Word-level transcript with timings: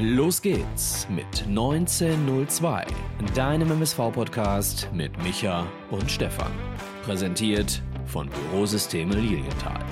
Los 0.00 0.40
geht's 0.40 1.08
mit 1.10 1.26
1902, 1.48 2.86
deinem 3.34 3.72
MSV-Podcast 3.72 4.88
mit 4.92 5.10
Micha 5.24 5.66
und 5.90 6.08
Stefan. 6.08 6.52
Präsentiert 7.02 7.82
von 8.06 8.30
Bürosysteme 8.30 9.16
Lilienthal. 9.16 9.84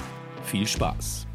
Viel 0.44 0.64
Spaß! 0.64 1.26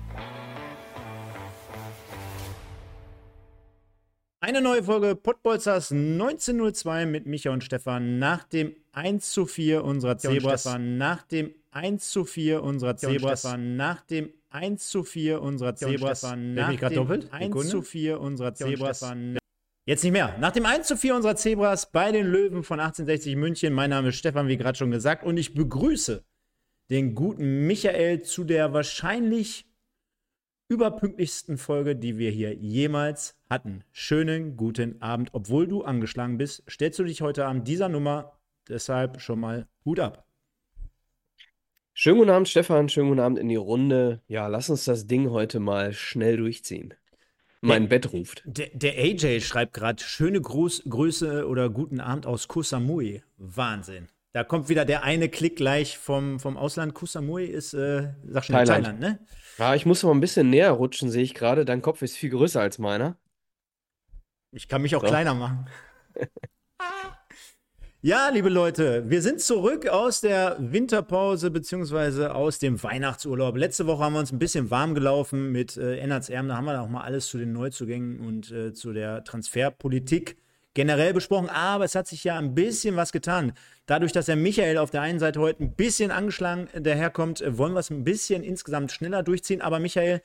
Eine 4.39 4.61
neue 4.61 4.83
Folge 4.83 5.17
Pottbolzers 5.17 5.91
1902 5.91 7.05
mit 7.07 7.25
Micha 7.25 7.51
und 7.51 7.65
Stefan 7.65 8.19
nach 8.19 8.45
dem 8.45 8.73
1 8.93 9.31
zu 9.31 9.47
4 9.47 9.83
unserer 9.83 10.17
Zebras. 10.17 10.77
Nach 10.79 11.23
dem 11.23 11.53
1 11.71 12.09
zu 12.09 12.23
4 12.23 12.63
unserer 12.63 12.95
Zebras. 12.95 13.45
Nach 13.57 13.99
dem 13.99 14.29
1 14.51 14.89
zu 14.89 15.03
4 15.03 15.41
unserer 15.41 15.75
Zebras. 15.75 16.23
Nach 16.23 16.75
dem 16.89 17.29
1 17.31 17.69
zu 17.69 17.81
4 17.81 18.19
unserer 18.19 18.53
Zebras. 18.53 19.03
Jetzt 19.85 20.03
nicht 20.03 20.13
mehr. 20.13 20.37
Nach 20.39 20.51
dem 20.51 20.65
1 20.65 20.87
zu 20.87 20.95
4 20.95 21.15
unserer 21.15 21.35
Zebras 21.35 21.91
bei 21.91 22.11
den 22.11 22.27
Löwen 22.27 22.63
von 22.63 22.79
1860 22.79 23.35
München. 23.35 23.73
Mein 23.73 23.89
Name 23.89 24.09
ist 24.09 24.17
Stefan, 24.17 24.47
wie 24.47 24.57
gerade 24.57 24.77
schon 24.77 24.91
gesagt. 24.91 25.23
Und 25.23 25.37
ich 25.37 25.53
begrüße 25.53 26.23
den 26.89 27.15
guten 27.15 27.65
Michael 27.65 28.21
zu 28.21 28.43
der 28.43 28.73
wahrscheinlich 28.73 29.65
überpünktlichsten 30.67 31.57
Folge, 31.57 31.95
die 31.95 32.17
wir 32.17 32.31
hier 32.31 32.53
jemals 32.53 33.37
hatten. 33.49 33.83
Schönen 33.91 34.55
guten 34.55 35.01
Abend. 35.01 35.29
Obwohl 35.33 35.67
du 35.67 35.83
angeschlagen 35.83 36.37
bist, 36.37 36.63
stellst 36.69 36.99
du 36.99 37.03
dich 37.03 37.21
heute 37.21 37.45
Abend 37.45 37.67
dieser 37.67 37.89
Nummer. 37.89 38.39
Deshalb 38.69 39.19
schon 39.19 39.39
mal 39.39 39.67
Hut 39.83 39.99
ab. 39.99 40.30
Schönen 41.93 42.17
guten 42.19 42.29
Abend, 42.29 42.49
Stefan. 42.49 42.89
Schönen 42.89 43.09
guten 43.09 43.19
Abend 43.19 43.37
in 43.37 43.49
die 43.49 43.55
Runde. 43.55 44.21
Ja, 44.27 44.47
lass 44.47 44.69
uns 44.69 44.85
das 44.85 45.07
Ding 45.07 45.29
heute 45.29 45.59
mal 45.59 45.93
schnell 45.93 46.37
durchziehen. 46.37 46.93
Mein 47.61 47.89
Bett 47.89 48.11
ruft. 48.11 48.41
Der, 48.45 48.69
der 48.73 48.97
AJ 48.97 49.41
schreibt 49.41 49.73
gerade 49.73 50.01
schöne 50.01 50.41
Gruß, 50.41 50.83
Grüße 50.89 51.47
oder 51.47 51.69
guten 51.69 51.99
Abend 51.99 52.25
aus 52.25 52.47
Kusamui. 52.47 53.21
Wahnsinn. 53.37 54.07
Da 54.33 54.43
kommt 54.43 54.69
wieder 54.69 54.85
der 54.85 55.03
eine 55.03 55.29
Klick 55.29 55.57
gleich 55.57 55.97
vom, 55.97 56.39
vom 56.39 56.57
Ausland. 56.57 56.93
Kusamui 56.93 57.45
ist, 57.45 57.73
äh, 57.73 58.13
sag 58.25 58.45
schon, 58.45 58.55
Thailand. 58.55 58.85
Thailand, 58.85 58.99
ne? 58.99 59.19
Ja, 59.59 59.75
ich 59.75 59.85
muss 59.85 60.01
mal 60.01 60.11
ein 60.11 60.21
bisschen 60.21 60.49
näher 60.49 60.71
rutschen, 60.71 61.11
sehe 61.11 61.21
ich 61.23 61.33
gerade. 61.35 61.65
Dein 61.65 61.81
Kopf 61.81 62.01
ist 62.01 62.17
viel 62.17 62.31
größer 62.31 62.61
als 62.61 62.79
meiner. 62.79 63.17
Ich 64.51 64.67
kann 64.67 64.81
mich 64.81 64.95
auch 64.95 65.01
So. 65.01 65.07
kleiner 65.07 65.35
machen. 65.35 65.67
Ja, 68.03 68.29
liebe 68.29 68.49
Leute, 68.49 69.07
wir 69.11 69.21
sind 69.21 69.41
zurück 69.41 69.87
aus 69.87 70.21
der 70.21 70.57
Winterpause 70.57 71.51
beziehungsweise 71.51 72.33
aus 72.33 72.57
dem 72.57 72.81
Weihnachtsurlaub. 72.81 73.55
Letzte 73.55 73.85
Woche 73.85 74.03
haben 74.03 74.13
wir 74.13 74.21
uns 74.21 74.31
ein 74.31 74.39
bisschen 74.39 74.71
warm 74.71 74.95
gelaufen 74.95 75.51
mit 75.51 75.77
äh, 75.77 75.97
Ennerts 75.97 76.27
Erben. 76.27 76.47
Da 76.47 76.57
haben 76.57 76.65
wir 76.65 76.81
auch 76.81 76.89
mal 76.89 77.03
alles 77.03 77.27
zu 77.27 77.37
den 77.37 77.53
Neuzugängen 77.53 78.19
und 78.19 78.49
äh, 78.49 78.73
zu 78.73 78.91
der 78.91 79.23
Transferpolitik 79.23 80.37
generell 80.73 81.13
besprochen. 81.13 81.49
Aber 81.49 81.85
es 81.85 81.93
hat 81.93 82.07
sich 82.07 82.23
ja 82.23 82.39
ein 82.39 82.55
bisschen 82.55 82.95
was 82.95 83.11
getan. 83.11 83.53
Dadurch, 83.85 84.13
dass 84.13 84.25
der 84.25 84.35
Michael 84.35 84.79
auf 84.79 84.89
der 84.89 85.01
einen 85.01 85.19
Seite 85.19 85.39
heute 85.39 85.63
ein 85.63 85.75
bisschen 85.75 86.09
angeschlagen 86.09 86.69
daherkommt, 86.73 87.41
äh, 87.41 87.55
wollen 87.59 87.73
wir 87.73 87.81
es 87.81 87.91
ein 87.91 88.03
bisschen 88.03 88.41
insgesamt 88.41 88.91
schneller 88.91 89.21
durchziehen. 89.21 89.61
Aber 89.61 89.77
Michael, 89.77 90.23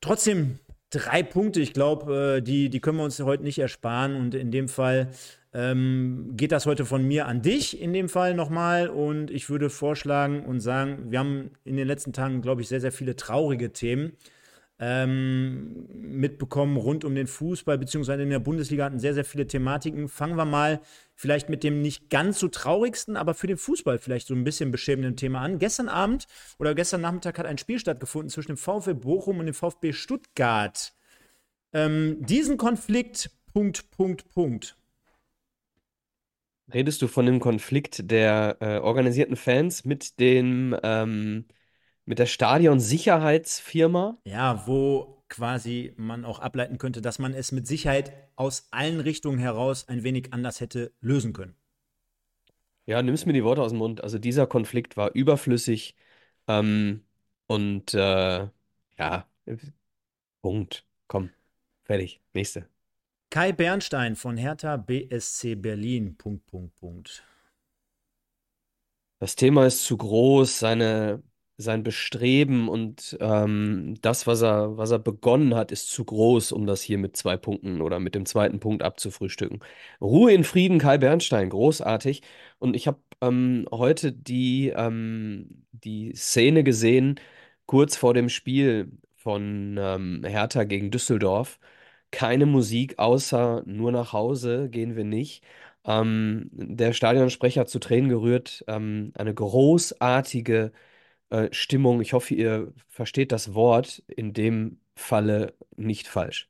trotzdem 0.00 0.60
drei 0.90 1.24
Punkte. 1.24 1.60
Ich 1.60 1.72
glaube, 1.72 2.36
äh, 2.36 2.40
die, 2.40 2.70
die 2.70 2.78
können 2.78 2.98
wir 2.98 3.04
uns 3.04 3.18
heute 3.18 3.42
nicht 3.42 3.58
ersparen. 3.58 4.14
Und 4.14 4.36
in 4.36 4.52
dem 4.52 4.68
Fall 4.68 5.10
ähm, 5.54 6.32
geht 6.36 6.52
das 6.52 6.66
heute 6.66 6.84
von 6.84 7.06
mir 7.06 7.26
an 7.26 7.40
dich, 7.40 7.80
in 7.80 7.92
dem 7.92 8.08
Fall 8.08 8.34
nochmal. 8.34 8.88
Und 8.88 9.30
ich 9.30 9.48
würde 9.48 9.70
vorschlagen 9.70 10.44
und 10.44 10.60
sagen, 10.60 11.10
wir 11.10 11.20
haben 11.20 11.50
in 11.64 11.76
den 11.76 11.86
letzten 11.86 12.12
Tagen, 12.12 12.42
glaube 12.42 12.60
ich, 12.60 12.68
sehr, 12.68 12.80
sehr 12.80 12.92
viele 12.92 13.16
traurige 13.16 13.72
Themen 13.72 14.12
ähm, 14.80 15.86
mitbekommen 15.94 16.76
rund 16.76 17.04
um 17.04 17.14
den 17.14 17.28
Fußball, 17.28 17.78
beziehungsweise 17.78 18.24
in 18.24 18.30
der 18.30 18.40
Bundesliga 18.40 18.84
hatten 18.84 18.98
sehr, 18.98 19.14
sehr 19.14 19.24
viele 19.24 19.46
Thematiken. 19.46 20.08
Fangen 20.08 20.36
wir 20.36 20.44
mal 20.44 20.80
vielleicht 21.14 21.48
mit 21.48 21.62
dem 21.62 21.80
nicht 21.80 22.10
ganz 22.10 22.40
so 22.40 22.48
traurigsten, 22.48 23.16
aber 23.16 23.34
für 23.34 23.46
den 23.46 23.56
Fußball 23.56 23.98
vielleicht 23.98 24.26
so 24.26 24.34
ein 24.34 24.42
bisschen 24.42 24.72
beschämenden 24.72 25.16
Thema 25.16 25.40
an. 25.42 25.60
Gestern 25.60 25.88
Abend 25.88 26.26
oder 26.58 26.74
gestern 26.74 27.02
Nachmittag 27.02 27.38
hat 27.38 27.46
ein 27.46 27.58
Spiel 27.58 27.78
stattgefunden 27.78 28.30
zwischen 28.30 28.52
dem 28.52 28.56
VfB 28.56 28.94
Bochum 28.94 29.38
und 29.38 29.46
dem 29.46 29.54
VfB 29.54 29.92
Stuttgart. 29.92 30.92
Ähm, 31.72 32.16
diesen 32.20 32.56
Konflikt, 32.56 33.30
Punkt, 33.52 33.90
Punkt, 33.92 34.28
Punkt. 34.30 34.76
Redest 36.72 37.02
du 37.02 37.08
von 37.08 37.26
dem 37.26 37.40
Konflikt 37.40 38.10
der 38.10 38.56
äh, 38.60 38.78
organisierten 38.78 39.36
Fans 39.36 39.84
mit 39.84 40.18
dem, 40.18 40.74
ähm, 40.82 41.44
mit 42.06 42.18
der 42.18 42.26
Stadionsicherheitsfirma? 42.26 44.16
Ja, 44.24 44.66
wo 44.66 45.22
quasi 45.28 45.92
man 45.96 46.24
auch 46.24 46.38
ableiten 46.38 46.78
könnte, 46.78 47.02
dass 47.02 47.18
man 47.18 47.34
es 47.34 47.52
mit 47.52 47.66
Sicherheit 47.66 48.12
aus 48.36 48.68
allen 48.70 49.00
Richtungen 49.00 49.38
heraus 49.38 49.88
ein 49.88 50.04
wenig 50.04 50.32
anders 50.32 50.60
hätte 50.60 50.92
lösen 51.00 51.32
können. 51.32 51.54
Ja, 52.86 53.02
nimmst 53.02 53.26
mir 53.26 53.32
die 53.32 53.44
Worte 53.44 53.62
aus 53.62 53.72
dem 53.72 53.78
Mund. 53.78 54.02
Also 54.02 54.18
dieser 54.18 54.46
Konflikt 54.46 54.96
war 54.96 55.14
überflüssig. 55.14 55.96
Ähm, 56.48 57.04
und 57.46 57.94
äh, 57.94 58.48
ja, 58.98 59.26
Punkt. 60.42 60.86
Komm, 61.08 61.30
fertig. 61.84 62.20
Nächste. 62.34 62.68
Kai 63.34 63.50
Bernstein 63.50 64.14
von 64.14 64.36
Hertha 64.36 64.76
BSC 64.76 65.56
Berlin. 65.56 66.16
Punkt, 66.16 66.46
Punkt, 66.46 66.76
Punkt. 66.76 67.24
Das 69.18 69.34
Thema 69.34 69.66
ist 69.66 69.84
zu 69.84 69.96
groß, 69.96 70.60
seine, 70.60 71.20
sein 71.56 71.82
Bestreben 71.82 72.68
und 72.68 73.16
ähm, 73.18 73.96
das, 74.02 74.28
was 74.28 74.40
er, 74.42 74.76
was 74.76 74.92
er 74.92 75.00
begonnen 75.00 75.56
hat, 75.56 75.72
ist 75.72 75.90
zu 75.90 76.04
groß, 76.04 76.52
um 76.52 76.64
das 76.64 76.80
hier 76.80 76.96
mit 76.96 77.16
zwei 77.16 77.36
Punkten 77.36 77.80
oder 77.80 77.98
mit 77.98 78.14
dem 78.14 78.24
zweiten 78.24 78.60
Punkt 78.60 78.84
abzufrühstücken. 78.84 79.58
Ruhe 80.00 80.32
in 80.32 80.44
Frieden, 80.44 80.78
Kai 80.78 80.98
Bernstein, 80.98 81.50
großartig. 81.50 82.22
Und 82.60 82.76
ich 82.76 82.86
habe 82.86 83.00
ähm, 83.20 83.66
heute 83.72 84.12
die, 84.12 84.68
ähm, 84.76 85.64
die 85.72 86.14
Szene 86.14 86.62
gesehen, 86.62 87.18
kurz 87.66 87.96
vor 87.96 88.14
dem 88.14 88.28
Spiel 88.28 88.92
von 89.16 89.76
ähm, 89.76 90.22
Hertha 90.24 90.62
gegen 90.62 90.92
Düsseldorf. 90.92 91.58
Keine 92.14 92.46
Musik, 92.46 92.98
außer 92.98 93.64
nur 93.66 93.90
nach 93.92 94.12
Hause 94.12 94.68
gehen 94.70 94.94
wir 94.96 95.02
nicht. 95.04 95.44
Ähm, 95.84 96.48
der 96.52 96.92
Stadionsprecher 96.92 97.62
hat 97.62 97.68
zu 97.68 97.80
Tränen 97.80 98.08
gerührt. 98.08 98.64
Ähm, 98.68 99.12
eine 99.16 99.34
großartige 99.34 100.72
äh, 101.30 101.48
Stimmung. 101.52 102.00
Ich 102.00 102.12
hoffe, 102.12 102.34
ihr 102.34 102.72
versteht 102.88 103.32
das 103.32 103.54
Wort 103.54 104.02
in 104.08 104.32
dem 104.32 104.80
Falle 104.96 105.54
nicht 105.76 106.08
falsch. 106.08 106.48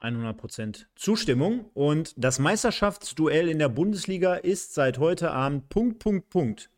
100% 0.00 0.86
Zustimmung. 0.94 1.70
Und 1.74 2.14
das 2.16 2.38
Meisterschaftsduell 2.38 3.48
in 3.48 3.58
der 3.58 3.68
Bundesliga 3.68 4.34
ist 4.34 4.74
seit 4.74 4.98
heute 4.98 5.32
Abend 5.32 5.68
Punkt, 5.68 5.98
Punkt, 5.98 6.30
Punkt. 6.30 6.70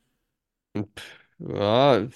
Ja, 1.38 2.08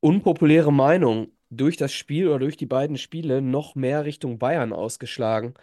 unpopuläre 0.00 0.72
Meinung. 0.72 1.30
Durch 1.50 1.76
das 1.76 1.92
Spiel 1.92 2.28
oder 2.28 2.40
durch 2.40 2.56
die 2.56 2.66
beiden 2.66 2.98
Spiele 2.98 3.40
noch 3.42 3.74
mehr 3.74 4.04
Richtung 4.04 4.38
Bayern 4.38 4.72
ausgeschlagen. 4.72 5.54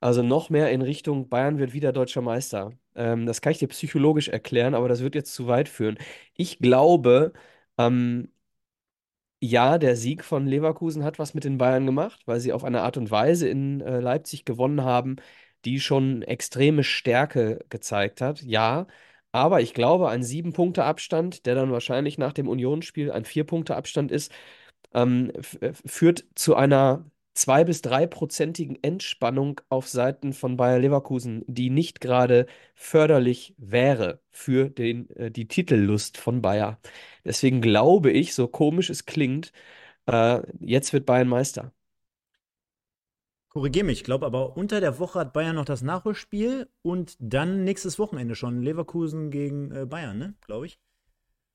Also 0.00 0.22
noch 0.22 0.50
mehr 0.50 0.70
in 0.70 0.82
Richtung 0.82 1.28
Bayern 1.28 1.58
wird 1.58 1.72
wieder 1.72 1.92
deutscher 1.92 2.20
Meister. 2.22 2.72
Ähm, 2.94 3.26
das 3.26 3.40
kann 3.40 3.52
ich 3.52 3.58
dir 3.58 3.68
psychologisch 3.68 4.28
erklären, 4.28 4.74
aber 4.74 4.88
das 4.88 5.00
wird 5.02 5.14
jetzt 5.14 5.34
zu 5.34 5.46
weit 5.48 5.68
führen. 5.68 5.98
Ich 6.36 6.58
glaube, 6.58 7.32
ähm, 7.78 8.30
ja, 9.40 9.78
der 9.78 9.96
Sieg 9.96 10.24
von 10.24 10.46
Leverkusen 10.46 11.04
hat 11.04 11.18
was 11.18 11.34
mit 11.34 11.44
den 11.44 11.58
Bayern 11.58 11.84
gemacht, 11.86 12.22
weil 12.26 12.40
sie 12.40 12.52
auf 12.52 12.64
eine 12.64 12.82
Art 12.82 12.96
und 12.96 13.10
Weise 13.10 13.48
in 13.48 13.80
äh, 13.80 14.00
Leipzig 14.00 14.44
gewonnen 14.44 14.82
haben, 14.84 15.16
die 15.64 15.80
schon 15.80 16.22
extreme 16.22 16.82
Stärke 16.84 17.64
gezeigt 17.68 18.20
hat. 18.20 18.42
Ja, 18.42 18.86
aber 19.32 19.60
ich 19.60 19.74
glaube, 19.74 20.08
ein 20.08 20.22
Sieben-Punkte-Abstand, 20.22 21.46
der 21.46 21.54
dann 21.54 21.72
wahrscheinlich 21.72 22.18
nach 22.18 22.32
dem 22.32 22.48
Unionsspiel 22.48 23.10
ein 23.10 23.24
Vier-Punkte-Abstand 23.24 24.12
ist, 24.12 24.32
ähm, 24.94 25.30
f- 25.36 25.58
führt 25.86 26.24
zu 26.34 26.54
einer 26.56 27.04
zwei- 27.34 27.64
bis 27.64 27.82
dreiprozentigen 27.82 28.78
Entspannung 28.82 29.60
auf 29.68 29.88
Seiten 29.88 30.32
von 30.32 30.56
Bayer 30.56 30.78
Leverkusen, 30.78 31.44
die 31.48 31.70
nicht 31.70 32.00
gerade 32.00 32.46
förderlich 32.74 33.54
wäre 33.58 34.20
für 34.30 34.70
den, 34.70 35.10
äh, 35.16 35.30
die 35.30 35.48
Titellust 35.48 36.16
von 36.18 36.42
Bayer. 36.42 36.78
Deswegen 37.24 37.60
glaube 37.60 38.10
ich, 38.12 38.34
so 38.34 38.46
komisch 38.48 38.90
es 38.90 39.06
klingt, 39.06 39.52
äh, 40.06 40.42
jetzt 40.60 40.92
wird 40.92 41.06
Bayern 41.06 41.28
Meister. 41.28 41.72
Korrigiere 43.48 43.86
mich, 43.86 44.00
ich 44.00 44.04
glaube 44.04 44.26
aber, 44.26 44.54
unter 44.58 44.80
der 44.82 44.98
Woche 44.98 45.20
hat 45.20 45.32
Bayern 45.32 45.56
noch 45.56 45.64
das 45.64 45.80
Nachholspiel 45.80 46.68
und 46.82 47.16
dann 47.20 47.64
nächstes 47.64 47.98
Wochenende 47.98 48.34
schon 48.34 48.60
Leverkusen 48.60 49.30
gegen 49.30 49.70
äh, 49.70 49.86
Bayern, 49.86 50.18
ne? 50.18 50.34
Glaube 50.42 50.66
ich. 50.66 50.78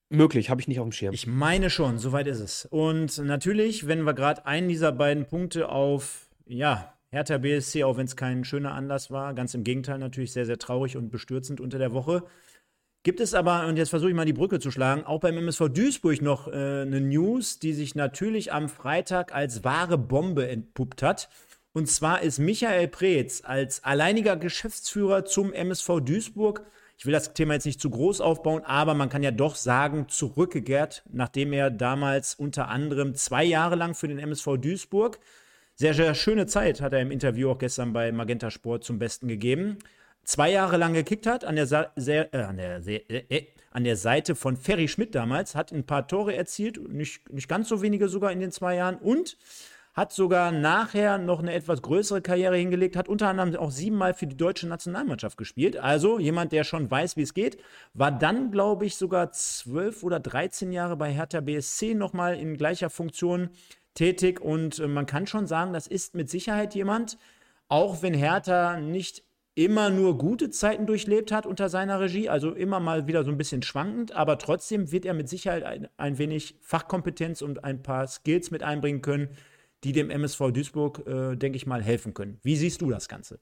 Möglich, 0.09 0.49
habe 0.49 0.59
ich 0.59 0.67
nicht 0.67 0.79
auf 0.79 0.87
dem 0.87 0.91
Schirm. 0.91 1.13
Ich 1.13 1.27
meine 1.27 1.69
schon, 1.69 1.99
soweit 1.99 2.27
ist 2.27 2.39
es. 2.39 2.65
Und 2.65 3.17
natürlich, 3.19 3.87
wenn 3.87 4.03
wir 4.03 4.13
gerade 4.13 4.45
einen 4.45 4.67
dieser 4.67 4.91
beiden 4.91 5.25
Punkte 5.25 5.69
auf, 5.69 6.29
ja, 6.47 6.93
Hertha 7.11 7.37
BSC, 7.37 7.83
auch 7.83 7.97
wenn 7.97 8.05
es 8.05 8.15
kein 8.15 8.43
schöner 8.43 8.73
Anlass 8.73 9.11
war, 9.11 9.33
ganz 9.33 9.53
im 9.53 9.63
Gegenteil 9.63 9.99
natürlich 9.99 10.31
sehr, 10.31 10.45
sehr 10.45 10.57
traurig 10.57 10.97
und 10.97 11.11
bestürzend 11.11 11.61
unter 11.61 11.77
der 11.77 11.93
Woche, 11.93 12.23
Gibt 13.03 13.21
es 13.21 13.33
aber, 13.33 13.65
und 13.65 13.77
jetzt 13.77 13.91
versuche 13.91 14.09
ich 14.09 14.15
mal 14.15 14.25
die 14.25 14.33
Brücke 14.33 14.59
zu 14.59 14.71
schlagen, 14.71 15.05
auch 15.05 15.21
beim 15.21 15.37
MSV 15.37 15.69
Duisburg 15.69 16.21
noch 16.21 16.49
äh, 16.49 16.51
eine 16.51 16.99
News, 16.99 17.57
die 17.57 17.71
sich 17.71 17.95
natürlich 17.95 18.51
am 18.51 18.67
Freitag 18.67 19.33
als 19.33 19.63
wahre 19.63 19.97
Bombe 19.97 20.49
entpuppt 20.49 21.01
hat. 21.01 21.29
Und 21.71 21.87
zwar 21.87 22.21
ist 22.21 22.39
Michael 22.39 22.89
Preetz 22.89 23.41
als 23.45 23.85
alleiniger 23.85 24.35
Geschäftsführer 24.35 25.23
zum 25.23 25.53
MSV 25.53 26.01
Duisburg 26.01 26.65
ich 26.99 27.05
will 27.05 27.13
das 27.13 27.33
Thema 27.33 27.53
jetzt 27.53 27.65
nicht 27.65 27.79
zu 27.79 27.89
groß 27.89 28.19
aufbauen, 28.19 28.61
aber 28.65 28.93
man 28.93 29.07
kann 29.07 29.23
ja 29.23 29.31
doch 29.31 29.55
sagen, 29.55 30.09
zurückgekehrt, 30.09 31.03
nachdem 31.09 31.53
er 31.53 31.71
damals 31.71 32.35
unter 32.35 32.67
anderem 32.67 33.15
zwei 33.15 33.45
Jahre 33.45 33.75
lang 33.75 33.95
für 33.95 34.09
den 34.09 34.19
MSV 34.19 34.57
Duisburg, 34.57 35.17
sehr, 35.75 35.93
sehr 35.93 36.13
schöne 36.13 36.45
Zeit 36.45 36.81
hat 36.81 36.91
er 36.91 36.99
im 36.99 37.11
Interview 37.11 37.51
auch 37.51 37.57
gestern 37.57 37.93
bei 37.93 38.11
Magenta 38.11 38.51
Sport 38.51 38.83
zum 38.83 38.99
Besten 38.99 39.29
gegeben, 39.29 39.77
zwei 40.25 40.51
Jahre 40.51 40.75
lang 40.75 40.91
gekickt 40.91 41.25
hat, 41.25 41.45
an 41.45 41.55
der, 41.55 41.67
Sa 41.67 41.89
sehr, 41.95 42.33
äh, 42.33 42.41
an, 42.41 42.57
der 42.57 42.85
äh, 42.85 43.23
äh, 43.29 43.47
an 43.71 43.85
der 43.85 43.95
Seite 43.95 44.35
von 44.35 44.57
Ferry 44.57 44.89
Schmidt 44.89 45.15
damals, 45.15 45.55
hat 45.55 45.71
ein 45.71 45.85
paar 45.85 46.05
Tore 46.05 46.35
erzielt, 46.35 46.85
nicht, 46.91 47.31
nicht 47.31 47.47
ganz 47.47 47.69
so 47.69 47.81
wenige 47.81 48.09
sogar 48.09 48.33
in 48.33 48.41
den 48.41 48.51
zwei 48.51 48.75
Jahren 48.75 48.97
und 48.97 49.37
hat 49.93 50.13
sogar 50.13 50.51
nachher 50.51 51.17
noch 51.17 51.39
eine 51.39 51.53
etwas 51.53 51.81
größere 51.81 52.21
Karriere 52.21 52.55
hingelegt, 52.57 52.95
hat 52.95 53.09
unter 53.09 53.27
anderem 53.27 53.55
auch 53.55 53.71
siebenmal 53.71 54.13
für 54.13 54.27
die 54.27 54.37
deutsche 54.37 54.67
Nationalmannschaft 54.67 55.37
gespielt. 55.37 55.77
Also 55.77 56.19
jemand, 56.19 56.51
der 56.51 56.63
schon 56.63 56.89
weiß, 56.89 57.17
wie 57.17 57.23
es 57.23 57.33
geht. 57.33 57.57
War 57.93 58.11
dann, 58.11 58.51
glaube 58.51 58.85
ich, 58.85 58.95
sogar 58.95 59.31
zwölf 59.31 60.03
oder 60.03 60.19
dreizehn 60.19 60.71
Jahre 60.71 60.95
bei 60.95 61.11
Hertha 61.11 61.41
BSC 61.41 61.95
nochmal 61.95 62.37
in 62.37 62.55
gleicher 62.55 62.89
Funktion 62.89 63.49
tätig. 63.93 64.39
Und 64.39 64.79
äh, 64.79 64.87
man 64.87 65.05
kann 65.05 65.27
schon 65.27 65.47
sagen, 65.47 65.73
das 65.73 65.87
ist 65.87 66.15
mit 66.15 66.29
Sicherheit 66.29 66.75
jemand, 66.75 67.17
auch 67.67 68.01
wenn 68.01 68.13
Hertha 68.13 68.79
nicht 68.79 69.23
immer 69.55 69.89
nur 69.89 70.17
gute 70.17 70.49
Zeiten 70.51 70.85
durchlebt 70.85 71.33
hat 71.33 71.45
unter 71.45 71.67
seiner 71.67 71.99
Regie, 71.99 72.29
also 72.29 72.53
immer 72.53 72.79
mal 72.79 73.07
wieder 73.07 73.25
so 73.25 73.31
ein 73.31 73.37
bisschen 73.37 73.61
schwankend, 73.61 74.13
aber 74.13 74.37
trotzdem 74.37 74.93
wird 74.93 75.05
er 75.05 75.13
mit 75.13 75.27
Sicherheit 75.27 75.63
ein, 75.63 75.89
ein 75.97 76.17
wenig 76.17 76.55
Fachkompetenz 76.61 77.41
und 77.41 77.65
ein 77.65 77.83
paar 77.83 78.07
Skills 78.07 78.51
mit 78.51 78.63
einbringen 78.63 79.01
können, 79.01 79.29
die 79.83 79.91
dem 79.93 80.09
MSV 80.09 80.51
Duisburg, 80.51 81.05
äh, 81.07 81.35
denke 81.35 81.57
ich 81.57 81.65
mal, 81.65 81.81
helfen 81.83 82.13
können. 82.13 82.39
Wie 82.43 82.55
siehst 82.55 82.81
du 82.81 82.89
das 82.89 83.07
Ganze? 83.07 83.39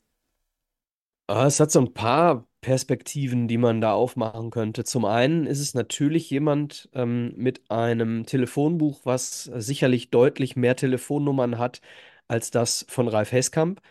Ah, 1.30 1.46
es 1.48 1.60
hat 1.60 1.72
so 1.72 1.80
ein 1.82 1.94
paar 1.94 2.48
Perspektiven, 2.62 3.48
die 3.50 3.58
man 3.58 3.82
da 3.82 3.92
aufmachen 3.94 4.50
könnte. 4.50 4.86
Zum 4.86 5.04
einen 5.04 5.46
ist 5.46 5.60
es 5.60 5.74
natürlich 5.74 6.30
jemand 6.30 6.90
ähm, 6.94 7.34
mit 7.36 7.70
einem 7.70 8.26
Telefonbuch, 8.26 9.02
was 9.06 9.44
sicherlich 9.44 10.10
deutlich 10.10 10.56
mehr 10.56 10.76
Telefonnummern 10.78 11.58
hat 11.58 11.82
als 12.30 12.50
das 12.50 12.86
von 12.90 13.10
Ralf 13.10 13.32
Heskamp. 13.34 13.82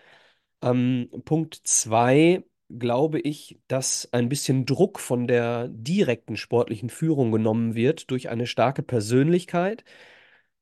Ähm, 0.62 1.10
Punkt 1.25 1.60
zwei 1.64 2.44
glaube 2.70 3.20
ich, 3.20 3.58
dass 3.69 4.08
ein 4.12 4.28
bisschen 4.31 4.66
Druck 4.66 4.99
von 5.00 5.26
der 5.28 5.69
direkten 5.69 6.37
sportlichen 6.37 6.90
Führung 6.90 7.32
genommen 7.32 7.75
wird 7.75 8.10
durch 8.10 8.28
eine 8.31 8.46
starke 8.46 8.82
Persönlichkeit 8.82 9.84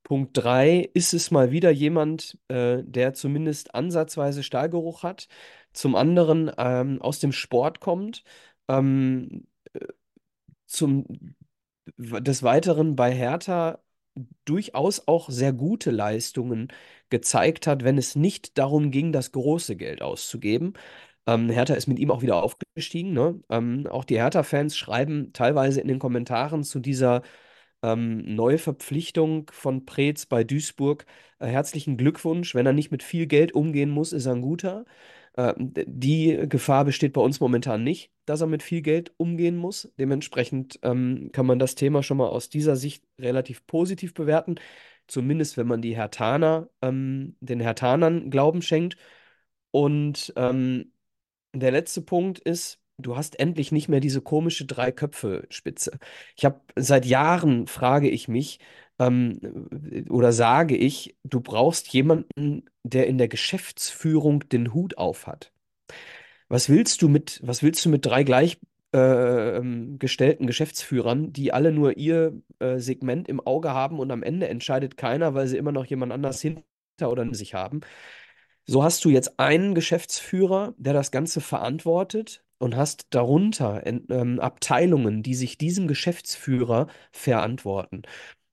Punkt 0.04 0.36
3, 0.36 0.90
ist 0.94 1.14
es 1.14 1.30
mal 1.30 1.50
wieder 1.50 1.70
jemand, 1.70 2.38
äh, 2.48 2.82
der 2.84 3.14
zumindest 3.14 3.74
ansatzweise 3.74 4.42
Stahlgeruch 4.42 5.02
hat, 5.02 5.28
zum 5.72 5.96
anderen 5.96 6.52
ähm, 6.58 7.02
aus 7.02 7.20
dem 7.20 7.32
Sport 7.32 7.80
kommt, 7.80 8.22
ähm, 8.68 9.46
äh, 9.72 9.86
zum, 10.66 11.06
des 11.98 12.42
Weiteren 12.42 12.96
bei 12.96 13.12
Hertha 13.12 13.80
durchaus 14.44 15.08
auch 15.08 15.28
sehr 15.30 15.52
gute 15.52 15.90
Leistungen 15.90 16.68
gezeigt 17.10 17.66
hat, 17.66 17.84
wenn 17.84 17.98
es 17.98 18.16
nicht 18.16 18.58
darum 18.58 18.90
ging, 18.90 19.12
das 19.12 19.32
große 19.32 19.76
Geld 19.76 20.02
auszugeben. 20.02 20.74
Ähm, 21.26 21.48
Hertha 21.50 21.74
ist 21.74 21.86
mit 21.86 21.98
ihm 21.98 22.10
auch 22.10 22.22
wieder 22.22 22.42
aufgestiegen. 22.42 23.12
Ne? 23.12 23.40
Ähm, 23.50 23.86
auch 23.88 24.04
die 24.04 24.16
Hertha-Fans 24.18 24.76
schreiben 24.76 25.32
teilweise 25.32 25.80
in 25.80 25.88
den 25.88 25.98
Kommentaren 25.98 26.64
zu 26.64 26.80
dieser 26.80 27.22
ähm, 27.84 28.34
neue 28.34 28.58
Verpflichtung 28.58 29.50
von 29.52 29.84
Preetz 29.84 30.26
bei 30.26 30.42
Duisburg. 30.44 31.06
Äh, 31.38 31.48
herzlichen 31.48 31.96
Glückwunsch. 31.98 32.54
Wenn 32.54 32.66
er 32.66 32.72
nicht 32.72 32.90
mit 32.90 33.02
viel 33.02 33.26
Geld 33.26 33.52
umgehen 33.54 33.90
muss, 33.90 34.12
ist 34.12 34.26
er 34.26 34.34
ein 34.34 34.42
guter. 34.42 34.86
Äh, 35.34 35.54
die 35.58 36.46
Gefahr 36.48 36.84
besteht 36.86 37.12
bei 37.12 37.20
uns 37.20 37.40
momentan 37.40 37.84
nicht, 37.84 38.10
dass 38.24 38.40
er 38.40 38.46
mit 38.46 38.62
viel 38.62 38.82
Geld 38.82 39.12
umgehen 39.18 39.56
muss. 39.56 39.92
Dementsprechend 39.98 40.78
ähm, 40.82 41.30
kann 41.32 41.46
man 41.46 41.58
das 41.58 41.74
Thema 41.74 42.02
schon 42.02 42.16
mal 42.18 42.28
aus 42.28 42.48
dieser 42.48 42.76
Sicht 42.76 43.04
relativ 43.18 43.66
positiv 43.66 44.14
bewerten. 44.14 44.56
Zumindest 45.06 45.56
wenn 45.58 45.66
man 45.66 45.82
die 45.82 45.96
Hertaner, 45.96 46.70
ähm, 46.82 47.36
den 47.40 47.60
Hertanern 47.60 48.30
Glauben 48.30 48.62
schenkt. 48.62 48.96
Und 49.72 50.32
ähm, 50.36 50.92
der 51.54 51.72
letzte 51.72 52.02
Punkt 52.02 52.38
ist, 52.40 52.83
du 52.98 53.16
hast 53.16 53.38
endlich 53.38 53.72
nicht 53.72 53.88
mehr 53.88 54.00
diese 54.00 54.20
komische 54.20 54.66
Drei-Köpfe-Spitze. 54.66 55.98
Ich 56.36 56.44
habe 56.44 56.60
seit 56.76 57.06
Jahren 57.06 57.66
frage 57.66 58.08
ich 58.08 58.28
mich 58.28 58.60
ähm, 58.98 59.40
oder 60.08 60.32
sage 60.32 60.76
ich, 60.76 61.16
du 61.24 61.40
brauchst 61.40 61.88
jemanden, 61.88 62.64
der 62.82 63.06
in 63.06 63.18
der 63.18 63.28
Geschäftsführung 63.28 64.48
den 64.48 64.74
Hut 64.74 64.98
auf 64.98 65.26
hat. 65.26 65.52
Was 66.48 66.68
willst 66.68 67.02
du 67.02 67.08
mit, 67.08 67.40
was 67.42 67.62
willst 67.62 67.84
du 67.84 67.88
mit 67.88 68.06
drei 68.06 68.22
gleichgestellten 68.22 70.44
äh, 70.44 70.46
Geschäftsführern, 70.46 71.32
die 71.32 71.52
alle 71.52 71.72
nur 71.72 71.96
ihr 71.96 72.40
äh, 72.60 72.78
Segment 72.78 73.28
im 73.28 73.40
Auge 73.40 73.70
haben 73.70 73.98
und 73.98 74.10
am 74.10 74.22
Ende 74.22 74.48
entscheidet 74.48 74.96
keiner, 74.96 75.34
weil 75.34 75.48
sie 75.48 75.56
immer 75.56 75.72
noch 75.72 75.86
jemand 75.86 76.12
anders 76.12 76.40
hinter 76.40 77.10
oder 77.10 77.22
in 77.22 77.34
sich 77.34 77.54
haben? 77.54 77.80
So 78.66 78.84
hast 78.84 79.04
du 79.04 79.10
jetzt 79.10 79.38
einen 79.38 79.74
Geschäftsführer, 79.74 80.74
der 80.78 80.94
das 80.94 81.10
Ganze 81.10 81.40
verantwortet, 81.40 82.44
und 82.64 82.76
hast 82.76 83.08
darunter 83.10 83.82
ähm, 83.86 84.40
Abteilungen, 84.40 85.22
die 85.22 85.34
sich 85.34 85.58
diesem 85.58 85.86
Geschäftsführer 85.86 86.86
verantworten. 87.12 88.02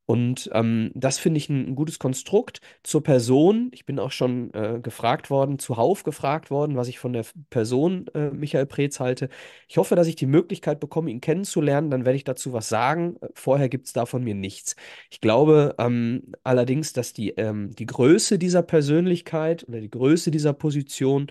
Und 0.06 0.50
ähm, 0.54 0.92
das 0.94 1.18
finde 1.20 1.38
ich 1.38 1.48
ein, 1.48 1.70
ein, 1.70 1.76
gutes 1.76 1.98
Konstrukt 1.98 2.60
zur 2.84 3.02
Person. 3.02 3.72
Ich 3.74 3.86
bin 3.86 4.00
auch 4.00 4.12
schon 4.12 4.54
äh, 4.54 4.82
gefragt 4.84 5.30
worden, 5.30 5.60
zuhauf 5.60 6.04
gefragt 6.04 6.52
worden, 6.52 6.76
was 6.76 6.90
ich 6.90 7.00
von 7.00 7.14
der 7.14 7.24
Person 7.50 8.08
äh, 8.14 8.32
Michael 8.32 8.66
Preetz 8.66 9.00
halte. 9.00 9.30
Ich 9.70 9.78
hoffe, 9.78 9.96
dass 9.96 10.08
ich 10.08 10.18
die 10.18 10.26
Möglichkeit 10.26 10.82
bekomme, 10.82 11.10
ihn 11.10 11.22
kennenzulernen. 11.22 11.90
Dann 11.90 12.04
werde 12.04 12.18
ich 12.18 12.26
dazu 12.26 12.52
was 12.52 12.68
sagen. 12.68 13.16
Vorher 13.34 13.70
gibt 13.70 13.88
es 13.88 13.94
da 13.94 14.06
von 14.06 14.22
mir 14.26 14.36
nichts. 14.36 14.76
Ich 15.10 15.22
glaube 15.22 15.76
ähm, 15.78 16.34
allerdings, 16.44 16.92
dass 16.92 17.14
die, 17.14 17.30
ähm, 17.38 17.74
die 17.74 17.86
Größe 17.86 18.38
dieser 18.38 18.64
Persönlichkeit 18.64 19.66
oder 19.70 19.80
die 19.80 19.92
Größe 19.92 20.32
dieser 20.32 20.52
Position 20.52 21.28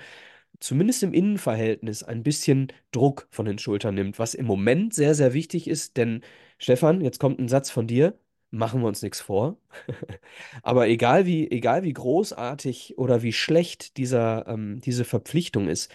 zumindest 0.61 1.03
im 1.03 1.13
Innenverhältnis 1.13 2.03
ein 2.03 2.23
bisschen 2.23 2.69
Druck 2.93 3.27
von 3.31 3.47
den 3.47 3.59
Schultern 3.59 3.95
nimmt, 3.95 4.19
was 4.19 4.35
im 4.35 4.47
Moment 4.47 4.95
sehr, 4.95 5.15
sehr 5.15 5.33
wichtig 5.35 5.69
ist, 5.69 5.97
denn 5.97 6.23
Stefan, 6.59 7.01
jetzt 7.01 7.19
kommt 7.19 7.41
ein 7.41 7.49
Satz 7.49 7.71
von 7.71 7.87
dir, 7.87 8.19
machen 8.51 8.81
wir 8.83 8.89
uns 8.89 9.03
nichts 9.03 9.21
vor. 9.21 9.57
Aber 10.63 10.89
egal 10.89 11.27
wie, 11.27 11.51
egal 11.51 11.83
wie 11.83 11.93
großartig 11.93 12.99
oder 12.99 13.23
wie 13.23 13.33
schlecht 13.33 13.97
dieser, 13.97 14.47
ähm, 14.49 14.81
diese 14.81 15.05
Verpflichtung 15.05 15.69
ist, 15.69 15.91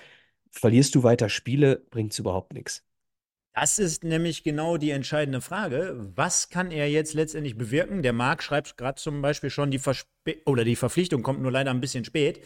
verlierst 0.51 0.95
du 0.95 1.03
weiter 1.03 1.29
Spiele, 1.29 1.84
bringt 1.89 2.13
es 2.13 2.19
überhaupt 2.19 2.53
nichts. 2.53 2.84
Das 3.53 3.79
ist 3.79 4.03
nämlich 4.03 4.43
genau 4.43 4.75
die 4.75 4.89
entscheidende 4.89 5.39
Frage. 5.39 6.12
Was 6.15 6.50
kann 6.50 6.72
er 6.72 6.89
jetzt 6.89 7.13
letztendlich 7.13 7.57
bewirken? 7.57 8.03
Der 8.03 8.12
Marc 8.12 8.43
schreibt 8.43 8.77
gerade 8.77 9.00
zum 9.00 9.22
Beispiel 9.22 9.50
schon, 9.50 9.72
die, 9.72 9.79
Verspe 9.79 10.41
oder 10.45 10.65
die 10.65 10.75
Verpflichtung 10.75 11.24
kommt 11.24 11.41
nur 11.41 11.51
leider 11.51 11.72
ein 11.72 11.79
bisschen 11.79 12.03
spät. 12.03 12.41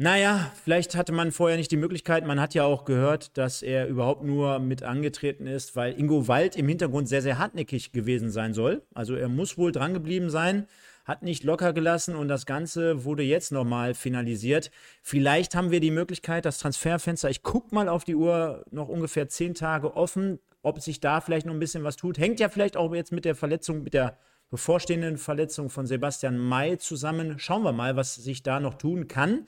Naja, 0.00 0.52
vielleicht 0.62 0.94
hatte 0.94 1.10
man 1.10 1.32
vorher 1.32 1.56
nicht 1.56 1.72
die 1.72 1.76
Möglichkeit. 1.76 2.24
Man 2.24 2.40
hat 2.40 2.54
ja 2.54 2.62
auch 2.62 2.84
gehört, 2.84 3.36
dass 3.36 3.62
er 3.62 3.88
überhaupt 3.88 4.22
nur 4.22 4.60
mit 4.60 4.84
angetreten 4.84 5.48
ist, 5.48 5.74
weil 5.74 5.98
Ingo 5.98 6.28
Wald 6.28 6.54
im 6.54 6.68
Hintergrund 6.68 7.08
sehr, 7.08 7.20
sehr 7.20 7.36
hartnäckig 7.36 7.90
gewesen 7.90 8.30
sein 8.30 8.54
soll. 8.54 8.82
Also 8.94 9.16
er 9.16 9.28
muss 9.28 9.58
wohl 9.58 9.72
drangeblieben 9.72 10.30
sein, 10.30 10.68
hat 11.04 11.24
nicht 11.24 11.42
locker 11.42 11.72
gelassen 11.72 12.14
und 12.14 12.28
das 12.28 12.46
Ganze 12.46 13.04
wurde 13.04 13.24
jetzt 13.24 13.50
nochmal 13.50 13.94
finalisiert. 13.94 14.70
Vielleicht 15.02 15.56
haben 15.56 15.72
wir 15.72 15.80
die 15.80 15.90
Möglichkeit, 15.90 16.44
das 16.44 16.58
Transferfenster, 16.58 17.28
ich 17.28 17.42
gucke 17.42 17.74
mal 17.74 17.88
auf 17.88 18.04
die 18.04 18.14
Uhr, 18.14 18.64
noch 18.70 18.86
ungefähr 18.86 19.28
zehn 19.28 19.54
Tage 19.54 19.96
offen, 19.96 20.38
ob 20.62 20.80
sich 20.80 21.00
da 21.00 21.20
vielleicht 21.20 21.44
noch 21.44 21.54
ein 21.54 21.58
bisschen 21.58 21.82
was 21.82 21.96
tut. 21.96 22.18
Hängt 22.18 22.38
ja 22.38 22.48
vielleicht 22.48 22.76
auch 22.76 22.94
jetzt 22.94 23.10
mit 23.10 23.24
der 23.24 23.34
Verletzung, 23.34 23.82
mit 23.82 23.94
der 23.94 24.16
bevorstehenden 24.48 25.18
Verletzung 25.18 25.70
von 25.70 25.86
Sebastian 25.86 26.38
May 26.38 26.78
zusammen. 26.78 27.38
Schauen 27.38 27.64
wir 27.64 27.72
mal, 27.72 27.96
was 27.96 28.14
sich 28.14 28.44
da 28.44 28.60
noch 28.60 28.74
tun 28.74 29.08
kann 29.08 29.46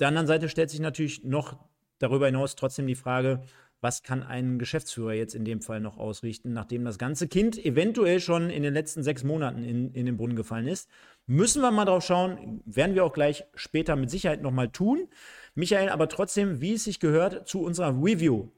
der 0.00 0.08
anderen 0.08 0.26
Seite 0.26 0.48
stellt 0.48 0.70
sich 0.70 0.80
natürlich 0.80 1.24
noch 1.24 1.56
darüber 1.98 2.26
hinaus 2.26 2.56
trotzdem 2.56 2.86
die 2.86 2.94
Frage, 2.94 3.42
was 3.80 4.02
kann 4.02 4.22
ein 4.22 4.58
Geschäftsführer 4.58 5.14
jetzt 5.14 5.34
in 5.34 5.44
dem 5.44 5.62
Fall 5.62 5.80
noch 5.80 5.96
ausrichten, 5.96 6.52
nachdem 6.52 6.84
das 6.84 6.98
ganze 6.98 7.28
Kind 7.28 7.62
eventuell 7.64 8.20
schon 8.20 8.50
in 8.50 8.62
den 8.62 8.74
letzten 8.74 9.02
sechs 9.02 9.24
Monaten 9.24 9.64
in, 9.64 9.92
in 9.94 10.06
den 10.06 10.16
Brunnen 10.16 10.36
gefallen 10.36 10.66
ist. 10.66 10.88
Müssen 11.26 11.62
wir 11.62 11.70
mal 11.70 11.86
drauf 11.86 12.04
schauen, 12.04 12.60
werden 12.66 12.94
wir 12.94 13.04
auch 13.04 13.12
gleich 13.12 13.44
später 13.54 13.96
mit 13.96 14.10
Sicherheit 14.10 14.42
nochmal 14.42 14.68
tun. 14.68 15.08
Michael, 15.54 15.88
aber 15.88 16.08
trotzdem, 16.08 16.60
wie 16.60 16.74
es 16.74 16.84
sich 16.84 17.00
gehört, 17.00 17.48
zu 17.48 17.62
unserer 17.62 17.90
Review. 18.02 18.48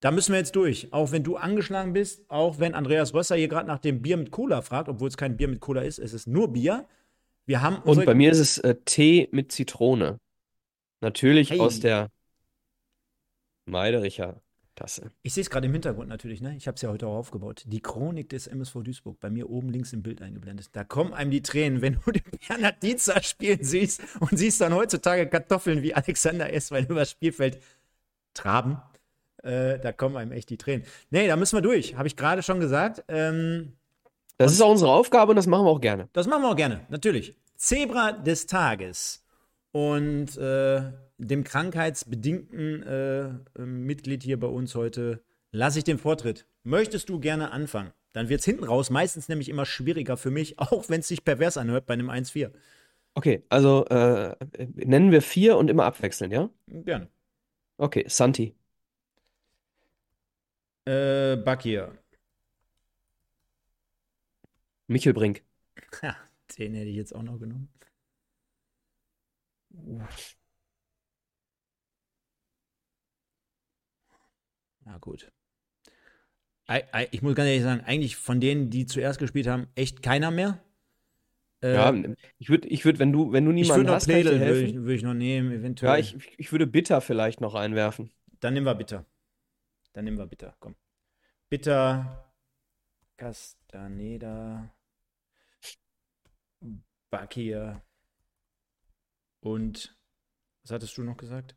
Da 0.00 0.10
müssen 0.10 0.32
wir 0.32 0.38
jetzt 0.38 0.54
durch. 0.54 0.92
Auch 0.92 1.10
wenn 1.10 1.24
du 1.24 1.36
angeschlagen 1.36 1.92
bist, 1.92 2.30
auch 2.30 2.60
wenn 2.60 2.74
Andreas 2.74 3.14
Rösser 3.14 3.34
hier 3.36 3.48
gerade 3.48 3.66
nach 3.66 3.78
dem 3.78 4.02
Bier 4.02 4.16
mit 4.16 4.30
Cola 4.30 4.62
fragt, 4.62 4.88
obwohl 4.88 5.08
es 5.08 5.16
kein 5.16 5.36
Bier 5.36 5.48
mit 5.48 5.60
Cola 5.60 5.82
ist, 5.82 5.98
es 5.98 6.12
ist 6.12 6.28
nur 6.28 6.52
Bier. 6.52 6.86
Wir 7.46 7.62
haben 7.62 7.78
Und 7.82 8.04
bei 8.04 8.14
mir 8.14 8.30
ist 8.30 8.40
es 8.40 8.58
äh, 8.58 8.76
Tee 8.84 9.28
mit 9.32 9.52
Zitrone. 9.52 10.18
Natürlich 11.06 11.60
aus 11.60 11.78
der 11.78 12.10
Meidericher 13.64 14.40
Tasse. 14.74 15.12
Ich 15.22 15.34
sehe 15.34 15.42
es 15.42 15.50
gerade 15.50 15.66
im 15.66 15.72
Hintergrund 15.72 16.08
natürlich, 16.08 16.40
ne? 16.40 16.56
Ich 16.56 16.66
habe 16.66 16.74
es 16.74 16.82
ja 16.82 16.90
heute 16.90 17.06
auch 17.06 17.14
aufgebaut. 17.14 17.62
Die 17.66 17.80
Chronik 17.80 18.28
des 18.28 18.48
MSV 18.48 18.82
Duisburg, 18.82 19.20
bei 19.20 19.30
mir 19.30 19.48
oben 19.48 19.70
links 19.70 19.92
im 19.92 20.02
Bild 20.02 20.20
eingeblendet. 20.20 20.70
Da 20.72 20.82
kommen 20.82 21.14
einem 21.14 21.30
die 21.30 21.42
Tränen, 21.42 21.80
wenn 21.80 21.94
du 22.04 22.10
den 22.10 22.24
Bernhard 22.46 22.82
Dietzer 22.82 23.22
spielen 23.22 23.62
siehst 23.62 24.02
und 24.18 24.36
siehst 24.36 24.60
dann 24.60 24.74
heutzutage 24.74 25.28
Kartoffeln 25.28 25.82
wie 25.82 25.94
Alexander 25.94 26.52
Esswein 26.52 26.86
über 26.86 27.00
das 27.00 27.12
Spielfeld 27.12 27.62
traben. 28.34 28.82
Äh, 29.44 29.78
da 29.78 29.92
kommen 29.92 30.16
einem 30.16 30.32
echt 30.32 30.50
die 30.50 30.58
Tränen. 30.58 30.84
Nee, 31.10 31.28
da 31.28 31.36
müssen 31.36 31.56
wir 31.56 31.62
durch, 31.62 31.94
habe 31.94 32.08
ich 32.08 32.16
gerade 32.16 32.42
schon 32.42 32.58
gesagt. 32.58 33.04
Ähm, 33.06 33.74
Das 34.38 34.52
ist 34.52 34.60
auch 34.60 34.72
unsere 34.72 34.90
Aufgabe 34.90 35.30
und 35.30 35.36
das 35.36 35.46
machen 35.46 35.64
wir 35.64 35.70
auch 35.70 35.80
gerne. 35.80 36.08
das 36.12 36.26
machen 36.26 36.42
wir 36.42 36.50
auch 36.50 36.56
gerne, 36.56 36.80
natürlich. 36.88 37.36
Zebra 37.56 38.10
des 38.10 38.46
Tages. 38.46 39.22
Und 39.76 40.38
äh, 40.38 40.90
dem 41.18 41.44
krankheitsbedingten 41.44 42.82
äh, 42.82 43.28
ähm, 43.58 43.84
Mitglied 43.84 44.22
hier 44.22 44.40
bei 44.40 44.46
uns 44.46 44.74
heute 44.74 45.22
lasse 45.52 45.76
ich 45.76 45.84
den 45.84 45.98
Vortritt. 45.98 46.46
Möchtest 46.62 47.10
du 47.10 47.20
gerne 47.20 47.50
anfangen? 47.50 47.92
Dann 48.14 48.30
wird 48.30 48.40
es 48.40 48.46
hinten 48.46 48.64
raus 48.64 48.88
meistens 48.88 49.28
nämlich 49.28 49.50
immer 49.50 49.66
schwieriger 49.66 50.16
für 50.16 50.30
mich, 50.30 50.58
auch 50.60 50.88
wenn 50.88 51.00
es 51.00 51.08
sich 51.08 51.26
pervers 51.26 51.58
anhört 51.58 51.84
bei 51.84 51.92
einem 51.92 52.08
1-4. 52.08 52.52
Okay, 53.12 53.42
also 53.50 53.84
äh, 53.88 54.34
nennen 54.76 55.10
wir 55.10 55.20
vier 55.20 55.58
und 55.58 55.68
immer 55.68 55.84
abwechseln, 55.84 56.30
ja? 56.32 56.48
Gerne. 56.68 57.10
Okay, 57.76 58.06
Santi, 58.08 58.54
Äh, 60.86 61.36
Bakir. 61.36 61.92
Michel 64.86 65.12
Brink, 65.12 65.42
Ha, 66.00 66.16
den 66.58 66.72
hätte 66.72 66.88
ich 66.88 66.96
jetzt 66.96 67.14
auch 67.14 67.22
noch 67.22 67.38
genommen. 67.38 67.68
Na 74.84 74.98
gut. 74.98 75.32
Ich 77.10 77.22
muss 77.22 77.34
ganz 77.34 77.48
ehrlich 77.48 77.62
sagen, 77.62 77.80
eigentlich 77.82 78.16
von 78.16 78.40
denen, 78.40 78.70
die 78.70 78.86
zuerst 78.86 79.18
gespielt 79.18 79.46
haben, 79.46 79.68
echt 79.74 80.02
keiner 80.02 80.30
mehr. 80.30 80.62
Ja, 81.62 81.94
ich 82.38 82.48
würde, 82.48 82.68
ich 82.68 82.84
würd, 82.84 82.98
wenn 82.98 83.12
du, 83.12 83.32
wenn 83.32 83.44
du 83.44 83.50
niemanden 83.50 83.88
hast, 83.88 84.06
kann 84.06 84.18
ich 84.18 84.26
Pledel, 84.26 84.40
würde 84.40 84.62
ich, 84.62 84.74
würd 84.74 84.96
ich 84.96 85.02
noch 85.02 85.14
nehmen, 85.14 85.50
eventuell. 85.52 85.92
Ja, 85.92 85.98
ich, 85.98 86.16
ich 86.38 86.52
würde 86.52 86.66
Bitter 86.66 87.00
vielleicht 87.00 87.40
noch 87.40 87.54
einwerfen. 87.54 88.12
Dann 88.40 88.54
nehmen 88.54 88.66
wir 88.66 88.74
Bitter. 88.74 89.04
Dann 89.92 90.04
nehmen 90.04 90.18
wir 90.18 90.26
Bitter, 90.26 90.54
komm. 90.60 90.76
Bitter, 91.48 92.32
Castaneda, 93.16 94.70
Bakir 97.10 97.82
und 99.46 99.96
was 100.64 100.72
hattest 100.72 100.98
du 100.98 101.04
noch 101.04 101.16
gesagt? 101.16 101.54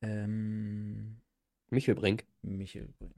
Ähm, 0.00 1.20
Michel 1.68 1.96
Brink. 1.96 2.24
Michel 2.42 2.88
Brink. 2.98 3.14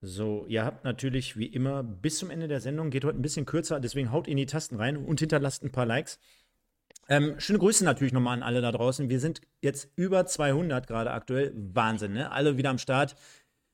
So, 0.00 0.46
ihr 0.46 0.64
habt 0.64 0.84
natürlich 0.84 1.36
wie 1.36 1.46
immer 1.46 1.82
bis 1.82 2.18
zum 2.18 2.30
Ende 2.30 2.46
der 2.46 2.60
Sendung, 2.60 2.90
geht 2.90 3.04
heute 3.04 3.18
ein 3.18 3.22
bisschen 3.22 3.46
kürzer, 3.46 3.80
deswegen 3.80 4.12
haut 4.12 4.28
in 4.28 4.36
die 4.36 4.46
Tasten 4.46 4.76
rein 4.76 4.96
und 4.96 5.18
hinterlasst 5.18 5.64
ein 5.64 5.72
paar 5.72 5.86
Likes. 5.86 6.20
Ähm, 7.08 7.40
schöne 7.40 7.58
Grüße 7.58 7.84
natürlich 7.84 8.12
nochmal 8.12 8.36
an 8.36 8.44
alle 8.44 8.60
da 8.60 8.70
draußen. 8.70 9.08
Wir 9.08 9.18
sind 9.18 9.40
jetzt 9.60 9.90
über 9.96 10.24
200 10.24 10.86
gerade 10.86 11.10
aktuell. 11.10 11.52
Wahnsinn, 11.56 12.12
ne? 12.12 12.30
Alle 12.30 12.56
wieder 12.56 12.70
am 12.70 12.78
Start. 12.78 13.16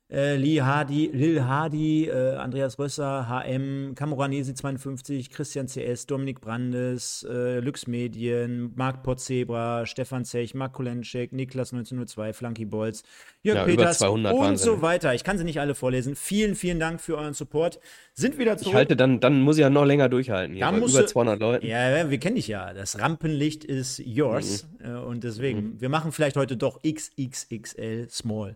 Äh, 0.08 0.36
Lee 0.36 0.62
Hardy, 0.62 1.10
Lil 1.12 1.42
Hardy, 1.42 2.06
äh, 2.06 2.36
Andreas 2.36 2.78
Rösser, 2.78 3.26
HM, 3.28 3.96
Camoranesi 3.96 4.54
52, 4.54 5.30
Christian 5.30 5.66
CS, 5.66 6.06
Dominik 6.06 6.40
Brandes, 6.40 7.26
äh, 7.28 7.58
Lux 7.58 7.88
Medien, 7.88 8.72
Marc 8.76 9.02
Potzebra, 9.02 9.84
Stefan 9.84 10.24
Zech, 10.24 10.54
Marc 10.54 10.74
Kolenschek, 10.74 11.32
Niklas 11.32 11.72
1902, 11.72 12.32
Flunky 12.34 12.64
Bolz, 12.66 13.02
Jörg 13.42 13.58
Ja, 13.58 13.64
Peters 13.64 13.98
200 13.98 14.32
und 14.32 14.40
Wahnsinn. 14.40 14.64
so 14.64 14.80
weiter. 14.80 15.12
Ich 15.12 15.24
kann 15.24 15.38
sie 15.38 15.44
nicht 15.44 15.58
alle 15.58 15.74
vorlesen. 15.74 16.14
Vielen, 16.14 16.54
vielen 16.54 16.78
Dank 16.78 17.00
für 17.00 17.16
euren 17.18 17.34
Support. 17.34 17.80
Sind 18.14 18.38
wieder 18.38 18.52
Ich 18.54 18.58
zurück. 18.62 18.74
halte 18.74 18.94
dann, 18.94 19.18
dann 19.18 19.40
muss 19.40 19.56
ich 19.56 19.62
ja 19.62 19.70
noch 19.70 19.84
länger 19.84 20.08
durchhalten 20.08 20.54
hier, 20.54 20.66
Da 20.66 20.70
bei 20.70 20.78
musst 20.78 20.94
über 20.94 21.02
du- 21.02 21.08
200 21.08 21.40
Leuten. 21.40 21.66
Ja, 21.66 22.08
wir 22.08 22.18
kennen 22.18 22.36
dich 22.36 22.46
ja. 22.46 22.72
Das 22.72 23.00
Rampenlicht 23.00 23.64
ist 23.64 23.98
yours. 23.98 24.68
Mhm. 24.78 24.86
Äh, 24.88 24.98
Und 25.00 25.24
deswegen, 25.24 25.80
wir 25.80 25.88
machen 25.88 26.12
vielleicht 26.12 26.36
heute 26.36 26.56
doch 26.56 26.80
XXXL 26.84 28.06
Small. 28.08 28.54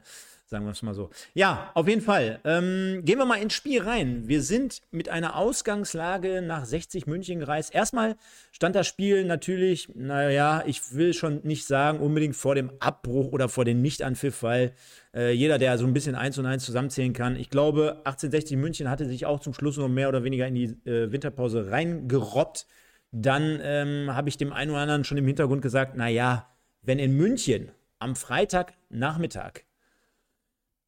Sagen 0.51 0.65
wir 0.65 0.73
es 0.73 0.83
mal 0.83 0.95
so. 0.95 1.11
Ja, 1.33 1.71
auf 1.75 1.87
jeden 1.87 2.01
Fall. 2.01 2.41
Ähm, 2.43 3.03
gehen 3.05 3.19
wir 3.19 3.25
mal 3.25 3.41
ins 3.41 3.55
Spiel 3.55 3.83
rein. 3.83 4.27
Wir 4.27 4.43
sind 4.43 4.81
mit 4.91 5.09
einer 5.09 5.37
Ausgangslage 5.37 6.43
nach 6.43 6.65
60 6.65 7.07
München 7.07 7.39
gereist. 7.39 7.73
Erstmal 7.73 8.17
stand 8.51 8.75
das 8.75 8.89
Spiel 8.89 9.25
natürlich, 9.25 9.91
naja, 9.95 10.65
ich 10.67 10.93
will 10.93 11.15
schon 11.15 11.43
nicht 11.45 11.69
sagen, 11.69 12.01
unbedingt 12.01 12.35
vor 12.35 12.57
dem 12.57 12.73
Abbruch 12.81 13.31
oder 13.31 13.49
vor 13.49 13.65
dem 13.65 13.81
Nichtanpfiff, 13.81 14.43
weil 14.43 14.73
äh, 15.15 15.31
jeder, 15.31 15.59
der 15.59 15.79
so 15.79 15.87
ein 15.87 15.93
bisschen 15.93 16.17
eins 16.17 16.37
und 16.37 16.47
eins 16.47 16.65
zusammenzählen 16.65 17.13
kann, 17.13 17.37
ich 17.37 17.49
glaube, 17.49 17.99
1860 17.99 18.57
München 18.57 18.91
hatte 18.91 19.07
sich 19.07 19.27
auch 19.27 19.39
zum 19.39 19.55
Schluss 19.55 19.77
noch 19.77 19.87
mehr 19.87 20.09
oder 20.09 20.25
weniger 20.25 20.49
in 20.49 20.57
die 20.57 20.65
äh, 20.85 21.13
Winterpause 21.13 21.71
reingerobbt. 21.71 22.67
Dann 23.13 23.61
ähm, 23.63 24.17
habe 24.17 24.29
ich 24.29 24.37
dem 24.37 24.53
einen 24.53 24.73
oder 24.73 24.81
anderen 24.81 25.05
schon 25.05 25.17
im 25.17 25.29
Hintergrund 25.29 25.63
gesagt, 25.63 25.97
naja, 25.97 26.49
wenn 26.83 26.99
in 26.99 27.17
München 27.17 27.71
am 28.01 28.17
Freitagnachmittag 28.17 29.63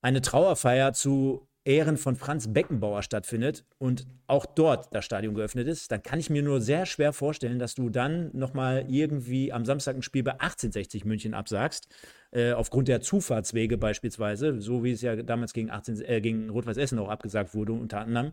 eine 0.02 0.20
Trauerfeier 0.20 0.92
zu 0.92 1.48
Ehren 1.64 1.96
von 1.96 2.16
Franz 2.16 2.52
Beckenbauer 2.52 3.04
stattfindet 3.04 3.64
und 3.78 4.04
auch 4.26 4.46
dort 4.46 4.92
das 4.92 5.04
Stadion 5.04 5.34
geöffnet 5.34 5.68
ist, 5.68 5.92
dann 5.92 6.02
kann 6.02 6.18
ich 6.18 6.28
mir 6.28 6.42
nur 6.42 6.60
sehr 6.60 6.86
schwer 6.86 7.12
vorstellen, 7.12 7.60
dass 7.60 7.76
du 7.76 7.88
dann 7.88 8.30
nochmal 8.32 8.86
irgendwie 8.88 9.52
am 9.52 9.64
Samstag 9.64 9.94
ein 9.94 10.02
Spiel 10.02 10.24
bei 10.24 10.32
1860 10.32 11.04
München 11.04 11.34
absagst, 11.34 11.86
äh, 12.32 12.52
aufgrund 12.52 12.88
der 12.88 13.00
Zufahrtswege 13.00 13.78
beispielsweise, 13.78 14.60
so 14.60 14.82
wie 14.82 14.90
es 14.90 15.02
ja 15.02 15.14
damals 15.14 15.52
gegen, 15.52 15.70
18, 15.70 16.02
äh, 16.02 16.20
gegen 16.20 16.50
Rot-Weiß 16.50 16.78
Essen 16.78 16.98
auch 16.98 17.08
abgesagt 17.08 17.54
wurde, 17.54 17.72
unter 17.72 18.00
anderem. 18.00 18.32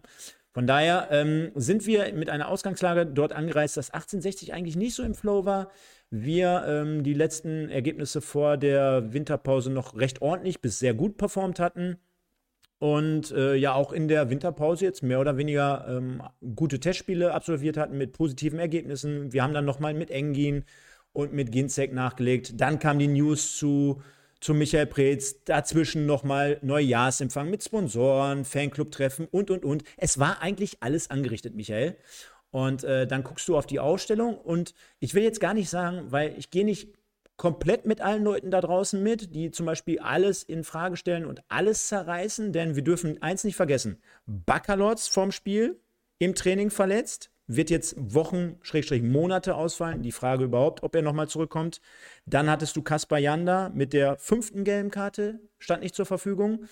Von 0.52 0.66
daher 0.66 1.10
ähm, 1.12 1.52
sind 1.54 1.86
wir 1.86 2.12
mit 2.14 2.30
einer 2.32 2.48
Ausgangslage 2.48 3.06
dort 3.06 3.34
angereist, 3.34 3.78
dass 3.78 3.92
1860 3.92 4.54
eigentlich 4.54 4.76
nicht 4.76 4.96
so 4.96 5.04
im 5.04 5.14
Flow 5.14 5.46
war. 5.46 5.70
Wir 6.12 6.64
ähm, 6.68 7.04
die 7.04 7.14
letzten 7.14 7.70
Ergebnisse 7.70 8.22
vor 8.22 8.58
der 8.58 9.14
Winterpause 9.14 9.70
noch 9.70 9.96
recht 9.96 10.22
ordentlich 10.22 10.62
bis 10.62 10.80
sehr 10.80 10.94
gut 10.94 11.18
performt 11.18 11.60
hatten. 11.60 11.98
Und 12.80 13.32
äh, 13.32 13.56
ja, 13.56 13.74
auch 13.74 13.92
in 13.92 14.08
der 14.08 14.30
Winterpause 14.30 14.86
jetzt 14.86 15.04
mehr 15.04 15.20
oder 15.20 15.38
weniger 15.38 15.86
ähm, 15.90 16.24
gute 16.56 16.80
Testspiele 16.80 17.34
absolviert 17.34 17.76
hatten 17.78 17.98
mit 17.98 18.14
positiven 18.14 18.58
Ergebnissen. 18.58 19.34
Wir 19.34 19.44
haben 19.44 19.54
dann 19.54 19.66
nochmal 19.66 19.94
mit 19.94 20.10
Engin 20.10 20.64
und 21.12 21.34
mit 21.34 21.52
Ginzek 21.52 21.94
nachgelegt. 21.94 22.60
Dann 22.60 22.80
kam 22.80 22.98
die 22.98 23.08
News 23.08 23.58
zu, 23.58 24.02
zu 24.40 24.54
Michael 24.54 24.88
Preetz. 24.88 25.44
Dazwischen 25.44 26.06
nochmal 26.06 26.58
Neujahrsempfang 26.62 27.50
mit 27.50 27.64
Sponsoren, 27.64 28.46
Fanclub-Treffen 28.46 29.28
und, 29.30 29.52
und, 29.52 29.66
und. 29.66 29.84
Es 29.98 30.18
war 30.18 30.42
eigentlich 30.42 30.78
alles 30.80 31.10
angerichtet, 31.10 31.56
Michael. 31.56 31.98
Und 32.52 32.84
äh, 32.84 33.06
dann 33.06 33.24
guckst 33.24 33.48
du 33.48 33.58
auf 33.58 33.68
die 33.68 33.80
Ausstellung 33.80 34.38
und 34.38 34.74
ich 35.00 35.14
will 35.14 35.24
jetzt 35.24 35.40
gar 35.40 35.54
nicht 35.54 35.70
sagen, 35.70 36.12
weil 36.12 36.36
ich 36.38 36.50
gehe 36.50 36.66
nicht 36.66 36.90
komplett 37.38 37.86
mit 37.86 38.02
allen 38.02 38.24
Leuten 38.24 38.52
da 38.52 38.60
draußen 38.60 39.02
mit, 39.02 39.34
die 39.34 39.52
zum 39.52 39.66
Beispiel 39.66 40.00
alles 40.00 40.44
in 40.44 40.64
Frage 40.64 40.98
stellen 40.98 41.26
und 41.26 41.42
alles 41.48 41.88
zerreißen, 41.88 42.52
denn 42.52 42.76
wir 42.76 42.84
dürfen 42.84 43.22
eins 43.22 43.44
nicht 43.44 43.56
vergessen: 43.56 44.02
Baccalords 44.26 45.08
vorm 45.08 45.32
Spiel 45.32 45.80
im 46.18 46.36
Training 46.36 46.70
verletzt, 46.70 47.32
wird 47.50 47.70
jetzt 47.72 47.96
Wochen, 47.98 48.58
Schrägstrich 48.62 49.02
Monate 49.02 49.56
ausfallen. 49.56 50.04
Die 50.04 50.12
Frage 50.12 50.44
überhaupt, 50.44 50.84
ob 50.84 50.94
er 50.96 51.02
nochmal 51.02 51.28
zurückkommt. 51.28 51.82
Dann 52.26 52.50
hattest 52.50 52.76
du 52.76 52.84
Kaspar 52.84 53.20
Janda 53.20 53.70
mit 53.74 53.94
der 53.94 54.18
fünften 54.18 54.64
gelben 54.64 54.92
Karte, 54.92 55.40
stand 55.58 55.82
nicht 55.82 55.96
zur 55.96 56.06
Verfügung. 56.06 56.66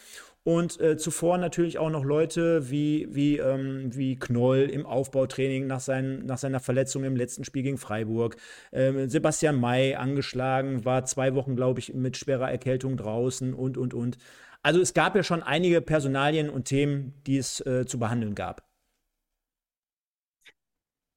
Und 0.47 0.79
äh, 0.79 0.95
zuvor 0.95 1.37
natürlich 1.37 1.77
auch 1.77 1.89
noch 1.89 2.05
Leute 2.05 2.71
wie, 2.71 3.05
wie, 3.09 3.37
ähm, 3.37 3.93
wie 3.93 4.15
Knoll 4.15 4.59
im 4.59 4.85
Aufbautraining 4.85 5.67
nach, 5.67 5.81
seinen, 5.81 6.25
nach 6.25 6.37
seiner 6.37 6.61
Verletzung 6.61 7.03
im 7.03 7.17
letzten 7.17 7.43
Spiel 7.43 7.63
gegen 7.63 7.77
Freiburg. 7.77 8.37
Ähm, 8.71 9.09
Sebastian 9.09 9.59
May 9.59 9.95
angeschlagen, 9.95 10.85
war 10.85 11.03
zwei 11.03 11.35
Wochen, 11.35 11.57
glaube 11.57 11.81
ich, 11.81 11.93
mit 11.93 12.15
schwerer 12.15 12.49
Erkältung 12.49 12.95
draußen 12.95 13.53
und, 13.53 13.77
und, 13.77 13.93
und. 13.93 14.19
Also 14.63 14.79
es 14.79 14.93
gab 14.93 15.17
ja 15.17 15.23
schon 15.23 15.43
einige 15.43 15.81
Personalien 15.81 16.49
und 16.49 16.63
Themen, 16.63 17.21
die 17.27 17.35
es 17.35 17.59
äh, 17.65 17.85
zu 17.85 17.99
behandeln 17.99 18.33
gab. 18.33 18.65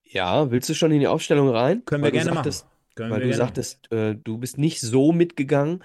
Ja, 0.02 0.50
willst 0.50 0.68
du 0.70 0.75
schon 0.75 0.90
in 0.90 0.99
die 0.99 1.06
Aufstellung 1.06 1.50
rein? 1.50 1.84
Können 1.84 2.02
Weil 2.02 2.08
wir 2.12 2.18
gerne 2.18 2.34
sagtest, 2.34 2.64
machen. 2.64 2.75
Können 2.96 3.10
weil 3.12 3.20
du 3.20 3.26
gerne 3.26 3.37
sagtest, 3.37 3.92
äh, 3.92 4.16
du 4.16 4.38
bist 4.38 4.58
nicht 4.58 4.80
so 4.80 5.12
mitgegangen. 5.12 5.84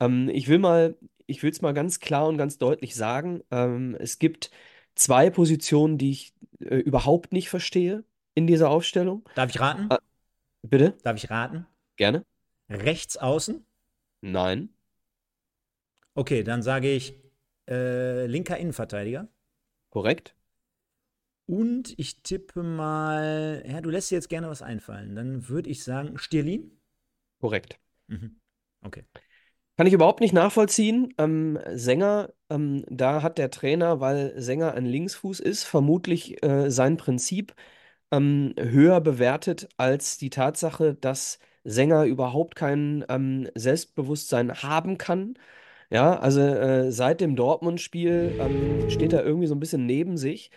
Ähm, 0.00 0.30
ich 0.32 0.48
will 0.48 0.58
mal, 0.58 0.96
ich 1.26 1.42
will 1.42 1.50
es 1.50 1.62
mal 1.62 1.72
ganz 1.74 2.00
klar 2.00 2.26
und 2.26 2.38
ganz 2.38 2.58
deutlich 2.58 2.94
sagen. 2.94 3.42
Ähm, 3.50 3.96
es 3.98 4.18
gibt 4.18 4.50
zwei 4.94 5.30
Positionen, 5.30 5.98
die 5.98 6.10
ich 6.10 6.34
äh, 6.60 6.76
überhaupt 6.76 7.32
nicht 7.32 7.48
verstehe 7.48 8.04
in 8.34 8.46
dieser 8.46 8.70
Aufstellung. 8.70 9.24
Darf 9.34 9.50
ich 9.50 9.60
raten? 9.60 9.88
Ah. 9.90 9.98
Bitte? 10.62 10.94
Darf 11.02 11.16
ich 11.16 11.30
raten? 11.30 11.66
Gerne? 11.96 12.24
Rechts 12.68 13.16
außen? 13.16 13.64
Nein. 14.22 14.70
Okay, 16.14 16.42
dann 16.42 16.62
sage 16.62 16.90
ich 16.92 17.14
äh, 17.68 18.26
linker 18.26 18.56
Innenverteidiger. 18.56 19.28
Korrekt? 19.90 20.34
Und 21.46 21.94
ich 21.96 22.22
tippe 22.22 22.62
mal, 22.62 23.62
ja, 23.66 23.80
du 23.80 23.90
lässt 23.90 24.10
dir 24.10 24.16
jetzt 24.16 24.28
gerne 24.28 24.48
was 24.48 24.62
einfallen. 24.62 25.14
Dann 25.14 25.48
würde 25.48 25.70
ich 25.70 25.84
sagen, 25.84 26.18
Stirlin? 26.18 26.72
Korrekt. 27.40 27.78
Mhm. 28.08 28.36
Okay. 28.82 29.04
Kann 29.76 29.86
ich 29.86 29.92
überhaupt 29.92 30.20
nicht 30.20 30.32
nachvollziehen. 30.32 31.12
Ähm, 31.18 31.58
Sänger, 31.74 32.32
ähm, 32.48 32.84
da 32.88 33.22
hat 33.22 33.36
der 33.36 33.50
Trainer, 33.50 34.00
weil 34.00 34.32
Sänger 34.40 34.72
ein 34.74 34.86
Linksfuß 34.86 35.40
ist, 35.40 35.64
vermutlich 35.64 36.42
äh, 36.42 36.70
sein 36.70 36.96
Prinzip 36.96 37.54
ähm, 38.12 38.54
höher 38.58 39.00
bewertet 39.02 39.68
als 39.78 40.18
die 40.18 40.30
Tatsache, 40.30 40.94
dass 40.94 41.40
Sänger 41.64 42.04
überhaupt 42.04 42.56
kein 42.56 43.04
ähm, 43.10 43.48
Selbstbewusstsein 43.54 44.62
haben 44.62 44.98
kann. 44.98 45.34
Ja, 45.90 46.18
also 46.18 46.40
äh, 46.40 46.92
seit 46.92 47.20
dem 47.20 47.36
Dortmund-Spiel 47.36 48.36
ähm, 48.40 48.90
steht 48.90 49.12
er 49.12 49.24
irgendwie 49.24 49.46
so 49.48 49.54
ein 49.54 49.60
bisschen 49.60 49.86
neben 49.86 50.16
sich. 50.18 50.50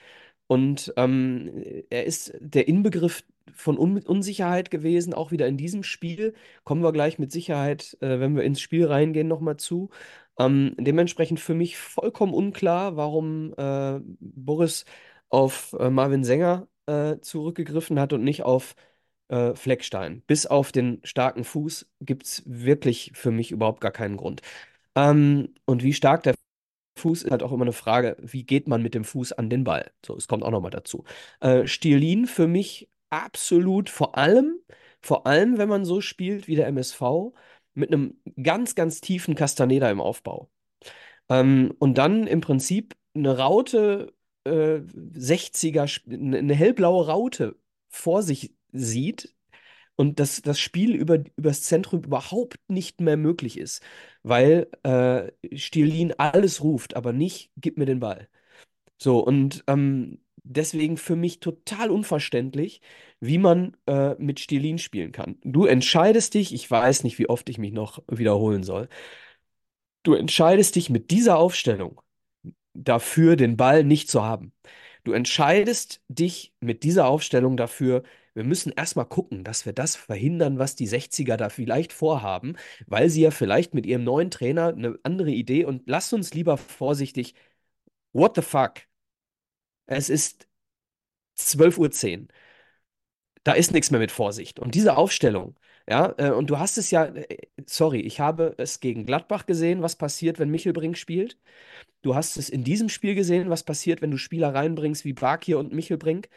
Und 0.48 0.94
ähm, 0.98 1.52
er 1.90 2.06
ist 2.06 2.34
der 2.40 2.68
Inbegriff 2.68 3.24
von 3.56 3.78
Un 3.78 3.98
Unsicherheit 4.04 4.72
gewesen, 4.72 5.14
auch 5.14 5.32
wieder 5.32 5.48
in 5.48 5.58
diesem 5.58 5.84
Spiel. 5.84 6.34
Kommen 6.64 6.84
wir 6.84 6.92
gleich 6.94 7.20
mit 7.20 7.32
Sicherheit, 7.32 7.98
äh, 8.02 8.20
wenn 8.20 8.36
wir 8.36 8.44
ins 8.44 8.62
Spiel 8.62 8.86
reingehen, 8.88 9.28
nochmal 9.28 9.58
zu. 9.58 9.90
Ähm, 10.38 10.76
dementsprechend 10.80 11.40
für 11.40 11.54
mich 11.54 11.78
vollkommen 11.78 12.34
unklar, 12.34 12.96
warum 12.96 13.54
äh, 13.58 14.00
Boris 14.20 14.86
auf 15.30 15.76
äh, 15.80 15.90
Marvin 15.90 16.24
Sänger 16.24 16.68
äh, 16.88 17.18
zurückgegriffen 17.22 18.00
hat 18.00 18.14
und 18.14 18.24
nicht 18.24 18.44
auf 18.44 18.76
äh, 19.30 19.56
Fleckstein. 19.56 20.24
Bis 20.28 20.46
auf 20.46 20.72
den 20.72 21.02
starken 21.04 21.44
Fuß 21.44 21.90
gibt 22.02 22.26
es 22.26 22.44
wirklich 22.46 23.12
für 23.16 23.32
mich 23.32 23.52
überhaupt 23.52 23.82
gar 23.82 23.92
keinen 23.92 24.18
Grund. 24.18 24.42
Ähm, 24.96 25.54
und 25.66 25.84
wie 25.84 25.94
stark 25.94 26.24
der 26.24 26.36
Fuß 26.98 27.24
ist 27.24 27.32
halt 27.32 27.44
auch 27.44 27.52
immer 27.52 27.64
eine 27.64 27.74
Frage, 27.74 28.18
wie 28.22 28.44
geht 28.44 28.68
man 28.68 28.82
mit 28.84 28.94
dem 28.94 29.04
Fuß 29.06 29.34
an 29.34 29.50
den 29.50 29.64
Ball? 29.64 29.92
So, 30.06 30.16
es 30.18 30.28
kommt 30.28 30.44
auch 30.44 30.52
nochmal 30.52 30.72
dazu. 30.72 31.06
Äh, 31.40 31.68
Stielin 31.68 32.28
für 32.28 32.48
mich 32.48 32.90
absolut, 33.10 33.90
vor 33.90 34.18
allem, 34.18 34.60
vor 35.02 35.28
allem, 35.28 35.58
wenn 35.58 35.70
man 35.70 35.86
so 35.86 36.02
spielt 36.02 36.48
wie 36.48 36.56
der 36.56 36.68
MSV, 36.68 37.02
mit 37.74 37.92
einem 37.94 38.22
ganz, 38.42 38.76
ganz 38.76 39.02
tiefen 39.02 39.36
Castaneda 39.36 39.90
im 39.92 40.02
Aufbau. 40.02 40.50
Ähm, 41.30 41.74
und 41.80 41.98
dann 41.98 42.28
im 42.28 42.42
Prinzip 42.42 42.96
eine 43.16 43.38
Raute, 43.38 44.14
äh, 44.46 44.82
60er, 45.14 45.84
eine 46.10 46.56
hellblaue 46.56 47.08
Raute 47.08 47.58
vor 47.90 48.24
sich 48.24 48.54
sieht, 48.72 49.36
und 49.96 50.20
dass 50.20 50.42
das 50.42 50.60
Spiel 50.60 50.96
über, 50.96 51.24
übers 51.36 51.64
Zentrum 51.64 52.04
überhaupt 52.04 52.58
nicht 52.70 53.02
mehr 53.02 53.18
möglich 53.18 53.58
ist, 53.58 53.84
weil 54.24 54.70
äh, 54.84 55.32
Stilin 55.58 56.14
alles 56.18 56.64
ruft, 56.64 56.96
aber 56.96 57.12
nicht, 57.14 57.52
gib 57.58 57.78
mir 57.78 57.86
den 57.86 58.00
Ball. 58.00 58.30
So, 58.98 59.20
und 59.20 59.64
ähm, 59.68 60.20
deswegen 60.50 60.98
für 60.98 61.16
mich 61.16 61.40
total 61.40 61.92
unverständlich, 61.92 62.82
wie 63.20 63.38
man 63.38 63.78
äh, 63.88 64.16
mit 64.16 64.40
Stilin 64.40 64.78
spielen 64.80 65.12
kann. 65.12 65.38
Du 65.44 65.66
entscheidest 65.66 66.34
dich, 66.34 66.54
ich 66.54 66.70
weiß 66.70 67.04
nicht, 67.04 67.20
wie 67.20 67.30
oft 67.30 67.50
ich 67.50 67.58
mich 67.58 67.72
noch 67.74 68.04
wiederholen 68.08 68.64
soll, 68.64 68.90
du 70.04 70.14
entscheidest 70.14 70.76
dich 70.76 70.90
mit 70.90 71.12
dieser 71.12 71.38
Aufstellung 71.38 72.02
dafür, 72.74 73.36
den 73.36 73.58
Ball 73.58 73.84
nicht 73.84 74.10
zu 74.10 74.24
haben. 74.24 74.54
Du 75.04 75.14
entscheidest 75.14 76.02
dich 76.10 76.54
mit 76.60 76.84
dieser 76.84 77.08
Aufstellung 77.08 77.58
dafür, 77.58 78.04
wir 78.36 78.44
müssen 78.44 78.72
erstmal 78.72 79.06
gucken, 79.06 79.44
dass 79.44 79.66
wir 79.66 79.74
das 79.74 79.96
verhindern, 79.96 80.60
was 80.60 80.76
die 80.76 80.88
60er 80.88 81.36
da 81.38 81.50
vielleicht 81.50 81.94
vorhaben, 81.94 82.56
weil 82.88 83.10
sie 83.10 83.22
ja 83.22 83.32
vielleicht 83.32 83.74
mit 83.74 83.86
ihrem 83.86 84.04
neuen 84.04 84.32
Trainer 84.32 84.68
eine 84.70 84.98
andere 85.04 85.32
Idee 85.32 85.66
und 85.66 85.84
lasst 85.88 86.14
uns 86.14 86.34
lieber 86.34 86.58
vorsichtig, 86.58 87.34
what 88.14 88.36
the 88.36 88.42
fuck? 88.42 88.89
Es 89.90 90.10
ist 90.10 90.48
12.10 91.38 92.22
Uhr. 92.24 92.28
Da 93.44 93.54
ist 93.54 93.72
nichts 93.72 93.90
mehr 93.92 94.00
mit 94.00 94.12
Vorsicht. 94.12 94.60
Und 94.60 94.76
diese 94.76 94.98
Aufstellung, 94.98 95.56
ja, 95.90 96.14
äh, 96.18 96.32
und 96.32 96.50
du 96.50 96.60
hast 96.60 96.78
es 96.78 96.92
ja, 96.92 97.06
äh, 97.06 97.38
sorry, 97.66 98.02
ich 98.02 98.20
habe 98.20 98.54
es 98.58 98.80
gegen 98.80 99.06
Gladbach 99.06 99.46
gesehen, 99.46 99.82
was 99.82 99.96
passiert, 99.96 100.40
wenn 100.40 100.50
Michelbrink 100.52 100.98
spielt. 100.98 101.38
Du 102.04 102.16
hast 102.16 102.38
es 102.38 102.50
in 102.50 102.64
diesem 102.64 102.90
Spiel 102.90 103.16
gesehen, 103.16 103.50
was 103.50 103.64
passiert, 103.64 104.02
wenn 104.02 104.12
du 104.12 104.18
Spieler 104.18 104.56
reinbringst 104.56 105.06
wie 105.06 105.14
Bakir 105.14 105.60
und 105.60 105.74
Michelbrink. 105.74 106.30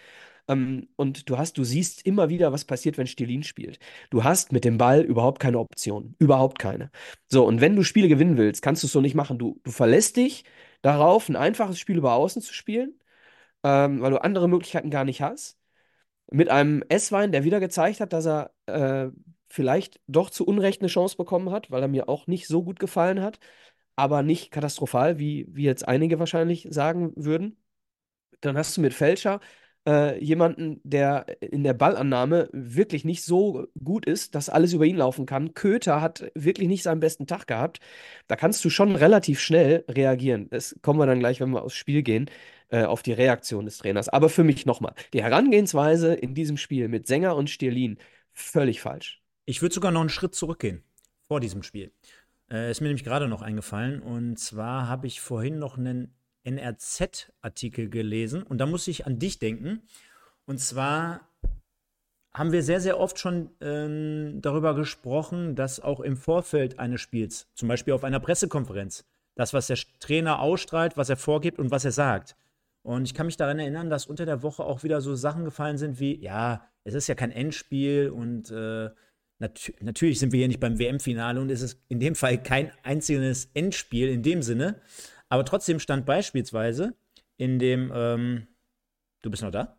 Ähm, 0.48 0.88
und 0.96 1.30
du 1.30 1.38
hast, 1.38 1.58
du 1.58 1.64
siehst 1.64 2.06
immer 2.06 2.28
wieder, 2.30 2.52
was 2.52 2.64
passiert, 2.64 2.98
wenn 2.98 3.06
Stilin 3.08 3.42
spielt. 3.44 3.78
Du 4.10 4.24
hast 4.24 4.52
mit 4.52 4.64
dem 4.64 4.78
Ball 4.78 5.02
überhaupt 5.02 5.40
keine 5.40 5.58
Option. 5.60 6.14
Überhaupt 6.18 6.58
keine. 6.58 6.90
So, 7.28 7.46
und 7.46 7.60
wenn 7.60 7.76
du 7.76 7.84
Spiele 7.84 8.08
gewinnen 8.08 8.36
willst, 8.38 8.62
kannst 8.62 8.82
du 8.82 8.86
es 8.88 8.92
so 8.92 9.00
nicht 9.00 9.14
machen. 9.14 9.38
Du, 9.38 9.60
du 9.64 9.70
verlässt 9.72 10.16
dich 10.16 10.44
darauf, 10.82 11.28
ein 11.28 11.36
einfaches 11.36 11.78
Spiel 11.80 11.98
über 11.98 12.14
Außen 12.14 12.42
zu 12.42 12.54
spielen, 12.54 12.94
ähm, 13.62 14.00
weil 14.00 14.10
du 14.10 14.22
andere 14.22 14.48
Möglichkeiten 14.48 14.90
gar 14.90 15.04
nicht 15.04 15.22
hast. 15.22 15.58
Mit 16.30 16.48
einem 16.50 16.82
S-Wein, 16.88 17.32
der 17.32 17.44
wieder 17.44 17.60
gezeigt 17.60 18.00
hat, 18.00 18.12
dass 18.12 18.26
er 18.26 18.52
äh, 18.66 19.10
vielleicht 19.48 20.00
doch 20.06 20.30
zu 20.30 20.46
Unrecht 20.46 20.80
eine 20.80 20.88
Chance 20.88 21.16
bekommen 21.16 21.50
hat, 21.50 21.70
weil 21.70 21.82
er 21.82 21.88
mir 21.88 22.08
auch 22.08 22.26
nicht 22.26 22.46
so 22.48 22.62
gut 22.64 22.80
gefallen 22.80 23.20
hat, 23.22 23.38
aber 23.96 24.22
nicht 24.22 24.50
katastrophal, 24.50 25.18
wie, 25.18 25.46
wie 25.50 25.64
jetzt 25.64 25.86
einige 25.86 26.18
wahrscheinlich 26.18 26.66
sagen 26.70 27.12
würden. 27.16 27.62
Dann 28.40 28.56
hast 28.56 28.76
du 28.76 28.80
mit 28.80 28.94
Fälscher 28.94 29.40
äh, 29.86 30.22
jemanden, 30.22 30.80
der 30.84 31.26
in 31.40 31.64
der 31.64 31.74
Ballannahme 31.74 32.48
wirklich 32.52 33.04
nicht 33.04 33.24
so 33.24 33.66
gut 33.82 34.06
ist, 34.06 34.34
dass 34.34 34.48
alles 34.48 34.72
über 34.72 34.84
ihn 34.86 34.96
laufen 34.96 35.26
kann. 35.26 35.54
Köter 35.54 36.00
hat 36.00 36.30
wirklich 36.34 36.68
nicht 36.68 36.82
seinen 36.82 37.00
besten 37.00 37.26
Tag 37.26 37.46
gehabt. 37.46 37.80
Da 38.28 38.36
kannst 38.36 38.64
du 38.64 38.70
schon 38.70 38.96
relativ 38.96 39.40
schnell 39.40 39.84
reagieren. 39.88 40.48
Das 40.50 40.76
kommen 40.82 40.98
wir 41.00 41.06
dann 41.06 41.20
gleich, 41.20 41.40
wenn 41.40 41.50
wir 41.50 41.62
aufs 41.62 41.74
Spiel 41.76 42.02
gehen, 42.02 42.30
äh, 42.72 42.84
auf 42.84 43.02
die 43.02 43.12
Reaktion 43.12 43.66
des 43.66 43.78
Trainers. 43.78 44.08
Aber 44.08 44.30
für 44.30 44.44
mich 44.44 44.64
nochmal, 44.66 44.94
die 45.12 45.22
Herangehensweise 45.22 46.14
in 46.14 46.34
diesem 46.34 46.56
Spiel 46.56 46.88
mit 46.88 47.06
Sänger 47.06 47.36
und 47.36 47.50
Stierlin, 47.50 47.98
völlig 48.32 48.80
falsch. 48.80 49.22
Ich 49.44 49.60
würde 49.60 49.74
sogar 49.74 49.92
noch 49.92 50.00
einen 50.00 50.08
Schritt 50.08 50.34
zurückgehen 50.34 50.82
vor 51.20 51.38
diesem 51.38 51.62
Spiel. 51.62 51.92
Äh, 52.50 52.70
ist 52.70 52.80
mir 52.80 52.88
nämlich 52.88 53.04
gerade 53.04 53.28
noch 53.28 53.42
eingefallen. 53.42 54.00
Und 54.00 54.38
zwar 54.38 54.88
habe 54.88 55.06
ich 55.06 55.20
vorhin 55.20 55.58
noch 55.58 55.76
einen 55.76 56.14
NRZ-Artikel 56.44 57.90
gelesen 57.90 58.42
und 58.42 58.56
da 58.58 58.66
muss 58.66 58.88
ich 58.88 59.06
an 59.06 59.18
dich 59.18 59.38
denken. 59.38 59.82
Und 60.46 60.58
zwar 60.58 61.28
haben 62.32 62.52
wir 62.52 62.62
sehr, 62.62 62.80
sehr 62.80 62.98
oft 62.98 63.18
schon 63.18 63.50
ähm, 63.60 64.40
darüber 64.40 64.74
gesprochen, 64.74 65.54
dass 65.54 65.78
auch 65.78 66.00
im 66.00 66.16
Vorfeld 66.16 66.78
eines 66.78 67.02
Spiels, 67.02 67.48
zum 67.54 67.68
Beispiel 67.68 67.92
auf 67.92 68.04
einer 68.04 68.20
Pressekonferenz, 68.20 69.04
das, 69.34 69.52
was 69.52 69.66
der 69.66 69.78
Trainer 70.00 70.40
ausstrahlt, 70.40 70.96
was 70.96 71.10
er 71.10 71.16
vorgibt 71.18 71.58
und 71.58 71.70
was 71.70 71.84
er 71.84 71.92
sagt. 71.92 72.34
Und 72.82 73.04
ich 73.04 73.14
kann 73.14 73.26
mich 73.26 73.36
daran 73.36 73.58
erinnern, 73.58 73.90
dass 73.90 74.06
unter 74.06 74.26
der 74.26 74.42
Woche 74.42 74.64
auch 74.64 74.82
wieder 74.82 75.00
so 75.00 75.14
Sachen 75.14 75.44
gefallen 75.44 75.78
sind 75.78 76.00
wie, 76.00 76.20
ja, 76.20 76.68
es 76.84 76.94
ist 76.94 77.06
ja 77.06 77.14
kein 77.14 77.30
Endspiel 77.30 78.10
und 78.10 78.50
äh, 78.50 78.90
nat 79.38 79.72
natürlich 79.80 80.18
sind 80.18 80.32
wir 80.32 80.38
hier 80.38 80.48
nicht 80.48 80.60
beim 80.60 80.78
WM-Finale 80.78 81.40
und 81.40 81.50
es 81.50 81.62
ist 81.62 81.80
in 81.88 82.00
dem 82.00 82.16
Fall 82.16 82.42
kein 82.42 82.72
einzelnes 82.82 83.50
Endspiel 83.54 84.08
in 84.08 84.22
dem 84.22 84.42
Sinne. 84.42 84.80
Aber 85.28 85.44
trotzdem 85.44 85.78
stand 85.78 86.06
beispielsweise 86.06 86.94
in 87.36 87.58
dem, 87.58 87.92
ähm, 87.94 88.48
du 89.22 89.30
bist 89.30 89.42
noch 89.42 89.52
da? 89.52 89.78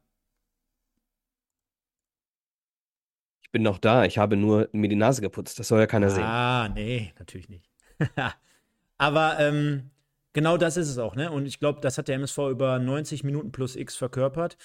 Ich 3.41 3.51
bin 3.51 3.63
noch 3.63 3.77
da, 3.77 4.05
ich 4.05 4.17
habe 4.17 4.37
nur 4.37 4.69
mir 4.71 4.87
die 4.87 4.95
Nase 4.95 5.21
geputzt, 5.21 5.59
das 5.59 5.67
soll 5.67 5.81
ja 5.81 5.87
keiner 5.87 6.09
sehen. 6.09 6.23
Ah, 6.23 6.69
nee, 6.69 7.13
natürlich 7.19 7.49
nicht. 7.49 7.69
Aber 8.97 9.39
ähm, 9.39 9.91
genau 10.33 10.57
das 10.57 10.77
ist 10.77 10.89
es 10.89 10.97
auch, 10.97 11.15
ne? 11.15 11.31
Und 11.31 11.45
ich 11.45 11.59
glaube, 11.59 11.81
das 11.81 11.97
hat 11.97 12.07
der 12.07 12.15
MSV 12.15 12.37
über 12.49 12.79
90 12.79 13.23
Minuten 13.23 13.51
plus 13.51 13.75
X 13.75 13.95
verkörpert. 13.95 14.57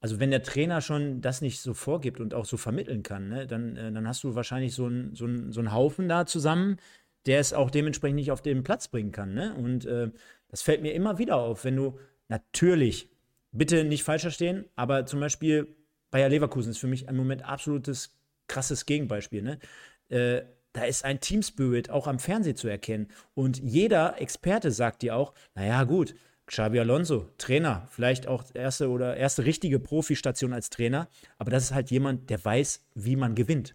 Also, 0.00 0.20
wenn 0.20 0.30
der 0.30 0.42
Trainer 0.42 0.80
schon 0.80 1.20
das 1.20 1.40
nicht 1.40 1.60
so 1.60 1.74
vorgibt 1.74 2.20
und 2.20 2.34
auch 2.34 2.44
so 2.44 2.56
vermitteln 2.56 3.02
kann, 3.02 3.28
ne, 3.28 3.46
dann, 3.46 3.76
äh, 3.76 3.92
dann 3.92 4.06
hast 4.06 4.22
du 4.24 4.34
wahrscheinlich 4.34 4.74
so 4.74 4.86
einen 4.86 5.14
so 5.14 5.26
so 5.50 5.60
ein 5.60 5.72
Haufen 5.72 6.08
da 6.08 6.26
zusammen, 6.26 6.78
der 7.26 7.40
es 7.40 7.52
auch 7.52 7.70
dementsprechend 7.70 8.16
nicht 8.16 8.30
auf 8.30 8.42
den 8.42 8.64
Platz 8.64 8.88
bringen 8.88 9.12
kann. 9.12 9.34
Ne? 9.34 9.54
Und 9.54 9.84
äh, 9.84 10.10
das 10.48 10.62
fällt 10.62 10.82
mir 10.82 10.94
immer 10.94 11.18
wieder 11.18 11.36
auf, 11.36 11.64
wenn 11.64 11.76
du 11.76 11.98
natürlich, 12.28 13.10
bitte 13.52 13.84
nicht 13.84 14.02
falsch 14.04 14.22
verstehen, 14.22 14.64
aber 14.76 15.06
zum 15.06 15.20
Beispiel 15.20 15.76
Bayer 16.10 16.28
Leverkusen 16.28 16.70
ist 16.70 16.78
für 16.78 16.86
mich 16.86 17.06
im 17.06 17.16
Moment 17.16 17.44
absolutes 17.44 18.18
krasses 18.46 18.86
Gegenbeispiel. 18.86 19.42
Ne? 19.42 19.58
Äh, 20.08 20.42
da 20.72 20.84
ist 20.84 21.04
ein 21.04 21.20
Teamspirit 21.20 21.90
auch 21.90 22.06
am 22.06 22.18
Fernsehen 22.18 22.56
zu 22.56 22.68
erkennen. 22.68 23.08
Und 23.34 23.58
jeder 23.58 24.20
Experte 24.20 24.70
sagt 24.70 25.02
dir 25.02 25.16
auch, 25.16 25.34
naja, 25.54 25.84
gut, 25.84 26.14
Xabi 26.46 26.80
Alonso, 26.80 27.28
Trainer, 27.36 27.86
vielleicht 27.90 28.26
auch 28.26 28.44
erste 28.54 28.88
oder 28.88 29.16
erste 29.16 29.44
richtige 29.44 29.78
Profistation 29.78 30.52
als 30.52 30.70
Trainer, 30.70 31.08
aber 31.36 31.50
das 31.50 31.64
ist 31.64 31.74
halt 31.74 31.90
jemand, 31.90 32.30
der 32.30 32.42
weiß, 32.42 32.82
wie 32.94 33.16
man 33.16 33.34
gewinnt 33.34 33.74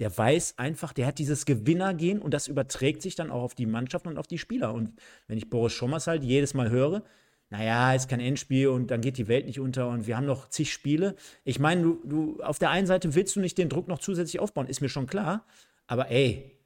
der 0.00 0.16
weiß 0.16 0.54
einfach, 0.56 0.92
der 0.92 1.06
hat 1.06 1.18
dieses 1.18 1.44
Gewinnergehen 1.46 2.20
und 2.20 2.34
das 2.34 2.48
überträgt 2.48 3.02
sich 3.02 3.14
dann 3.14 3.30
auch 3.30 3.42
auf 3.42 3.54
die 3.54 3.66
Mannschaft 3.66 4.06
und 4.06 4.18
auf 4.18 4.26
die 4.26 4.38
Spieler. 4.38 4.74
Und 4.74 4.92
wenn 5.28 5.38
ich 5.38 5.50
Boris 5.50 5.72
Schommers 5.72 6.06
halt 6.06 6.24
jedes 6.24 6.54
Mal 6.54 6.70
höre, 6.70 7.04
naja, 7.50 7.94
ist 7.94 8.08
kein 8.08 8.20
Endspiel 8.20 8.68
und 8.68 8.90
dann 8.90 9.00
geht 9.00 9.18
die 9.18 9.28
Welt 9.28 9.46
nicht 9.46 9.60
unter 9.60 9.88
und 9.88 10.06
wir 10.06 10.16
haben 10.16 10.26
noch 10.26 10.48
zig 10.48 10.72
Spiele. 10.72 11.14
Ich 11.44 11.60
meine, 11.60 11.82
du, 11.82 12.00
du, 12.04 12.42
auf 12.42 12.58
der 12.58 12.70
einen 12.70 12.86
Seite 12.86 13.14
willst 13.14 13.36
du 13.36 13.40
nicht 13.40 13.56
den 13.58 13.68
Druck 13.68 13.86
noch 13.86 14.00
zusätzlich 14.00 14.40
aufbauen, 14.40 14.66
ist 14.66 14.80
mir 14.80 14.88
schon 14.88 15.06
klar. 15.06 15.46
Aber 15.86 16.10
ey, 16.10 16.58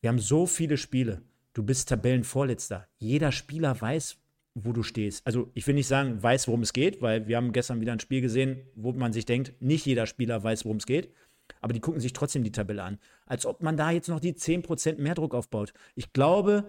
wir 0.00 0.08
haben 0.08 0.18
so 0.18 0.46
viele 0.46 0.76
Spiele. 0.76 1.22
Du 1.52 1.62
bist 1.62 1.88
Tabellenvorletzter. 1.88 2.86
Jeder 2.98 3.32
Spieler 3.32 3.80
weiß, 3.80 4.18
wo 4.54 4.72
du 4.72 4.82
stehst. 4.82 5.26
Also 5.26 5.50
ich 5.54 5.66
will 5.66 5.74
nicht 5.74 5.86
sagen, 5.86 6.22
weiß, 6.22 6.48
worum 6.48 6.62
es 6.62 6.72
geht, 6.72 7.02
weil 7.02 7.26
wir 7.26 7.36
haben 7.36 7.52
gestern 7.52 7.80
wieder 7.80 7.92
ein 7.92 8.00
Spiel 8.00 8.20
gesehen, 8.20 8.62
wo 8.74 8.92
man 8.92 9.12
sich 9.12 9.26
denkt, 9.26 9.54
nicht 9.60 9.86
jeder 9.86 10.06
Spieler 10.06 10.42
weiß, 10.42 10.64
worum 10.64 10.78
es 10.78 10.86
geht. 10.86 11.12
aber 11.60 11.72
die 11.72 11.80
gucken 11.80 12.00
sich 12.00 12.12
trotzdem 12.12 12.44
die 12.44 12.52
Tabelle 12.52 12.82
an. 12.82 12.98
Als 13.26 13.46
ob 13.46 13.62
man 13.62 13.76
da 13.76 13.90
jetzt 13.90 14.08
noch 14.08 14.20
die 14.20 14.32
10% 14.34 14.98
mehr 14.98 15.14
Druck 15.14 15.34
aufbaut. 15.34 15.72
Ich 15.94 16.12
glaube, 16.12 16.64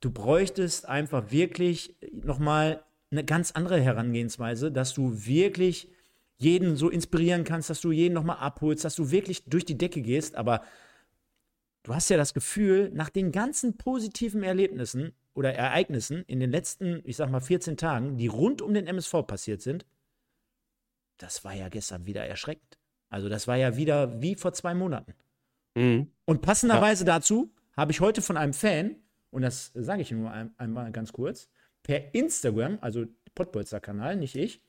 du 0.00 0.10
bräuchtest 0.10 0.88
einfach 0.88 1.30
wirklich 1.30 1.96
nochmal 2.12 2.82
eine 3.10 3.24
ganz 3.24 3.52
andere 3.52 3.80
Herangehensweise, 3.80 4.70
dass 4.70 4.94
du 4.94 5.26
wirklich 5.26 5.88
jeden 6.36 6.76
so 6.76 6.88
inspirieren 6.88 7.44
kannst, 7.44 7.70
dass 7.70 7.80
du 7.80 7.90
jeden 7.90 8.14
nochmal 8.14 8.38
abholst, 8.38 8.84
dass 8.84 8.94
du 8.94 9.10
wirklich 9.10 9.44
durch 9.44 9.64
die 9.64 9.78
Decke 9.78 10.02
gehst. 10.02 10.36
Aber 10.36 10.62
du 11.82 11.94
hast 11.94 12.08
ja 12.10 12.16
das 12.16 12.34
Gefühl, 12.34 12.90
nach 12.92 13.08
den 13.08 13.32
ganzen 13.32 13.76
positiven 13.76 14.42
Erlebnissen 14.42 15.12
oder 15.34 15.54
Ereignissen 15.54 16.24
in 16.26 16.40
den 16.40 16.50
letzten, 16.50 17.00
ich 17.04 17.16
sag 17.16 17.30
mal, 17.30 17.40
14 17.40 17.76
Tagen, 17.76 18.16
die 18.16 18.26
rund 18.26 18.62
um 18.62 18.74
den 18.74 18.86
MSV 18.86 19.26
passiert 19.26 19.62
sind, 19.62 19.86
das 21.18 21.44
war 21.44 21.54
ja 21.54 21.68
gestern 21.68 22.06
wieder 22.06 22.24
erschreckend. 22.24 22.78
Also 23.08 23.28
das 23.28 23.48
war 23.48 23.56
ja 23.56 23.76
wieder 23.76 24.20
wie 24.20 24.34
vor 24.34 24.52
zwei 24.52 24.74
Monaten. 24.74 25.14
Mhm. 25.74 26.10
Und 26.24 26.42
passenderweise 26.42 27.04
ja. 27.04 27.14
dazu 27.14 27.52
habe 27.76 27.92
ich 27.92 28.00
heute 28.00 28.22
von 28.22 28.36
einem 28.36 28.52
Fan, 28.52 28.96
und 29.30 29.42
das 29.42 29.72
sage 29.74 30.02
ich 30.02 30.10
nur 30.10 30.30
ein, 30.30 30.52
einmal 30.58 30.90
ganz 30.92 31.12
kurz, 31.12 31.48
per 31.82 32.14
Instagram, 32.14 32.78
also 32.80 33.06
Pottbolzer-Kanal, 33.34 34.16
nicht 34.16 34.34
ich, 34.34 34.60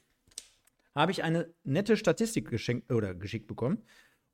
habe 0.95 1.11
ich 1.11 1.23
eine 1.23 1.53
nette 1.63 1.97
Statistik 1.97 2.49
geschenkt 2.49 2.91
oder 2.91 3.13
geschickt 3.13 3.47
bekommen. 3.47 3.83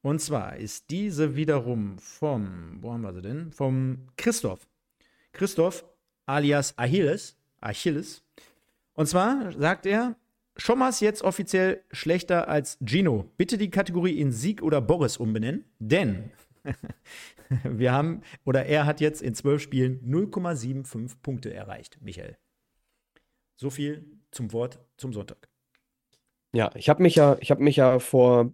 Und 0.05 0.19
zwar 0.19 0.57
ist 0.57 0.91
diese 0.91 1.35
wiederum 1.35 1.97
vom, 1.97 2.77
wo 2.79 2.93
haben 2.93 3.01
wir 3.01 3.11
sie 3.11 3.23
denn? 3.23 3.51
Vom 3.51 4.07
Christoph. 4.17 4.67
Christoph 5.31 5.83
alias 6.27 6.77
Achilles. 6.77 7.35
Achilles. 7.59 8.23
Und 8.93 9.07
zwar 9.07 9.51
sagt 9.53 9.87
er, 9.87 10.15
Schommers 10.57 10.99
jetzt 10.99 11.23
offiziell 11.23 11.83
schlechter 11.91 12.47
als 12.47 12.77
Gino. 12.85 13.31
Bitte 13.37 13.57
die 13.57 13.71
Kategorie 13.71 14.19
in 14.19 14.31
Sieg 14.31 14.61
oder 14.61 14.79
Boris 14.79 15.17
umbenennen, 15.17 15.65
denn 15.79 16.29
wir 17.63 17.91
haben, 17.91 18.21
oder 18.43 18.63
er 18.67 18.85
hat 18.85 19.01
jetzt 19.01 19.23
in 19.23 19.33
zwölf 19.33 19.63
Spielen 19.63 20.01
0,75 20.05 21.15
Punkte 21.23 21.51
erreicht, 21.51 21.97
Michael. 22.03 22.37
So 23.55 23.71
viel 23.71 24.05
zum 24.29 24.53
Wort 24.53 24.77
zum 24.97 25.13
Sonntag. 25.13 25.49
Ja, 26.55 26.71
ich 26.75 26.87
habe 26.87 27.03
mich 27.03 27.15
ja, 27.15 27.35
ich 27.41 27.51
habe 27.51 27.61
mich 27.61 27.75
ja 27.75 27.99
vor, 27.99 28.53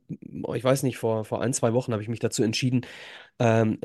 ich 0.55 0.63
weiß 0.63 0.81
nicht, 0.81 0.97
vor, 0.97 1.23
vor 1.23 1.41
ein, 1.43 1.53
zwei 1.53 1.73
Wochen 1.73 1.91
habe 1.93 2.01
ich 2.01 2.09
mich 2.09 2.19
dazu 2.19 2.41
entschieden, 2.41 2.81
ähm, 3.39 3.79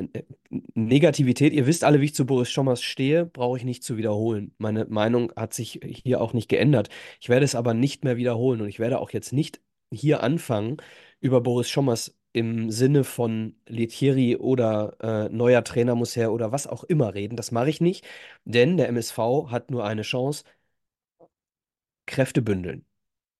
Negativität, 0.74 1.52
ihr 1.54 1.66
wisst 1.66 1.84
alle, 1.84 2.00
wie 2.00 2.06
ich 2.06 2.14
zu 2.14 2.26
Boris 2.26 2.50
Schommers 2.52 2.82
stehe, 2.84 3.26
brauche 3.26 3.58
ich 3.58 3.64
nicht 3.64 3.84
zu 3.84 3.96
wiederholen. 3.98 4.54
Meine 4.58 4.86
Meinung 4.86 5.32
hat 5.36 5.54
sich 5.54 5.80
hier 6.04 6.20
auch 6.22 6.34
nicht 6.34 6.48
geändert. 6.48 6.90
Ich 7.20 7.28
werde 7.30 7.44
es 7.44 7.56
aber 7.56 7.74
nicht 7.74 8.04
mehr 8.04 8.16
wiederholen 8.18 8.60
und 8.62 8.68
ich 8.68 8.78
werde 8.78 9.00
auch 9.00 9.10
jetzt 9.10 9.32
nicht 9.34 9.60
hier 9.92 10.22
anfangen, 10.22 10.78
über 11.20 11.40
Boris 11.42 11.70
Schommers 11.70 12.16
im 12.34 12.70
Sinne 12.70 13.04
von 13.04 13.56
Lethierry 13.66 14.36
oder 14.36 14.96
äh, 15.02 15.28
neuer 15.34 15.64
Trainer 15.64 15.96
muss 15.96 16.16
her 16.16 16.32
oder 16.32 16.52
was 16.52 16.68
auch 16.68 16.84
immer 16.84 17.14
reden. 17.14 17.36
Das 17.36 17.50
mache 17.52 17.70
ich 17.70 17.80
nicht, 17.82 18.06
denn 18.44 18.76
der 18.78 18.88
MSV 18.90 19.48
hat 19.50 19.72
nur 19.72 19.84
eine 19.86 20.02
Chance, 20.02 20.44
Kräfte 22.06 22.42
bündeln. 22.42 22.85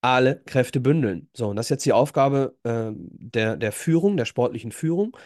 Alle 0.09 0.41
Kräfte 0.45 0.79
bündeln. 0.79 1.27
So, 1.33 1.47
und 1.49 1.57
das 1.57 1.65
ist 1.65 1.69
jetzt 1.69 1.85
die 1.85 1.91
Aufgabe 1.91 2.55
äh, 2.63 2.91
der, 2.95 3.57
der 3.57 3.71
Führung, 3.73 4.15
der 4.15 4.23
sportlichen 4.23 4.71
Führung. 4.71 5.17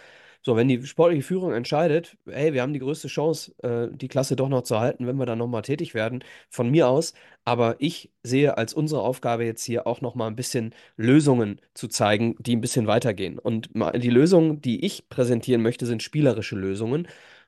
So, 0.43 0.55
wenn 0.55 0.67
die 0.67 0.83
sportliche 0.87 1.21
Führung 1.21 1.53
entscheidet, 1.53 2.17
hey, 2.27 2.53
wir 2.53 2.63
haben 2.63 2.73
die 2.73 2.79
größte 2.79 3.07
Chance, 3.07 3.53
äh, 3.61 3.95
die 3.95 4.07
Klasse 4.07 4.35
doch 4.35 4.49
noch 4.49 4.63
zu 4.63 4.79
halten, 4.79 5.05
wenn 5.05 5.17
wir 5.17 5.27
dann 5.27 5.37
nochmal 5.37 5.61
tätig 5.61 5.93
werden, 5.93 6.23
von 6.49 6.71
mir 6.71 6.87
aus. 6.87 7.13
Aber 7.45 7.75
ich 7.77 8.11
sehe 8.23 8.57
als 8.57 8.73
unsere 8.73 9.01
Aufgabe 9.03 9.45
jetzt 9.45 9.63
hier 9.63 9.85
auch 9.85 10.01
nochmal 10.01 10.29
ein 10.31 10.35
bisschen 10.35 10.73
Lösungen 10.97 11.61
zu 11.75 11.87
zeigen, 11.87 12.35
die 12.39 12.55
ein 12.55 12.61
bisschen 12.61 12.87
weitergehen. 12.87 13.37
Und 13.37 13.69
die 13.75 14.09
Lösungen, 14.09 14.61
die 14.61 14.83
ich 14.83 15.09
präsentieren 15.09 15.61
möchte, 15.61 15.85
sind 15.85 16.01
spielerische 16.01 16.55
Lösungen. 16.55 17.07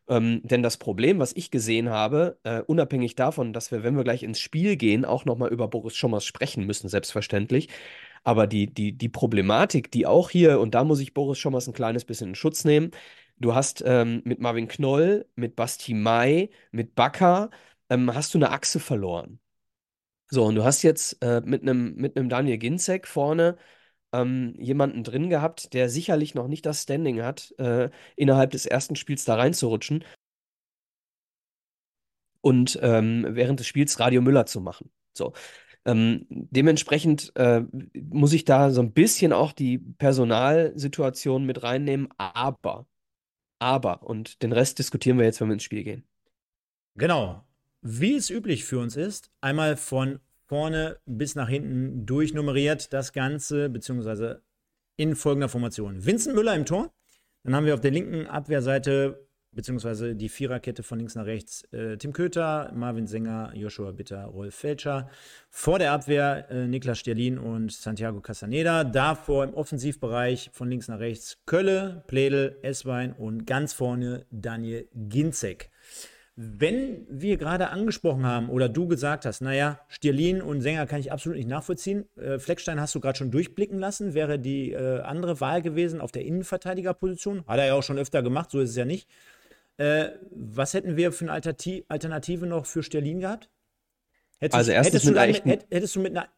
Ähm, 0.10 0.42
denn 0.44 0.64
das 0.64 0.78
Problem, 0.78 1.20
was 1.20 1.34
ich 1.36 1.50
gesehen 1.52 1.90
habe, 1.90 2.38
äh, 2.44 2.62
unabhängig 2.62 3.16
davon, 3.16 3.54
dass 3.54 3.72
wir, 3.72 3.84
wenn 3.84 3.96
wir 3.96 4.04
gleich 4.04 4.24
ins 4.24 4.40
Spiel 4.40 4.76
gehen, 4.76 5.06
auch 5.06 5.26
nochmal 5.26 5.50
über 5.52 5.68
Boris 5.70 5.96
Schommers 5.96 6.26
sprechen 6.26 6.66
müssen, 6.66 6.90
selbstverständlich. 6.90 7.70
Aber 8.24 8.48
die, 8.48 8.74
die, 8.74 8.94
die 8.98 9.10
Problematik, 9.10 9.92
die 9.92 10.06
auch 10.06 10.30
hier, 10.30 10.60
und 10.60 10.76
da 10.76 10.84
muss 10.84 11.00
ich 11.00 11.14
Boris 11.14 11.40
Schommers 11.40 11.68
ein 11.68 11.74
kleines 11.74 12.06
bisschen 12.06 12.30
in 12.30 12.36
Schutz 12.36 12.66
nehmen, 12.66 12.92
du 13.38 13.56
hast 13.56 13.84
ähm, 13.86 14.22
mit 14.26 14.40
Marvin 14.40 14.68
Knoll, 14.68 15.26
mit 15.36 15.56
Basti 15.56 15.94
Mai, 15.94 16.50
mit 16.72 16.96
Bakker, 16.96 17.50
ähm, 17.90 18.14
hast 18.14 18.34
du 18.34 18.38
eine 18.40 18.52
Achse 18.52 18.80
verloren. 18.80 19.40
So, 20.30 20.46
und 20.46 20.56
du 20.56 20.64
hast 20.64 20.82
jetzt 20.84 21.22
äh, 21.24 21.42
mit 21.46 21.62
einem 21.62 21.96
mit 21.96 22.14
Daniel 22.16 22.58
Ginzek 22.58 23.08
vorne 23.08 23.58
ähm, 24.14 24.56
jemanden 24.58 25.04
drin 25.04 25.30
gehabt, 25.30 25.74
der 25.74 25.90
sicherlich 25.90 26.36
noch 26.36 26.48
nicht 26.48 26.66
das 26.66 26.84
Standing 26.84 27.22
hat, 27.22 27.54
äh, 27.58 27.90
innerhalb 28.16 28.52
des 28.52 28.66
ersten 28.66 28.96
Spiels 28.96 29.26
da 29.26 29.36
reinzurutschen 29.36 30.04
und 32.42 32.78
ähm, 32.82 33.26
während 33.30 33.60
des 33.60 33.68
Spiels 33.68 34.00
Radio 34.00 34.22
Müller 34.22 34.46
zu 34.46 34.62
machen. 34.62 34.92
So. 35.18 35.34
Ähm, 35.86 36.26
dementsprechend 36.30 37.36
äh, 37.36 37.62
muss 37.94 38.34
ich 38.34 38.46
da 38.46 38.72
so 38.72 38.82
ein 38.82 38.94
bisschen 38.94 39.34
auch 39.34 39.52
die 39.52 39.80
Personalsituation 39.80 41.46
mit 41.46 41.64
reinnehmen, 41.64 42.08
aber, 42.18 42.88
aber, 43.60 44.04
und 44.04 44.42
den 44.44 44.54
Rest 44.54 44.80
diskutieren 44.80 45.18
wir 45.18 45.26
jetzt, 45.26 45.42
wenn 45.42 45.50
wir 45.50 45.54
ins 45.54 45.64
Spiel 45.64 45.84
gehen. 45.84 46.08
Genau. 46.96 47.44
Wie 47.82 48.16
es 48.16 48.30
üblich 48.30 48.64
für 48.64 48.80
uns 48.80 48.96
ist, 48.96 49.30
einmal 49.42 49.76
von 49.76 50.20
vorne 50.46 50.98
bis 51.06 51.36
nach 51.36 51.50
hinten 51.50 52.06
durchnummeriert 52.06 52.94
das 52.94 53.14
Ganze, 53.14 53.70
beziehungsweise 53.70 54.42
in 54.98 55.16
folgender 55.16 55.50
Formation. 55.50 56.06
Vincent 56.06 56.36
Müller 56.36 56.56
im 56.56 56.66
Tor. 56.66 56.94
Dann 57.44 57.56
haben 57.56 57.66
wir 57.66 57.74
auf 57.74 57.82
der 57.82 57.92
linken 57.92 58.28
Abwehrseite 58.28 59.28
beziehungsweise 59.56 60.16
die 60.16 60.30
Viererkette 60.30 60.84
von 60.84 60.98
links 60.98 61.16
nach 61.16 61.26
rechts. 61.26 61.64
Äh, 61.72 61.98
Tim 61.98 62.14
Köter, 62.14 62.72
Marvin 62.76 63.08
Sänger, 63.08 63.52
Joshua 63.56 63.92
Bitter, 63.92 64.26
Rolf 64.26 64.56
Felscher. 64.56 65.10
Vor 65.50 65.80
der 65.80 65.92
Abwehr 65.92 66.50
äh, 66.50 66.68
Niklas 66.68 67.00
Sterlin 67.00 67.38
und 67.38 67.72
Santiago 67.72 68.22
Castaneda. 68.22 68.84
Davor 68.84 69.44
im 69.44 69.54
Offensivbereich 69.54 70.50
von 70.54 70.70
links 70.70 70.88
nach 70.88 71.00
rechts 71.00 71.38
Kölle, 71.46 72.04
Pledel, 72.08 72.58
Esswein 72.62 73.14
und 73.14 73.46
ganz 73.46 73.74
vorne 73.74 74.26
Daniel 74.32 74.88
Ginzek. 74.94 75.70
Wenn 76.36 77.06
wir 77.10 77.38
gerade 77.38 77.70
angesprochen 77.70 78.26
haben 78.26 78.50
oder 78.50 78.68
du 78.68 78.88
gesagt 78.88 79.26
hast, 79.26 79.42
naja, 79.42 79.80
Stierlin 79.88 80.42
und 80.42 80.62
Sänger 80.62 80.88
kann 80.88 81.00
ich 81.00 81.12
absolut 81.12 81.38
nicht 81.38 81.48
nachvollziehen. 81.48 82.06
Äh, 82.16 82.40
Fleckstein 82.40 82.82
hast 82.82 82.96
du 82.96 83.00
gerade 83.00 83.18
schon 83.20 83.30
durchblicken 83.30 83.78
lassen, 83.78 84.16
wäre 84.16 84.40
die 84.40 84.72
äh, 84.72 85.02
andere 85.02 85.40
Wahl 85.42 85.62
gewesen 85.62 86.02
auf 86.02 86.12
der 86.12 86.26
Innenverteidigerposition. 86.26 87.46
Hat 87.46 87.60
er 87.60 87.68
ja 87.68 87.74
auch 87.76 87.84
schon 87.84 88.00
öfter 88.00 88.24
gemacht, 88.24 88.50
so 88.50 88.60
ist 88.60 88.72
es 88.72 88.76
ja 88.76 88.86
nicht. 88.86 89.08
Äh, 89.78 90.10
was 90.32 90.74
hätten 90.74 90.98
wir 90.98 91.12
für 91.12 91.26
eine 91.26 91.34
Alternative 91.88 92.48
noch 92.48 92.66
für 92.66 92.82
Sterlin 92.82 93.20
gehabt? 93.20 93.52
Hättest, 94.40 94.58
also 94.58 94.72
erstens 94.72 95.04
hättest, 95.06 95.46
du 95.46 95.50
mit, 95.50 95.68
hättest 95.70 95.96
du 95.96 96.00
mit 96.00 96.18
einer 96.18 96.30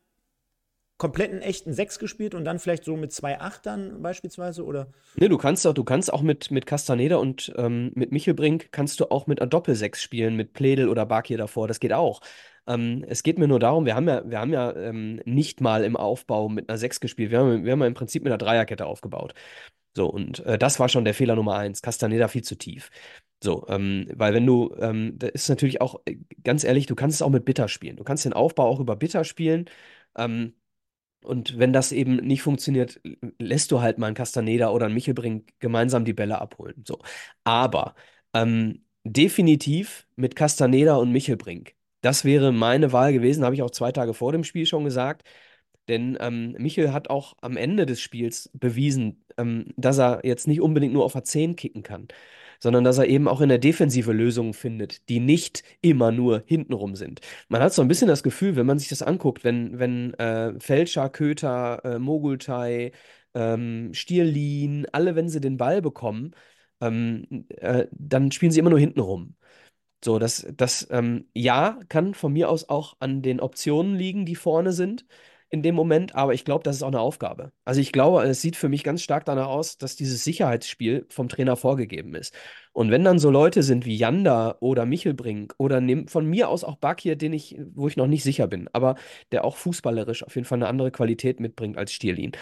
kompletten 0.97 1.41
echten 1.41 1.73
6 1.73 1.99
gespielt 1.99 2.33
und 2.33 2.45
dann 2.45 2.59
vielleicht 2.59 2.85
so 2.85 2.95
mit 2.95 3.11
zwei 3.11 3.39
Achtern 3.39 4.01
beispielsweise 4.01 4.63
oder? 4.63 4.87
Nee, 5.15 5.27
du 5.27 5.37
kannst 5.37 5.67
auch, 5.67 5.73
du 5.73 5.83
kannst 5.83 6.11
auch 6.11 6.21
mit, 6.21 6.51
mit 6.51 6.65
Castaneda 6.65 7.17
und 7.17 7.53
ähm, 7.57 7.91
mit 7.95 8.11
Michelbrink 8.11 8.71
kannst 8.71 8.99
du 8.99 9.11
auch 9.11 9.27
mit 9.27 9.41
einer 9.41 9.49
Doppel-6 9.49 9.97
spielen, 9.97 10.35
mit 10.35 10.53
Pledel 10.53 10.87
oder 10.87 11.05
Bakir 11.05 11.37
davor, 11.37 11.67
das 11.67 11.79
geht 11.79 11.93
auch. 11.93 12.21
Ähm, 12.67 13.05
es 13.07 13.23
geht 13.23 13.37
mir 13.37 13.47
nur 13.47 13.59
darum, 13.59 13.85
wir 13.85 13.95
haben 13.95 14.07
ja, 14.07 14.23
wir 14.29 14.39
haben 14.39 14.53
ja 14.53 14.73
ähm, 14.75 15.21
nicht 15.25 15.59
mal 15.61 15.83
im 15.83 15.97
Aufbau 15.97 16.47
mit 16.49 16.69
einer 16.69 16.77
6 16.77 16.99
gespielt, 17.01 17.31
wir 17.31 17.39
haben, 17.39 17.65
wir 17.65 17.73
haben 17.73 17.81
ja 17.81 17.87
im 17.87 17.93
Prinzip 17.93 18.23
mit 18.23 18.31
einer 18.31 18.37
Dreierkette 18.37 18.85
aufgebaut. 18.85 19.33
So, 19.95 20.07
und 20.07 20.45
äh, 20.45 20.57
das 20.57 20.79
war 20.79 20.89
schon 20.89 21.05
der 21.05 21.13
Fehler 21.13 21.35
Nummer 21.35 21.55
eins. 21.55 21.81
Castaneda 21.81 22.27
viel 22.27 22.43
zu 22.43 22.57
tief. 22.57 22.89
So, 23.41 23.65
ähm, 23.69 24.07
weil 24.13 24.33
wenn 24.33 24.45
du, 24.45 24.75
ähm, 24.79 25.17
da 25.17 25.27
ist 25.27 25.47
natürlich 25.49 25.79
auch, 25.81 26.01
äh, 26.05 26.17
ganz 26.43 26.63
ehrlich, 26.63 26.85
du 26.85 26.95
kannst 26.95 27.15
es 27.15 27.21
auch 27.21 27.29
mit 27.29 27.45
Bitter 27.45 27.67
spielen. 27.69 27.95
Du 27.95 28.03
kannst 28.03 28.25
den 28.25 28.33
Aufbau 28.33 28.65
auch 28.65 28.79
über 28.79 28.95
Bitter 28.97 29.23
spielen. 29.23 29.69
Ähm, 30.17 30.53
und 31.25 31.57
wenn 31.59 31.73
das 31.73 31.91
eben 31.91 32.17
nicht 32.17 32.41
funktioniert, 32.41 33.01
lässt 33.39 33.71
du 33.71 33.81
halt 33.81 33.97
mal 33.97 34.07
einen 34.07 34.15
Castaneda 34.15 34.69
oder 34.69 34.85
einen 34.85 34.95
Michelbrink 34.95 35.53
gemeinsam 35.59 36.05
die 36.05 36.13
Bälle 36.13 36.39
abholen. 36.41 36.83
So. 36.85 36.99
Aber 37.43 37.95
ähm, 38.33 38.83
definitiv 39.03 40.07
mit 40.15 40.35
Castaneda 40.35 40.95
und 40.95 41.11
Michelbrink. 41.11 41.75
Das 42.01 42.25
wäre 42.25 42.51
meine 42.51 42.91
Wahl 42.93 43.13
gewesen, 43.13 43.43
habe 43.43 43.55
ich 43.55 43.63
auch 43.63 43.71
zwei 43.71 43.91
Tage 43.91 44.13
vor 44.13 44.31
dem 44.31 44.43
Spiel 44.43 44.65
schon 44.65 44.83
gesagt. 44.83 45.23
Denn 45.87 46.17
ähm, 46.19 46.53
Michel 46.57 46.93
hat 46.93 47.09
auch 47.09 47.35
am 47.41 47.57
Ende 47.57 47.85
des 47.85 48.01
Spiels 48.01 48.49
bewiesen, 48.53 49.23
ähm, 49.37 49.73
dass 49.77 49.99
er 49.99 50.21
jetzt 50.23 50.47
nicht 50.47 50.61
unbedingt 50.61 50.93
nur 50.93 51.05
auf 51.05 51.13
der 51.13 51.23
10 51.23 51.55
kicken 51.55 51.83
kann, 51.83 52.07
sondern 52.59 52.83
dass 52.83 52.97
er 52.97 53.07
eben 53.07 53.27
auch 53.27 53.41
in 53.41 53.49
der 53.49 53.57
Defensive 53.57 54.11
Lösungen 54.11 54.53
findet, 54.53 55.07
die 55.09 55.19
nicht 55.19 55.63
immer 55.81 56.11
nur 56.11 56.43
hintenrum 56.45 56.95
sind. 56.95 57.21
Man 57.49 57.61
hat 57.61 57.73
so 57.73 57.81
ein 57.81 57.87
bisschen 57.87 58.07
das 58.07 58.23
Gefühl, 58.23 58.55
wenn 58.55 58.65
man 58.65 58.79
sich 58.79 58.89
das 58.89 59.01
anguckt, 59.01 59.43
wenn, 59.43 59.79
wenn 59.79 60.13
äh, 60.15 60.59
Felscher, 60.59 61.09
Köter, 61.09 61.83
äh, 61.85 61.99
Mogultai, 61.99 62.91
ähm, 63.33 63.93
Stierlin, 63.93 64.87
alle, 64.91 65.15
wenn 65.15 65.29
sie 65.29 65.41
den 65.41 65.57
Ball 65.57 65.81
bekommen, 65.81 66.31
ähm, 66.81 67.25
äh, 67.49 67.87
dann 67.91 68.31
spielen 68.31 68.51
sie 68.51 68.59
immer 68.59 68.69
nur 68.69 68.79
hintenrum. 68.79 69.35
So, 70.03 70.19
das, 70.19 70.47
das 70.55 70.87
ähm, 70.91 71.29
ja, 71.33 71.79
kann 71.89 72.13
von 72.13 72.33
mir 72.33 72.49
aus 72.49 72.69
auch 72.69 72.95
an 72.99 73.21
den 73.21 73.39
Optionen 73.39 73.95
liegen, 73.95 74.25
die 74.25 74.35
vorne 74.35 74.71
sind 74.71 75.05
in 75.55 75.63
dem 75.63 75.73
Moment, 75.73 76.13
aber 76.15 76.33
ich 76.33 76.45
glaube, 76.45 76.63
das 76.63 76.75
ist 76.75 76.83
auch 76.83 76.89
eine 76.89 76.99
Aufgabe. 76.99 77.51
Also 77.63 77.81
ich 77.81 77.91
glaube, 77.91 78.21
es 78.23 78.41
sieht 78.41 78.55
für 78.57 78.69
mich 78.69 78.83
ganz 78.83 79.01
stark 79.01 79.25
danach 79.25 79.47
aus, 79.47 79.77
dass 79.77 79.95
dieses 79.95 80.23
Sicherheitsspiel 80.23 81.05
vom 81.09 81.29
Trainer 81.29 81.55
vorgegeben 81.55 82.13
ist. 82.13 82.35
Und 82.73 82.91
wenn 82.91 83.05
dann 83.05 83.19
so 83.19 83.31
Leute 83.31 83.63
sind 83.63 83.85
wie 83.85 83.95
Janda 83.95 84.57
oder 84.59 84.85
Michelbrink 84.85 85.55
oder 85.57 85.81
von 86.07 86.25
mir 86.25 86.49
aus 86.49 86.65
auch 86.65 86.75
Bakir, 86.75 87.15
den 87.15 87.31
ich, 87.33 87.57
wo 87.73 87.87
ich 87.87 87.95
noch 87.95 88.07
nicht 88.07 88.23
sicher 88.23 88.47
bin, 88.47 88.67
aber 88.73 88.95
der 89.31 89.45
auch 89.45 89.55
fußballerisch 89.55 90.23
auf 90.23 90.35
jeden 90.35 90.45
Fall 90.45 90.57
eine 90.57 90.67
andere 90.67 90.91
Qualität 90.91 91.39
mitbringt 91.39 91.77
als 91.77 91.93
Stierlin, 91.93 92.33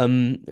ähm, 0.00 0.42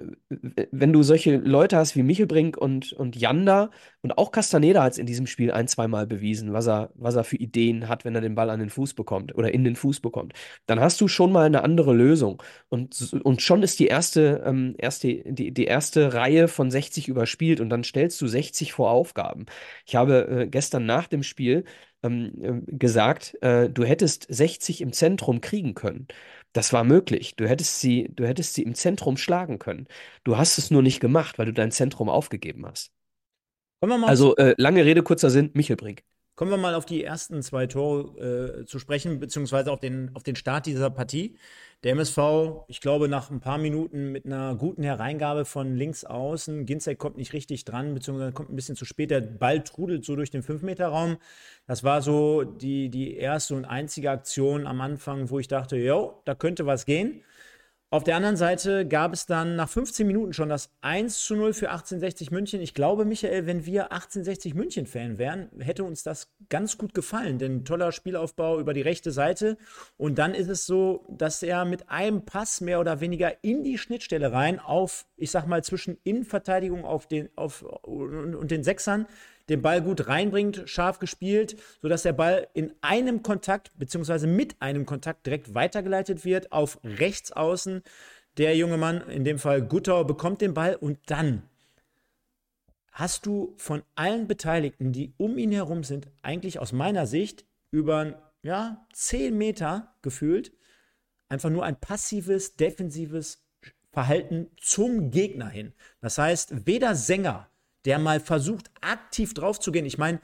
wenn 0.71 0.93
du 0.93 1.03
solche 1.03 1.37
Leute 1.37 1.77
hast 1.79 1.97
wie 1.97 2.03
Michelbrink 2.03 2.59
und, 2.59 2.93
und 2.93 3.17
Janda 3.17 3.71
und 4.03 4.19
auch 4.19 4.31
Castaneda 4.31 4.83
hat 4.83 4.93
es 4.93 4.99
in 4.99 5.07
diesem 5.07 5.27
Spiel 5.27 5.51
ein, 5.51 5.69
zweimal 5.69 6.07
bewiesen, 6.07 6.53
was 6.53 6.69
er, 6.69 6.91
was 6.95 7.17
er 7.17 7.25
für 7.25 7.37
Ideen 7.37 7.89
hat, 7.89 8.05
wenn 8.05 8.15
er 8.15 8.21
den 8.21 8.35
Ball 8.35 8.51
an 8.51 8.61
den 8.61 8.69
Fuß 8.69 8.93
bekommt 8.93 9.35
oder 9.35 9.53
in 9.53 9.65
den 9.65 9.75
Fuß 9.75 10.01
bekommt, 10.01 10.35
dann 10.67 10.81
hast 10.81 11.01
du 11.01 11.09
schon 11.09 11.33
mal 11.33 11.47
eine 11.47 11.63
andere 11.63 11.95
Lösung. 11.95 12.43
Und, 12.69 13.15
und 13.25 13.41
schon 13.41 13.63
ist 13.63 13.79
die 13.81 13.87
erste, 13.87 14.43
ähm, 14.45 14.75
erste, 14.79 15.09
die, 15.25 15.53
die 15.53 15.65
erste 15.65 16.13
Reihe 16.13 16.47
von 16.49 16.71
60 16.71 17.09
überspielt 17.09 17.61
und 17.61 17.71
dann 17.71 17.85
stellst 17.85 18.21
du 18.21 18.27
60 18.27 18.73
vor 18.75 18.91
Aufgaben. 18.91 19.47
Ich 19.87 19.97
habe 19.97 20.29
äh, 20.29 20.47
gestern 20.47 20.85
nach 20.85 21.07
dem 21.07 21.23
Spiel 21.23 21.65
ähm, 22.03 22.33
äh, 22.69 22.73
gesagt, 22.77 23.37
äh, 23.43 23.69
du 23.71 23.85
hättest 23.85 24.27
60 24.29 24.81
im 24.83 24.93
Zentrum 24.93 25.41
kriegen 25.41 25.75
können. 25.75 26.07
Das 26.53 26.73
war 26.73 26.85
möglich. 26.85 27.37
Du 27.37 27.49
hättest 27.49 27.81
sie, 27.81 28.09
du 28.15 28.27
hättest 28.27 28.55
sie 28.55 28.63
im 28.63 28.75
Zentrum 28.75 29.17
schlagen 29.17 29.59
können. 29.59 29.87
Du 30.25 30.37
hast 30.39 30.59
es 30.59 30.71
nur 30.71 30.83
nicht 30.83 31.01
gemacht, 31.01 31.39
weil 31.39 31.47
du 31.47 31.53
dein 31.53 31.71
Zentrum 31.71 32.09
aufgegeben 32.09 32.67
hast. 32.67 32.93
also 34.05 34.35
äh, 34.37 34.55
lange 34.59 34.85
Rede, 34.85 35.03
kurzer 35.03 35.31
Sinn, 35.31 35.51
Michelbrink. 35.55 36.03
Kommen 36.39 36.53
wir 36.53 36.57
mal 36.57 36.77
auf 36.77 36.87
die 36.87 37.03
ersten 37.03 37.43
zwei 37.43 37.67
Tore 37.67 38.61
äh, 38.61 38.65
zu 38.65 38.79
sprechen, 38.79 39.19
beziehungsweise 39.19 39.73
auf 39.73 39.81
den, 39.81 40.13
auf 40.15 40.23
den 40.23 40.37
Start 40.37 40.67
dieser 40.67 40.89
Partie. 40.89 41.37
Der 41.83 41.91
MSV, 41.91 42.19
ich 42.69 42.81
glaube, 42.81 43.09
nach 43.09 43.29
ein 43.29 43.41
paar 43.41 43.59
Minuten 43.59 44.13
mit 44.13 44.25
einer 44.25 44.55
guten 44.55 44.85
Hereingabe 44.85 45.45
von 45.45 45.75
links 45.75 46.05
außen. 46.05 46.65
Ginzek 46.65 46.97
kommt 46.97 47.17
nicht 47.17 47.33
richtig 47.33 47.65
dran, 47.65 47.93
beziehungsweise 47.93 48.31
kommt 48.31 48.51
ein 48.51 48.55
bisschen 48.55 48.77
zu 48.77 48.85
spät. 48.85 49.11
Der 49.11 49.21
Ball 49.21 49.65
trudelt 49.65 50.05
so 50.05 50.15
durch 50.15 50.31
den 50.31 50.45
5-Meter-Raum. 50.45 51.17
Das 51.67 51.83
war 51.83 52.03
so 52.03 52.45
die, 52.45 52.89
die 52.89 53.17
erste 53.17 53.57
und 53.57 53.65
einzige 53.65 54.13
Aktion 54.13 54.69
am 54.69 54.81
Anfang, 54.81 55.31
wo 55.31 55.41
ich 55.41 55.49
dachte, 55.49 55.77
jo, 55.77 56.23
da 56.25 56.37
könnte 56.37 56.67
was 56.67 56.87
gehen. 56.87 57.25
Auf 57.91 58.05
der 58.05 58.17
anderen 58.17 58.37
Seite 58.37 58.87
gab 58.87 59.15
es 59.15 59.25
dann 59.25 59.57
nach 59.57 59.71
15 59.71 60.07
Minuten 60.07 60.35
schon 60.35 60.51
das 60.51 60.71
1 60.83 61.25
zu 61.25 61.35
0 61.35 61.55
für 61.55 61.71
1860 61.71 62.31
München. 62.31 62.61
Ich 62.61 62.75
glaube, 62.75 63.07
Michael, 63.07 63.47
wenn 63.47 63.65
wir 63.65 63.93
1860 63.93 64.53
München-Fan 64.53 65.17
wären, 65.17 65.49
hätte 65.59 65.85
uns 65.85 66.03
das 66.03 66.31
ganz 66.51 66.77
gut 66.77 66.93
gefallen. 66.93 67.39
Denn 67.39 67.65
toller 67.65 67.91
Spielaufbau 67.91 68.61
über 68.61 68.75
die 68.75 68.83
rechte 68.83 69.11
Seite. 69.11 69.57
Und 69.97 70.19
dann 70.19 70.35
ist 70.35 70.49
es 70.49 70.67
so, 70.67 71.07
dass 71.09 71.43
er 71.43 71.65
mit 71.65 71.89
einem 71.89 72.27
Pass 72.27 72.61
mehr 72.61 72.79
oder 72.79 73.01
weniger 73.01 73.43
in 73.43 73.65
die 73.65 73.79
Schnittstelle 73.79 74.33
rein 74.33 74.59
auf, 74.59 75.07
ich 75.17 75.31
sag 75.31 75.47
mal, 75.47 75.65
zwischen 75.65 75.97
Innenverteidigung 76.05 76.85
auf 76.85 77.07
den, 77.07 77.31
auf, 77.37 77.63
und, 77.63 78.35
und 78.35 78.51
den 78.51 78.65
Sechsern 78.65 79.07
den 79.49 79.63
Ball 79.63 79.83
gut 79.83 80.09
reinbringt, 80.09 80.63
scharf 80.67 80.99
gespielt, 80.99 81.57
sodass 81.81 82.03
der 82.03 82.13
Ball 82.13 82.49
in 82.55 82.73
einem 82.81 83.23
Kontakt 83.23 83.71
beziehungsweise 83.79 84.27
mit 84.27 84.61
einem 84.61 84.87
Kontakt 84.87 85.27
direkt 85.27 85.55
weitergeleitet 85.55 86.25
wird 86.25 86.53
auf 86.53 86.79
rechts 86.85 87.33
außen. 87.33 87.83
Der 88.37 88.57
junge 88.57 88.77
Mann, 88.77 89.01
in 89.09 89.25
dem 89.25 89.39
Fall 89.39 89.63
Guttau, 89.63 90.05
bekommt 90.05 90.41
den 90.41 90.55
Ball 90.55 90.77
und 90.77 90.99
dann 91.07 91.43
hast 92.93 93.27
du 93.27 93.55
von 93.57 93.83
allen 93.95 94.27
Beteiligten, 94.27 94.93
die 94.93 95.13
um 95.17 95.39
ihn 95.39 95.53
herum 95.53 95.85
sind, 95.85 96.09
eigentlich 96.23 96.59
aus 96.59 96.73
meiner 96.73 97.07
Sicht 97.07 97.45
über 97.71 98.33
ja, 98.43 98.87
10 98.93 99.37
Meter 99.37 99.95
gefühlt 100.03 100.53
einfach 101.29 101.51
nur 101.51 101.65
ein 101.65 101.79
passives, 101.79 102.57
defensives 102.57 103.45
Verhalten 103.93 104.51
zum 104.57 105.11
Gegner 105.11 105.49
hin. 105.49 105.73
Das 106.01 106.19
heißt, 106.19 106.67
weder 106.67 106.95
Sänger 106.95 107.49
der 107.85 107.99
mal 107.99 108.21
versucht, 108.21 108.71
aktiv 108.81 109.35
drauf 109.35 109.61
zu 109.61 109.73
gehen. 109.73 109.87
Ich 109.87 109.99
meine, 109.99 110.21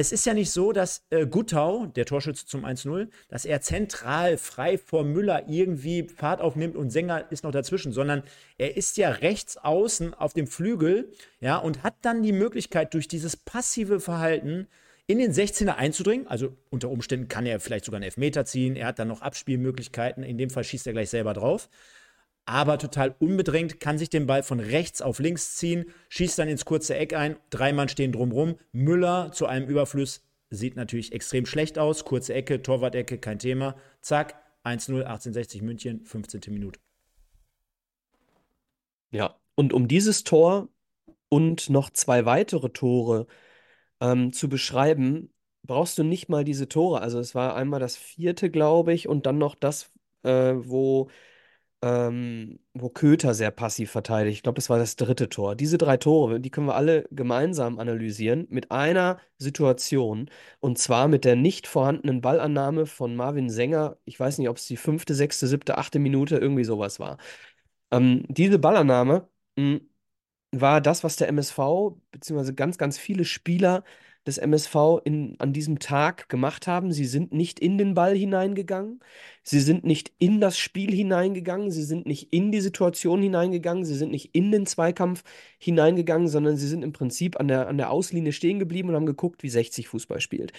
es 0.00 0.12
ist 0.12 0.26
ja 0.26 0.32
nicht 0.32 0.52
so, 0.52 0.70
dass 0.70 1.02
äh, 1.10 1.26
Guttau, 1.26 1.86
der 1.86 2.06
Torschütze 2.06 2.46
zum 2.46 2.64
1-0, 2.64 3.08
dass 3.28 3.44
er 3.44 3.60
zentral 3.60 4.38
frei 4.38 4.78
vor 4.78 5.02
Müller 5.02 5.48
irgendwie 5.48 6.06
Fahrt 6.06 6.40
aufnimmt 6.40 6.76
und 6.76 6.90
Sänger 6.90 7.26
ist 7.32 7.42
noch 7.42 7.50
dazwischen, 7.50 7.90
sondern 7.90 8.22
er 8.58 8.76
ist 8.76 8.96
ja 8.96 9.10
rechts 9.10 9.56
außen 9.56 10.14
auf 10.14 10.34
dem 10.34 10.46
Flügel, 10.46 11.12
ja, 11.40 11.56
und 11.56 11.82
hat 11.82 11.96
dann 12.02 12.22
die 12.22 12.30
Möglichkeit, 12.30 12.94
durch 12.94 13.08
dieses 13.08 13.36
passive 13.36 13.98
Verhalten 13.98 14.68
in 15.08 15.18
den 15.18 15.32
16er 15.32 15.74
einzudringen. 15.74 16.28
Also 16.28 16.56
unter 16.70 16.90
Umständen 16.90 17.26
kann 17.26 17.44
er 17.44 17.58
vielleicht 17.58 17.86
sogar 17.86 17.96
einen 17.96 18.04
Elfmeter 18.04 18.44
ziehen. 18.44 18.76
Er 18.76 18.86
hat 18.86 19.00
dann 19.00 19.08
noch 19.08 19.22
Abspielmöglichkeiten. 19.22 20.22
In 20.22 20.38
dem 20.38 20.50
Fall 20.50 20.62
schießt 20.62 20.86
er 20.86 20.92
gleich 20.92 21.10
selber 21.10 21.34
drauf 21.34 21.68
aber 22.48 22.78
total 22.78 23.14
unbedrängt, 23.18 23.78
kann 23.78 23.98
sich 23.98 24.08
den 24.08 24.26
Ball 24.26 24.42
von 24.42 24.58
rechts 24.58 25.02
auf 25.02 25.18
links 25.18 25.56
ziehen, 25.56 25.90
schießt 26.08 26.38
dann 26.38 26.48
ins 26.48 26.64
kurze 26.64 26.96
Eck 26.96 27.12
ein, 27.12 27.36
drei 27.50 27.74
Mann 27.74 27.90
stehen 27.90 28.10
drumrum. 28.10 28.56
Müller 28.72 29.30
zu 29.32 29.46
einem 29.46 29.68
Überfluss 29.68 30.22
sieht 30.48 30.74
natürlich 30.74 31.12
extrem 31.12 31.44
schlecht 31.44 31.78
aus. 31.78 32.06
Kurze 32.06 32.32
Ecke, 32.32 32.62
Torwart-Ecke, 32.62 33.18
kein 33.18 33.38
Thema. 33.38 33.76
Zack, 34.00 34.34
1-0, 34.64 35.02
1860 35.02 35.60
München, 35.60 36.04
15. 36.06 36.40
Minute. 36.48 36.80
Ja, 39.10 39.38
und 39.54 39.74
um 39.74 39.86
dieses 39.86 40.24
Tor 40.24 40.68
und 41.28 41.68
noch 41.68 41.90
zwei 41.90 42.24
weitere 42.24 42.70
Tore 42.70 43.26
ähm, 44.00 44.32
zu 44.32 44.48
beschreiben, 44.48 45.34
brauchst 45.64 45.98
du 45.98 46.02
nicht 46.02 46.30
mal 46.30 46.44
diese 46.44 46.66
Tore. 46.66 47.02
Also 47.02 47.18
es 47.18 47.34
war 47.34 47.56
einmal 47.56 47.80
das 47.80 47.96
vierte, 47.96 48.50
glaube 48.50 48.94
ich, 48.94 49.06
und 49.06 49.26
dann 49.26 49.36
noch 49.36 49.54
das, 49.54 49.90
äh, 50.22 50.54
wo 50.56 51.10
ähm, 51.82 52.58
wo 52.74 52.88
Köter 52.88 53.34
sehr 53.34 53.50
passiv 53.52 53.90
verteidigt. 53.90 54.38
Ich 54.38 54.42
glaube, 54.42 54.56
das 54.56 54.68
war 54.70 54.78
das 54.78 54.96
dritte 54.96 55.28
Tor. 55.28 55.54
Diese 55.54 55.78
drei 55.78 55.96
Tore, 55.96 56.40
die 56.40 56.50
können 56.50 56.66
wir 56.66 56.74
alle 56.74 57.06
gemeinsam 57.12 57.78
analysieren 57.78 58.46
mit 58.50 58.70
einer 58.72 59.20
Situation 59.38 60.28
und 60.60 60.78
zwar 60.78 61.06
mit 61.08 61.24
der 61.24 61.36
nicht 61.36 61.66
vorhandenen 61.68 62.20
Ballannahme 62.20 62.86
von 62.86 63.14
Marvin 63.14 63.48
Sänger. 63.50 63.96
Ich 64.04 64.18
weiß 64.18 64.38
nicht, 64.38 64.48
ob 64.48 64.56
es 64.56 64.66
die 64.66 64.76
fünfte, 64.76 65.14
sechste, 65.14 65.46
siebte, 65.46 65.78
achte 65.78 65.98
Minute 66.00 66.36
irgendwie 66.38 66.64
sowas 66.64 66.98
war. 67.00 67.18
Ähm, 67.90 68.24
diese 68.28 68.58
Ballannahme 68.58 69.28
mh, 69.56 69.78
hm, 69.78 69.90
war 70.52 70.80
das, 70.80 71.04
was 71.04 71.16
der 71.16 71.28
MSV 71.28 71.58
beziehungsweise 72.10 72.54
ganz, 72.54 72.78
ganz 72.78 72.98
viele 72.98 73.24
Spieler 73.24 73.84
des 74.28 74.38
MSV 74.38 75.00
in, 75.04 75.34
an 75.38 75.52
diesem 75.52 75.80
Tag 75.80 76.28
gemacht 76.28 76.66
haben. 76.68 76.92
Sie 76.92 77.06
sind 77.06 77.32
nicht 77.32 77.58
in 77.58 77.78
den 77.78 77.94
Ball 77.94 78.14
hineingegangen, 78.14 79.00
sie 79.42 79.60
sind 79.60 79.84
nicht 79.84 80.12
in 80.18 80.40
das 80.40 80.58
Spiel 80.58 80.94
hineingegangen, 80.94 81.70
sie 81.72 81.82
sind 81.82 82.06
nicht 82.06 82.32
in 82.32 82.52
die 82.52 82.60
Situation 82.60 83.20
hineingegangen, 83.22 83.84
sie 83.84 83.96
sind 83.96 84.12
nicht 84.12 84.34
in 84.34 84.52
den 84.52 84.66
Zweikampf 84.66 85.24
hineingegangen, 85.58 86.28
sondern 86.28 86.56
sie 86.56 86.68
sind 86.68 86.82
im 86.82 86.92
Prinzip 86.92 87.40
an 87.40 87.48
der, 87.48 87.66
an 87.68 87.78
der 87.78 87.90
Auslinie 87.90 88.32
stehen 88.32 88.60
geblieben 88.60 88.90
und 88.90 88.94
haben 88.94 89.06
geguckt, 89.06 89.42
wie 89.42 89.50
60 89.50 89.88
Fußball 89.88 90.20
spielt. 90.20 90.52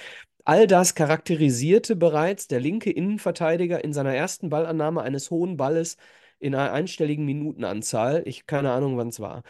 All 0.43 0.67
das 0.67 0.95
charakterisierte 0.95 1.95
bereits 1.95 2.47
der 2.47 2.60
linke 2.60 2.91
Innenverteidiger 2.91 3.84
in 3.84 3.93
seiner 3.93 4.15
ersten 4.15 4.49
Ballannahme 4.49 5.01
eines 5.01 5.29
hohen 5.32 5.58
Balles 5.58 5.97
in 6.39 6.55
einer 6.55 6.73
einstelligen 6.73 7.25
Minutenanzahl. 7.25 8.23
Ich 8.25 8.47
keine 8.47 8.71
Ahnung, 8.71 8.97
wann 8.97 9.10
es 9.10 9.19
war. 9.19 9.43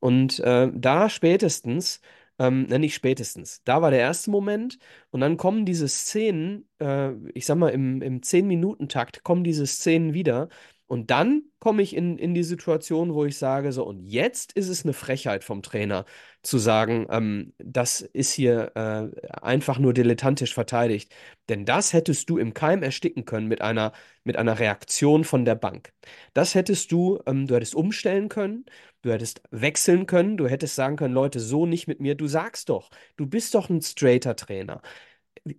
Und 0.00 0.40
äh, 0.40 0.70
da 0.74 1.08
spätestens 1.10 2.00
ähm, 2.38 2.64
nicht 2.64 2.94
spätestens. 2.94 3.62
Da 3.64 3.82
war 3.82 3.90
der 3.90 4.00
erste 4.00 4.30
Moment 4.30 4.78
und 5.10 5.20
dann 5.20 5.36
kommen 5.36 5.64
diese 5.64 5.88
Szenen, 5.88 6.68
äh, 6.80 7.12
ich 7.34 7.46
sag 7.46 7.56
mal 7.56 7.70
im, 7.70 8.02
im 8.02 8.20
10-Minuten-Takt 8.22 9.22
kommen 9.22 9.44
diese 9.44 9.66
Szenen 9.66 10.14
wieder 10.14 10.48
und 10.88 11.10
dann 11.10 11.42
komme 11.58 11.82
ich 11.82 11.96
in, 11.96 12.16
in 12.16 12.34
die 12.34 12.44
Situation, 12.44 13.12
wo 13.14 13.24
ich 13.24 13.38
sage, 13.38 13.72
so, 13.72 13.84
und 13.84 14.04
jetzt 14.04 14.52
ist 14.52 14.68
es 14.68 14.84
eine 14.84 14.92
Frechheit 14.92 15.42
vom 15.42 15.62
Trainer 15.62 16.04
zu 16.42 16.58
sagen, 16.58 17.06
ähm, 17.10 17.54
das 17.58 18.02
ist 18.02 18.32
hier 18.32 18.70
äh, 18.76 19.10
einfach 19.42 19.78
nur 19.80 19.92
dilettantisch 19.92 20.54
verteidigt. 20.54 21.12
Denn 21.48 21.64
das 21.64 21.92
hättest 21.92 22.30
du 22.30 22.38
im 22.38 22.54
Keim 22.54 22.84
ersticken 22.84 23.24
können 23.24 23.48
mit 23.48 23.62
einer, 23.62 23.92
mit 24.22 24.36
einer 24.36 24.60
Reaktion 24.60 25.24
von 25.24 25.44
der 25.44 25.56
Bank. 25.56 25.92
Das 26.34 26.54
hättest 26.54 26.92
du, 26.92 27.18
ähm, 27.26 27.48
du 27.48 27.56
hättest 27.56 27.74
umstellen 27.74 28.28
können, 28.28 28.64
du 29.06 29.12
hättest 29.12 29.42
wechseln 29.50 30.06
können, 30.06 30.36
du 30.36 30.48
hättest 30.48 30.74
sagen 30.74 30.96
können, 30.96 31.14
Leute, 31.14 31.40
so 31.40 31.66
nicht 31.66 31.86
mit 31.88 32.00
mir. 32.00 32.14
Du 32.14 32.28
sagst 32.28 32.68
doch, 32.68 32.90
du 33.16 33.26
bist 33.26 33.54
doch 33.54 33.70
ein 33.70 33.80
straighter 33.82 34.36
Trainer 34.36 34.82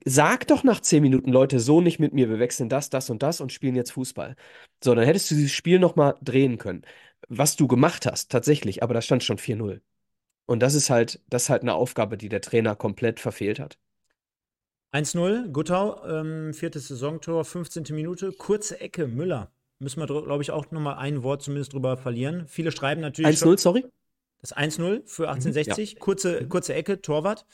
sag 0.06 0.48
doch 0.48 0.64
nach 0.64 0.82
zehn 0.82 1.02
Minuten, 1.04 1.32
Leute, 1.32 1.60
so 1.60 1.82
nicht 1.82 2.00
mit 2.00 2.14
mir, 2.14 2.30
wir 2.30 2.40
wechseln 2.40 2.70
das, 2.70 2.90
das 2.90 3.10
und 3.10 3.24
das 3.24 3.42
und 3.42 3.52
spielen 3.54 3.76
jetzt 3.76 3.92
Fußball. 3.92 4.36
So, 4.84 4.96
dann 4.96 5.06
hättest 5.06 5.32
du 5.32 5.36
dieses 5.36 5.52
Spiel 5.52 5.80
nochmal 5.80 6.16
drehen 6.22 6.58
können. 6.58 6.84
Was 7.30 7.56
du 7.56 7.68
gemacht 7.68 8.06
hast, 8.06 8.32
tatsächlich, 8.32 8.84
aber 8.84 8.94
da 8.94 9.02
stand 9.02 9.24
schon 9.24 9.38
4-0. 9.38 9.82
Und 10.46 10.62
das 10.62 10.76
ist 10.76 10.90
halt, 10.90 11.22
das 11.30 11.44
ist 11.44 11.50
halt 11.50 11.62
eine 11.64 11.74
Aufgabe, 11.74 12.18
die 12.18 12.30
der 12.30 12.42
Trainer 12.42 12.76
komplett 12.76 13.20
verfehlt 13.20 13.60
hat. 13.60 13.78
1-0, 14.92 15.50
Guttau, 15.52 16.06
ähm, 16.06 16.54
viertes 16.54 16.88
Saisontor, 16.88 17.44
15. 17.44 17.84
Minute, 17.92 18.32
kurze 18.32 18.80
Ecke, 18.80 19.08
Müller. 19.08 19.52
Müssen 19.80 20.00
wir, 20.00 20.08
glaube 20.08 20.42
ich, 20.42 20.52
auch 20.52 20.72
nochmal 20.72 20.98
ein 20.98 21.24
Wort 21.24 21.44
zumindest 21.44 21.74
drüber 21.74 21.98
verlieren. 21.98 22.46
Viele 22.48 22.72
schreiben 22.72 23.02
natürlich. 23.02 23.42
1-0, 23.42 23.60
sorry? 23.60 23.86
Das 24.42 24.56
1-0 24.56 25.04
für 25.06 25.30
1860, 25.30 25.92
mhm, 25.92 25.98
ja. 25.98 26.04
kurze, 26.04 26.48
kurze 26.48 26.74
Ecke, 26.74 27.02
Torwart 27.02 27.46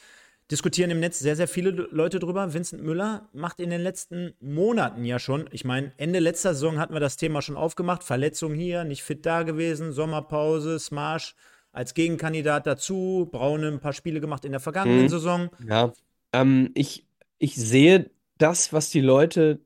diskutieren 0.52 0.92
im 0.92 1.00
Netz 1.00 1.20
sehr, 1.20 1.36
sehr 1.36 1.48
viele 1.48 1.72
Leute 1.72 2.20
drüber. 2.20 2.54
Vincent 2.54 2.84
Müller 2.84 3.30
macht 3.34 3.60
in 3.60 3.70
den 3.70 3.82
letzten 3.82 4.34
Monaten 4.40 5.06
ja 5.06 5.20
schon, 5.20 5.50
ich 5.52 5.66
meine, 5.66 5.94
Ende 5.98 6.20
letzter 6.20 6.54
Saison 6.54 6.80
hatten 6.80 6.94
wir 6.94 7.00
das 7.00 7.18
Thema 7.18 7.42
schon 7.42 7.58
aufgemacht. 7.58 8.04
Verletzung 8.04 8.54
hier, 8.54 8.84
nicht 8.84 9.04
fit 9.04 9.26
da 9.26 9.44
gewesen, 9.44 9.94
Sommerpause, 9.94 10.80
Smash 10.80 11.36
als 11.72 11.94
Gegenkandidat 11.94 12.68
dazu, 12.68 13.28
Braune 13.32 13.68
ein 13.68 13.80
paar 13.80 13.94
Spiele 13.94 14.22
gemacht 14.22 14.46
in 14.46 14.52
der 14.52 14.60
vergangenen 14.60 15.04
mhm. 15.04 15.10
Saison. 15.10 15.50
Ja, 15.68 15.92
ähm, 16.34 16.70
ich, 16.76 17.08
ich 17.40 17.56
sehe 17.56 18.12
das, 18.38 18.74
was 18.74 18.90
die 18.90 19.02
Leute 19.02 19.60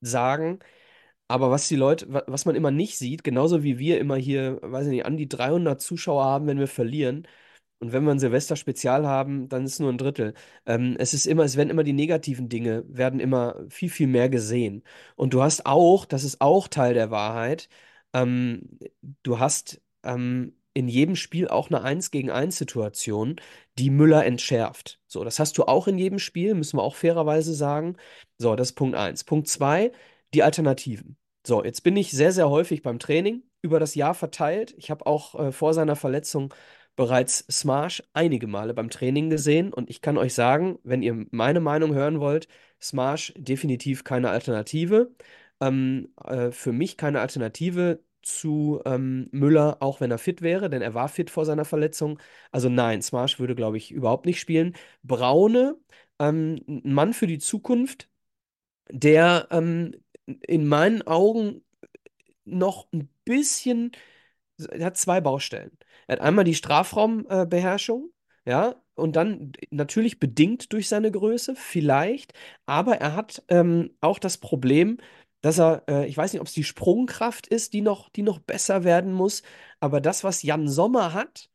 sagen. 0.00 0.58
Aber 1.28 1.50
was 1.50 1.68
die 1.68 1.76
Leute, 1.76 2.06
was 2.26 2.44
man 2.44 2.54
immer 2.56 2.70
nicht 2.70 2.98
sieht, 2.98 3.24
genauso 3.24 3.62
wie 3.62 3.78
wir 3.78 3.98
immer 4.00 4.16
hier, 4.16 4.58
weiß 4.62 4.86
ich 4.86 4.92
nicht, 4.92 5.06
an 5.06 5.16
die 5.16 5.28
300 5.28 5.80
Zuschauer 5.80 6.24
haben, 6.24 6.46
wenn 6.46 6.58
wir 6.58 6.68
verlieren. 6.68 7.26
Und 7.80 7.92
wenn 7.92 8.04
wir 8.04 8.12
ein 8.12 8.20
Silvester-Spezial 8.20 9.06
haben, 9.06 9.48
dann 9.48 9.64
ist 9.64 9.80
nur 9.80 9.90
ein 9.92 9.98
Drittel. 9.98 10.34
Ähm, 10.66 10.96
es 10.98 11.14
ist 11.14 11.26
immer, 11.26 11.44
es 11.44 11.56
werden 11.56 11.70
immer 11.70 11.84
die 11.84 11.92
negativen 11.94 12.48
Dinge, 12.48 12.84
werden 12.88 13.20
immer 13.20 13.56
viel, 13.70 13.90
viel 13.90 14.06
mehr 14.06 14.28
gesehen. 14.28 14.84
Und 15.16 15.34
du 15.34 15.42
hast 15.42 15.66
auch, 15.66 16.04
das 16.06 16.24
ist 16.24 16.40
auch 16.40 16.68
Teil 16.68 16.94
der 16.94 17.10
Wahrheit, 17.10 17.68
ähm, 18.12 18.78
du 19.22 19.38
hast 19.38 19.80
ähm, 20.04 20.54
in 20.74 20.88
jedem 20.88 21.16
Spiel 21.16 21.48
auch 21.48 21.68
eine 21.70 21.82
1 21.82 22.10
gegen 22.10 22.30
1 22.30 22.56
Situation, 22.56 23.36
die 23.78 23.90
Müller 23.90 24.24
entschärft. 24.24 25.00
So, 25.06 25.24
das 25.24 25.38
hast 25.38 25.58
du 25.58 25.64
auch 25.64 25.86
in 25.88 25.98
jedem 25.98 26.18
Spiel, 26.18 26.54
müssen 26.54 26.78
wir 26.78 26.82
auch 26.82 26.94
fairerweise 26.94 27.54
sagen. 27.54 27.96
So, 28.38 28.56
das 28.56 28.70
ist 28.70 28.74
Punkt 28.76 28.96
1. 28.96 29.24
Punkt 29.24 29.48
2, 29.48 29.92
die 30.34 30.42
Alternativen. 30.42 31.16
So, 31.46 31.64
jetzt 31.64 31.82
bin 31.82 31.96
ich 31.96 32.10
sehr, 32.12 32.32
sehr 32.32 32.50
häufig 32.50 32.82
beim 32.82 32.98
Training 32.98 33.42
über 33.62 33.80
das 33.80 33.94
Jahr 33.94 34.14
verteilt. 34.14 34.74
Ich 34.76 34.90
habe 34.90 35.06
auch 35.06 35.34
äh, 35.38 35.52
vor 35.52 35.74
seiner 35.74 35.96
Verletzung 35.96 36.54
bereits 36.96 37.46
Smash 37.50 38.02
einige 38.12 38.46
Male 38.46 38.74
beim 38.74 38.90
Training 38.90 39.30
gesehen 39.30 39.72
und 39.72 39.88
ich 39.90 40.02
kann 40.02 40.18
euch 40.18 40.34
sagen, 40.34 40.78
wenn 40.84 41.02
ihr 41.02 41.26
meine 41.30 41.60
Meinung 41.60 41.94
hören 41.94 42.20
wollt, 42.20 42.48
Smash 42.80 43.32
definitiv 43.36 44.04
keine 44.04 44.30
Alternative. 44.30 45.14
Ähm, 45.60 46.12
äh, 46.24 46.50
für 46.50 46.72
mich 46.72 46.96
keine 46.96 47.20
Alternative 47.20 48.02
zu 48.22 48.80
ähm, 48.84 49.28
Müller, 49.32 49.78
auch 49.80 50.00
wenn 50.00 50.10
er 50.10 50.18
fit 50.18 50.42
wäre, 50.42 50.70
denn 50.70 50.82
er 50.82 50.94
war 50.94 51.08
fit 51.08 51.30
vor 51.30 51.44
seiner 51.44 51.64
Verletzung. 51.64 52.18
Also 52.50 52.68
nein, 52.68 53.02
Smash 53.02 53.38
würde, 53.40 53.54
glaube 53.54 53.76
ich, 53.76 53.90
überhaupt 53.92 54.26
nicht 54.26 54.40
spielen. 54.40 54.74
Braune, 55.02 55.76
ähm, 56.18 56.60
ein 56.68 56.92
Mann 56.94 57.12
für 57.14 57.26
die 57.26 57.38
Zukunft, 57.38 58.08
der 58.90 59.48
ähm, 59.50 59.94
in 60.26 60.66
meinen 60.66 61.02
Augen 61.02 61.64
noch 62.44 62.86
ein 62.92 63.08
bisschen, 63.24 63.92
er 64.58 64.86
hat 64.86 64.96
zwei 64.96 65.20
Baustellen. 65.20 65.76
Er 66.06 66.14
hat 66.14 66.22
einmal 66.22 66.44
die 66.44 66.54
Strafraumbeherrschung, 66.54 68.10
äh, 68.44 68.50
ja, 68.50 68.76
und 68.94 69.16
dann 69.16 69.52
natürlich 69.70 70.18
bedingt 70.20 70.72
durch 70.72 70.88
seine 70.88 71.10
Größe, 71.10 71.54
vielleicht, 71.56 72.34
aber 72.66 72.96
er 72.98 73.14
hat 73.16 73.42
ähm, 73.48 73.96
auch 74.00 74.18
das 74.18 74.38
Problem, 74.38 74.98
dass 75.40 75.58
er, 75.58 75.82
äh, 75.88 76.06
ich 76.06 76.16
weiß 76.16 76.32
nicht, 76.32 76.40
ob 76.40 76.46
es 76.48 76.54
die 76.54 76.64
Sprungkraft 76.64 77.46
ist, 77.46 77.72
die 77.72 77.82
noch, 77.82 78.08
die 78.10 78.22
noch 78.22 78.38
besser 78.38 78.84
werden 78.84 79.12
muss, 79.12 79.42
aber 79.80 80.00
das, 80.00 80.24
was 80.24 80.42
Jan 80.42 80.68
Sommer 80.68 81.14
hat, 81.14 81.50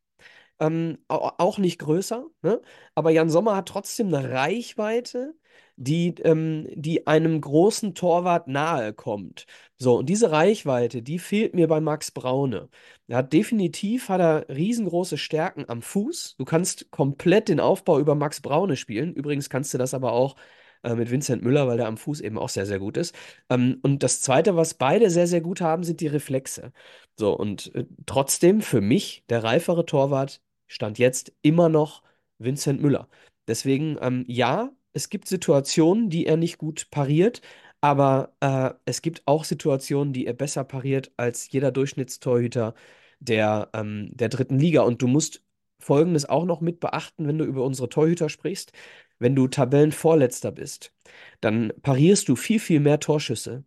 ähm, 0.59 0.97
auch 1.07 1.57
nicht 1.59 1.79
größer, 1.79 2.25
ne? 2.41 2.61
aber 2.95 3.11
Jan 3.11 3.29
Sommer 3.29 3.55
hat 3.55 3.67
trotzdem 3.67 4.07
eine 4.13 4.31
Reichweite, 4.31 5.35
die, 5.77 6.15
ähm, 6.23 6.67
die 6.75 7.07
einem 7.07 7.39
großen 7.39 7.93
Torwart 7.95 8.47
nahe 8.47 8.93
kommt. 8.93 9.45
So, 9.77 9.97
und 9.99 10.07
diese 10.09 10.31
Reichweite, 10.31 11.01
die 11.03 11.19
fehlt 11.19 11.53
mir 11.55 11.67
bei 11.67 11.79
Max 11.79 12.11
Braune. 12.11 12.69
Er 13.07 13.17
hat 13.17 13.31
definitiv 13.33 14.09
hat 14.09 14.19
er 14.19 14.49
riesengroße 14.49 15.17
Stärken 15.17 15.65
am 15.69 15.81
Fuß. 15.81 16.35
Du 16.37 16.45
kannst 16.45 16.89
komplett 16.91 17.47
den 17.49 17.59
Aufbau 17.59 17.99
über 17.99 18.15
Max 18.15 18.41
Braune 18.41 18.75
spielen. 18.75 19.13
Übrigens 19.13 19.49
kannst 19.49 19.73
du 19.73 19.77
das 19.77 19.93
aber 19.93 20.13
auch 20.13 20.35
äh, 20.83 20.95
mit 20.95 21.11
Vincent 21.11 21.43
Müller, 21.43 21.67
weil 21.67 21.77
der 21.77 21.87
am 21.87 21.97
Fuß 21.97 22.21
eben 22.21 22.37
auch 22.37 22.49
sehr, 22.49 22.65
sehr 22.65 22.79
gut 22.79 22.97
ist. 22.97 23.15
Ähm, 23.49 23.79
und 23.83 24.03
das 24.03 24.21
Zweite, 24.21 24.55
was 24.55 24.73
beide 24.73 25.09
sehr, 25.09 25.27
sehr 25.27 25.41
gut 25.41 25.61
haben, 25.61 25.83
sind 25.83 26.01
die 26.01 26.07
Reflexe. 26.07 26.71
So, 27.15 27.33
und 27.37 27.73
äh, 27.75 27.85
trotzdem 28.05 28.61
für 28.61 28.81
mich 28.81 29.23
der 29.29 29.43
reifere 29.43 29.85
Torwart 29.85 30.41
stand 30.67 30.97
jetzt 30.99 31.33
immer 31.41 31.69
noch 31.69 32.03
Vincent 32.39 32.81
Müller. 32.81 33.07
Deswegen, 33.47 33.97
ähm, 34.01 34.25
ja, 34.27 34.71
es 34.97 35.09
gibt 35.09 35.27
Situationen, 35.27 36.09
die 36.09 36.25
er 36.25 36.37
nicht 36.37 36.57
gut 36.57 36.89
pariert, 36.91 37.41
aber 37.81 38.33
äh, 38.41 38.71
es 38.85 39.01
gibt 39.03 39.21
auch 39.27 39.43
Situationen, 39.43 40.11
die 40.13 40.25
er 40.25 40.33
besser 40.33 40.63
pariert 40.63 41.11
als 41.17 41.51
jeder 41.51 41.71
Durchschnittstorhüter 41.71 42.73
der, 43.19 43.69
ähm, 43.73 44.09
der 44.13 44.29
dritten 44.29 44.59
Liga. 44.59 44.81
Und 44.81 45.01
du 45.01 45.07
musst 45.07 45.43
Folgendes 45.79 46.25
auch 46.27 46.45
noch 46.45 46.61
mit 46.61 46.79
beachten, 46.79 47.27
wenn 47.27 47.37
du 47.37 47.45
über 47.45 47.63
unsere 47.63 47.89
Torhüter 47.89 48.29
sprichst. 48.29 48.71
Wenn 49.19 49.35
du 49.35 49.47
Tabellenvorletzter 49.47 50.51
bist, 50.51 50.93
dann 51.41 51.73
parierst 51.83 52.27
du 52.29 52.35
viel, 52.35 52.59
viel 52.59 52.79
mehr 52.79 52.99
Torschüsse, 52.99 53.63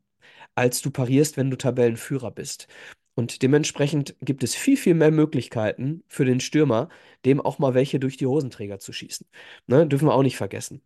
als 0.56 0.82
du 0.82 0.90
parierst, 0.90 1.36
wenn 1.36 1.50
du 1.50 1.56
Tabellenführer 1.56 2.30
bist. 2.32 2.68
Und 3.14 3.42
dementsprechend 3.42 4.16
gibt 4.22 4.42
es 4.44 4.54
viel, 4.56 4.76
viel 4.76 4.94
mehr 4.94 5.10
Möglichkeiten 5.12 6.04
für 6.08 6.24
den 6.24 6.40
Stürmer, 6.40 6.88
dem 7.24 7.40
auch 7.40 7.58
mal 7.58 7.74
welche 7.74 8.00
durch 8.00 8.16
die 8.16 8.26
Hosenträger 8.26 8.78
zu 8.80 8.92
schießen. 8.92 9.26
Ne, 9.66 9.86
dürfen 9.86 10.08
wir 10.08 10.14
auch 10.14 10.22
nicht 10.22 10.36
vergessen. 10.36 10.82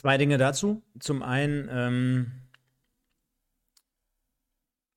Zwei 0.00 0.16
Dinge 0.16 0.38
dazu. 0.38 0.82
Zum 0.98 1.22
einen 1.22 1.68
ähm, 1.70 2.32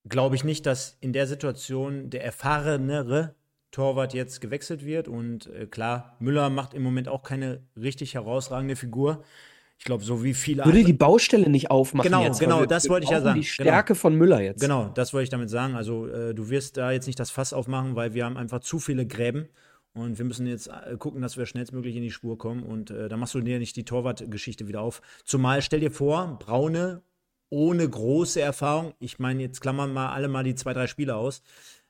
glaube 0.08 0.38
ich 0.38 0.46
nicht, 0.46 0.66
dass 0.66 0.96
in 1.02 1.12
der 1.12 1.28
Situation 1.28 2.10
der 2.10 2.24
erfahrenere 2.24 3.36
Torwart 3.72 4.13
jetzt 4.13 4.39
gewechselt 4.39 4.86
wird. 4.86 5.10
Und 5.10 5.48
äh, 5.48 5.66
klar, 5.66 6.16
Müller 6.20 6.50
macht 6.50 6.74
im 6.74 6.84
Moment 6.84 7.10
auch 7.10 7.22
keine 7.22 7.63
richtig 7.76 8.13
herausragende 8.13 8.78
Figur. 8.78 9.26
Ich 9.78 9.84
glaube, 9.84 10.06
so 10.06 10.24
wie 10.24 10.34
viele. 10.34 10.63
Würde 10.63 10.86
die 10.86 10.94
Baustelle 10.94 11.50
nicht 11.50 11.70
aufmachen 11.70 12.10
genau, 12.10 12.24
jetzt? 12.24 12.39
Genau, 12.39 12.66
das 12.66 12.88
wollte 12.88 13.04
ich 13.04 13.10
ja 13.10 13.20
sagen. 13.20 13.42
Die 13.42 13.46
genau. 13.46 13.52
Stärke 13.52 13.92
genau. 13.92 14.00
von 14.00 14.16
Müller 14.16 14.39
jetzt. 14.39 14.62
Genau, 14.62 14.88
das 14.88 15.12
wollte 15.12 15.26
ich 15.26 15.30
damit 15.32 15.50
sagen. 15.50 15.76
Also, 15.76 16.08
äh, 16.08 16.34
du 16.34 16.50
wirst 16.50 16.78
da 16.78 16.92
jetzt 16.92 17.08
nicht 17.08 17.20
das 17.20 17.30
Fass 17.30 17.52
aufmachen, 17.52 17.98
weil 17.98 18.13
wir 18.13 18.24
haben 18.24 18.38
einfach 18.38 18.62
zu 18.62 18.80
viele 18.80 19.06
Gräben. 19.06 19.50
Und 19.93 20.17
wir 20.17 20.25
müssen 20.25 20.47
jetzt 20.47 20.67
äh, 20.67 20.97
gucken, 20.97 21.21
dass 21.21 21.38
wir 21.38 21.45
schnellstmöglich 21.45 21.95
in 21.95 22.01
die 22.01 22.12
Spur 22.12 22.38
kommen. 22.38 22.63
Und 22.63 22.89
äh, 22.89 23.10
da 23.10 23.17
machst 23.17 23.36
du 23.36 23.41
dir 23.41 23.60
nicht 23.60 23.75
die 23.75 23.86
Torwartgeschichte 23.86 24.67
wieder 24.67 24.82
auf. 24.82 25.01
Zumal 25.23 25.62
stell 25.62 25.82
dir 25.82 25.91
vor, 25.91 26.39
Braune 26.39 27.03
ohne 27.49 27.88
große 27.88 28.41
Erfahrung. 28.41 28.95
Ich 28.97 29.19
meine, 29.19 29.43
jetzt 29.43 29.62
klammern 29.62 29.93
wir 29.93 30.12
alle 30.12 30.27
mal 30.27 30.43
die 30.43 30.56
zwei, 30.56 30.73
drei 30.73 30.88
Spiele 30.88 31.15
aus. 31.15 31.43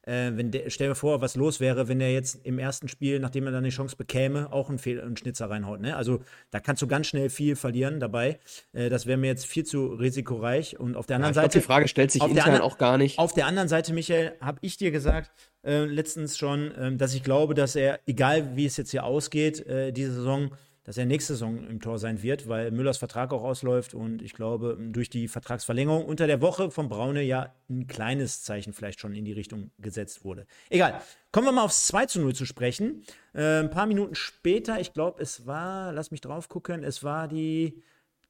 Äh, 0.05 0.31
wenn 0.35 0.51
der, 0.51 0.69
stell 0.69 0.89
dir 0.89 0.95
vor, 0.95 1.21
was 1.21 1.35
los 1.35 1.59
wäre, 1.59 1.87
wenn 1.87 1.99
der 1.99 2.11
jetzt 2.11 2.39
im 2.43 2.59
ersten 2.59 2.87
Spiel, 2.87 3.19
nachdem 3.19 3.45
er 3.45 3.51
dann 3.51 3.63
die 3.63 3.69
Chance 3.69 3.95
bekäme, 3.95 4.51
auch 4.51 4.69
einen, 4.69 4.79
Fehl 4.79 5.01
einen 5.01 5.15
Schnitzer 5.15 5.49
reinhaut. 5.49 5.79
Ne? 5.79 5.95
Also 5.95 6.21
da 6.51 6.59
kannst 6.59 6.81
du 6.81 6.87
ganz 6.87 7.07
schnell 7.07 7.29
viel 7.29 7.55
verlieren 7.55 7.99
dabei. 7.99 8.39
Äh, 8.73 8.89
das 8.89 9.05
wäre 9.05 9.17
mir 9.17 9.27
jetzt 9.27 9.45
viel 9.45 9.65
zu 9.65 9.87
risikoreich. 9.87 10.79
Und 10.79 10.97
auf 10.97 11.05
der 11.05 11.17
anderen 11.17 11.33
ja, 11.33 11.41
Seite. 11.41 11.53
Glaub, 11.53 11.61
die 11.61 11.65
Frage 11.65 11.87
stellt 11.87 12.11
sich 12.11 12.21
intern 12.21 12.61
auch 12.61 12.77
gar 12.77 12.97
nicht. 12.97 13.17
Auf 13.17 13.33
der 13.33 13.47
anderen 13.47 13.69
Seite, 13.69 13.93
Michael, 13.93 14.33
habe 14.41 14.59
ich 14.61 14.77
dir 14.77 14.91
gesagt, 14.91 15.31
äh, 15.63 15.85
letztens 15.85 16.37
schon, 16.37 16.71
äh, 16.71 16.95
dass 16.95 17.13
ich 17.13 17.23
glaube, 17.23 17.53
dass 17.53 17.75
er, 17.75 17.99
egal 18.05 18.57
wie 18.57 18.65
es 18.65 18.77
jetzt 18.77 18.91
hier 18.91 19.05
ausgeht, 19.05 19.65
äh, 19.65 19.91
diese 19.91 20.13
Saison 20.13 20.51
dass 20.83 20.97
er 20.97 21.05
nächste 21.05 21.33
Saison 21.33 21.65
im 21.67 21.79
Tor 21.79 21.97
sein 21.97 22.21
wird, 22.23 22.47
weil 22.47 22.71
Müllers 22.71 22.97
Vertrag 22.97 23.31
auch 23.31 23.43
ausläuft 23.43 23.93
und 23.93 24.21
ich 24.21 24.33
glaube, 24.33 24.77
durch 24.79 25.09
die 25.09 25.27
Vertragsverlängerung 25.27 26.05
unter 26.05 26.27
der 26.27 26.41
Woche 26.41 26.71
von 26.71 26.89
Braune 26.89 27.21
ja 27.21 27.53
ein 27.69 27.87
kleines 27.87 28.43
Zeichen 28.43 28.73
vielleicht 28.73 28.99
schon 28.99 29.15
in 29.15 29.25
die 29.25 29.31
Richtung 29.31 29.71
gesetzt 29.79 30.25
wurde. 30.25 30.45
Egal. 30.69 31.01
Kommen 31.31 31.47
wir 31.47 31.51
mal 31.51 31.63
aufs 31.63 31.87
2 31.87 32.05
zu 32.07 32.21
0 32.21 32.35
zu 32.35 32.45
sprechen. 32.45 33.03
Äh, 33.33 33.59
ein 33.59 33.69
paar 33.69 33.85
Minuten 33.85 34.15
später, 34.15 34.79
ich 34.79 34.93
glaube, 34.93 35.21
es 35.21 35.47
war, 35.47 35.93
lass 35.93 36.11
mich 36.11 36.21
drauf 36.21 36.49
gucken, 36.49 36.83
es 36.83 37.03
war 37.03 37.27
die 37.27 37.81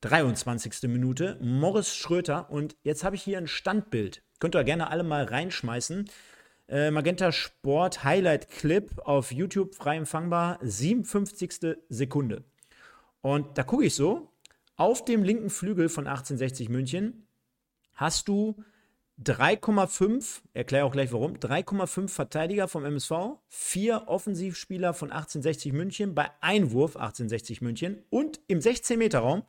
23. 0.01 0.89
Minute, 0.89 1.37
Morris 1.41 1.95
Schröter 1.95 2.49
und 2.49 2.75
jetzt 2.83 3.03
habe 3.03 3.15
ich 3.15 3.23
hier 3.23 3.37
ein 3.37 3.47
Standbild. 3.47 4.21
Könnt 4.39 4.55
ihr 4.55 4.63
gerne 4.63 4.89
alle 4.89 5.03
mal 5.03 5.23
reinschmeißen. 5.23 6.09
Äh, 6.73 6.89
Magenta 6.89 7.31
Sport 7.31 8.03
Highlight 8.03 8.49
Clip 8.49 8.89
auf 9.05 9.31
YouTube 9.31 9.75
frei 9.75 9.95
empfangbar, 9.95 10.57
57. 10.63 11.77
Sekunde. 11.87 12.45
Und 13.21 13.59
da 13.59 13.63
gucke 13.63 13.85
ich 13.85 13.93
so, 13.93 14.31
auf 14.75 15.05
dem 15.05 15.23
linken 15.23 15.51
Flügel 15.51 15.87
von 15.87 16.07
1860 16.07 16.69
München 16.69 17.27
hast 17.93 18.27
du 18.27 18.55
3,5, 19.23 20.41
erkläre 20.55 20.85
auch 20.85 20.93
gleich 20.93 21.13
warum, 21.13 21.35
3,5 21.35 22.09
Verteidiger 22.09 22.67
vom 22.67 22.85
MSV, 22.85 23.37
vier 23.49 24.07
Offensivspieler 24.07 24.95
von 24.95 25.11
1860 25.11 25.73
München 25.73 26.15
bei 26.15 26.31
Einwurf 26.41 26.95
1860 26.95 27.61
München 27.61 28.03
und 28.09 28.39
im 28.47 28.57
16-Meter-Raum, 28.57 29.43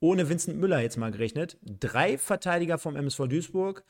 ohne 0.00 0.28
Vincent 0.28 0.58
Müller 0.58 0.80
jetzt 0.80 0.96
mal 0.96 1.12
gerechnet, 1.12 1.56
drei 1.62 2.18
Verteidiger 2.18 2.78
vom 2.78 2.96
MSV 2.96 3.28
Duisburg, 3.28 3.84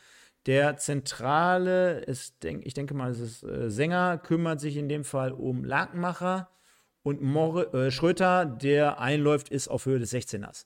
der 0.48 0.78
zentrale, 0.78 2.00
ist, 2.00 2.42
denk, 2.42 2.64
ich 2.64 2.72
denke 2.72 2.94
mal, 2.94 3.10
es 3.10 3.20
ist 3.20 3.42
äh, 3.42 3.70
Sänger, 3.70 4.16
kümmert 4.16 4.60
sich 4.60 4.78
in 4.78 4.88
dem 4.88 5.04
Fall 5.04 5.32
um 5.32 5.62
Lakenmacher 5.62 6.48
und 7.02 7.20
Mor 7.20 7.74
äh, 7.74 7.90
Schröter, 7.90 8.46
der 8.46 8.98
einläuft, 8.98 9.50
ist 9.50 9.68
auf 9.68 9.84
Höhe 9.84 9.98
des 9.98 10.10
16ers. 10.10 10.64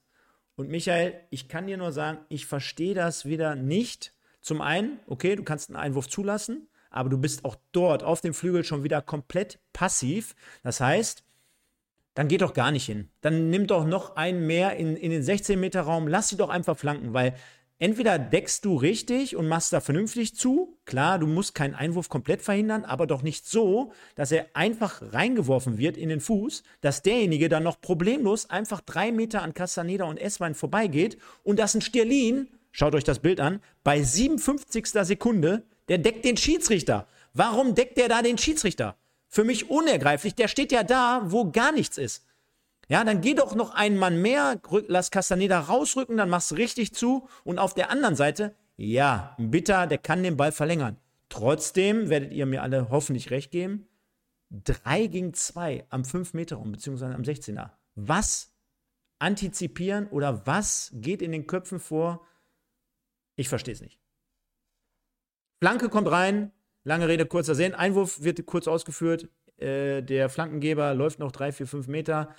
Und 0.55 0.69
Michael, 0.69 1.15
ich 1.31 1.49
kann 1.49 1.67
dir 1.67 1.79
nur 1.79 1.91
sagen, 1.91 2.19
ich 2.29 2.47
verstehe 2.47 2.95
das 2.95 3.25
wieder 3.25 3.57
nicht. 3.57 4.15
Zum 4.41 4.61
einen, 4.61 5.01
okay, 5.09 5.35
du 5.35 5.43
kannst 5.43 5.69
einen 5.69 5.77
Einwurf 5.77 6.09
zulassen, 6.09 6.69
aber 6.91 7.09
du 7.09 7.19
bist 7.19 7.45
auch 7.45 7.57
dort 7.73 8.05
auf 8.05 8.21
dem 8.21 8.35
Flügel 8.35 8.63
schon 8.63 8.85
wieder 8.85 9.03
komplett 9.03 9.59
passiv. 9.73 10.37
Das 10.63 10.81
heißt, 10.81 11.25
dann 12.15 12.29
geht 12.29 12.43
doch 12.43 12.55
gar 12.55 12.71
nicht 12.71 12.87
hin. 12.87 13.09
Dann 13.21 13.51
nimm 13.51 13.67
doch 13.67 13.85
noch 13.85 14.15
einen 14.15 14.47
mehr 14.47 14.77
in, 14.77 14.97
in 14.97 15.11
den 15.11 15.25
16-Meter-Raum, 15.25 16.07
lass 16.07 16.29
sie 16.29 16.37
doch 16.37 16.51
einfach 16.51 16.77
flanken, 16.77 17.15
weil 17.15 17.35
entweder 17.83 18.17
deckst 18.17 18.65
du 18.65 18.77
richtig 18.77 19.35
und 19.35 19.49
machst 19.49 19.73
da 19.73 19.81
vernünftig 19.81 20.37
zu. 20.37 20.79
Klar, 20.85 21.19
du 21.19 21.27
musst 21.27 21.53
keinen 21.57 21.75
Einwurf 21.75 22.09
komplett 22.09 22.41
verhindern, 22.41 22.85
aber 22.85 23.09
doch 23.09 23.23
nicht 23.23 23.45
so, 23.45 23.93
dass 24.15 24.31
er 24.31 24.47
einfach 24.55 25.03
reingeworfen 25.13 25.79
wird 25.79 25.97
in 25.97 26.09
den 26.09 26.21
Fuß, 26.21 26.63
dass 26.81 27.03
derjenige 27.03 27.49
dann 27.49 27.65
noch 27.65 27.81
problemlos 27.81 28.49
einfach 28.49 28.81
drei 28.83 29.11
Meter 29.11 29.43
an 29.43 29.53
Castaneda 29.53 30.05
und 30.05 30.21
Esswein 30.21 30.55
vorbeigeht 30.55 31.19
und 31.43 31.59
dass 31.59 31.75
ein 31.75 31.81
Stirlin, 31.81 32.47
schaut 32.71 32.95
euch 32.95 33.05
das 33.05 33.19
Bild 33.19 33.41
an, 33.41 33.61
bei 33.83 34.01
57. 34.01 34.87
Sekunde, 35.03 35.65
der 35.89 35.99
deckt 35.99 36.25
den 36.25 36.37
Schiedsrichter. 36.37 37.09
Warum 37.35 37.75
deckt 37.75 37.99
der 37.99 38.09
da 38.09 38.23
den 38.23 38.39
Schiedsrichter? 38.39 38.97
für 39.33 39.45
mich 39.45 39.71
unergreiflich. 39.71 40.35
Der 40.35 40.47
steht 40.47 40.73
ja 40.73 40.85
da, 40.85 41.23
wo 41.25 41.51
gar 41.51 41.73
nichts 41.73 41.97
ist. 41.97 42.27
Ja, 42.89 43.05
dann 43.05 43.21
geh 43.21 43.35
doch 43.35 43.55
noch 43.55 43.75
einen 43.75 43.97
Mann 43.97 44.21
mehr, 44.21 44.61
lass 44.89 45.11
Castaneda 45.11 45.61
rausrücken, 45.61 46.17
dann 46.17 46.29
machst 46.29 46.51
du 46.51 46.57
richtig 46.57 46.95
zu. 46.95 47.29
Und 47.45 47.59
auf 47.59 47.75
der 47.75 47.91
anderen 47.91 48.17
Seite, 48.17 48.55
ja, 48.77 49.37
Bitter, 49.39 49.87
der 49.87 49.99
kann 49.99 50.23
den 50.23 50.37
Ball 50.37 50.53
verlängern. 50.53 50.99
Trotzdem 51.29 52.11
werdet 52.11 52.33
ihr 52.33 52.47
mir 52.47 52.63
alle 52.63 52.91
hoffentlich 52.91 53.31
recht 53.31 53.51
geben. 53.51 53.87
3 54.51 55.07
gegen 55.07 55.33
2 55.33 55.87
am 55.89 56.03
5-Meter-Raum, 56.03 56.73
beziehungsweise 56.73 57.15
am 57.15 57.23
16er. 57.23 57.71
Was 57.95 58.53
antizipieren 59.19 60.09
oder 60.09 60.47
was 60.47 60.91
geht 60.95 61.23
in 61.23 61.33
den 61.33 61.47
Köpfen 61.47 61.81
vor? 61.81 62.27
Ich 63.37 63.49
verstehe 63.49 63.73
es 63.73 63.81
nicht. 63.81 63.99
Flanke 65.61 65.89
kommt 65.89 66.11
rein, 66.11 66.53
Lange 66.85 67.07
Rede, 67.07 67.27
kurzer 67.27 67.55
Sinn. 67.55 67.75
Einwurf 67.75 68.23
wird 68.23 68.45
kurz 68.47 68.67
ausgeführt. 68.67 69.29
Äh, 69.57 70.03
der 70.03 70.29
Flankengeber 70.29 70.95
läuft 70.95 71.21
noch 71.21 71.31
drei, 71.31 71.53
vier, 71.53 71.67
fünf 71.67 71.87
Meter, 71.87 72.35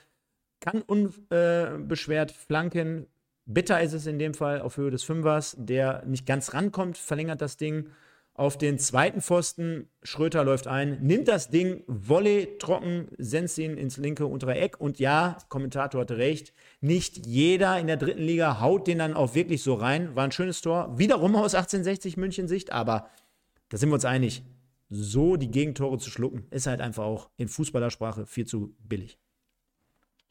kann 0.63 0.81
unbeschwert 0.81 2.31
flanken. 2.31 3.07
Bitter 3.45 3.81
ist 3.81 3.93
es 3.93 4.07
in 4.07 4.17
dem 4.17 4.33
Fall 4.33 4.61
auf 4.61 4.77
Höhe 4.77 4.91
des 4.91 5.03
Fünfers, 5.03 5.55
der 5.59 6.05
nicht 6.05 6.25
ganz 6.25 6.53
rankommt, 6.53 6.97
verlängert 6.97 7.41
das 7.41 7.57
Ding 7.57 7.89
auf 8.33 8.57
den 8.57 8.79
zweiten 8.79 9.21
Pfosten. 9.21 9.89
Schröter 10.01 10.45
läuft 10.45 10.67
ein, 10.67 10.99
nimmt 11.01 11.27
das 11.27 11.49
Ding, 11.49 11.83
Volley 11.87 12.57
trocken, 12.57 13.09
senzt 13.17 13.57
ihn 13.57 13.77
ins 13.77 13.97
linke 13.97 14.25
untere 14.25 14.55
Eck. 14.55 14.79
Und 14.79 14.99
ja, 14.99 15.37
Kommentator 15.49 16.01
hatte 16.01 16.17
recht, 16.17 16.53
nicht 16.79 17.27
jeder 17.27 17.77
in 17.77 17.87
der 17.87 17.97
dritten 17.97 18.23
Liga 18.23 18.61
haut 18.61 18.87
den 18.87 18.99
dann 18.99 19.13
auch 19.13 19.35
wirklich 19.35 19.61
so 19.61 19.73
rein. 19.73 20.15
War 20.15 20.23
ein 20.23 20.31
schönes 20.31 20.61
Tor. 20.61 20.97
Wiederum 20.97 21.35
aus 21.35 21.53
1860 21.53 22.15
München 22.15 22.47
Sicht, 22.47 22.71
aber 22.71 23.09
da 23.69 23.77
sind 23.77 23.89
wir 23.89 23.95
uns 23.95 24.05
einig. 24.05 24.43
So 24.89 25.35
die 25.35 25.51
Gegentore 25.51 25.97
zu 25.97 26.09
schlucken, 26.09 26.45
ist 26.51 26.67
halt 26.67 26.79
einfach 26.79 27.03
auch 27.03 27.29
in 27.35 27.49
Fußballersprache 27.49 28.25
viel 28.25 28.47
zu 28.47 28.73
billig. 28.79 29.19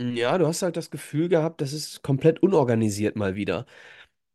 Ja, 0.04 0.36
du 0.38 0.46
hast 0.46 0.62
halt 0.62 0.76
das 0.76 0.90
Gefühl 0.90 1.28
gehabt, 1.28 1.60
das 1.60 1.72
ist 1.72 2.02
komplett 2.02 2.42
unorganisiert 2.42 3.14
mal 3.14 3.36
wieder. 3.36 3.66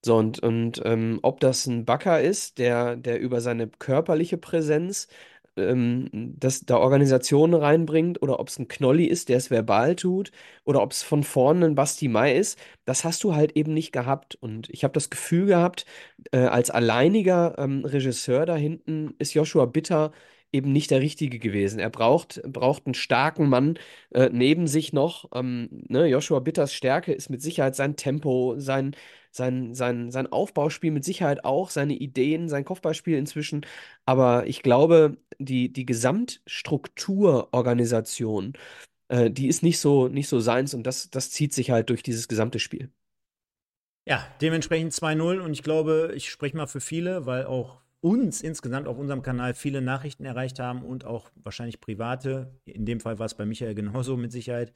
So, 0.06 0.18
und, 0.18 0.40
und 0.44 0.82
ähm, 0.86 1.20
ob 1.24 1.40
das 1.42 1.68
ein 1.68 1.86
Backer 1.86 2.22
ist, 2.22 2.60
der, 2.60 2.96
der 2.98 3.20
über 3.22 3.42
seine 3.42 3.68
körperliche 3.70 4.38
Präsenz 4.38 5.08
ähm, 5.58 6.10
das 6.14 6.62
da 6.62 6.78
Organisation 6.78 7.54
reinbringt 7.56 8.22
oder 8.22 8.40
ob 8.40 8.50
es 8.50 8.60
ein 8.60 8.68
Knolli 8.70 9.06
ist, 9.06 9.30
der 9.30 9.38
es 9.38 9.52
verbal 9.52 9.96
tut 9.96 10.32
oder 10.66 10.82
ob 10.84 10.92
es 10.94 11.04
von 11.04 11.24
vorne 11.24 11.66
ein 11.68 11.76
Basti 11.76 12.08
Mai 12.10 12.36
ist, 12.38 12.60
das 12.86 13.04
hast 13.06 13.24
du 13.24 13.36
halt 13.36 13.54
eben 13.58 13.74
nicht 13.74 13.92
gehabt. 13.94 14.36
Und 14.36 14.70
ich 14.72 14.84
habe 14.86 14.94
das 14.94 15.10
Gefühl 15.10 15.48
gehabt, 15.48 15.86
äh, 16.32 16.40
als 16.40 16.70
alleiniger 16.72 17.56
ähm, 17.60 17.86
Regisseur 17.86 18.46
da 18.46 18.56
hinten 18.56 19.16
ist 19.20 19.34
Joshua 19.34 19.66
Bitter 19.66 20.12
eben 20.58 20.72
nicht 20.74 20.92
der 20.92 21.02
Richtige 21.02 21.40
gewesen. 21.40 21.80
Er 21.80 21.90
braucht, 21.90 22.42
braucht 22.44 22.86
einen 22.86 22.94
starken 22.96 23.48
Mann 23.50 23.78
äh, 24.12 24.30
neben 24.32 24.68
sich 24.68 24.94
noch. 24.94 25.30
Ähm, 25.34 25.70
ne? 25.88 26.08
Joshua 26.08 26.40
Bitters 26.40 26.74
Stärke 26.74 27.14
ist 27.14 27.30
mit 27.30 27.42
Sicherheit 27.42 27.76
sein 27.76 27.96
Tempo, 27.96 28.56
sein, 28.58 28.96
sein, 29.32 29.74
sein, 29.76 30.12
sein 30.12 30.32
Aufbauspiel 30.32 30.92
mit 30.92 31.06
Sicherheit 31.06 31.46
auch, 31.46 31.70
seine 31.70 31.94
Ideen, 31.94 32.50
sein 32.50 32.66
Kopfballspiel 32.66 33.18
inzwischen. 33.18 33.66
Aber 34.06 34.48
ich 34.48 34.64
glaube, 34.64 35.18
die, 35.40 35.72
die 35.72 35.86
Gesamtstrukturorganisation, 35.86 38.54
äh, 39.10 39.30
die 39.32 39.48
ist 39.48 39.64
nicht 39.64 39.80
so, 39.80 40.08
nicht 40.08 40.28
so 40.28 40.40
seins 40.40 40.74
und 40.74 40.84
das, 40.84 41.10
das 41.10 41.32
zieht 41.32 41.54
sich 41.54 41.72
halt 41.72 41.90
durch 41.90 42.04
dieses 42.04 42.28
gesamte 42.28 42.60
Spiel. 42.60 42.92
Ja, 44.06 44.26
dementsprechend 44.42 44.94
2-0 44.94 45.40
und 45.40 45.54
ich 45.54 45.64
glaube, 45.64 46.14
ich 46.16 46.30
spreche 46.30 46.56
mal 46.56 46.68
für 46.68 46.80
viele, 46.80 47.26
weil 47.26 47.46
auch 47.46 47.82
uns 48.02 48.42
insgesamt 48.42 48.88
auf 48.88 48.98
unserem 48.98 49.22
Kanal 49.22 49.54
viele 49.54 49.82
Nachrichten 49.82 50.26
erreicht 50.26 50.60
haben 50.60 50.84
und 50.84 51.06
auch 51.06 51.30
wahrscheinlich 51.36 51.80
private. 51.82 52.52
In 52.66 52.86
dem 52.86 53.00
Fall 53.00 53.20
war 53.20 53.26
es 53.26 53.36
bei 53.36 53.46
Michael 53.46 53.76
genauso 53.76 54.18
mit 54.18 54.32
Sicherheit. 54.32 54.74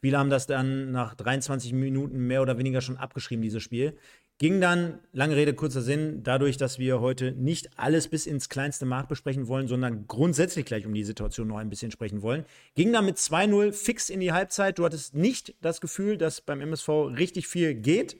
Viele 0.00 0.18
haben 0.18 0.30
das 0.30 0.46
dann 0.46 0.92
nach 0.92 1.14
23 1.14 1.72
Minuten 1.74 2.26
mehr 2.26 2.40
oder 2.40 2.56
weniger 2.56 2.80
schon 2.80 2.96
abgeschrieben, 2.96 3.42
dieses 3.42 3.62
Spiel. 3.62 3.98
Ging 4.38 4.58
dann, 4.58 5.00
lange 5.12 5.36
Rede, 5.36 5.52
kurzer 5.52 5.82
Sinn, 5.82 6.22
dadurch, 6.22 6.56
dass 6.56 6.78
wir 6.78 7.02
heute 7.02 7.32
nicht 7.32 7.78
alles 7.78 8.08
bis 8.08 8.24
ins 8.24 8.48
kleinste 8.48 8.86
Mark 8.86 9.08
besprechen 9.08 9.48
wollen, 9.48 9.68
sondern 9.68 10.06
grundsätzlich 10.06 10.64
gleich 10.64 10.86
um 10.86 10.94
die 10.94 11.04
Situation 11.04 11.48
noch 11.48 11.58
ein 11.58 11.68
bisschen 11.68 11.90
sprechen 11.90 12.22
wollen. 12.22 12.46
Ging 12.74 12.90
dann 12.90 13.04
mit 13.04 13.18
2-0 13.18 13.72
fix 13.72 14.08
in 14.08 14.20
die 14.20 14.32
Halbzeit. 14.32 14.78
Du 14.78 14.86
hattest 14.86 15.14
nicht 15.14 15.54
das 15.60 15.82
Gefühl, 15.82 16.16
dass 16.16 16.40
beim 16.40 16.62
MSV 16.62 16.88
richtig 16.88 17.48
viel 17.48 17.74
geht. 17.74 18.16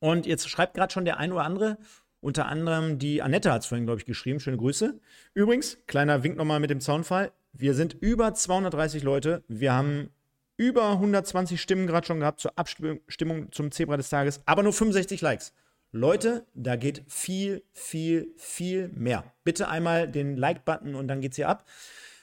Und 0.00 0.24
jetzt 0.24 0.48
schreibt 0.48 0.72
gerade 0.72 0.90
schon 0.90 1.04
der 1.04 1.18
ein 1.18 1.32
oder 1.32 1.44
andere, 1.44 1.76
unter 2.20 2.46
anderem 2.46 2.98
die 2.98 3.22
Annette 3.22 3.52
hat 3.52 3.62
es 3.62 3.68
vorhin, 3.68 3.86
glaube 3.86 4.00
ich, 4.00 4.06
geschrieben. 4.06 4.40
Schöne 4.40 4.56
Grüße. 4.56 4.98
Übrigens, 5.34 5.78
kleiner 5.86 6.22
Wink 6.22 6.36
nochmal 6.36 6.60
mit 6.60 6.70
dem 6.70 6.80
Zaunfall. 6.80 7.32
Wir 7.52 7.74
sind 7.74 7.96
über 8.00 8.34
230 8.34 9.02
Leute. 9.02 9.42
Wir 9.48 9.72
haben 9.72 10.10
über 10.56 10.90
120 10.90 11.60
Stimmen 11.60 11.86
gerade 11.86 12.06
schon 12.06 12.20
gehabt 12.20 12.40
zur 12.40 12.58
Abstimmung 12.58 13.52
zum 13.52 13.70
Zebra 13.70 13.96
des 13.96 14.10
Tages, 14.10 14.42
aber 14.44 14.62
nur 14.62 14.72
65 14.72 15.20
Likes. 15.20 15.54
Leute, 15.92 16.44
da 16.54 16.76
geht 16.76 17.04
viel, 17.08 17.62
viel, 17.72 18.34
viel 18.36 18.88
mehr. 18.88 19.24
Bitte 19.44 19.68
einmal 19.68 20.06
den 20.08 20.36
Like-Button 20.36 20.94
und 20.94 21.08
dann 21.08 21.20
geht's 21.20 21.36
hier 21.36 21.48
ab. 21.48 21.64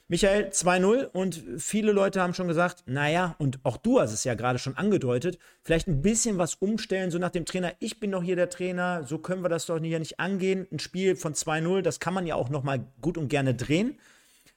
Michael 0.07 0.49
2-0 0.49 1.05
und 1.05 1.43
viele 1.57 1.91
Leute 1.91 2.21
haben 2.21 2.35
schon 2.35 2.47
gesagt, 2.47 2.83
naja, 2.85 3.35
und 3.39 3.59
auch 3.63 3.77
du 3.77 3.99
hast 3.99 4.13
es 4.13 4.23
ja 4.23 4.35
gerade 4.35 4.59
schon 4.59 4.77
angedeutet, 4.77 5.39
vielleicht 5.63 5.87
ein 5.87 6.03
bisschen 6.03 6.37
was 6.37 6.53
umstellen, 6.55 7.09
so 7.09 7.17
nach 7.17 7.31
dem 7.31 7.45
Trainer, 7.45 7.73
ich 7.79 7.99
bin 7.99 8.11
doch 8.11 8.21
hier 8.21 8.35
der 8.35 8.51
Trainer, 8.51 9.03
so 9.03 9.17
können 9.17 9.41
wir 9.43 9.49
das 9.49 9.65
doch 9.65 9.79
hier 9.79 9.97
nicht 9.97 10.19
angehen. 10.19 10.67
Ein 10.71 10.77
Spiel 10.77 11.15
von 11.15 11.33
2-0, 11.33 11.81
das 11.81 11.99
kann 11.99 12.13
man 12.13 12.27
ja 12.27 12.35
auch 12.35 12.49
nochmal 12.49 12.85
gut 13.01 13.17
und 13.17 13.29
gerne 13.29 13.55
drehen. 13.55 13.97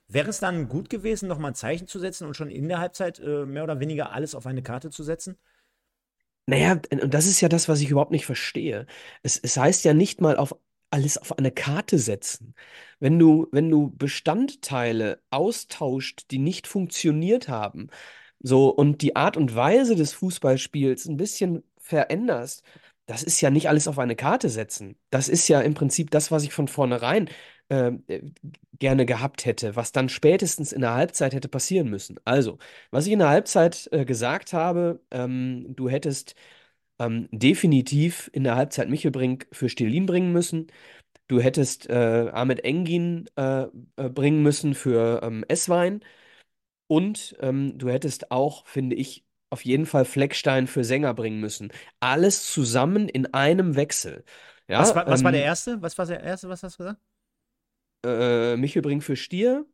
Wäre 0.06 0.28
es 0.28 0.38
dann 0.38 0.68
gut 0.68 0.90
gewesen, 0.90 1.28
nochmal 1.28 1.52
ein 1.52 1.54
Zeichen 1.54 1.86
zu 1.86 1.98
setzen 1.98 2.26
und 2.26 2.34
schon 2.34 2.50
in 2.50 2.68
der 2.68 2.78
Halbzeit 2.78 3.18
äh, 3.18 3.46
mehr 3.46 3.64
oder 3.64 3.80
weniger 3.80 4.12
alles 4.12 4.34
auf 4.34 4.46
eine 4.46 4.62
Karte 4.62 4.90
zu 4.90 5.02
setzen? 5.02 5.38
Naja, 6.46 6.80
und 6.90 7.12
das 7.12 7.26
ist 7.26 7.40
ja 7.40 7.48
das, 7.48 7.68
was 7.68 7.80
ich 7.80 7.90
überhaupt 7.90 8.10
nicht 8.10 8.24
verstehe. 8.26 8.86
Es, 9.22 9.38
es 9.38 9.56
heißt 9.56 9.84
ja 9.84 9.92
nicht 9.94 10.20
mal 10.22 10.36
auf 10.36 10.54
alles 10.90 11.18
auf 11.18 11.36
eine 11.38 11.50
Karte 11.50 11.98
setzen. 11.98 12.54
Wenn 13.00 13.18
du, 13.18 13.48
wenn 13.52 13.70
du 13.70 13.90
Bestandteile 13.96 15.20
austauscht, 15.30 16.26
die 16.30 16.38
nicht 16.38 16.66
funktioniert 16.66 17.48
haben, 17.48 17.88
so 18.40 18.68
und 18.70 19.02
die 19.02 19.16
Art 19.16 19.36
und 19.36 19.54
Weise 19.54 19.96
des 19.96 20.12
Fußballspiels 20.12 21.06
ein 21.06 21.16
bisschen 21.16 21.64
veränderst, 21.78 22.62
das 23.06 23.22
ist 23.22 23.40
ja 23.40 23.50
nicht 23.50 23.68
alles 23.68 23.88
auf 23.88 23.98
eine 23.98 24.16
Karte 24.16 24.50
setzen. 24.50 24.96
Das 25.10 25.28
ist 25.28 25.48
ja 25.48 25.60
im 25.62 25.74
Prinzip 25.74 26.10
das, 26.10 26.30
was 26.30 26.44
ich 26.44 26.52
von 26.52 26.68
vornherein 26.68 27.30
ähm, 27.70 28.04
äh, 28.06 28.20
gerne 28.78 29.06
gehabt 29.06 29.44
hätte, 29.46 29.76
was 29.76 29.92
dann 29.92 30.08
spätestens 30.08 30.72
in 30.72 30.82
der 30.82 30.94
Halbzeit 30.94 31.34
hätte 31.34 31.48
passieren 31.48 31.88
müssen. 31.88 32.18
Also, 32.24 32.58
was 32.90 33.06
ich 33.06 33.12
in 33.12 33.18
der 33.20 33.28
Halbzeit 33.30 33.88
äh, 33.92 34.04
gesagt 34.04 34.52
habe, 34.52 35.00
ähm, 35.10 35.74
du 35.74 35.88
hättest 35.88 36.34
ähm, 36.98 37.28
definitiv 37.32 38.30
in 38.32 38.44
der 38.44 38.56
Halbzeit 38.56 38.88
Michelbrink 38.88 39.46
für 39.52 39.68
Stelin 39.68 40.06
bringen 40.06 40.32
müssen. 40.32 40.68
Du 41.28 41.40
hättest 41.40 41.88
äh, 41.90 42.30
Ahmed 42.32 42.64
Engin 42.64 43.28
äh, 43.36 43.64
äh, 43.96 44.08
bringen 44.08 44.42
müssen 44.42 44.74
für 44.74 45.20
ähm, 45.22 45.44
Esswein. 45.48 46.02
Und 46.86 47.36
ähm, 47.40 47.76
du 47.78 47.90
hättest 47.90 48.30
auch, 48.30 48.66
finde 48.66 48.96
ich, 48.96 49.24
auf 49.50 49.64
jeden 49.64 49.86
Fall 49.86 50.04
Fleckstein 50.04 50.66
für 50.66 50.84
Sänger 50.84 51.14
bringen 51.14 51.40
müssen. 51.40 51.70
Alles 52.00 52.50
zusammen 52.50 53.08
in 53.08 53.32
einem 53.34 53.76
Wechsel. 53.76 54.24
Ja, 54.68 54.80
was, 54.80 54.94
war, 54.94 55.06
was 55.06 55.24
war 55.24 55.32
der 55.32 55.42
ähm, 55.42 55.46
erste? 55.46 55.82
Was 55.82 55.96
war 55.98 56.06
der 56.06 56.22
erste? 56.22 56.48
Was 56.48 56.62
hast 56.62 56.78
du 56.78 56.84
gesagt? 56.84 57.00
Äh, 58.04 58.56
Michelbrink 58.56 59.02
für 59.02 59.16
Stier, 59.16 59.66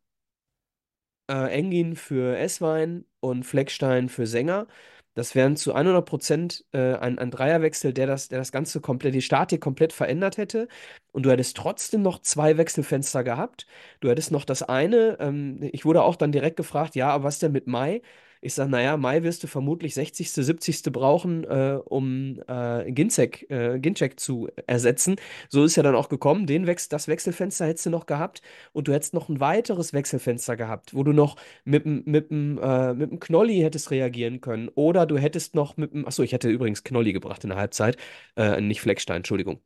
äh, 1.29 1.51
Engin 1.51 1.95
für 1.95 2.37
Esswein 2.37 3.05
und 3.19 3.43
Fleckstein 3.43 4.09
für 4.09 4.27
Sänger. 4.27 4.67
Das 5.15 5.33
wären 5.35 5.55
zu 5.55 5.73
100 5.73 6.05
Prozent 6.05 6.65
äh, 6.73 6.95
ein, 6.95 7.17
ein 7.19 7.31
Dreierwechsel, 7.31 7.93
der 7.93 8.07
das, 8.07 8.27
der 8.27 8.39
das 8.39 8.51
Ganze 8.51 8.81
komplett, 8.81 9.15
die 9.15 9.21
Statik 9.21 9.61
komplett 9.61 9.93
verändert 9.93 10.37
hätte. 10.37 10.67
Und 11.13 11.23
du 11.25 11.31
hättest 11.31 11.57
trotzdem 11.57 12.01
noch 12.01 12.19
zwei 12.21 12.57
Wechselfenster 12.57 13.23
gehabt. 13.23 13.65
Du 14.01 14.09
hättest 14.09 14.31
noch 14.31 14.45
das 14.45 14.63
eine, 14.63 15.17
ähm, 15.21 15.59
ich 15.71 15.85
wurde 15.85 16.03
auch 16.03 16.17
dann 16.17 16.33
direkt 16.33 16.57
gefragt, 16.57 16.95
ja, 16.95 17.09
aber 17.09 17.23
was 17.25 17.39
denn 17.39 17.53
mit 17.53 17.67
Mai? 17.67 18.01
Ich 18.45 18.53
sage, 18.53 18.69
naja, 18.69 18.95
Mai 18.95 19.23
wirst 19.23 19.43
du 19.43 19.47
vermutlich 19.47 19.95
60., 19.95 20.31
70. 20.31 20.83
brauchen, 20.91 21.45
äh, 21.45 21.79
um 21.83 22.39
äh, 22.47 22.91
Ginczek, 22.91 23.49
äh, 23.49 23.79
Ginczek 23.79 24.19
zu 24.19 24.49
ersetzen. 24.67 25.15
So 25.49 25.63
ist 25.63 25.75
ja 25.77 25.81
dann 25.81 25.95
auch 25.95 26.09
gekommen. 26.09 26.45
Den 26.45 26.67
Wechsel, 26.67 26.89
das 26.89 27.07
Wechselfenster 27.07 27.65
hättest 27.65 27.87
du 27.87 27.89
noch 27.89 28.05
gehabt 28.05 28.43
und 28.71 28.87
du 28.87 28.93
hättest 28.93 29.15
noch 29.15 29.29
ein 29.29 29.39
weiteres 29.39 29.93
Wechselfenster 29.93 30.55
gehabt, 30.55 30.93
wo 30.93 31.03
du 31.03 31.11
noch 31.11 31.37
mit 31.63 31.85
dem 31.85 32.03
mit, 32.05 32.31
äh, 32.31 32.95
dem 32.95 33.19
Knolli 33.19 33.61
hättest 33.61 33.89
reagieren 33.89 34.41
können. 34.41 34.69
Oder 34.75 35.07
du 35.07 35.17
hättest 35.17 35.55
noch 35.55 35.75
mit 35.77 35.93
dem, 35.93 36.05
achso, 36.05 36.21
ich 36.21 36.31
hätte 36.31 36.49
übrigens 36.49 36.83
Knolli 36.83 37.13
gebracht 37.13 37.43
in 37.43 37.49
der 37.49 37.57
Halbzeit, 37.57 37.97
äh, 38.35 38.61
nicht 38.61 38.79
Fleckstein, 38.79 39.17
Entschuldigung 39.17 39.59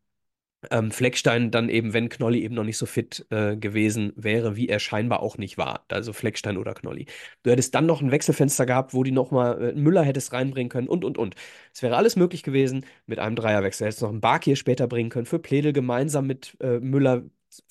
ähm, 0.72 0.92
Fleckstein 0.92 1.52
dann 1.52 1.70
eben, 1.70 1.94
wenn 1.94 2.10
Knolli 2.10 2.44
eben 2.44 2.56
noch 2.56 2.64
nicht 2.64 2.78
so 2.78 2.86
fit 2.86 3.26
äh, 3.30 3.56
gewesen 3.56 4.12
wäre, 4.16 4.56
wie 4.56 4.68
er 4.68 4.80
scheinbar 4.80 5.22
auch 5.22 5.38
nicht 5.38 5.58
war. 5.58 5.86
Also 5.90 6.14
Fleckstein 6.14 6.58
oder 6.58 6.74
Knolli. 6.74 7.06
Du 7.44 7.52
hättest 7.52 7.74
dann 7.76 7.86
noch 7.86 8.02
ein 8.02 8.12
Wechselfenster 8.12 8.66
gehabt, 8.66 8.94
wo 8.94 9.04
die 9.04 9.12
nochmal 9.12 9.70
äh, 9.70 9.74
Müller 9.74 10.04
hättest 10.04 10.34
reinbringen 10.34 10.70
können 10.70 10.88
und, 10.88 11.06
und, 11.06 11.18
und. 11.18 11.36
Es 11.74 11.82
wäre 11.82 11.96
alles 11.98 12.16
möglich 12.16 12.44
gewesen 12.44 12.86
mit 13.06 13.20
einem 13.20 13.36
Dreierwechsel. 13.36 13.86
Du 13.86 13.88
hättest 13.88 14.02
noch 14.02 14.10
einen 14.10 14.22
Bark 14.22 14.46
später 14.56 14.88
bringen 14.88 15.10
können 15.10 15.26
für 15.26 15.40
Pledel 15.40 15.74
gemeinsam 15.74 16.28
mit 16.28 16.58
äh, 16.60 16.80
Müller. 16.80 17.24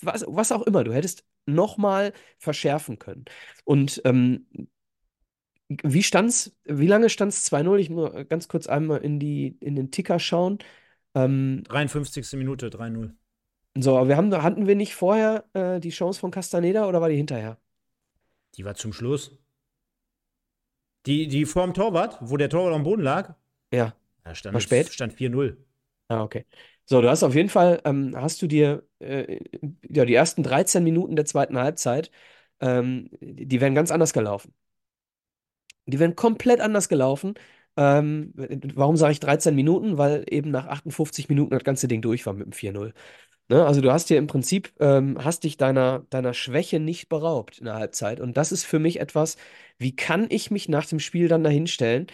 Was, 0.02 0.24
was 0.26 0.52
auch 0.52 0.62
immer. 0.62 0.84
Du 0.84 0.92
hättest 0.92 1.24
nochmal 1.46 2.12
verschärfen 2.38 2.98
können. 2.98 3.24
Und 3.64 4.00
ähm, 4.04 4.46
wie 5.68 6.02
stand's, 6.02 6.56
wie 6.64 6.86
lange 6.86 7.10
stand 7.10 7.32
es 7.32 7.50
2-0? 7.52 7.78
Ich 7.78 7.90
muss 7.90 8.10
ganz 8.28 8.48
kurz 8.48 8.66
einmal 8.66 9.00
in, 9.00 9.18
die, 9.20 9.56
in 9.60 9.76
den 9.76 9.90
Ticker 9.90 10.18
schauen. 10.18 10.58
Ähm, 11.14 11.62
53. 11.68 12.32
Minute, 12.34 12.68
3-0. 12.68 13.12
So, 13.76 14.08
wir 14.08 14.16
haben, 14.16 14.34
hatten 14.42 14.66
wir 14.66 14.74
nicht 14.74 14.94
vorher 14.94 15.44
äh, 15.52 15.80
die 15.80 15.90
Chance 15.90 16.18
von 16.20 16.30
Castaneda 16.30 16.86
oder 16.86 17.00
war 17.00 17.08
die 17.08 17.16
hinterher? 17.16 17.58
Die 18.56 18.64
war 18.64 18.74
zum 18.74 18.92
Schluss. 18.92 19.38
Die, 21.06 21.28
die 21.28 21.44
vor 21.44 21.64
dem 21.64 21.74
Torwart, 21.74 22.18
wo 22.20 22.36
der 22.36 22.50
Torwart 22.50 22.74
am 22.74 22.82
Boden 22.82 23.02
lag? 23.02 23.34
Ja. 23.72 23.94
Da 24.24 24.34
stand, 24.34 24.54
war 24.54 24.60
spät? 24.60 24.92
stand 24.92 25.14
4-0. 25.14 25.56
Ah, 26.08 26.22
okay. 26.22 26.44
So, 26.84 27.00
du 27.00 27.08
hast 27.08 27.22
auf 27.22 27.34
jeden 27.34 27.48
Fall, 27.48 27.80
ähm, 27.84 28.14
hast 28.16 28.40
du 28.42 28.46
dir 28.46 28.86
äh, 28.98 29.38
ja, 29.88 30.04
die 30.04 30.14
ersten 30.14 30.42
13 30.42 30.82
Minuten 30.82 31.16
der 31.16 31.24
zweiten 31.26 31.58
Halbzeit, 31.58 32.10
ähm, 32.60 33.10
die 33.20 33.60
wären 33.60 33.74
ganz 33.74 33.90
anders 33.90 34.12
gelaufen. 34.12 34.54
Die 35.86 35.98
wären 35.98 36.16
komplett 36.16 36.60
anders 36.60 36.88
gelaufen. 36.88 37.34
Ähm, 37.78 38.32
warum 38.74 38.96
sage 38.96 39.12
ich 39.12 39.20
13 39.20 39.54
Minuten? 39.54 39.98
Weil 39.98 40.24
eben 40.30 40.50
nach 40.50 40.66
58 40.66 41.28
Minuten 41.28 41.52
das 41.52 41.62
ganze 41.64 41.86
Ding 41.88 42.02
durch 42.02 42.26
war 42.26 42.34
mit 42.34 42.46
dem 42.46 42.52
4-0. 42.52 42.92
Ne? 43.48 43.64
Also 43.64 43.80
du 43.80 43.92
hast 43.92 44.10
dir 44.10 44.18
im 44.18 44.26
Prinzip, 44.26 44.72
ähm, 44.80 45.16
hast 45.24 45.44
dich 45.44 45.56
deiner, 45.56 46.00
deiner 46.10 46.34
Schwäche 46.34 46.80
nicht 46.80 47.08
beraubt 47.08 47.58
in 47.58 47.66
der 47.66 47.74
Halbzeit. 47.76 48.20
Und 48.20 48.36
das 48.36 48.52
ist 48.52 48.64
für 48.64 48.80
mich 48.80 49.00
etwas, 49.00 49.36
wie 49.78 49.94
kann 49.96 50.26
ich 50.30 50.50
mich 50.50 50.68
nach 50.68 50.86
dem 50.86 51.00
Spiel 51.00 51.28
dann 51.28 51.44
dahinstellen? 51.44 52.08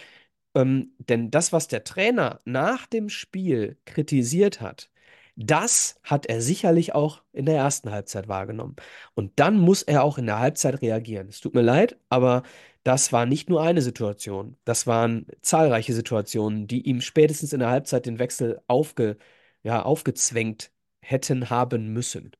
Ähm, 0.55 0.93
denn 0.99 1.31
das, 1.31 1.53
was 1.53 1.67
der 1.67 1.83
Trainer 1.83 2.41
nach 2.45 2.87
dem 2.87 3.09
Spiel 3.09 3.77
kritisiert 3.85 4.61
hat, 4.61 4.91
das 5.35 5.99
hat 6.03 6.27
er 6.27 6.41
sicherlich 6.41 6.95
auch 6.95 7.23
in 7.33 7.45
der 7.45 7.57
ersten 7.57 7.91
Halbzeit 7.91 8.27
wahrgenommen. 8.29 8.75
Und 9.15 9.33
dann 9.39 9.59
muss 9.59 9.83
er 9.83 10.03
auch 10.03 10.17
in 10.17 10.27
der 10.27 10.39
Halbzeit 10.39 10.81
reagieren. 10.81 11.27
Es 11.29 11.41
tut 11.41 11.55
mir 11.55 11.61
leid, 11.61 11.97
aber 12.09 12.43
das 12.85 13.11
war 13.11 13.25
nicht 13.25 13.49
nur 13.49 13.63
eine 13.63 13.81
Situation, 13.81 14.57
das 14.63 14.85
waren 14.85 15.25
zahlreiche 15.41 15.93
Situationen, 15.93 16.67
die 16.67 16.81
ihm 16.87 17.01
spätestens 17.01 17.51
in 17.51 17.59
der 17.59 17.69
Halbzeit 17.69 18.05
den 18.05 18.19
Wechsel 18.19 18.61
aufge, 18.67 19.17
ja, 19.63 19.81
aufgezwängt 19.81 20.71
hätten 21.01 21.49
haben 21.49 21.93
müssen. 21.93 22.31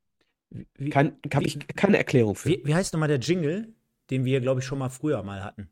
Kein, 0.92 1.18
Habe 1.34 1.46
ich 1.46 1.58
keine 1.76 1.98
Erklärung 1.98 2.36
für. 2.36 2.50
Wie, 2.50 2.62
wie 2.64 2.76
heißt 2.76 2.94
nochmal 2.94 3.10
der 3.10 3.18
Jingle, 3.18 3.74
den 4.12 4.24
wir, 4.24 4.40
glaube 4.40 4.60
ich, 4.60 4.68
schon 4.68 4.78
mal 4.78 4.90
früher 4.90 5.24
mal 5.24 5.44
hatten? 5.44 5.68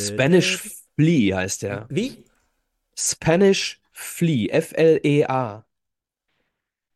Spanish 0.00 0.58
Flea 0.96 1.36
heißt 1.36 1.62
der. 1.62 1.86
Wie? 1.90 2.24
Spanish 2.98 3.80
Flea, 3.92 4.48
F-L-E-A. 4.50 5.64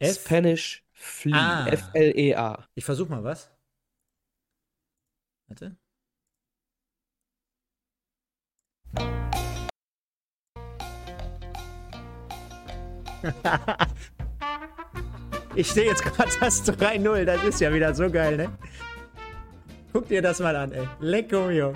Spanish 0.02 0.84
Flea, 0.92 1.68
F-L-E-A. 1.68 2.68
Ich 2.74 2.84
versuche 2.84 3.10
mal 3.10 3.22
was. 3.22 3.55
Warte. 5.48 5.76
ich 15.54 15.70
sehe 15.70 15.86
jetzt 15.86 16.02
gerade 16.02 16.30
das 16.40 16.64
3-0. 16.64 17.24
Das 17.24 17.42
ist 17.44 17.60
ja 17.60 17.72
wieder 17.72 17.94
so 17.94 18.10
geil, 18.10 18.36
ne? 18.36 18.50
Guck 19.92 20.08
dir 20.08 20.22
das 20.22 20.40
mal 20.40 20.56
an, 20.56 20.72
ey. 20.72 20.88
Lecco 21.00 21.46
mio. 21.46 21.74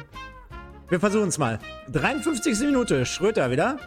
Wir 0.88 1.00
versuchen 1.00 1.28
es 1.28 1.38
mal. 1.38 1.58
53. 1.88 2.58
Minute. 2.60 3.06
Schröter 3.06 3.50
wieder. 3.50 3.78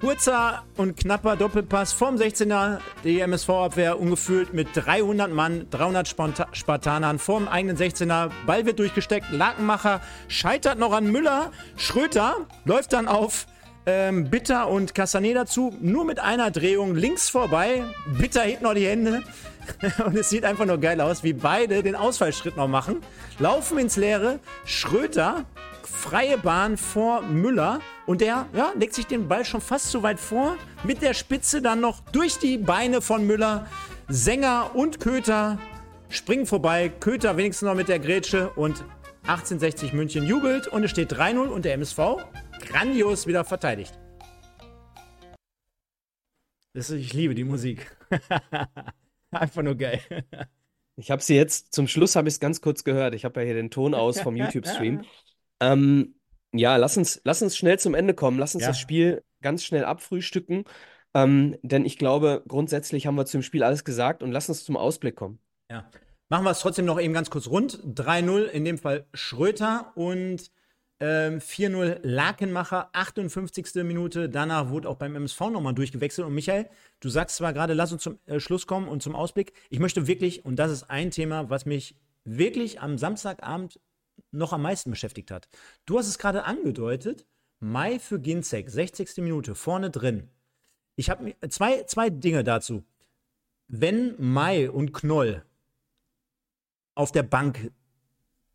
Kurzer 0.00 0.64
und 0.78 0.96
knapper 0.96 1.36
Doppelpass 1.36 1.92
vom 1.92 2.16
16er, 2.16 2.78
die 3.04 3.20
MSV-Abwehr 3.20 4.00
ungefühlt 4.00 4.54
mit 4.54 4.68
300 4.72 5.30
Mann, 5.30 5.66
300 5.70 6.08
Sparta 6.08 6.48
Spartanern 6.52 7.18
vorm 7.18 7.48
eigenen 7.48 7.76
16er. 7.76 8.30
Ball 8.46 8.64
wird 8.64 8.78
durchgesteckt, 8.78 9.30
Lakenmacher 9.30 10.00
scheitert 10.28 10.78
noch 10.78 10.94
an 10.94 11.12
Müller. 11.12 11.52
Schröter 11.76 12.46
läuft 12.64 12.94
dann 12.94 13.08
auf 13.08 13.46
ähm, 13.84 14.30
Bitter 14.30 14.68
und 14.68 14.94
Castaneda 14.94 15.44
zu, 15.44 15.76
nur 15.82 16.06
mit 16.06 16.18
einer 16.18 16.50
Drehung 16.50 16.94
links 16.94 17.28
vorbei. 17.28 17.84
Bitter 18.18 18.42
hebt 18.42 18.62
noch 18.62 18.72
die 18.72 18.86
Hände. 18.86 19.22
Und 20.04 20.16
es 20.16 20.30
sieht 20.30 20.44
einfach 20.44 20.64
nur 20.64 20.78
geil 20.78 21.00
aus, 21.00 21.22
wie 21.22 21.32
beide 21.32 21.82
den 21.82 21.94
Ausfallschritt 21.94 22.56
noch 22.56 22.66
machen. 22.66 23.02
Laufen 23.38 23.78
ins 23.78 23.96
Leere. 23.96 24.40
Schröter 24.64 25.44
freie 25.86 26.38
Bahn 26.38 26.76
vor 26.76 27.22
Müller 27.22 27.80
und 28.06 28.20
der 28.20 28.46
ja, 28.54 28.72
legt 28.76 28.94
sich 28.94 29.06
den 29.06 29.28
Ball 29.28 29.44
schon 29.44 29.60
fast 29.60 29.90
zu 29.90 30.02
weit 30.02 30.20
vor. 30.20 30.56
Mit 30.84 31.02
der 31.02 31.14
Spitze 31.14 31.62
dann 31.62 31.80
noch 31.80 32.00
durch 32.12 32.38
die 32.38 32.58
Beine 32.58 33.00
von 33.00 33.26
Müller. 33.26 33.66
Sänger 34.08 34.74
und 34.74 35.00
Köter 35.00 35.58
springen 36.08 36.46
vorbei. 36.46 36.88
Köter 36.88 37.36
wenigstens 37.36 37.66
noch 37.66 37.74
mit 37.74 37.88
der 37.88 37.98
Grätsche 37.98 38.50
und 38.50 38.84
1860 39.22 39.92
München 39.92 40.26
jubelt 40.26 40.66
und 40.66 40.84
es 40.84 40.90
steht 40.90 41.12
3-0 41.12 41.48
und 41.48 41.64
der 41.64 41.74
MSV 41.74 41.98
grandios 42.60 43.26
wieder 43.26 43.44
verteidigt. 43.44 43.98
Das, 46.72 46.90
ich 46.90 47.12
liebe 47.12 47.34
die 47.34 47.44
Musik. 47.44 47.96
Einfach 49.30 49.62
nur 49.62 49.74
geil. 49.74 50.00
Ich 50.96 51.10
habe 51.10 51.22
sie 51.22 51.34
jetzt, 51.34 51.72
zum 51.72 51.88
Schluss 51.88 52.14
habe 52.14 52.28
ich 52.28 52.34
es 52.34 52.40
ganz 52.40 52.60
kurz 52.60 52.84
gehört. 52.84 53.14
Ich 53.14 53.24
habe 53.24 53.40
ja 53.40 53.46
hier 53.46 53.54
den 53.54 53.70
Ton 53.70 53.94
aus 53.94 54.20
vom 54.20 54.36
YouTube-Stream. 54.36 55.02
Ähm, 55.60 56.14
ja, 56.52 56.76
lass 56.76 56.96
uns, 56.96 57.20
lass 57.24 57.42
uns 57.42 57.56
schnell 57.56 57.78
zum 57.78 57.94
Ende 57.94 58.14
kommen. 58.14 58.38
Lass 58.38 58.54
uns 58.54 58.62
Ja. 58.62 58.68
das 58.70 58.78
Spiel 58.78 59.22
ganz 59.42 59.64
schnell 59.64 59.84
abfrühstücken. 59.84 60.64
Ähm, 61.14 61.56
denn 61.62 61.84
ich 61.84 61.98
glaube, 61.98 62.42
grundsätzlich 62.46 63.06
haben 63.06 63.16
wir 63.16 63.26
zum 63.26 63.42
Spiel 63.42 63.62
alles 63.62 63.84
gesagt 63.84 64.22
und 64.22 64.32
lass 64.32 64.48
uns 64.48 64.64
zum 64.64 64.76
Ausblick 64.76 65.16
kommen. 65.16 65.38
Ja. 65.70 65.88
Machen 66.28 66.44
wir 66.44 66.50
es 66.52 66.60
trotzdem 66.60 66.84
noch 66.84 67.00
eben 67.00 67.12
ganz 67.12 67.30
kurz 67.30 67.48
rund. 67.48 67.80
3-0, 67.84 68.44
in 68.44 68.64
dem 68.64 68.78
Fall 68.78 69.06
Schröter 69.14 69.92
und 69.96 70.52
ähm, 71.00 71.38
4-0 71.40 71.98
Lakenmacher, 72.02 72.90
58. 72.92 73.82
Minute. 73.82 74.28
Danach 74.28 74.68
wurde 74.70 74.88
auch 74.88 74.96
beim 74.96 75.16
MSV 75.16 75.40
nochmal 75.50 75.74
durchgewechselt. 75.74 76.26
Und 76.26 76.34
Michael, 76.34 76.68
du 77.00 77.08
sagst 77.08 77.36
zwar 77.36 77.52
gerade, 77.52 77.72
lass 77.74 77.92
uns 77.92 78.02
zum 78.02 78.18
äh, 78.26 78.38
Schluss 78.38 78.66
kommen 78.66 78.86
und 78.86 79.02
zum 79.02 79.16
Ausblick. 79.16 79.52
Ich 79.70 79.80
möchte 79.80 80.06
wirklich, 80.06 80.44
und 80.44 80.56
das 80.56 80.70
ist 80.70 80.90
ein 80.90 81.10
Thema, 81.10 81.50
was 81.50 81.66
mich 81.66 81.96
wirklich 82.24 82.80
am 82.80 82.98
Samstagabend 82.98 83.80
noch 84.30 84.52
am 84.52 84.62
meisten 84.62 84.90
beschäftigt 84.90 85.30
hat. 85.30 85.48
Du 85.86 85.98
hast 85.98 86.08
es 86.08 86.18
gerade 86.18 86.44
angedeutet. 86.44 87.26
Mai 87.60 87.98
für 87.98 88.18
Ginzek, 88.18 88.70
60. 88.70 89.18
Minute, 89.18 89.54
vorne 89.54 89.90
drin. 89.90 90.30
Ich 90.96 91.10
habe 91.10 91.34
zwei, 91.48 91.82
zwei 91.84 92.10
Dinge 92.10 92.44
dazu. 92.44 92.84
Wenn 93.68 94.14
Mai 94.18 94.70
und 94.70 94.92
Knoll 94.92 95.44
auf 96.94 97.12
der 97.12 97.22
Bank 97.22 97.70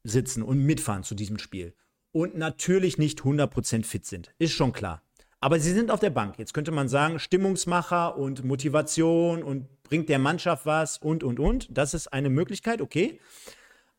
sitzen 0.03 0.43
und 0.43 0.59
mitfahren 0.59 1.03
zu 1.03 1.15
diesem 1.15 1.37
Spiel 1.37 1.73
und 2.11 2.35
natürlich 2.35 2.97
nicht 2.97 3.21
100% 3.21 3.83
fit 3.83 4.05
sind, 4.05 4.33
ist 4.37 4.53
schon 4.53 4.73
klar. 4.73 5.01
Aber 5.39 5.59
sie 5.59 5.73
sind 5.73 5.91
auf 5.91 5.99
der 5.99 6.09
Bank. 6.09 6.39
Jetzt 6.39 6.53
könnte 6.53 6.71
man 6.71 6.87
sagen, 6.87 7.19
Stimmungsmacher 7.19 8.17
und 8.17 8.43
Motivation 8.43 9.43
und 9.43 9.83
bringt 9.83 10.09
der 10.09 10.19
Mannschaft 10.19 10.65
was 10.65 10.97
und, 10.97 11.23
und, 11.23 11.39
und. 11.39 11.67
Das 11.69 11.93
ist 11.93 12.07
eine 12.07 12.29
Möglichkeit, 12.29 12.81
okay. 12.81 13.19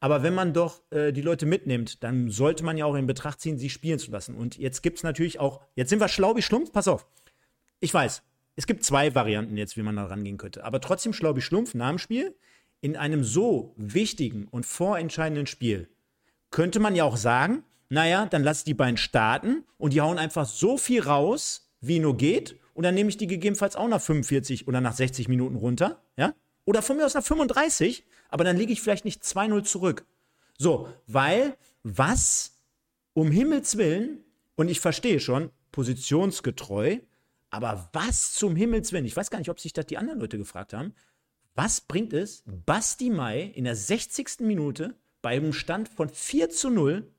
Aber 0.07 0.23
wenn 0.23 0.35
man 0.35 0.53
doch 0.53 0.83
äh, 0.93 1.11
die 1.11 1.21
Leute 1.21 1.47
mitnimmt, 1.47 2.05
dann 2.05 2.31
sollte 2.31 2.65
man 2.65 2.79
ja 2.79 2.85
auch 2.85 2.95
in 2.95 3.09
Betracht 3.09 3.41
ziehen, 3.41 3.59
sie 3.59 3.69
spielen 3.69 3.99
zu 3.99 4.13
lassen. 4.13 4.37
Und 4.37 4.57
jetzt 4.57 4.81
gibt 4.85 4.99
es 4.99 5.03
natürlich 5.03 5.41
auch, 5.41 5.63
jetzt 5.75 5.91
sind 5.91 5.99
wir 5.99 6.07
schlau 6.07 6.37
wie 6.37 6.43
Schlumpf, 6.43 6.71
pass 6.71 6.87
auf. 6.87 7.09
Ich 7.81 7.93
weiß, 7.93 8.23
es 8.55 8.69
gibt 8.69 8.85
zwei 8.85 9.17
Varianten 9.17 9.57
jetzt, 9.57 9.77
wie 9.77 9.83
man 9.83 9.97
da 9.97 10.05
rangehen 10.05 10.37
könnte. 10.37 10.63
Aber 10.63 10.81
trotzdem 10.81 11.13
schlau 11.13 11.35
wie 11.35 11.41
Schlumpf 11.41 11.75
nach 11.75 11.89
dem 11.89 11.99
Spiel, 11.99 12.37
in 12.81 12.97
einem 12.97 13.25
so 13.25 13.75
wichtigen 13.77 14.47
und 14.47 14.65
vorentscheidenden 14.65 15.49
Spiel, 15.49 15.89
könnte 16.51 16.79
man 16.79 16.95
ja 16.95 17.03
auch 17.03 17.17
sagen, 17.17 17.65
naja, 17.89 18.27
dann 18.27 18.45
lass 18.45 18.63
die 18.63 18.75
beiden 18.75 18.99
starten 18.99 19.65
und 19.77 19.93
die 19.93 20.03
hauen 20.03 20.19
einfach 20.19 20.47
so 20.47 20.79
viel 20.79 21.03
raus, 21.03 21.73
wie 21.81 21.99
nur 21.99 22.17
geht. 22.17 22.61
Und 22.75 22.85
dann 22.85 22.95
nehme 22.95 23.11
ich 23.11 23.17
die 23.17 23.27
gegebenenfalls 23.27 23.75
auch 23.75 23.89
nach 23.89 24.01
45 24.01 24.69
oder 24.69 24.81
nach 24.81 24.95
60 24.95 25.27
Minuten 25.27 25.57
runter, 25.57 26.01
ja? 26.17 26.33
Oder 26.65 26.81
von 26.83 26.97
mir 26.97 27.07
aus 27.07 27.15
nach 27.15 27.25
35, 27.25 28.05
aber 28.29 28.45
dann 28.45 28.57
liege 28.57 28.73
ich 28.73 28.81
vielleicht 28.81 29.05
nicht 29.05 29.23
2-0 29.23 29.65
zurück. 29.65 30.07
So, 30.59 30.89
weil 31.07 31.57
was 31.83 32.53
um 33.13 33.31
Himmels 33.31 33.77
Willen, 33.77 34.25
und 34.57 34.69
ich 34.69 34.81
verstehe 34.81 35.21
schon, 35.21 35.51
positionsgetreu, 35.73 36.99
aber 37.51 37.89
was 37.93 38.33
zum 38.33 38.57
Himmels 38.57 38.93
Willen, 38.93 39.05
ich 39.05 39.17
weiß 39.17 39.31
gar 39.31 39.39
nicht, 39.39 39.51
ob 39.51 39.61
sich 39.61 39.73
das 39.73 39.87
die 39.87 39.99
anderen 39.99 40.21
Leute 40.21 40.39
gefragt 40.39 40.73
haben, 40.73 40.95
was 41.55 41.81
bringt 41.81 42.13
es, 42.13 42.43
Basti 42.47 43.11
Mai 43.11 43.43
in 43.43 43.65
der 43.65 43.77
60. 43.77 44.41
Minute 44.41 44.95
bei 45.23 45.37
einem 45.37 45.55
Stand 45.55 45.89
von 45.89 46.09
4 46.09 46.51
zu 46.51 46.71
0 46.71 47.11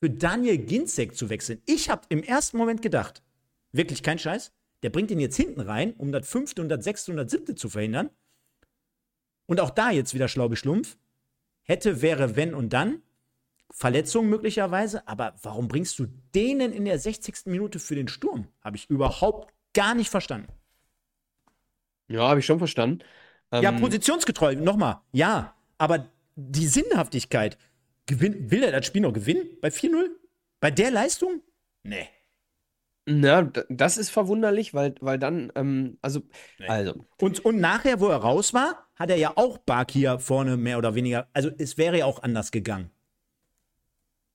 für 0.00 0.10
Daniel 0.10 0.58
Ginzek 0.58 1.16
zu 1.16 1.30
wechseln? 1.30 1.62
Ich 1.66 1.88
habe 1.88 2.02
im 2.08 2.24
ersten 2.24 2.56
Moment 2.56 2.82
gedacht, 2.82 3.22
wirklich 3.70 4.02
kein 4.02 4.18
Scheiß, 4.18 4.52
der 4.82 4.90
bringt 4.90 5.12
ihn 5.12 5.20
jetzt 5.20 5.36
hinten 5.36 5.60
rein, 5.60 5.94
um 5.94 6.10
das 6.10 6.28
fünfte 6.28 6.60
und 6.60 6.68
das 6.68 6.82
sechste 6.82 7.12
und 7.12 7.16
das 7.18 7.30
siebte 7.30 7.54
zu 7.54 7.68
verhindern. 7.68 8.10
Und 9.52 9.60
auch 9.60 9.68
da 9.68 9.90
jetzt 9.90 10.14
wieder 10.14 10.28
schlau 10.28 10.48
geschlumpf. 10.48 10.96
Hätte, 11.60 12.00
wäre, 12.00 12.36
wenn 12.36 12.54
und 12.54 12.72
dann. 12.72 13.02
Verletzung 13.70 14.30
möglicherweise. 14.30 15.06
Aber 15.06 15.34
warum 15.42 15.68
bringst 15.68 15.98
du 15.98 16.06
denen 16.34 16.72
in 16.72 16.86
der 16.86 16.98
60. 16.98 17.44
Minute 17.44 17.78
für 17.78 17.94
den 17.94 18.08
Sturm? 18.08 18.48
Habe 18.62 18.78
ich 18.78 18.88
überhaupt 18.88 19.52
gar 19.74 19.94
nicht 19.94 20.08
verstanden. 20.08 20.50
Ja, 22.08 22.30
habe 22.30 22.40
ich 22.40 22.46
schon 22.46 22.60
verstanden. 22.60 23.00
Ähm, 23.50 23.62
ja, 23.62 23.72
positionsgetreu, 23.72 24.56
nochmal. 24.56 25.02
Ja, 25.12 25.54
aber 25.76 26.08
die 26.34 26.66
Sinnhaftigkeit. 26.66 27.58
Gewinn, 28.06 28.50
will 28.50 28.62
er 28.62 28.72
das 28.72 28.86
Spiel 28.86 29.02
noch 29.02 29.12
gewinnen 29.12 29.50
bei 29.60 29.68
4-0? 29.68 30.06
Bei 30.60 30.70
der 30.70 30.90
Leistung? 30.90 31.42
Nee. 31.82 32.08
Na, 33.04 33.42
das 33.68 33.98
ist 33.98 34.10
verwunderlich, 34.10 34.74
weil, 34.74 34.94
weil 35.00 35.18
dann, 35.18 35.50
ähm, 35.56 35.98
also, 36.02 36.20
nee. 36.58 36.68
also. 36.68 37.04
Und, 37.20 37.44
und 37.44 37.58
nachher, 37.58 38.00
wo 38.00 38.08
er 38.08 38.18
raus 38.18 38.54
war, 38.54 38.86
hat 38.94 39.10
er 39.10 39.16
ja 39.16 39.32
auch 39.36 39.58
Bakir 39.58 40.20
vorne 40.20 40.56
mehr 40.56 40.78
oder 40.78 40.94
weniger. 40.94 41.28
Also 41.32 41.50
es 41.58 41.76
wäre 41.78 41.98
ja 41.98 42.06
auch 42.06 42.22
anders 42.22 42.52
gegangen. 42.52 42.90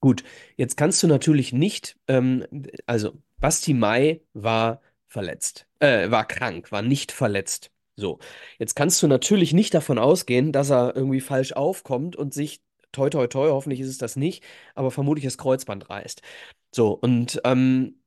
Gut, 0.00 0.22
jetzt 0.56 0.76
kannst 0.76 1.02
du 1.02 1.06
natürlich 1.06 1.52
nicht, 1.52 1.96
ähm, 2.06 2.46
also 2.86 3.20
Basti 3.38 3.74
Mai 3.74 4.20
war 4.32 4.80
verletzt, 5.08 5.66
äh, 5.80 6.10
war 6.10 6.24
krank, 6.26 6.70
war 6.70 6.82
nicht 6.82 7.10
verletzt. 7.10 7.72
So, 7.96 8.20
jetzt 8.58 8.76
kannst 8.76 9.02
du 9.02 9.08
natürlich 9.08 9.52
nicht 9.52 9.74
davon 9.74 9.98
ausgehen, 9.98 10.52
dass 10.52 10.70
er 10.70 10.94
irgendwie 10.94 11.20
falsch 11.20 11.52
aufkommt 11.52 12.14
und 12.14 12.32
sich, 12.32 12.60
toi 12.92 13.10
toi 13.10 13.26
toi, 13.26 13.48
hoffentlich 13.50 13.80
ist 13.80 13.88
es 13.88 13.98
das 13.98 14.14
nicht, 14.14 14.44
aber 14.76 14.92
vermutlich 14.92 15.24
das 15.24 15.38
Kreuzband 15.38 15.90
reißt. 15.90 16.22
So, 16.70 16.92
und 16.92 17.40
ähm, 17.44 17.97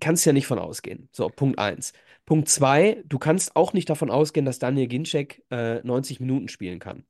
kannst 0.00 0.24
ja 0.26 0.32
nicht 0.32 0.46
von 0.46 0.58
ausgehen. 0.58 1.08
So, 1.12 1.28
Punkt 1.28 1.58
1. 1.58 1.92
Punkt 2.26 2.48
2, 2.48 3.02
du 3.06 3.18
kannst 3.18 3.56
auch 3.56 3.72
nicht 3.72 3.88
davon 3.90 4.10
ausgehen, 4.10 4.46
dass 4.46 4.58
Daniel 4.58 4.86
Ginczek 4.86 5.42
äh, 5.50 5.80
90 5.82 6.20
Minuten 6.20 6.48
spielen 6.48 6.78
kann. 6.78 7.04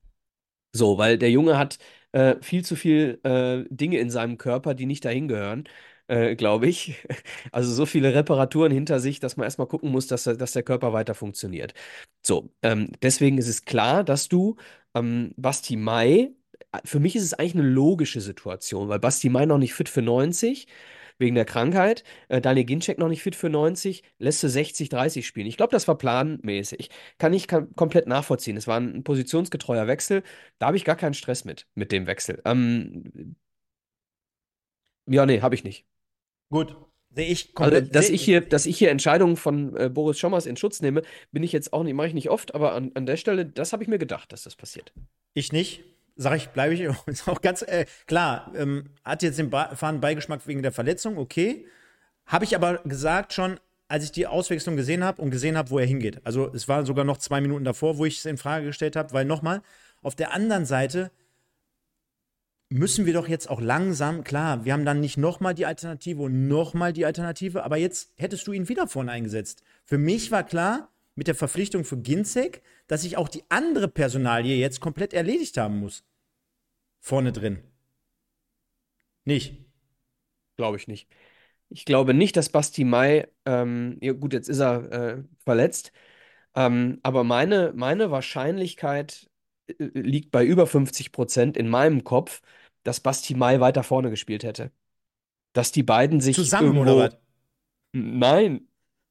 So, 0.72 0.99
weil 0.99 1.18
der 1.18 1.30
Junge 1.30 1.59
hat 1.59 1.78
äh, 2.12 2.36
viel 2.40 2.64
zu 2.64 2.76
viel 2.76 3.20
äh, 3.24 3.64
Dinge 3.70 3.99
in 3.99 4.11
seinem 4.11 4.38
Körper, 4.38 4.74
die 4.74 4.86
nicht 4.86 5.05
dahin 5.05 5.28
gehören, 5.28 5.64
äh, 6.09 6.36
glaube 6.36 6.68
ich. 6.68 6.96
Also 7.53 7.72
so 7.72 7.86
viele 7.86 8.14
Reparaturen 8.14 8.72
hinter 8.72 9.01
sich, 9.01 9.20
dass 9.20 9.36
man 9.36 9.44
erstmal 9.44 9.66
gucken 9.68 9.90
muss, 9.90 10.07
dass, 10.07 10.24
dass 10.24 10.53
der 10.53 10.62
Körper 10.62 10.92
weiter 10.92 11.14
funktioniert. 11.14 11.74
So, 12.22 12.51
ähm, 12.62 12.92
deswegen 13.03 13.38
ist 13.38 13.49
es 13.49 13.64
klar, 13.64 14.05
dass 14.05 14.28
du 14.28 14.57
ähm, 14.94 15.32
Basti 15.36 15.76
Mai, 15.76 16.32
für 16.84 17.01
mich 17.01 17.16
ist 17.16 17.24
es 17.24 17.34
eigentlich 17.34 17.55
eine 17.55 17.68
logische 17.68 18.20
Situation, 18.20 18.88
weil 18.88 18.99
Basti 19.01 19.28
Mai 19.30 19.46
noch 19.46 19.59
nicht 19.59 19.74
fit 19.74 19.88
für 19.88 20.03
90 20.03 20.66
wegen 21.19 21.35
der 21.35 21.45
Krankheit. 21.45 22.05
Äh, 22.29 22.41
Daniel 22.41 22.64
Ginczek 22.64 22.99
noch 22.99 23.09
nicht 23.09 23.23
fit 23.23 23.37
für 23.37 23.51
90, 23.51 24.03
lässt 24.19 24.43
du 24.43 24.49
60, 24.49 24.89
30 24.89 25.27
spielen. 25.27 25.47
Ich 25.47 25.57
glaube, 25.57 25.73
das 25.73 25.89
war 25.89 25.99
planmäßig. 25.99 26.91
Kann 27.19 27.33
ich 27.33 27.49
kann, 27.49 27.75
komplett 27.75 28.07
nachvollziehen. 28.07 28.57
Es 28.57 28.66
war 28.66 28.79
ein 28.79 29.05
positionsgetreuer 29.05 29.87
Wechsel. 29.87 30.23
Da 30.59 30.66
habe 30.66 30.77
ich 30.77 30.85
gar 30.85 30.97
keinen 30.97 31.14
Stress 31.14 31.45
mit, 31.45 31.66
mit 31.75 31.93
dem 31.93 32.07
Wechsel. 32.07 32.41
Ähm, 32.45 33.37
ja, 35.07 35.27
nee, 35.27 35.41
habe 35.41 35.55
ich 35.55 35.64
nicht. 35.64 35.87
Gut. 36.51 36.77
Sehe 37.11 37.27
ich. 37.27 37.53
Also, 37.57 37.81
dass 37.81 38.11
ich 38.11 38.23
hier, 38.23 38.43
dass 38.43 38.66
ich 38.66 38.77
hier 38.77 38.91
Entscheidungen 38.91 39.37
von 39.37 39.75
äh, 39.77 39.89
Boris 39.89 40.19
Schommers 40.19 40.47
in 40.47 40.57
Schutz 40.57 40.83
nehme, 40.83 41.03
bin 41.33 41.43
ich 41.43 41.53
jetzt 41.53 41.73
auch 41.73 41.83
nicht, 41.83 41.95
mache 41.95 42.09
ich 42.09 42.14
nicht 42.14 42.29
oft, 42.29 42.55
aber 42.55 42.75
an, 42.75 42.93
an 42.95 43.07
der 43.07 43.16
Stelle, 43.16 43.47
das 43.47 43.73
habe 43.73 43.83
ich 43.83 43.89
mir 43.89 43.99
gedacht, 43.99 44.33
dass 44.33 44.43
das 44.43 44.57
passiert. 44.57 44.93
Ich 45.33 45.51
nicht 45.53 45.83
sag 46.19 46.37
ich, 46.37 46.49
bleibe 46.51 46.75
ich 46.75 46.81
ist 47.07 47.29
auch 47.29 47.41
ganz 47.41 47.62
äh, 47.62 47.87
klar. 48.07 48.53
Ähm, 48.55 48.91
hat 49.05 49.23
jetzt 49.23 49.39
den 49.39 49.49
ba 49.49 49.75
fahren 49.75 50.01
Beigeschmack 50.01 50.47
wegen 50.47 50.62
der 50.62 50.73
Verletzung, 50.73 51.16
okay. 51.16 51.66
Habe 52.27 52.45
ich 52.45 52.55
aber 52.55 52.79
gesagt 52.85 53.33
schon, 53.33 53.59
als 53.87 54.05
ich 54.05 54.12
die 54.12 54.27
Auswechslung 54.27 54.77
gesehen 54.77 55.03
habe 55.03 55.23
und 55.23 55.31
gesehen 55.31 55.57
habe, 55.57 55.71
wo 55.71 55.79
er 55.79 55.87
hingeht. 55.87 56.21
Also 56.25 56.53
es 56.53 56.69
war 56.69 56.85
sogar 56.85 57.07
noch 57.07 57.16
zwei 57.16 57.41
Minuten 57.41 57.64
davor, 57.64 57.97
wo 57.97 58.05
ich 58.05 58.19
es 58.19 58.27
in 58.27 58.37
Frage 58.37 58.66
gestellt 58.66 58.97
habe, 58.97 59.12
weil 59.14 59.25
nochmal, 59.25 59.62
auf 60.03 60.14
der 60.14 60.35
anderen 60.35 60.66
Seite 60.66 61.11
müssen 62.69 63.07
wir 63.07 63.14
doch 63.14 63.29
jetzt 63.29 63.49
auch 63.49 63.62
langsam, 63.62 64.25
klar, 64.25 64.66
wir 64.66 64.75
haben 64.75 64.85
dann 64.85 65.01
nicht 65.01 65.16
nochmal 65.16 65.55
die 65.55 65.64
Alternative 65.64 66.23
und 66.23 66.49
nochmal 66.49 66.93
die 66.93 67.07
Alternative, 67.07 67.64
aber 67.64 67.79
jetzt 67.79 68.12
hättest 68.16 68.47
du 68.47 68.53
ihn 68.53 68.69
wieder 68.69 68.87
vorne 68.87 69.11
eingesetzt. 69.11 69.62
Für 69.85 69.97
mich 69.97 70.31
war 70.31 70.43
klar, 70.43 70.91
mit 71.19 71.27
der 71.27 71.35
Verpflichtung 71.35 71.85
für 71.85 71.99
Ginzek, 71.99 72.62
dass 72.87 73.03
ich 73.05 73.16
auch 73.16 73.29
die 73.29 73.43
andere 73.49 73.89
Personalie 73.89 74.57
jetzt 74.57 74.81
komplett 74.81 75.12
erledigt 75.12 75.57
haben 75.59 75.81
muss 75.81 76.05
vorne 77.01 77.33
drin. 77.33 77.62
Nicht. 79.25 79.57
Glaube 80.57 80.77
ich 80.77 80.89
nicht. 80.89 81.09
Ich 81.71 81.85
glaube 81.85 82.14
nicht, 82.14 82.37
dass 82.37 82.49
Basti 82.49 82.85
Mai, 82.85 83.29
ähm, 83.45 83.99
ja 84.01 84.12
gut, 84.12 84.33
jetzt 84.33 84.49
ist 84.49 84.61
er 84.61 84.93
äh, 84.93 85.25
verletzt, 85.45 85.93
ähm, 86.55 86.99
aber 87.03 87.25
meine, 87.25 87.73
meine 87.75 88.11
Wahrscheinlichkeit 88.11 89.29
äh, 89.66 89.75
liegt 89.95 90.31
bei 90.31 90.45
über 90.45 90.66
50 90.66 91.12
Prozent 91.12 91.57
in 91.57 91.69
meinem 91.69 92.05
Kopf, 92.05 92.43
dass 92.85 93.01
Basti 93.01 93.35
Mai 93.35 93.61
weiter 93.61 93.83
vorne 93.83 94.11
gespielt 94.11 94.45
hätte. 94.45 94.71
Dass 95.53 95.73
die 95.73 95.83
beiden 95.83 96.21
sich 96.21 96.37
Zusammen 96.37 96.77
irgendwo... 96.77 96.83
oder 96.83 97.09
was? 97.09 97.19
Nein. 97.93 98.68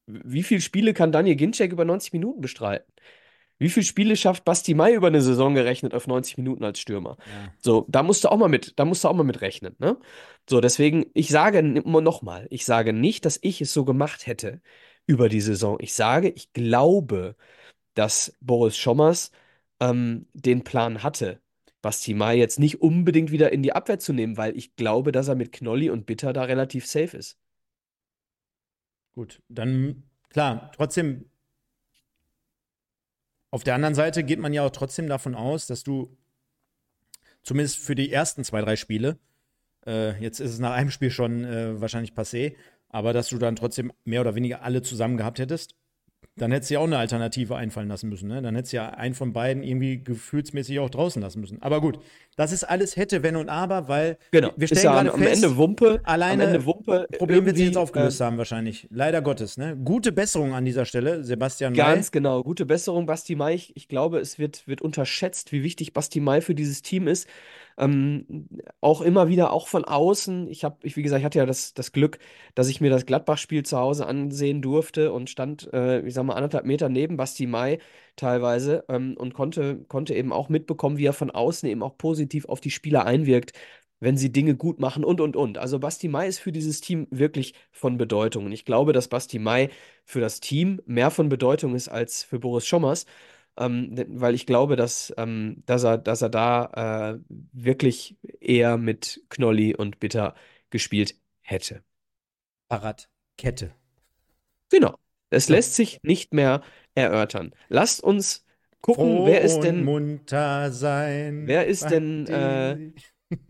Wie 0.08 0.42
viele 0.42 0.60
Spiele 0.60 0.94
kann 0.94 1.12
Daniel 1.12 1.36
Ginczek 1.36 1.72
über 1.72 1.84
90 1.84 2.12
Minuten 2.12 2.40
bestreiten? 2.40 2.90
Wie 3.58 3.68
viele 3.68 3.84
Spiele 3.84 4.16
schafft 4.16 4.44
Basti 4.44 4.74
Mai 4.74 4.94
über 4.94 5.08
eine 5.08 5.20
Saison 5.20 5.54
gerechnet 5.54 5.92
auf 5.92 6.06
90 6.06 6.38
Minuten 6.38 6.64
als 6.64 6.78
Stürmer? 6.78 7.16
Ja. 7.26 7.52
So, 7.58 7.84
da 7.88 8.02
musst 8.02 8.24
du 8.24 8.28
auch 8.28 8.36
mal 8.36 8.48
mit, 8.48 8.78
da 8.78 8.84
musst 8.84 9.02
du 9.04 9.08
auch 9.08 9.14
mal 9.14 9.24
mit 9.24 9.40
rechnen, 9.40 9.74
ne? 9.78 9.98
So, 10.48 10.60
deswegen, 10.60 11.06
ich 11.12 11.28
sage 11.28 11.62
nochmal, 11.62 12.46
ich 12.50 12.64
sage 12.64 12.92
nicht, 12.92 13.24
dass 13.24 13.38
ich 13.42 13.60
es 13.60 13.72
so 13.72 13.84
gemacht 13.84 14.26
hätte 14.26 14.60
über 15.06 15.28
die 15.28 15.40
Saison. 15.40 15.76
Ich 15.80 15.94
sage, 15.94 16.28
ich 16.28 16.52
glaube, 16.52 17.34
dass 17.94 18.36
Boris 18.40 18.76
Schommers 18.76 19.32
ähm, 19.80 20.26
den 20.34 20.62
Plan 20.64 21.02
hatte, 21.02 21.40
Basti 21.82 22.14
Mai 22.14 22.36
jetzt 22.36 22.58
nicht 22.60 22.80
unbedingt 22.80 23.32
wieder 23.32 23.52
in 23.52 23.62
die 23.62 23.72
Abwehr 23.72 23.98
zu 23.98 24.12
nehmen, 24.12 24.36
weil 24.36 24.56
ich 24.56 24.76
glaube, 24.76 25.12
dass 25.12 25.28
er 25.28 25.34
mit 25.34 25.52
Knolli 25.52 25.90
und 25.90 26.06
Bitter 26.06 26.32
da 26.32 26.44
relativ 26.44 26.86
safe 26.86 27.16
ist. 27.16 27.38
Gut, 29.18 29.42
dann 29.48 30.04
klar, 30.28 30.70
trotzdem 30.76 31.24
auf 33.50 33.64
der 33.64 33.74
anderen 33.74 33.96
Seite 33.96 34.22
geht 34.22 34.38
man 34.38 34.52
ja 34.52 34.64
auch 34.64 34.70
trotzdem 34.70 35.08
davon 35.08 35.34
aus, 35.34 35.66
dass 35.66 35.82
du 35.82 36.16
zumindest 37.42 37.78
für 37.78 37.96
die 37.96 38.12
ersten 38.12 38.44
zwei, 38.44 38.60
drei 38.60 38.76
Spiele, 38.76 39.18
äh, 39.84 40.16
jetzt 40.22 40.38
ist 40.38 40.52
es 40.52 40.60
nach 40.60 40.70
einem 40.70 40.92
Spiel 40.92 41.10
schon 41.10 41.44
äh, 41.44 41.80
wahrscheinlich 41.80 42.12
passé, 42.12 42.54
aber 42.90 43.12
dass 43.12 43.28
du 43.28 43.38
dann 43.38 43.56
trotzdem 43.56 43.92
mehr 44.04 44.20
oder 44.20 44.36
weniger 44.36 44.62
alle 44.62 44.82
zusammen 44.82 45.16
gehabt 45.16 45.40
hättest 45.40 45.74
dann 46.38 46.52
hättest 46.52 46.70
du 46.70 46.74
ja 46.74 46.80
auch 46.80 46.84
eine 46.84 46.98
Alternative 46.98 47.56
einfallen 47.56 47.88
lassen 47.88 48.08
müssen. 48.08 48.28
Ne? 48.28 48.40
Dann 48.42 48.54
hättest 48.54 48.72
du 48.72 48.78
ja 48.78 48.90
einen 48.90 49.14
von 49.14 49.32
beiden 49.32 49.62
irgendwie 49.62 50.02
gefühlsmäßig 50.02 50.78
auch 50.78 50.90
draußen 50.90 51.20
lassen 51.20 51.40
müssen. 51.40 51.60
Aber 51.62 51.80
gut, 51.80 51.98
das 52.36 52.52
ist 52.52 52.64
alles 52.64 52.96
hätte, 52.96 53.22
wenn 53.22 53.36
und 53.36 53.48
aber, 53.48 53.88
weil 53.88 54.18
genau. 54.30 54.52
wir 54.56 54.66
stellen 54.68 54.84
ja 54.84 54.92
gerade 54.92 55.12
am, 55.12 55.20
fest, 55.20 55.42
Ende 55.42 55.56
Wumpe, 55.56 56.00
alleine 56.04 56.44
am 56.44 56.48
Ende 56.50 56.66
Wumpe 56.66 57.08
Problem 57.18 57.44
wird 57.44 57.56
sich 57.56 57.66
jetzt 57.66 57.76
aufgelöst 57.76 58.20
äh, 58.20 58.24
haben 58.24 58.38
wahrscheinlich. 58.38 58.86
Leider 58.90 59.20
Gottes. 59.20 59.56
Ne? 59.58 59.76
Gute 59.76 60.12
Besserung 60.12 60.54
an 60.54 60.64
dieser 60.64 60.84
Stelle, 60.84 61.24
Sebastian 61.24 61.72
May. 61.72 61.78
Ganz 61.78 62.12
genau, 62.12 62.42
gute 62.42 62.66
Besserung, 62.66 63.06
Basti 63.06 63.34
May. 63.34 63.54
Ich, 63.54 63.76
ich 63.76 63.88
glaube, 63.88 64.18
es 64.18 64.38
wird, 64.38 64.66
wird 64.68 64.80
unterschätzt, 64.80 65.52
wie 65.52 65.62
wichtig 65.62 65.92
Basti 65.92 66.20
May 66.20 66.40
für 66.40 66.54
dieses 66.54 66.82
Team 66.82 67.08
ist. 67.08 67.28
Ähm, 67.78 68.48
auch 68.80 69.00
immer 69.00 69.28
wieder, 69.28 69.52
auch 69.52 69.68
von 69.68 69.84
außen. 69.84 70.48
Ich 70.48 70.64
habe, 70.64 70.76
ich, 70.82 70.96
wie 70.96 71.02
gesagt, 71.02 71.20
ich 71.20 71.24
hatte 71.24 71.38
ja 71.38 71.46
das, 71.46 71.74
das 71.74 71.92
Glück, 71.92 72.18
dass 72.54 72.68
ich 72.68 72.80
mir 72.80 72.90
das 72.90 73.06
Gladbach-Spiel 73.06 73.64
zu 73.64 73.78
Hause 73.78 74.06
ansehen 74.06 74.62
durfte 74.62 75.12
und 75.12 75.30
stand, 75.30 75.72
äh, 75.72 76.00
ich 76.00 76.14
sag 76.14 76.24
mal, 76.24 76.34
anderthalb 76.34 76.64
Meter 76.66 76.88
neben 76.88 77.16
Basti 77.16 77.46
Mai 77.46 77.78
teilweise 78.16 78.84
ähm, 78.88 79.14
und 79.16 79.32
konnte, 79.34 79.84
konnte 79.88 80.14
eben 80.14 80.32
auch 80.32 80.48
mitbekommen, 80.48 80.98
wie 80.98 81.06
er 81.06 81.12
von 81.12 81.30
außen 81.30 81.68
eben 81.68 81.82
auch 81.82 81.96
positiv 81.96 82.46
auf 82.46 82.60
die 82.60 82.70
Spieler 82.70 83.06
einwirkt 83.06 83.52
wenn 84.00 84.16
sie 84.16 84.32
Dinge 84.32 84.54
gut 84.56 84.78
machen 84.80 85.04
und, 85.04 85.20
und, 85.20 85.36
und. 85.36 85.58
Also 85.58 85.78
Basti 85.78 86.08
Mai 86.08 86.28
ist 86.28 86.38
für 86.38 86.52
dieses 86.52 86.80
Team 86.80 87.06
wirklich 87.10 87.54
von 87.72 87.98
Bedeutung. 87.98 88.46
Und 88.46 88.52
ich 88.52 88.64
glaube, 88.64 88.92
dass 88.92 89.08
Basti 89.08 89.38
Mai 89.38 89.70
für 90.04 90.20
das 90.20 90.40
Team 90.40 90.80
mehr 90.86 91.10
von 91.10 91.28
Bedeutung 91.28 91.74
ist 91.74 91.88
als 91.88 92.22
für 92.22 92.38
Boris 92.38 92.66
Schommers 92.66 93.06
ähm, 93.58 93.94
weil 94.08 94.34
ich 94.34 94.46
glaube, 94.46 94.76
dass, 94.76 95.12
ähm, 95.16 95.62
dass, 95.66 95.84
er, 95.84 95.98
dass 95.98 96.22
er 96.22 96.28
da 96.30 97.14
äh, 97.14 97.34
wirklich 97.52 98.16
eher 98.40 98.76
mit 98.78 99.22
Knolli 99.28 99.74
und 99.74 100.00
Bitter 100.00 100.34
gespielt 100.70 101.16
hätte. 101.40 101.82
Fahrradkette. 102.68 103.72
Genau. 104.70 104.98
Es 105.30 105.48
lässt 105.48 105.74
sich 105.74 106.00
nicht 106.02 106.32
mehr 106.32 106.62
erörtern. 106.94 107.54
Lasst 107.68 108.02
uns 108.02 108.44
gucken, 108.80 109.16
Froh 109.16 109.26
wer 109.26 109.42
ist 109.42 109.60
denn, 109.60 109.84
munter 109.84 110.70
sein. 110.72 111.46
wer 111.46 111.66
ist 111.66 111.90
denn, 111.90 112.26
äh, 112.26 112.92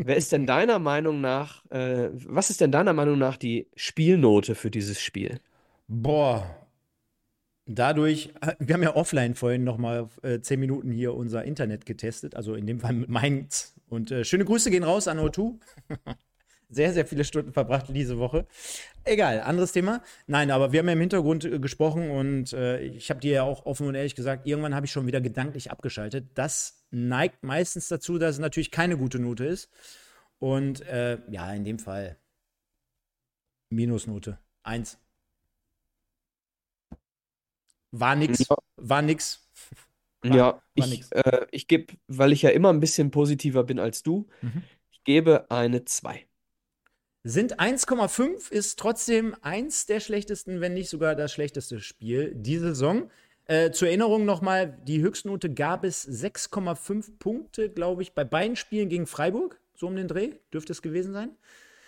wer 0.03 0.17
ist 0.17 0.33
denn 0.33 0.47
deiner 0.47 0.79
Meinung 0.79 1.21
nach, 1.21 1.65
äh, 1.71 2.11
was 2.13 2.51
ist 2.51 2.61
denn 2.61 2.73
deiner 2.73 2.93
Meinung 2.93 3.19
nach 3.19 3.37
die 3.37 3.69
Spielnote 3.77 4.55
für 4.55 4.71
dieses 4.71 5.01
Spiel? 5.01 5.41
Boah. 5.89 6.68
Dadurch, 7.71 8.31
äh, 8.41 8.55
wir 8.59 8.75
haben 8.75 8.83
ja 8.83 8.97
offline 8.97 9.35
vorhin 9.35 9.63
noch 9.63 9.77
mal 9.77 10.09
äh, 10.23 10.41
zehn 10.41 10.59
Minuten 10.59 10.91
hier 10.91 11.15
unser 11.15 11.45
Internet 11.45 11.85
getestet, 11.85 12.35
also 12.35 12.55
in 12.55 12.67
dem 12.67 12.81
Fall 12.81 12.95
meins. 12.95 13.75
Und 13.89 14.11
äh, 14.11 14.25
schöne 14.25 14.47
Grüße 14.47 14.71
gehen 14.71 14.85
raus 14.85 15.07
an 15.07 15.19
O2. 15.19 15.55
sehr, 16.71 16.95
sehr 16.95 17.07
viele 17.07 17.25
Stunden 17.25 17.53
verbracht 17.53 17.87
diese 17.91 18.19
Woche. 18.19 18.47
Egal, 19.05 19.41
anderes 19.41 19.73
Thema. 19.73 20.03
Nein, 20.27 20.51
aber 20.51 20.73
wir 20.73 20.81
haben 20.81 20.87
ja 20.87 20.95
im 20.95 21.01
Hintergrund 21.01 21.45
äh, 21.45 21.59
gesprochen 21.59 22.11
und 22.11 22.55
äh, 22.55 22.81
ich 22.81 23.11
habe 23.11 23.21
dir 23.21 23.33
ja 23.33 23.43
auch 23.43 23.67
offen 23.67 23.87
und 23.87 23.95
ehrlich 23.95 24.15
gesagt, 24.15 24.47
irgendwann 24.47 24.75
habe 24.75 24.87
ich 24.87 24.93
schon 24.93 25.07
wieder 25.07 25.21
gedanklich 25.21 25.71
abgeschaltet. 25.71 26.27
Das 26.35 26.87
neigt 26.91 27.45
meistens 27.45 27.89
dazu, 27.89 28.17
dass 28.17 28.37
es 28.37 28.41
natürlich 28.41 28.71
keine 28.71 28.97
gute 28.97 29.19
Note 29.19 29.45
ist. 29.45 29.71
Und 30.39 30.87
äh, 30.87 31.19
ja, 31.31 31.53
in 31.53 31.65
dem 31.65 31.79
Fall 31.79 32.17
Minusnote. 33.69 34.39
Eins. 34.63 34.99
War 37.91 38.17
nix. 38.17 38.41
Ja. 38.49 38.57
War 38.77 39.03
nix. 39.03 39.45
Ja, 40.25 40.35
war 40.47 40.63
ich, 40.75 41.05
äh, 41.13 41.47
ich 41.53 41.69
gebe, 41.69 41.95
weil 42.09 42.33
ich 42.33 42.43
ja 42.43 42.51
immer 42.51 42.71
ein 42.73 42.81
bisschen 42.81 43.13
positiver 43.13 43.63
bin 43.63 43.79
als 43.79 44.03
du, 44.03 44.27
Mhm. 44.43 44.65
ich 44.91 45.05
gebe 45.05 45.49
eine 45.49 45.85
2. 45.85 46.27
Sind 47.23 47.61
1,5 47.61 48.51
ist 48.51 48.81
trotzdem 48.81 49.37
eins 49.43 49.87
der 49.87 50.01
schlechtesten, 50.01 50.61
wenn 50.61 50.75
nicht 50.75 50.89
sogar 50.89 51.15
das 51.15 51.33
schlechteste 51.33 51.79
Spiel 51.79 52.33
diese 52.35 52.71
Saison. 52.71 53.11
Äh, 53.45 53.71
zur 53.71 53.89
Erinnerung 53.89 54.25
nochmal, 54.25 54.77
die 54.83 55.01
Höchstnote 55.01 55.55
gab 55.55 55.85
es 55.85 56.05
6,5 56.05 57.13
Punkte, 57.21 57.71
glaube 57.71 58.03
ich, 58.03 58.13
bei 58.13 58.25
beiden 58.25 58.57
Spielen 58.57 58.89
gegen 58.89 59.07
Freiburg. 59.07 59.61
So 59.77 59.87
um 59.87 59.95
den 59.95 60.09
Dreh 60.09 60.33
dürfte 60.53 60.73
es 60.73 60.83
gewesen 60.83 61.13
sein. 61.13 61.31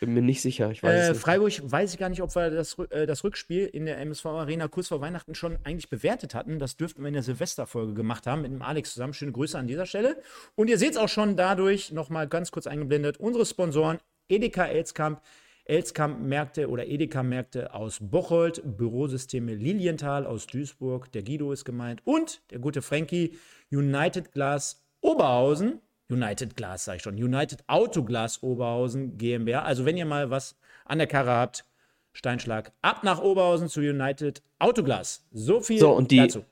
Bin 0.01 0.15
mir 0.15 0.23
nicht 0.23 0.41
sicher, 0.41 0.71
ich 0.71 0.83
weiß 0.83 1.11
Äh. 1.11 1.15
Freiburg 1.15 1.53
weiß 1.63 1.93
ich 1.93 1.99
gar 1.99 2.09
nicht, 2.09 2.23
ob 2.23 2.35
wir 2.35 2.51
das, 2.51 2.79
äh, 2.91 3.07
das 3.07 3.23
Rückspiel 3.23 3.67
in 3.67 3.85
der 3.85 3.99
MSV 3.99 4.25
Arena 4.27 4.67
kurz 4.67 4.89
vor 4.89 5.03
Weihnachten 5.03 5.35
schon 5.35 5.59
eigentlich 5.63 5.91
bewertet 5.91 6.35
hatten. 6.35 6.59
Das 6.59 6.79
dürften 6.79 7.03
wir 7.03 7.09
in 7.09 7.15
der 7.15 7.23
Silvesterfolge 7.23 7.93
gemacht 7.93 8.27
haben 8.27 8.41
mit 8.41 8.51
dem 8.51 8.63
Alex 8.63 8.95
zusammen. 8.95 9.13
Schöne 9.13 9.33
Grüße 9.33 9.59
an 9.59 9.67
dieser 9.67 9.85
Stelle. 9.85 10.17
Und 10.57 10.71
ihr 10.71 10.79
seht 10.79 10.93
es 10.93 10.97
auch 10.97 11.11
schon 11.11 11.37
dadurch, 11.37 11.93
nochmal 11.93 12.27
ganz 12.29 12.51
kurz 12.51 12.67
eingeblendet, 12.67 13.19
unsere 13.19 13.45
Sponsoren 13.45 13.99
Edeka 14.31 14.65
Elskamp, 14.65 15.21
Elskamp 15.67 16.19
Märkte 16.21 16.71
oder 16.71 16.87
Edeka 16.87 17.23
Märkte 17.23 17.75
aus 17.75 17.99
Bocholt, 18.01 18.63
Bürosysteme 18.65 19.55
Lilienthal 19.55 20.25
aus 20.25 20.47
Duisburg, 20.47 21.13
der 21.13 21.23
Guido 21.23 21.53
ist 21.53 21.67
gemeint 21.67 22.01
und 22.07 22.41
der 22.51 22.59
gute 22.59 22.81
Frankie, 22.81 23.37
United 23.71 24.33
Glass 24.33 24.83
Oberhausen, 25.03 25.81
United 26.11 26.57
Glass 26.57 26.85
sag 26.85 26.97
ich 26.97 27.03
schon, 27.03 27.15
United 27.15 27.63
Autoglas 27.69 28.43
Oberhausen 28.43 29.17
GmbH. 29.19 29.63
Also 29.63 29.85
wenn 29.85 29.97
ihr 29.97 30.07
mal 30.07 30.31
was 30.31 30.57
an 30.85 30.99
der 30.99 31.07
Karre 31.07 31.31
habt, 31.31 31.65
Steinschlag 32.13 32.73
ab 32.83 33.05
nach 33.05 33.21
Oberhausen 33.23 33.69
zu 33.69 33.81
United 33.81 34.43
Autoglas. 34.59 35.25
So 35.31 35.61
viel 35.61 35.79
So, 35.79 35.93
und 35.93 36.11
die- 36.11 36.17
dazu. 36.17 36.45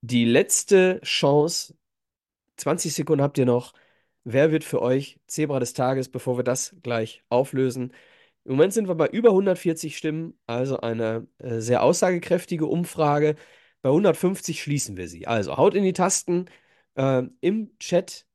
Die 0.00 0.24
letzte 0.24 1.00
Chance, 1.02 1.74
20 2.56 2.92
Sekunden 2.94 3.22
habt 3.22 3.38
ihr 3.38 3.46
noch. 3.46 3.72
Wer 4.24 4.50
wird 4.52 4.64
für 4.64 4.80
euch 4.82 5.20
Zebra 5.26 5.60
des 5.60 5.74
Tages, 5.74 6.08
bevor 6.08 6.36
wir 6.38 6.44
das 6.44 6.74
gleich 6.82 7.22
auflösen? 7.28 7.92
Im 8.44 8.52
Moment 8.52 8.72
sind 8.72 8.88
wir 8.88 8.94
bei 8.96 9.06
über 9.08 9.30
140 9.30 9.96
Stimmen, 9.96 10.36
also 10.46 10.80
eine 10.80 11.26
äh, 11.38 11.60
sehr 11.60 11.82
aussagekräftige 11.82 12.66
Umfrage. 12.66 13.36
Bei 13.82 13.90
150 13.90 14.60
schließen 14.62 14.96
wir 14.96 15.08
sie. 15.08 15.26
Also 15.26 15.56
haut 15.56 15.74
in 15.74 15.84
die 15.84 15.92
Tasten. 15.92 16.46
Äh, 16.94 17.22
Im 17.40 17.76
Chat 17.78 18.26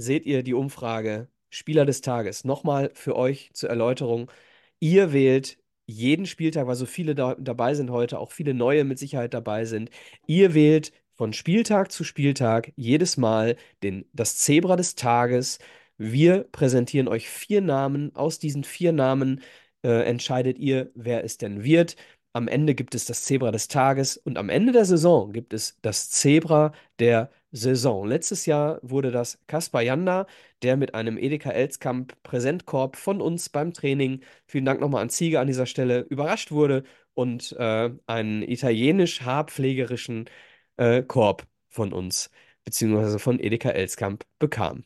seht 0.00 0.26
ihr 0.26 0.42
die 0.42 0.54
Umfrage 0.54 1.28
Spieler 1.50 1.84
des 1.84 2.00
Tages. 2.00 2.44
Nochmal 2.44 2.90
für 2.94 3.16
euch 3.16 3.50
zur 3.52 3.70
Erläuterung. 3.70 4.30
Ihr 4.78 5.12
wählt 5.12 5.58
jeden 5.86 6.26
Spieltag, 6.26 6.66
weil 6.66 6.76
so 6.76 6.86
viele 6.86 7.14
da, 7.14 7.34
dabei 7.38 7.74
sind 7.74 7.90
heute, 7.90 8.18
auch 8.18 8.30
viele 8.32 8.54
neue 8.54 8.84
mit 8.84 8.98
Sicherheit 8.98 9.34
dabei 9.34 9.64
sind. 9.64 9.90
Ihr 10.26 10.54
wählt 10.54 10.92
von 11.14 11.32
Spieltag 11.32 11.92
zu 11.92 12.04
Spieltag 12.04 12.72
jedes 12.76 13.16
Mal 13.16 13.56
den, 13.82 14.06
das 14.12 14.36
Zebra 14.38 14.76
des 14.76 14.94
Tages. 14.94 15.58
Wir 15.98 16.44
präsentieren 16.44 17.08
euch 17.08 17.28
vier 17.28 17.60
Namen. 17.60 18.14
Aus 18.14 18.38
diesen 18.38 18.64
vier 18.64 18.92
Namen 18.92 19.42
äh, 19.82 20.04
entscheidet 20.04 20.58
ihr, 20.58 20.90
wer 20.94 21.24
es 21.24 21.36
denn 21.38 21.62
wird. 21.64 21.96
Am 22.32 22.46
Ende 22.46 22.74
gibt 22.76 22.94
es 22.94 23.06
das 23.06 23.24
Zebra 23.24 23.50
des 23.50 23.66
Tages 23.68 24.16
und 24.16 24.38
am 24.38 24.48
Ende 24.50 24.72
der 24.72 24.84
Saison 24.84 25.32
gibt 25.32 25.52
es 25.52 25.78
das 25.82 26.10
Zebra 26.10 26.72
der 27.00 27.30
Saison. 27.50 28.06
Letztes 28.06 28.46
Jahr 28.46 28.78
wurde 28.82 29.10
das 29.10 29.38
Kaspar 29.48 29.82
Janda, 29.82 30.26
der 30.62 30.76
mit 30.76 30.94
einem 30.94 31.18
Edeka 31.18 31.50
Elskamp 31.50 32.14
Präsentkorb 32.22 32.96
von 32.96 33.20
uns 33.20 33.48
beim 33.48 33.72
Training, 33.72 34.20
vielen 34.46 34.64
Dank 34.64 34.80
nochmal 34.80 35.02
an 35.02 35.10
Ziege 35.10 35.40
an 35.40 35.48
dieser 35.48 35.66
Stelle, 35.66 36.00
überrascht 36.02 36.52
wurde 36.52 36.84
und 37.14 37.52
äh, 37.58 37.90
einen 38.06 38.42
italienisch 38.42 39.22
haarpflegerischen 39.22 40.30
äh, 40.76 41.02
Korb 41.02 41.46
von 41.68 41.92
uns, 41.92 42.30
beziehungsweise 42.64 43.18
von 43.18 43.40
Edeka 43.40 43.70
Elskamp 43.70 44.24
bekam. 44.38 44.84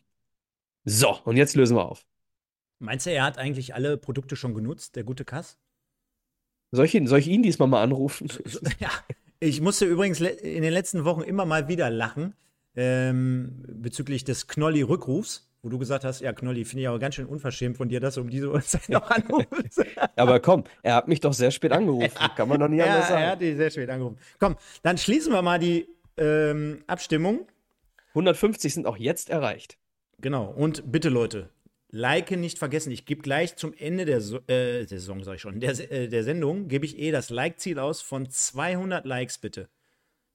So, 0.85 1.19
und 1.25 1.37
jetzt 1.37 1.57
lösen 1.57 1.77
wir 1.77 1.85
auf. 1.91 2.07
Meinst 2.79 3.07
du, 3.07 3.11
er 3.11 3.25
hat 3.25 3.39
eigentlich 3.39 3.75
alle 3.75 3.97
Produkte 3.99 4.37
schon 4.37 4.55
genutzt, 4.55 4.97
der 4.97 5.05
gute 5.05 5.25
Kass? 5.25 5.59
Soll 6.75 6.87
ich 6.87 6.95
ihn, 6.95 7.07
soll 7.07 7.21
ich 7.21 7.29
ihn 7.29 7.43
diesmal 7.43 7.69
mal 7.69 7.83
anrufen? 7.83 8.29
Ja, 8.81 8.91
ich 9.39 9.61
musste 9.61 9.85
übrigens 9.85 10.21
in 10.21 10.63
den 10.63 10.73
letzten 10.73 11.05
Wochen 11.05 11.21
immer 11.21 11.45
mal 11.45 11.69
wieder 11.69 11.89
lachen 11.89 12.35
ähm, 12.75 13.63
bezüglich 13.69 14.25
des 14.25 14.49
Knolli-Rückrufs, 14.49 15.49
wo 15.63 15.69
du 15.69 15.79
gesagt 15.79 16.03
hast, 16.05 16.21
ja, 16.21 16.33
Knolli, 16.33 16.65
finde 16.65 16.83
ich 16.83 16.89
aber 16.89 16.99
ganz 16.99 17.15
schön 17.15 17.27
unverschämt 17.27 17.77
von 17.77 17.89
dir, 17.89 18.01
dass 18.01 18.17
du 18.17 18.23
um 18.23 18.31
diese 18.31 18.51
Uhrzeit 18.51 18.89
noch 18.89 19.09
anrufst. 19.09 19.85
Aber 20.17 20.41
komm, 20.41 20.65
er 20.83 20.97
hat 20.97 21.09
mich 21.09 21.21
doch 21.21 21.33
sehr 21.33 21.51
spät 21.53 21.73
angerufen. 21.73 22.11
Kann 22.37 22.49
man 22.49 22.59
doch 22.59 22.69
nicht 22.69 22.83
anders 22.83 23.09
ja, 23.09 23.17
er 23.17 23.31
hat 23.31 23.39
sagen. 23.39 23.41
dich 23.41 23.57
sehr 23.57 23.71
spät 23.71 23.91
angerufen. 23.91 24.19
Komm, 24.41 24.57
dann 24.83 24.99
schließen 24.99 25.33
wir 25.33 25.43
mal 25.43 25.59
die 25.59 25.87
ähm, 26.17 26.83
Abstimmung. 26.87 27.47
150 28.11 28.75
sind 28.75 28.87
auch 28.87 28.97
jetzt 28.97 29.31
erreicht. 29.31 29.79
Genau. 30.21 30.47
Und 30.47 30.91
bitte, 30.91 31.09
Leute, 31.09 31.51
Like 31.97 32.33
nicht 32.33 32.59
vergessen. 32.59 32.91
Ich 32.91 33.07
gebe 33.07 33.23
gleich 33.23 33.55
zum 33.55 33.73
Ende 33.73 34.05
der, 34.05 34.21
so 34.21 34.41
äh, 34.49 34.85
Saison, 34.85 35.23
sag 35.23 35.37
ich 35.37 35.41
schon, 35.41 35.61
der, 35.61 35.79
äh, 35.93 36.09
der 36.09 36.25
Sendung, 36.25 36.67
gebe 36.67 36.85
ich 36.85 36.99
eh 36.99 37.13
das 37.13 37.31
Like-Ziel 37.31 37.79
aus 37.79 38.01
von 38.03 38.29
200 38.29 39.07
Likes, 39.07 39.39
bitte. 39.39 39.69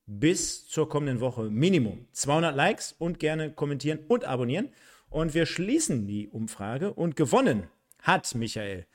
Bis 0.06 0.70
zur 0.70 0.88
kommenden 0.88 1.20
Woche. 1.20 1.50
Minimum 1.50 2.08
200 2.14 2.56
Likes 2.56 2.96
und 2.98 3.20
gerne 3.20 3.52
kommentieren 3.52 4.00
und 4.08 4.24
abonnieren. 4.24 4.70
Und 5.10 5.34
wir 5.34 5.46
schließen 5.46 6.08
die 6.08 6.30
Umfrage 6.30 6.94
und 6.94 7.18
gewonnen 7.18 7.68
hat 8.04 8.34
Michael. 8.36 8.88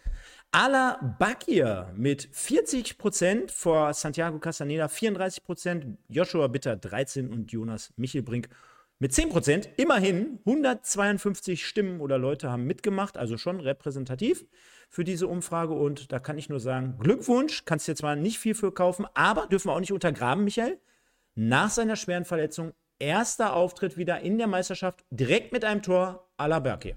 Ala 0.51 1.17
Bakir 1.19 1.93
mit 1.95 2.27
40% 2.33 3.51
vor 3.51 3.93
Santiago 3.93 4.39
Castaneda 4.39 4.87
34%, 4.87 5.99
Joshua 6.09 6.47
Bitter 6.47 6.77
13 6.77 7.31
und 7.31 7.53
Jonas 7.53 7.93
Michelbrink 7.99 8.49
mit 8.99 9.13
10%. 9.13 9.69
Immerhin 9.77 10.39
152 10.45 11.67
Stimmen 11.67 12.01
oder 12.01 12.19
Leute 12.19 12.51
haben 12.51 12.65
mitgemacht, 12.65 13.17
also 13.17 13.37
schon 13.37 13.61
repräsentativ 13.61 14.45
für 14.89 15.05
diese 15.05 15.27
Umfrage. 15.27 15.75
Und 15.75 16.13
da 16.13 16.19
kann 16.19 16.39
ich 16.39 16.49
nur 16.49 16.61
sagen, 16.61 16.97
Glückwunsch, 16.99 17.65
kannst 17.65 17.89
dir 17.89 17.97
zwar 17.97 18.17
nicht 18.17 18.39
viel 18.39 18.55
für 18.55 18.73
kaufen, 18.73 19.07
aber 19.15 19.47
dürfen 19.47 19.69
wir 19.69 19.75
auch 19.75 19.81
nicht 19.81 19.93
untergraben, 19.93 20.45
Michael. 20.45 20.79
Nach 21.35 21.71
seiner 21.71 21.97
schweren 21.97 22.25
Verletzung, 22.25 22.73
erster 22.99 23.55
Auftritt 23.55 23.97
wieder 23.97 24.21
in 24.21 24.39
der 24.39 24.47
Meisterschaft, 24.47 25.05
direkt 25.11 25.53
mit 25.53 25.65
einem 25.65 25.83
Tor 25.83 26.29
Ala 26.37 26.61
Bakir. 26.61 26.97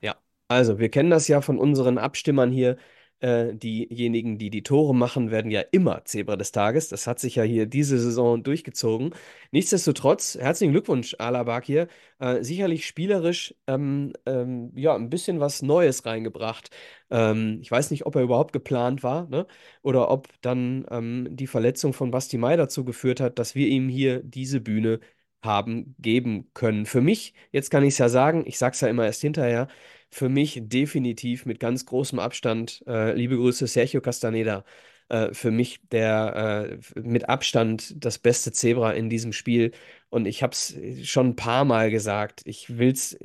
Ja, 0.00 0.16
also 0.46 0.78
wir 0.78 0.90
kennen 0.90 1.10
das 1.10 1.26
ja 1.26 1.40
von 1.40 1.58
unseren 1.58 1.98
Abstimmern 1.98 2.52
hier. 2.52 2.76
Äh, 3.20 3.54
diejenigen, 3.56 4.38
die 4.38 4.50
die 4.50 4.62
Tore 4.62 4.94
machen, 4.94 5.30
werden 5.32 5.50
ja 5.50 5.60
immer 5.72 6.04
Zebra 6.04 6.36
des 6.36 6.52
Tages. 6.52 6.88
Das 6.88 7.06
hat 7.08 7.18
sich 7.18 7.34
ja 7.36 7.42
hier 7.42 7.66
diese 7.66 7.98
Saison 7.98 8.42
durchgezogen. 8.42 9.12
Nichtsdestotrotz, 9.50 10.36
herzlichen 10.40 10.72
Glückwunsch, 10.72 11.16
Alabak 11.18 11.64
hier. 11.64 11.88
Äh, 12.20 12.42
sicherlich 12.44 12.86
spielerisch 12.86 13.54
ähm, 13.66 14.12
ähm, 14.26 14.72
ja, 14.76 14.94
ein 14.94 15.10
bisschen 15.10 15.40
was 15.40 15.62
Neues 15.62 16.06
reingebracht. 16.06 16.70
Ähm, 17.10 17.58
ich 17.60 17.70
weiß 17.70 17.90
nicht, 17.90 18.06
ob 18.06 18.14
er 18.16 18.22
überhaupt 18.22 18.52
geplant 18.52 19.02
war, 19.02 19.28
ne? 19.28 19.46
Oder 19.82 20.10
ob 20.10 20.28
dann 20.42 20.86
ähm, 20.90 21.28
die 21.30 21.46
Verletzung 21.46 21.92
von 21.92 22.10
Basti 22.10 22.38
Mai 22.38 22.56
dazu 22.56 22.84
geführt 22.84 23.20
hat, 23.20 23.38
dass 23.38 23.54
wir 23.54 23.66
ihm 23.66 23.88
hier 23.88 24.22
diese 24.22 24.60
Bühne 24.60 25.00
haben 25.42 25.94
geben 25.98 26.50
können. 26.54 26.84
Für 26.86 27.00
mich, 27.00 27.32
jetzt 27.52 27.70
kann 27.70 27.84
ich 27.84 27.90
es 27.94 27.98
ja 27.98 28.08
sagen, 28.08 28.42
ich 28.46 28.58
sage 28.58 28.74
es 28.74 28.80
ja 28.80 28.88
immer 28.88 29.04
erst 29.06 29.20
hinterher, 29.20 29.68
für 30.10 30.28
mich 30.28 30.60
definitiv 30.64 31.46
mit 31.46 31.60
ganz 31.60 31.86
großem 31.86 32.18
Abstand, 32.18 32.82
äh, 32.86 33.12
liebe 33.14 33.36
Grüße, 33.36 33.66
Sergio 33.66 34.00
Castaneda, 34.00 34.64
äh, 35.08 35.32
für 35.32 35.50
mich 35.50 35.80
der 35.90 36.78
äh, 36.94 37.00
mit 37.00 37.28
Abstand 37.28 37.94
das 38.04 38.18
beste 38.18 38.52
Zebra 38.52 38.92
in 38.92 39.10
diesem 39.10 39.32
Spiel. 39.32 39.72
Und 40.10 40.26
ich 40.26 40.42
habe 40.42 40.52
es 40.52 40.76
schon 41.04 41.28
ein 41.28 41.36
paar 41.36 41.64
Mal 41.64 41.90
gesagt, 41.90 42.42
ich 42.44 42.78
will 42.78 42.92
es 42.92 43.18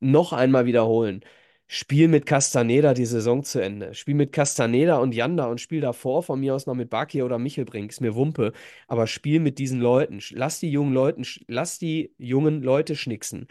noch 0.00 0.32
einmal 0.32 0.66
wiederholen. 0.66 1.24
Spiel 1.68 2.08
mit 2.08 2.26
Castaneda 2.26 2.92
die 2.92 3.06
Saison 3.06 3.44
zu 3.44 3.58
Ende. 3.60 3.94
Spiel 3.94 4.14
mit 4.14 4.32
Castaneda 4.32 4.98
und 4.98 5.14
Janda 5.14 5.46
und 5.46 5.58
spiel 5.60 5.80
davor 5.80 6.22
von 6.22 6.38
mir 6.40 6.54
aus 6.54 6.66
noch 6.66 6.74
mit 6.74 6.90
Baki 6.90 7.22
oder 7.22 7.38
Michelbrink. 7.38 7.90
Ist 7.90 8.00
mir 8.02 8.14
Wumpe. 8.14 8.52
Aber 8.88 9.06
spiel 9.06 9.40
mit 9.40 9.58
diesen 9.58 9.80
Leuten. 9.80 10.20
Lass 10.32 10.60
die 10.60 10.70
jungen 10.70 10.92
Leuten, 10.92 11.24
lass 11.48 11.78
die 11.78 12.12
jungen 12.18 12.62
Leute 12.62 12.94
schnicksen. 12.94 13.48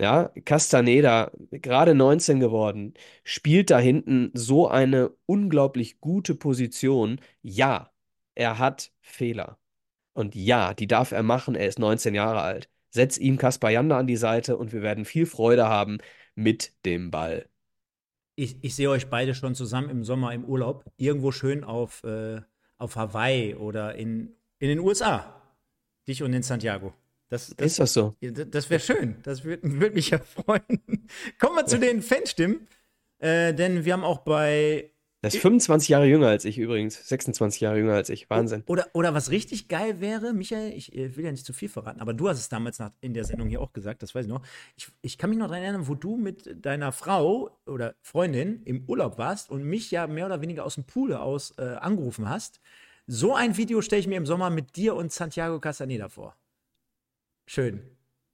Ja, 0.00 0.30
Castaneda, 0.44 1.32
gerade 1.50 1.94
19 1.94 2.38
geworden, 2.38 2.94
spielt 3.24 3.70
da 3.70 3.78
hinten 3.80 4.30
so 4.32 4.68
eine 4.68 5.10
unglaublich 5.26 6.00
gute 6.00 6.36
Position. 6.36 7.20
Ja, 7.42 7.90
er 8.36 8.58
hat 8.58 8.92
Fehler. 9.00 9.58
Und 10.12 10.36
ja, 10.36 10.74
die 10.74 10.86
darf 10.86 11.12
er 11.12 11.24
machen. 11.24 11.56
Er 11.56 11.66
ist 11.66 11.78
19 11.80 12.14
Jahre 12.14 12.42
alt. 12.42 12.68
Setz 12.90 13.18
ihm 13.18 13.38
Kaspar 13.38 13.70
Janda 13.70 13.98
an 13.98 14.06
die 14.06 14.16
Seite 14.16 14.56
und 14.56 14.72
wir 14.72 14.82
werden 14.82 15.04
viel 15.04 15.26
Freude 15.26 15.68
haben 15.68 15.98
mit 16.36 16.72
dem 16.84 17.10
Ball. 17.10 17.48
Ich, 18.36 18.56
ich 18.62 18.76
sehe 18.76 18.90
euch 18.90 19.08
beide 19.10 19.34
schon 19.34 19.56
zusammen 19.56 19.90
im 19.90 20.04
Sommer 20.04 20.32
im 20.32 20.44
Urlaub. 20.44 20.84
Irgendwo 20.96 21.32
schön 21.32 21.64
auf, 21.64 22.04
äh, 22.04 22.40
auf 22.76 22.94
Hawaii 22.94 23.56
oder 23.56 23.96
in, 23.96 24.36
in 24.60 24.68
den 24.68 24.78
USA. 24.78 25.42
Dich 26.06 26.22
und 26.22 26.30
den 26.32 26.42
Santiago. 26.42 26.94
Das, 27.28 27.54
das, 27.56 27.66
ist 27.66 27.78
das 27.78 27.92
so? 27.92 28.16
Das 28.20 28.70
wäre 28.70 28.80
schön. 28.80 29.16
Das 29.22 29.44
würde 29.44 29.80
würd 29.80 29.94
mich 29.94 30.10
ja 30.10 30.18
freuen. 30.18 31.08
Kommen 31.38 31.56
wir 31.56 31.66
zu 31.66 31.78
den 31.78 32.02
Fanstimmen. 32.02 32.66
Äh, 33.18 33.52
denn 33.52 33.84
wir 33.84 33.92
haben 33.92 34.04
auch 34.04 34.18
bei 34.18 34.92
der 35.22 35.34
ist 35.34 35.38
25 35.38 35.88
Jahre 35.88 36.06
jünger 36.06 36.28
als 36.28 36.44
ich 36.44 36.58
übrigens. 36.58 37.08
26 37.08 37.60
Jahre 37.60 37.78
jünger 37.78 37.94
als 37.94 38.08
ich. 38.08 38.30
Wahnsinn. 38.30 38.62
Oder, 38.66 38.86
oder 38.92 39.14
was 39.14 39.30
richtig 39.30 39.66
geil 39.66 40.00
wäre, 40.00 40.32
Michael, 40.32 40.72
ich 40.72 40.92
will 40.94 41.24
ja 41.24 41.32
nicht 41.32 41.44
zu 41.44 41.52
viel 41.52 41.68
verraten, 41.68 42.00
aber 42.00 42.14
du 42.14 42.28
hast 42.28 42.38
es 42.38 42.48
damals 42.48 42.78
nach, 42.78 42.92
in 43.00 43.14
der 43.14 43.24
Sendung 43.24 43.48
hier 43.48 43.60
auch 43.60 43.72
gesagt, 43.72 44.02
das 44.04 44.14
weiß 44.14 44.26
ich 44.26 44.30
noch. 44.30 44.42
Ich, 44.76 44.88
ich 45.02 45.18
kann 45.18 45.30
mich 45.30 45.38
noch 45.38 45.48
daran 45.48 45.64
erinnern, 45.64 45.88
wo 45.88 45.96
du 45.96 46.16
mit 46.16 46.64
deiner 46.64 46.92
Frau 46.92 47.58
oder 47.66 47.96
Freundin 48.00 48.62
im 48.62 48.84
Urlaub 48.86 49.18
warst 49.18 49.50
und 49.50 49.64
mich 49.64 49.90
ja 49.90 50.06
mehr 50.06 50.26
oder 50.26 50.40
weniger 50.40 50.64
aus 50.64 50.76
dem 50.76 50.84
Pool 50.84 51.12
aus 51.12 51.52
äh, 51.58 51.62
angerufen 51.62 52.28
hast. 52.28 52.60
So 53.08 53.34
ein 53.34 53.56
Video 53.56 53.82
stelle 53.82 54.00
ich 54.00 54.06
mir 54.06 54.18
im 54.18 54.26
Sommer 54.26 54.50
mit 54.50 54.76
dir 54.76 54.94
und 54.94 55.10
Santiago 55.10 55.58
Castaneda 55.58 56.08
vor. 56.08 56.36
Schön. 57.48 57.80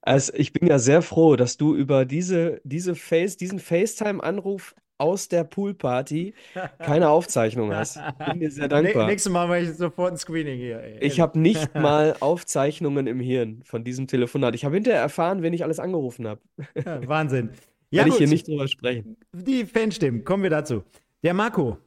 Also 0.01 0.33
ich 0.35 0.51
bin 0.51 0.67
ja 0.67 0.77
sehr 0.77 1.01
froh, 1.01 1.35
dass 1.37 1.57
du 1.57 1.73
über 1.73 2.05
diese, 2.05 2.61
diese 2.63 2.95
Face, 2.95 3.37
diesen 3.37 3.59
FaceTime-Anruf 3.59 4.75
aus 4.97 5.29
der 5.29 5.45
Poolparty 5.45 6.33
keine 6.79 7.09
Aufzeichnung 7.09 7.73
hast. 7.73 7.97
Bin 8.29 8.39
dir 8.41 8.51
sehr 8.51 8.67
dankbar. 8.67 9.07
Nächstes 9.07 9.31
Mal 9.31 9.47
mache 9.47 9.61
ich 9.61 9.73
sofort 9.73 10.13
ein 10.13 10.17
Screening 10.17 10.59
hier. 10.59 10.81
Ey. 10.81 10.99
Ich 10.99 11.19
habe 11.19 11.39
nicht 11.39 11.73
mal 11.75 12.15
Aufzeichnungen 12.19 13.07
im 13.07 13.19
Hirn 13.21 13.61
von 13.63 13.85
diesem 13.85 14.07
Telefonat. 14.07 14.53
Ich 14.53 14.65
habe 14.65 14.75
hinterher 14.75 15.01
erfahren, 15.01 15.41
wen 15.41 15.53
ich 15.53 15.63
alles 15.63 15.79
angerufen 15.79 16.27
habe. 16.27 16.41
Ja, 16.75 17.07
Wahnsinn. 17.07 17.51
Ja, 17.91 17.99
Werde 17.99 18.09
ich 18.09 18.17
hier 18.17 18.27
nicht 18.27 18.47
drüber 18.47 18.67
sprechen. 18.67 19.15
Die 19.31 19.63
Fanstimmen, 19.63 20.25
kommen 20.25 20.41
wir 20.41 20.49
dazu. 20.49 20.83
Der 21.23 21.35
Marco, 21.35 21.77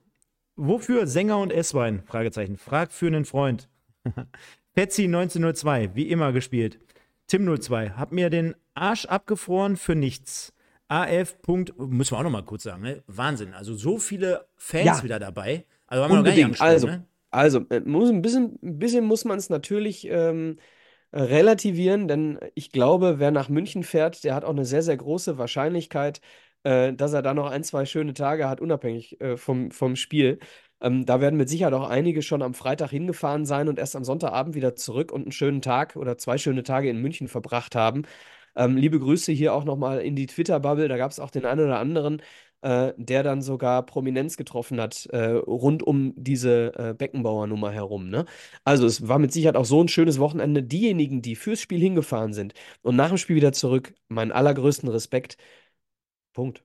wofür 0.54 1.08
Sänger 1.08 1.38
und 1.38 1.52
S-Wein? 1.52 2.02
Fragezeichen. 2.06 2.56
Fragt 2.56 2.92
für 2.92 3.08
einen 3.08 3.24
Freund. 3.24 3.68
Petsy 4.74 5.04
1902, 5.04 5.96
wie 5.96 6.08
immer 6.08 6.32
gespielt. 6.32 6.78
Tim 7.28 7.60
02, 7.60 7.90
hab 7.90 8.10
mir 8.10 8.30
den 8.30 8.54
Arsch 8.74 9.04
abgefroren 9.04 9.76
für 9.76 9.94
nichts. 9.94 10.52
AF. 10.88 11.36
Müssen 11.46 12.12
wir 12.12 12.18
auch 12.18 12.22
noch 12.22 12.30
mal 12.30 12.44
kurz 12.44 12.62
sagen, 12.62 12.82
ne? 12.82 13.02
Wahnsinn. 13.06 13.52
Also 13.52 13.74
so 13.74 13.98
viele 13.98 14.46
Fans 14.56 14.86
ja. 14.86 15.02
wieder 15.02 15.18
dabei. 15.18 15.66
Also 15.86 16.04
haben 16.04 16.12
wir 16.12 16.18
Unbedingt. 16.18 16.52
noch 16.52 16.58
gar 16.58 16.72
nicht 16.72 16.84
also, 16.84 16.86
ne? 16.86 17.06
also 17.30 17.60
äh, 17.68 17.80
muss 17.80 18.08
ein 18.08 18.22
bisschen, 18.22 18.58
ein 18.62 18.78
bisschen 18.78 19.04
muss 19.04 19.26
man 19.26 19.38
es 19.38 19.50
natürlich 19.50 20.08
ähm, 20.08 20.56
relativieren, 21.12 22.08
denn 22.08 22.38
ich 22.54 22.72
glaube, 22.72 23.18
wer 23.18 23.30
nach 23.30 23.48
München 23.50 23.82
fährt, 23.82 24.24
der 24.24 24.34
hat 24.34 24.44
auch 24.44 24.50
eine 24.50 24.64
sehr, 24.64 24.82
sehr 24.82 24.96
große 24.96 25.36
Wahrscheinlichkeit, 25.36 26.20
äh, 26.62 26.94
dass 26.94 27.12
er 27.12 27.22
da 27.22 27.34
noch 27.34 27.50
ein, 27.50 27.64
zwei 27.64 27.84
schöne 27.84 28.14
Tage 28.14 28.48
hat, 28.48 28.60
unabhängig 28.60 29.20
äh, 29.20 29.36
vom, 29.36 29.70
vom 29.70 29.96
Spiel. 29.96 30.38
Ähm, 30.80 31.06
da 31.06 31.20
werden 31.20 31.36
mit 31.36 31.48
Sicherheit 31.48 31.74
auch 31.74 31.88
einige 31.88 32.22
schon 32.22 32.42
am 32.42 32.54
Freitag 32.54 32.90
hingefahren 32.90 33.44
sein 33.46 33.68
und 33.68 33.78
erst 33.78 33.96
am 33.96 34.04
Sonntagabend 34.04 34.54
wieder 34.54 34.76
zurück 34.76 35.12
und 35.12 35.22
einen 35.22 35.32
schönen 35.32 35.62
Tag 35.62 35.96
oder 35.96 36.18
zwei 36.18 36.38
schöne 36.38 36.62
Tage 36.62 36.88
in 36.88 37.00
München 37.02 37.28
verbracht 37.28 37.74
haben. 37.74 38.02
Ähm, 38.56 38.76
liebe 38.76 38.98
Grüße 38.98 39.32
hier 39.32 39.54
auch 39.54 39.64
nochmal 39.64 40.00
in 40.00 40.16
die 40.16 40.26
Twitter-Bubble. 40.26 40.88
Da 40.88 40.96
gab 40.96 41.10
es 41.10 41.20
auch 41.20 41.30
den 41.30 41.44
einen 41.46 41.60
oder 41.66 41.78
anderen, 41.78 42.22
äh, 42.62 42.92
der 42.96 43.22
dann 43.22 43.42
sogar 43.42 43.84
Prominenz 43.86 44.36
getroffen 44.36 44.80
hat, 44.80 45.06
äh, 45.06 45.30
rund 45.32 45.82
um 45.82 46.12
diese 46.16 46.72
äh, 46.76 46.94
Beckenbauer-Nummer 46.94 47.70
herum. 47.70 48.08
Ne? 48.10 48.24
Also 48.64 48.86
es 48.86 49.06
war 49.08 49.18
mit 49.18 49.32
Sicherheit 49.32 49.56
auch 49.56 49.64
so 49.64 49.82
ein 49.82 49.88
schönes 49.88 50.18
Wochenende. 50.18 50.62
Diejenigen, 50.62 51.22
die 51.22 51.36
fürs 51.36 51.60
Spiel 51.60 51.80
hingefahren 51.80 52.32
sind 52.32 52.54
und 52.82 52.96
nach 52.96 53.08
dem 53.08 53.18
Spiel 53.18 53.36
wieder 53.36 53.52
zurück, 53.52 53.94
meinen 54.08 54.32
allergrößten 54.32 54.88
Respekt. 54.88 55.36
Punkt. 56.32 56.62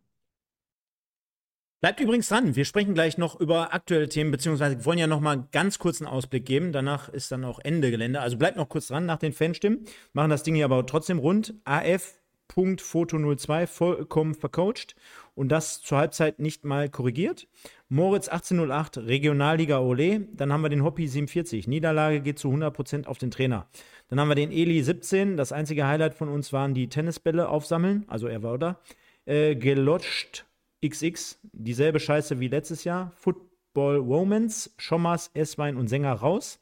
Bleibt 1.83 1.99
übrigens 1.99 2.29
dran. 2.29 2.55
Wir 2.55 2.63
sprechen 2.63 2.93
gleich 2.93 3.17
noch 3.17 3.41
über 3.41 3.73
aktuelle 3.73 4.07
Themen, 4.07 4.31
beziehungsweise 4.31 4.85
wollen 4.85 4.99
ja 4.99 5.07
noch 5.07 5.19
mal 5.19 5.49
ganz 5.51 5.79
kurz 5.79 5.99
einen 5.99 6.07
Ausblick 6.07 6.45
geben. 6.45 6.71
Danach 6.71 7.09
ist 7.09 7.29
dann 7.29 7.43
auch 7.43 7.59
Ende 7.59 7.91
Gelände. 7.91 8.21
Also 8.21 8.37
bleibt 8.37 8.55
noch 8.55 8.69
kurz 8.69 8.87
dran 8.87 9.05
nach 9.05 9.17
den 9.17 9.33
Fanstimmen. 9.33 9.83
Machen 10.13 10.29
das 10.29 10.43
Ding 10.43 10.55
hier 10.55 10.63
aber 10.63 10.85
trotzdem 10.85 11.19
rund. 11.19 11.55
AF.foto02 11.65 13.67
vollkommen 13.67 14.33
vercoacht 14.33 14.95
und 15.35 15.49
das 15.49 15.81
zur 15.81 15.97
Halbzeit 15.97 16.39
nicht 16.39 16.63
mal 16.63 16.87
korrigiert. 16.87 17.49
Moritz 17.89 18.29
1808, 18.29 18.99
Regionalliga 18.99 19.81
Ole. 19.81 20.21
Dann 20.31 20.53
haben 20.53 20.61
wir 20.61 20.69
den 20.69 20.85
Hoppy 20.85 21.05
47. 21.05 21.67
Niederlage 21.67 22.21
geht 22.21 22.39
zu 22.39 22.47
100% 22.47 23.07
auf 23.07 23.17
den 23.17 23.29
Trainer. 23.29 23.67
Dann 24.07 24.21
haben 24.21 24.29
wir 24.29 24.35
den 24.35 24.53
Eli 24.53 24.81
17. 24.81 25.35
Das 25.35 25.51
einzige 25.51 25.85
Highlight 25.85 26.13
von 26.13 26.29
uns 26.29 26.53
waren 26.53 26.73
die 26.73 26.87
Tennisbälle 26.87 27.49
aufsammeln. 27.49 28.05
Also 28.07 28.27
er 28.27 28.41
war 28.41 28.57
da. 28.57 28.79
Äh, 29.25 29.57
gelotscht 29.57 30.45
XX, 30.87 31.39
dieselbe 31.51 31.99
Scheiße 31.99 32.39
wie 32.39 32.47
letztes 32.47 32.83
Jahr. 32.83 33.11
Football 33.17 33.97
Romance, 33.97 34.71
Schommers, 34.77 35.31
Esswein 35.33 35.77
und 35.77 35.87
Sänger 35.87 36.13
raus. 36.13 36.59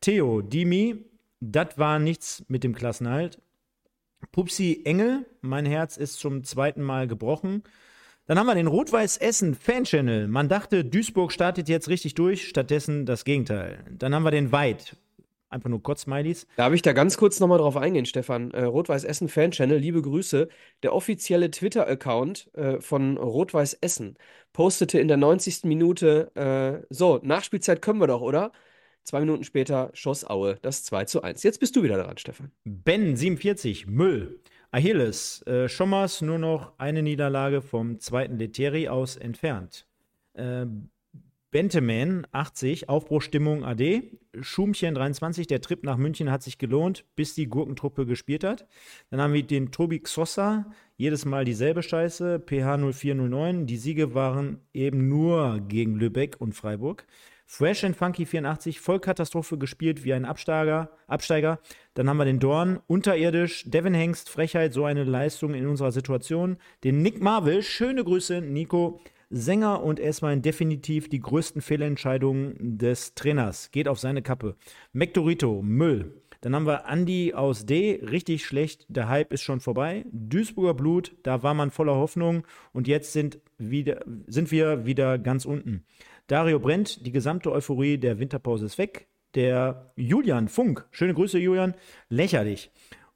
Theo, 0.00 0.42
Dimi, 0.42 1.04
das 1.40 1.78
war 1.78 1.98
nichts 1.98 2.44
mit 2.48 2.64
dem 2.64 2.74
Klassenhalt. 2.74 3.40
Pupsi 4.30 4.82
Engel, 4.84 5.26
mein 5.40 5.66
Herz 5.66 5.96
ist 5.96 6.20
zum 6.20 6.44
zweiten 6.44 6.82
Mal 6.82 7.08
gebrochen. 7.08 7.62
Dann 8.26 8.38
haben 8.38 8.46
wir 8.46 8.54
den 8.54 8.68
Rot-Weiß 8.68 9.16
Essen 9.16 9.54
Fan-Channel. 9.54 10.28
Man 10.28 10.48
dachte, 10.48 10.84
Duisburg 10.84 11.32
startet 11.32 11.68
jetzt 11.68 11.88
richtig 11.88 12.14
durch, 12.14 12.48
stattdessen 12.48 13.04
das 13.04 13.24
Gegenteil. 13.24 13.84
Dann 13.90 14.14
haben 14.14 14.22
wir 14.22 14.30
den 14.30 14.52
Weit, 14.52 14.96
Einfach 15.52 15.68
nur 15.68 15.80
Gott-Smileys. 15.80 16.46
Darf 16.56 16.72
ich 16.72 16.80
da 16.80 16.94
ganz 16.94 17.18
kurz 17.18 17.38
nochmal 17.38 17.58
drauf 17.58 17.76
eingehen, 17.76 18.06
Stefan? 18.06 18.52
Äh, 18.52 18.64
Rot-Weiß 18.64 19.04
Essen 19.04 19.28
Fan-Channel, 19.28 19.78
liebe 19.78 20.00
Grüße. 20.00 20.48
Der 20.82 20.94
offizielle 20.94 21.50
Twitter-Account 21.50 22.50
äh, 22.54 22.80
von 22.80 23.18
Rot-Weiß 23.18 23.74
Essen 23.82 24.16
postete 24.54 24.98
in 24.98 25.08
der 25.08 25.18
90. 25.18 25.64
Minute, 25.64 26.34
äh, 26.34 26.86
so, 26.88 27.20
Nachspielzeit 27.22 27.82
können 27.82 28.00
wir 28.00 28.06
doch, 28.06 28.22
oder? 28.22 28.52
Zwei 29.04 29.20
Minuten 29.20 29.44
später 29.44 29.90
schoss 29.92 30.24
Aue 30.24 30.58
das 30.62 30.84
2 30.84 31.04
zu 31.04 31.22
1. 31.22 31.42
Jetzt 31.42 31.60
bist 31.60 31.76
du 31.76 31.82
wieder 31.82 32.02
dran, 32.02 32.16
Stefan. 32.16 32.50
Ben 32.64 33.14
47, 33.16 33.86
Müll. 33.86 34.40
Achilles, 34.70 35.42
äh, 35.46 35.68
Schommers 35.68 36.22
nur 36.22 36.38
noch 36.38 36.72
eine 36.78 37.02
Niederlage 37.02 37.60
vom 37.60 37.98
zweiten 38.00 38.38
Leteri 38.38 38.88
aus 38.88 39.16
entfernt. 39.16 39.86
Benteman 41.52 42.26
80, 42.32 42.88
Aufbruchstimmung 42.88 43.62
AD. 43.62 44.04
Schumchen 44.40 44.94
23, 44.94 45.46
der 45.46 45.60
Trip 45.60 45.84
nach 45.84 45.98
München 45.98 46.30
hat 46.30 46.42
sich 46.42 46.56
gelohnt, 46.56 47.04
bis 47.14 47.34
die 47.34 47.46
Gurkentruppe 47.46 48.06
gespielt 48.06 48.42
hat. 48.42 48.66
Dann 49.10 49.20
haben 49.20 49.34
wir 49.34 49.42
den 49.42 49.70
Tobi 49.70 50.00
Xossa, 50.00 50.72
jedes 50.96 51.26
Mal 51.26 51.44
dieselbe 51.44 51.82
Scheiße, 51.82 52.40
PH 52.40 52.78
0409. 52.78 53.66
Die 53.66 53.76
Siege 53.76 54.14
waren 54.14 54.60
eben 54.72 55.08
nur 55.10 55.60
gegen 55.60 55.96
Lübeck 55.96 56.40
und 56.40 56.54
Freiburg. 56.54 57.06
Fresh 57.44 57.84
and 57.84 57.96
Funky 57.96 58.24
84, 58.24 58.80
Vollkatastrophe 58.80 59.58
gespielt 59.58 60.04
wie 60.04 60.14
ein 60.14 60.24
Absteiger. 60.24 60.96
Absteiger. 61.06 61.60
Dann 61.92 62.08
haben 62.08 62.16
wir 62.16 62.24
den 62.24 62.40
Dorn, 62.40 62.80
unterirdisch, 62.86 63.64
Devin 63.66 63.92
Hengst, 63.92 64.30
Frechheit, 64.30 64.72
so 64.72 64.86
eine 64.86 65.04
Leistung 65.04 65.52
in 65.52 65.66
unserer 65.66 65.92
Situation. 65.92 66.56
Den 66.82 67.02
Nick 67.02 67.20
Marvel, 67.20 67.62
schöne 67.62 68.04
Grüße, 68.04 68.40
Nico. 68.40 69.02
Sänger 69.32 69.82
und 69.82 69.98
erstmal 69.98 70.38
definitiv 70.38 71.08
die 71.08 71.20
größten 71.20 71.62
Fehlentscheidungen 71.62 72.78
des 72.78 73.14
Trainers. 73.14 73.70
Geht 73.70 73.88
auf 73.88 73.98
seine 73.98 74.20
Kappe. 74.20 74.56
Mektorito, 74.92 75.62
Müll. 75.62 76.22
Dann 76.42 76.54
haben 76.54 76.66
wir 76.66 76.84
Andy 76.86 77.34
aus 77.34 77.66
D, 77.66 78.00
richtig 78.02 78.44
schlecht, 78.44 78.84
der 78.88 79.08
Hype 79.08 79.32
ist 79.32 79.42
schon 79.42 79.60
vorbei. 79.60 80.04
Duisburger 80.12 80.74
Blut, 80.74 81.16
da 81.22 81.42
war 81.42 81.54
man 81.54 81.70
voller 81.70 81.94
Hoffnung 81.94 82.44
und 82.72 82.88
jetzt 82.88 83.12
sind, 83.12 83.38
wieder, 83.58 84.04
sind 84.26 84.50
wir 84.50 84.84
wieder 84.84 85.18
ganz 85.18 85.44
unten. 85.44 85.84
Dario 86.26 86.58
Brent, 86.58 87.06
die 87.06 87.12
gesamte 87.12 87.52
Euphorie 87.52 87.96
der 87.96 88.18
Winterpause 88.18 88.66
ist 88.66 88.76
weg. 88.76 89.06
Der 89.34 89.92
Julian 89.96 90.48
Funk, 90.48 90.86
schöne 90.90 91.14
Grüße 91.14 91.38
Julian, 91.38 91.74
lächerlich. 92.10 92.70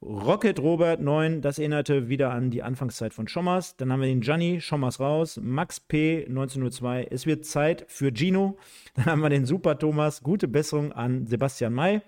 Rocket 0.06 0.60
Robert 0.60 1.00
9, 1.00 1.40
das 1.40 1.58
erinnerte 1.58 2.08
wieder 2.08 2.30
an 2.30 2.52
die 2.52 2.62
Anfangszeit 2.62 3.12
von 3.12 3.26
Schommers. 3.26 3.76
Dann 3.76 3.90
haben 3.90 4.00
wir 4.00 4.06
den 4.06 4.20
Gianni, 4.20 4.60
Schommers 4.60 5.00
raus. 5.00 5.40
Max 5.42 5.80
P, 5.80 6.24
1902, 6.28 7.08
es 7.10 7.26
wird 7.26 7.44
Zeit 7.44 7.84
für 7.88 8.12
Gino. 8.14 8.56
Dann 8.94 9.06
haben 9.06 9.20
wir 9.20 9.30
den 9.30 9.46
Super 9.46 9.76
Thomas, 9.76 10.22
gute 10.22 10.46
Besserung 10.46 10.92
an 10.92 11.26
Sebastian 11.26 11.72
May. 11.72 12.02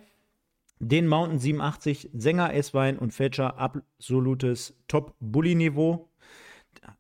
Den 0.79 1.09
Mountain 1.09 1.41
87, 1.41 2.11
Sänger, 2.15 2.55
Esswein 2.55 3.01
und 3.01 3.13
Fälscher, 3.13 3.59
absolutes 3.59 4.77
Top-Bully-Niveau. 4.87 6.09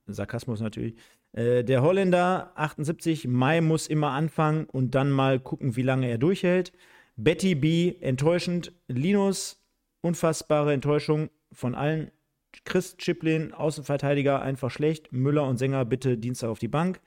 Sarkasmus 0.08 0.60
natürlich. 0.60 0.96
Äh, 1.32 1.62
der 1.62 1.82
Holländer 1.82 2.50
78, 2.56 3.28
Mai 3.28 3.60
muss 3.60 3.86
immer 3.86 4.10
anfangen 4.10 4.64
und 4.64 4.96
dann 4.96 5.12
mal 5.12 5.38
gucken, 5.38 5.76
wie 5.76 5.82
lange 5.82 6.08
er 6.08 6.18
durchhält. 6.18 6.72
Betty 7.14 7.54
B, 7.54 7.94
enttäuschend. 8.00 8.72
Linus, 8.88 9.58
unfassbare 10.00 10.72
Enttäuschung 10.72 11.30
von 11.52 11.74
allen. 11.74 12.10
Chris 12.64 12.96
Chiplin, 12.98 13.52
Außenverteidiger, 13.52 14.40
einfach 14.42 14.70
schlecht. 14.70 15.12
Müller 15.12 15.46
und 15.46 15.58
Sänger 15.58 15.84
bitte 15.84 16.16
Dienstag 16.16 16.48
auf 16.48 16.58
die 16.58 16.68
Bank. 16.68 17.00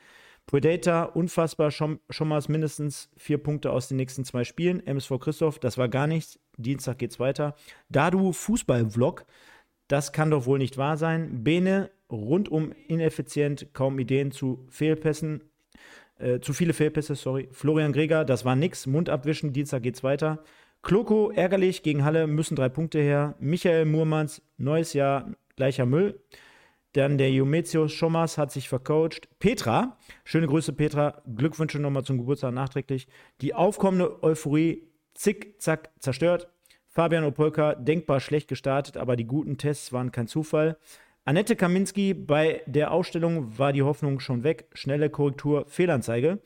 Predator, 0.46 1.16
unfassbar, 1.16 1.72
schon, 1.72 2.00
schon 2.10 2.28
mal 2.28 2.42
mindestens 2.48 3.10
vier 3.18 3.38
Punkte 3.38 3.72
aus 3.72 3.88
den 3.88 3.98
nächsten 3.98 4.26
zwei 4.26 4.44
Spielen. 4.44 4.86
MSV 4.86 5.20
Christoph, 5.20 5.60
das 5.60 5.78
war 5.78 5.88
gar 5.88 6.08
nichts. 6.08 6.40
Dienstag 6.58 6.98
geht's 7.00 7.20
weiter. 7.20 7.56
Dadu, 7.90 8.34
Fußball-Vlog, 8.34 9.26
das 9.88 10.12
kann 10.12 10.32
doch 10.32 10.46
wohl 10.46 10.58
nicht 10.58 10.78
wahr 10.78 10.98
sein. 10.98 11.44
Bene, 11.44 11.92
rundum 12.12 12.74
ineffizient, 12.88 13.74
kaum 13.74 14.00
Ideen 14.00 14.32
zu 14.32 14.66
Fehlpässen. 14.70 15.44
Äh, 16.18 16.40
zu 16.40 16.54
viele 16.54 16.74
Fehlpässe, 16.74 17.16
sorry. 17.16 17.50
Florian 17.52 17.94
Greger, 17.94 18.26
das 18.26 18.46
war 18.46 18.56
nix. 18.56 18.88
Mund 18.88 19.10
abwischen, 19.10 19.54
Dienstag 19.54 19.84
geht's 19.84 20.04
weiter. 20.04 20.44
Kloko, 20.84 21.32
ärgerlich, 21.32 21.84
gegen 21.84 22.04
Halle 22.04 22.26
müssen 22.26 22.56
drei 22.56 22.70
Punkte 22.70 23.00
her. 23.00 23.36
Michael 23.40 23.86
Murmans, 23.86 24.42
neues 24.58 24.94
Jahr, 24.94 25.32
gleicher 25.56 25.86
Müll. 25.86 26.20
Dann 26.94 27.18
der 27.18 27.32
Jumetius 27.32 27.94
Schomas 27.94 28.38
hat 28.38 28.52
sich 28.52 28.68
vercoacht. 28.68 29.30
Petra, 29.40 29.98
schöne 30.24 30.48
Grüße 30.48 30.74
Petra, 30.74 31.22
Glückwünsche 31.36 31.80
nochmal 31.80 32.04
zum 32.04 32.18
Geburtstag 32.18 32.54
nachträglich. 32.54 33.08
Die 33.42 33.54
aufkommende 33.54 34.24
Euphorie, 34.24 34.88
zick, 35.14 35.62
zack, 35.62 35.92
zerstört. 36.00 36.50
Fabian 36.88 37.24
Opolka, 37.24 37.76
denkbar 37.76 38.20
schlecht 38.20 38.50
gestartet, 38.50 38.98
aber 38.98 39.16
die 39.16 39.26
guten 39.26 39.58
Tests 39.58 39.94
waren 39.94 40.12
kein 40.12 40.28
Zufall. 40.28 40.78
Annette 41.24 41.56
Kaminski, 41.56 42.14
bei 42.14 42.64
der 42.66 42.92
Ausstellung 42.92 43.58
war 43.58 43.72
die 43.72 43.84
Hoffnung 43.84 44.20
schon 44.20 44.44
weg. 44.44 44.68
Schnelle 44.74 45.12
Korrektur, 45.12 45.66
Fehlanzeige. 45.68 46.40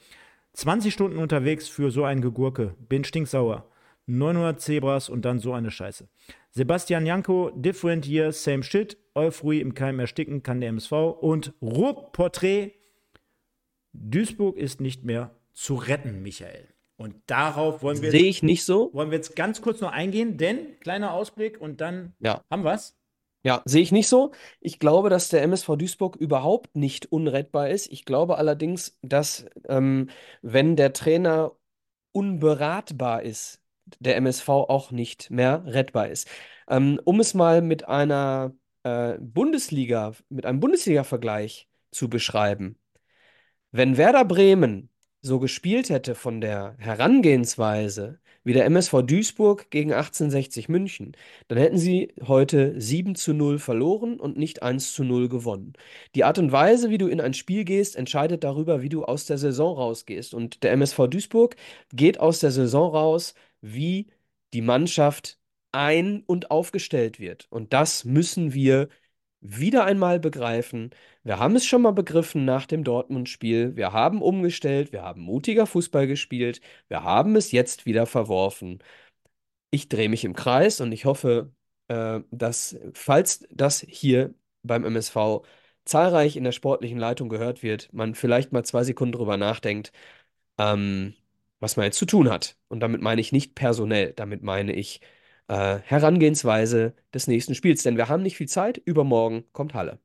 20 0.53 0.93
Stunden 0.93 1.17
unterwegs 1.17 1.69
für 1.69 1.89
so 1.89 2.03
ein 2.03 2.21
Gegurke. 2.21 2.75
Bin 2.79 3.05
stinksauer. 3.05 3.65
900 4.07 4.61
Zebras 4.61 5.09
und 5.09 5.25
dann 5.25 5.39
so 5.39 5.53
eine 5.53 5.71
Scheiße. 5.71 6.07
Sebastian 6.51 7.05
Janko, 7.05 7.51
Different 7.55 8.07
Year, 8.07 8.31
Same 8.31 8.63
Shit. 8.63 8.97
Euphorie 9.15 9.61
im 9.61 9.73
Keim 9.73 9.99
ersticken 9.99 10.43
kann 10.43 10.61
der 10.61 10.69
MSV. 10.69 10.91
Und 10.91 11.53
Ruhrporträt. 11.61 12.73
Duisburg 13.93 14.57
ist 14.57 14.81
nicht 14.81 15.03
mehr 15.03 15.31
zu 15.53 15.75
retten, 15.75 16.21
Michael. 16.21 16.67
Und 16.97 17.15
darauf 17.27 17.81
wollen 17.81 18.01
wir. 18.01 18.11
Sehe 18.11 18.25
ich 18.25 18.43
nicht 18.43 18.63
so. 18.63 18.93
Wollen 18.93 19.11
wir 19.11 19.17
jetzt 19.17 19.35
ganz 19.35 19.61
kurz 19.61 19.81
noch 19.81 19.91
eingehen, 19.91 20.37
denn 20.37 20.79
kleiner 20.79 21.13
Ausblick 21.13 21.59
und 21.59 21.81
dann 21.81 22.13
ja. 22.19 22.41
haben 22.49 22.63
wir 22.63 22.73
es. 22.73 22.97
Ja, 23.43 23.61
sehe 23.65 23.83
ich 23.83 23.91
nicht 23.91 24.07
so. 24.07 24.31
Ich 24.59 24.79
glaube, 24.79 25.09
dass 25.09 25.29
der 25.29 25.43
MSV 25.43 25.75
Duisburg 25.77 26.15
überhaupt 26.15 26.75
nicht 26.75 27.11
unrettbar 27.11 27.69
ist. 27.69 27.91
Ich 27.91 28.03
glaube 28.03 28.37
allerdings, 28.37 28.97
dass 29.03 29.45
ähm, 29.67 30.09
wenn 30.41 30.75
der 30.75 30.93
Trainer 30.93 31.51
unberatbar 32.11 33.21
ist, 33.21 33.61
der 33.99 34.15
MSV 34.17 34.49
auch 34.49 34.91
nicht 34.91 35.31
mehr 35.31 35.63
rettbar 35.65 36.09
ist. 36.09 36.27
Ähm, 36.69 36.99
um 37.03 37.19
es 37.19 37.33
mal 37.33 37.61
mit 37.61 37.87
einer 37.87 38.53
äh, 38.83 39.17
Bundesliga, 39.19 40.13
mit 40.29 40.45
einem 40.45 40.59
Bundesliga-Vergleich 40.59 41.67
zu 41.91 42.09
beschreiben. 42.09 42.77
Wenn 43.71 43.97
Werder 43.97 44.25
Bremen 44.25 44.89
so 45.21 45.39
gespielt 45.39 45.89
hätte 45.89 46.15
von 46.15 46.39
der 46.39 46.75
Herangehensweise 46.79 48.19
wie 48.43 48.53
der 48.53 48.65
MSV 48.65 49.01
Duisburg 49.01 49.71
gegen 49.71 49.91
1860 49.91 50.69
München, 50.69 51.17
dann 51.47 51.57
hätten 51.57 51.79
sie 51.79 52.13
heute 52.27 52.79
7 52.79 53.15
zu 53.15 53.33
0 53.33 53.57
verloren 53.59 54.19
und 54.19 54.37
nicht 54.37 54.61
1 54.61 54.93
zu 54.93 55.03
0 55.03 55.27
gewonnen. 55.29 55.73
Die 56.13 56.23
Art 56.23 56.37
und 56.37 56.51
Weise, 56.51 56.91
wie 56.91 56.99
du 56.99 57.07
in 57.07 57.19
ein 57.21 57.33
Spiel 57.33 57.65
gehst, 57.65 57.95
entscheidet 57.95 58.43
darüber, 58.43 58.81
wie 58.83 58.89
du 58.89 59.03
aus 59.03 59.25
der 59.25 59.39
Saison 59.39 59.75
rausgehst. 59.75 60.33
Und 60.35 60.63
der 60.63 60.71
MSV 60.73 61.07
Duisburg 61.09 61.55
geht 61.91 62.19
aus 62.19 62.39
der 62.39 62.51
Saison 62.51 62.91
raus, 62.91 63.33
wie 63.65 64.07
die 64.53 64.61
Mannschaft 64.61 65.39
ein- 65.71 66.23
und 66.25 66.51
aufgestellt 66.51 67.19
wird. 67.19 67.47
Und 67.49 67.73
das 67.73 68.05
müssen 68.05 68.53
wir 68.53 68.89
wieder 69.41 69.85
einmal 69.85 70.19
begreifen. 70.19 70.91
Wir 71.23 71.39
haben 71.39 71.55
es 71.55 71.65
schon 71.65 71.81
mal 71.81 71.91
begriffen 71.91 72.45
nach 72.45 72.65
dem 72.65 72.83
Dortmund-Spiel. 72.83 73.75
Wir 73.75 73.93
haben 73.93 74.21
umgestellt, 74.21 74.91
wir 74.91 75.03
haben 75.03 75.21
mutiger 75.21 75.67
Fußball 75.67 76.07
gespielt, 76.07 76.61
wir 76.87 77.03
haben 77.03 77.35
es 77.35 77.51
jetzt 77.51 77.85
wieder 77.85 78.05
verworfen. 78.05 78.79
Ich 79.71 79.89
drehe 79.89 80.09
mich 80.09 80.23
im 80.23 80.33
Kreis 80.35 80.81
und 80.81 80.91
ich 80.91 81.05
hoffe, 81.05 81.53
äh, 81.87 82.21
dass, 82.31 82.77
falls 82.93 83.45
das 83.51 83.81
hier 83.87 84.33
beim 84.63 84.85
MSV 84.85 85.41
zahlreich 85.85 86.35
in 86.37 86.43
der 86.43 86.51
sportlichen 86.51 86.97
Leitung 86.97 87.29
gehört 87.29 87.63
wird, 87.63 87.91
man 87.93 88.15
vielleicht 88.15 88.51
mal 88.51 88.63
zwei 88.65 88.83
Sekunden 88.83 89.13
drüber 89.13 89.37
nachdenkt, 89.37 89.91
ähm, 90.57 91.15
was 91.59 91.77
man 91.77 91.85
jetzt 91.85 91.97
zu 91.97 92.05
tun 92.05 92.29
hat. 92.29 92.57
Und 92.67 92.79
damit 92.79 93.01
meine 93.01 93.21
ich 93.21 93.31
nicht 93.31 93.55
personell, 93.55 94.13
damit 94.13 94.43
meine 94.43 94.73
ich 94.73 95.01
äh, 95.47 95.79
Herangehensweise 95.79 96.93
des 97.13 97.27
nächsten 97.27 97.55
Spiels. 97.55 97.83
Denn 97.83 97.97
wir 97.97 98.09
haben 98.09 98.23
nicht 98.23 98.37
viel 98.37 98.47
Zeit. 98.47 98.77
Übermorgen 98.77 99.45
kommt 99.51 99.73
Halle. 99.73 99.99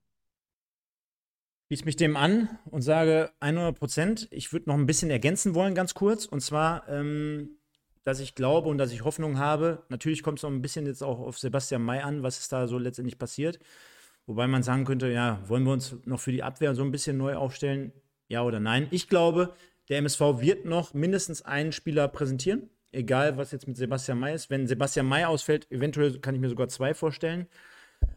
Schließe 1.67 1.85
mich 1.85 1.97
dem 1.97 2.17
an 2.17 2.59
und 2.71 2.83
sage 2.83 3.31
100 3.41 3.79
Prozent. 3.79 4.29
Ich 4.33 4.53
würde 4.53 4.69
noch 4.69 4.77
ein 4.77 4.87
bisschen 4.87 5.11
ergänzen 5.11 5.55
wollen, 5.55 5.75
ganz 5.75 5.95
kurz. 5.95 6.27
Und 6.27 6.41
zwar, 6.41 6.89
ähm, 6.89 7.59
dass 8.03 8.19
ich 8.19 8.35
glaube 8.35 8.69
und 8.69 8.79
dass 8.79 8.93
ich 8.93 9.05
Hoffnung 9.05 9.39
habe. 9.39 9.85
Natürlich 9.89 10.23
kommt 10.23 10.39
es 10.39 10.43
noch 10.43 10.51
ein 10.51 10.63
bisschen 10.63 10.87
jetzt 10.87 11.03
auch 11.03 11.21
auf 11.21 11.39
Sebastian 11.39 11.83
May 11.83 12.01
an, 12.01 12.23
was 12.23 12.41
ist 12.41 12.53
da 12.53 12.67
so 12.67 12.77
letztendlich 12.77 13.19
passiert. 13.19 13.61
Wobei 14.27 14.47
man 14.47 14.63
sagen 14.63 14.85
könnte, 14.85 15.11
ja, 15.11 15.41
wollen 15.49 15.65
wir 15.65 15.73
uns 15.73 15.97
noch 16.05 16.21
für 16.21 16.33
die 16.33 16.43
Abwehr 16.43 16.75
so 16.75 16.83
ein 16.83 16.91
bisschen 16.91 17.17
neu 17.17 17.37
aufstellen? 17.37 17.93
Ja 18.29 18.43
oder 18.43 18.61
nein? 18.61 18.87
Ich 18.91 19.09
glaube, 19.09 19.55
der 19.91 19.99
MSV 19.99 20.21
wird 20.41 20.65
noch 20.65 20.95
mindestens 20.95 21.43
einen 21.43 21.73
Spieler 21.73 22.09
präsentieren 22.09 22.71
egal 22.93 23.37
was 23.37 23.53
jetzt 23.53 23.67
mit 23.69 23.77
Sebastian 23.77 24.19
May 24.19 24.35
ist. 24.35 24.51
Wenn 24.51 24.67
Sebastian 24.67 25.07
May 25.07 25.25
ausfällt, 25.25 25.71
eventuell 25.71 26.19
kann 26.19 26.35
ich 26.35 26.41
mir 26.41 26.49
sogar 26.49 26.69
zwei 26.69 26.95
vorstellen. 26.95 27.47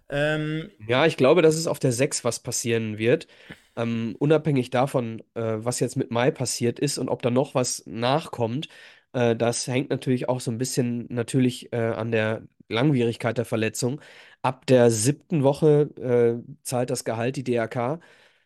Ähm, 0.10 0.70
ja, 0.88 1.06
ich 1.06 1.18
glaube, 1.18 1.42
dass 1.42 1.56
es 1.56 1.68
auf 1.68 1.80
der 1.80 1.92
6 1.92 2.24
was 2.24 2.40
passieren 2.40 2.98
wird. 2.98 3.28
Ähm, 3.76 4.16
unabhängig 4.20 4.70
davon, 4.70 5.22
äh, 5.34 5.42
was 5.58 5.80
jetzt 5.80 5.98
mit 5.98 6.12
Mai 6.12 6.32
passiert 6.32 6.80
ist 6.80 6.98
und 6.98 7.10
ob 7.10 7.22
da 7.22 7.30
noch 7.30 7.56
was 7.56 7.84
nachkommt, 7.86 8.70
äh, 9.14 9.36
das 9.36 9.68
hängt 9.68 9.90
natürlich 9.90 10.30
auch 10.30 10.40
so 10.40 10.52
ein 10.52 10.58
bisschen 10.58 11.08
natürlich 11.10 11.74
äh, 11.74 11.78
an 11.78 12.12
der 12.12 12.44
Langwierigkeit 12.70 13.38
der 13.38 13.46
Verletzung. 13.46 14.00
Ab 14.42 14.66
der 14.68 14.92
siebten 14.92 15.44
Woche 15.44 15.90
äh, 16.00 16.54
zahlt 16.64 16.90
das 16.90 17.04
Gehalt 17.04 17.36
die 17.36 17.44
DRK. 17.44 18.00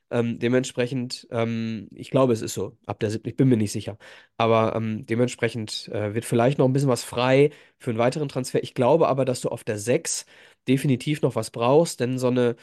Ähm, 0.10 0.40
dementsprechend, 0.40 1.28
ähm, 1.32 1.90
ich 1.94 2.12
glaube, 2.12 2.32
es 2.34 2.42
ist 2.42 2.54
so, 2.54 2.78
ab 2.86 3.00
der 3.00 3.10
siebten, 3.12 3.28
ich 3.30 3.36
bin 3.36 3.50
mir 3.50 3.58
nicht 3.58 3.74
sicher. 3.74 3.98
Aber 4.38 4.74
ähm, 4.76 5.06
dementsprechend 5.06 5.90
äh, 5.90 6.14
wird 6.14 6.24
vielleicht 6.26 6.58
noch 6.58 6.66
ein 6.66 6.74
bisschen 6.74 6.90
was 6.90 7.04
frei 7.04 7.52
für 7.78 7.90
einen 7.90 8.00
weiteren 8.00 8.30
Transfer. 8.30 8.64
Ich 8.64 8.74
glaube 8.74 9.08
aber, 9.10 9.26
dass 9.26 9.42
du 9.42 9.50
auf 9.50 9.64
der 9.66 9.78
6 9.78 10.26
definitiv 10.68 11.22
noch 11.22 11.36
was 11.36 11.52
brauchst, 11.52 12.00
denn 12.00 12.18
so 12.20 12.28
eine, 12.28 12.56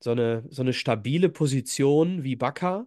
so 0.00 0.12
eine, 0.12 0.44
so 0.50 0.62
eine 0.62 0.72
stabile 0.74 1.28
Position 1.30 2.24
wie 2.24 2.36
Baka, 2.36 2.86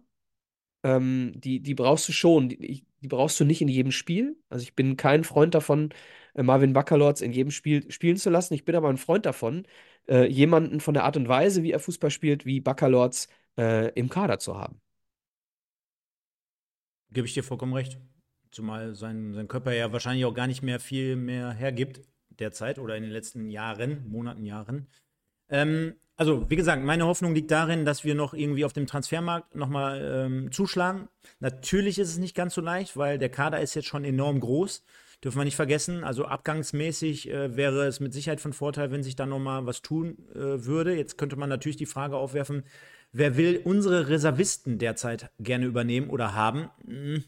ähm, 0.82 1.32
die, 1.36 1.60
die 1.60 1.74
brauchst 1.74 2.08
du 2.08 2.12
schon. 2.12 2.48
Die, 2.48 2.86
die 3.02 3.08
brauchst 3.08 3.38
du 3.40 3.44
nicht 3.44 3.60
in 3.62 3.68
jedem 3.68 3.92
Spiel. 3.92 4.36
Also 4.48 4.62
ich 4.62 4.74
bin 4.74 4.96
kein 4.96 5.24
Freund 5.24 5.54
davon, 5.54 5.90
äh, 6.34 6.42
Marvin 6.42 6.72
Baccalords 6.72 7.20
in 7.20 7.32
jedem 7.32 7.50
Spiel 7.50 7.90
spielen 7.90 8.16
zu 8.16 8.30
lassen. 8.30 8.54
Ich 8.54 8.64
bin 8.64 8.74
aber 8.74 8.88
ein 8.88 8.98
Freund 8.98 9.26
davon, 9.26 9.66
äh, 10.08 10.26
jemanden 10.26 10.80
von 10.80 10.94
der 10.94 11.04
Art 11.04 11.16
und 11.16 11.28
Weise, 11.28 11.62
wie 11.62 11.72
er 11.72 11.80
Fußball 11.80 12.10
spielt, 12.10 12.46
wie 12.46 12.60
Baccalords 12.60 13.28
äh, 13.58 13.88
im 13.92 14.08
Kader 14.08 14.38
zu 14.38 14.56
haben. 14.56 14.80
Gebe 17.12 17.26
ich 17.26 17.34
dir 17.34 17.44
vollkommen 17.44 17.74
recht. 17.74 17.98
Zumal 18.50 18.94
sein, 18.94 19.32
sein 19.34 19.48
Körper 19.48 19.72
ja 19.72 19.92
wahrscheinlich 19.92 20.24
auch 20.24 20.34
gar 20.34 20.46
nicht 20.46 20.62
mehr 20.62 20.80
viel 20.80 21.16
mehr 21.16 21.52
hergibt 21.52 22.02
derzeit 22.28 22.78
oder 22.78 22.96
in 22.96 23.02
den 23.02 23.12
letzten 23.12 23.48
Jahren, 23.50 24.08
Monaten, 24.08 24.44
Jahren. 24.44 24.88
Ähm, 25.48 25.94
also, 26.16 26.50
wie 26.50 26.56
gesagt, 26.56 26.84
meine 26.84 27.06
Hoffnung 27.06 27.34
liegt 27.34 27.50
darin, 27.50 27.86
dass 27.86 28.04
wir 28.04 28.14
noch 28.14 28.34
irgendwie 28.34 28.66
auf 28.66 28.74
dem 28.74 28.86
Transfermarkt 28.86 29.54
nochmal 29.54 30.26
ähm, 30.26 30.52
zuschlagen. 30.52 31.08
Natürlich 31.38 31.98
ist 31.98 32.10
es 32.10 32.18
nicht 32.18 32.34
ganz 32.34 32.54
so 32.54 32.60
leicht, 32.60 32.96
weil 32.96 33.18
der 33.18 33.30
Kader 33.30 33.60
ist 33.60 33.74
jetzt 33.74 33.88
schon 33.88 34.04
enorm 34.04 34.38
groß. 34.40 34.84
Dürfen 35.24 35.38
wir 35.38 35.44
nicht 35.44 35.56
vergessen. 35.56 36.04
Also 36.04 36.26
abgangsmäßig 36.26 37.30
äh, 37.30 37.56
wäre 37.56 37.86
es 37.86 38.00
mit 38.00 38.12
Sicherheit 38.12 38.40
von 38.40 38.52
Vorteil, 38.52 38.90
wenn 38.90 39.02
sich 39.02 39.16
da 39.16 39.24
nochmal 39.24 39.64
was 39.64 39.80
tun 39.80 40.18
äh, 40.34 40.64
würde. 40.66 40.94
Jetzt 40.94 41.16
könnte 41.16 41.36
man 41.36 41.48
natürlich 41.48 41.76
die 41.76 41.86
Frage 41.86 42.16
aufwerfen, 42.16 42.64
wer 43.12 43.36
will 43.36 43.60
unsere 43.64 44.08
Reservisten 44.08 44.78
derzeit 44.78 45.30
gerne 45.38 45.66
übernehmen 45.66 46.10
oder 46.10 46.34
haben? 46.34 46.70
Hm. 46.86 47.24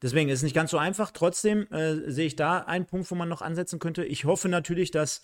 Deswegen 0.00 0.28
ist 0.28 0.38
es 0.38 0.42
nicht 0.44 0.54
ganz 0.54 0.70
so 0.70 0.78
einfach. 0.78 1.10
Trotzdem 1.10 1.66
äh, 1.72 2.10
sehe 2.10 2.26
ich 2.26 2.36
da 2.36 2.58
einen 2.58 2.86
Punkt, 2.86 3.10
wo 3.10 3.16
man 3.16 3.28
noch 3.28 3.42
ansetzen 3.42 3.80
könnte. 3.80 4.04
Ich 4.04 4.24
hoffe 4.24 4.48
natürlich, 4.48 4.92
dass 4.92 5.22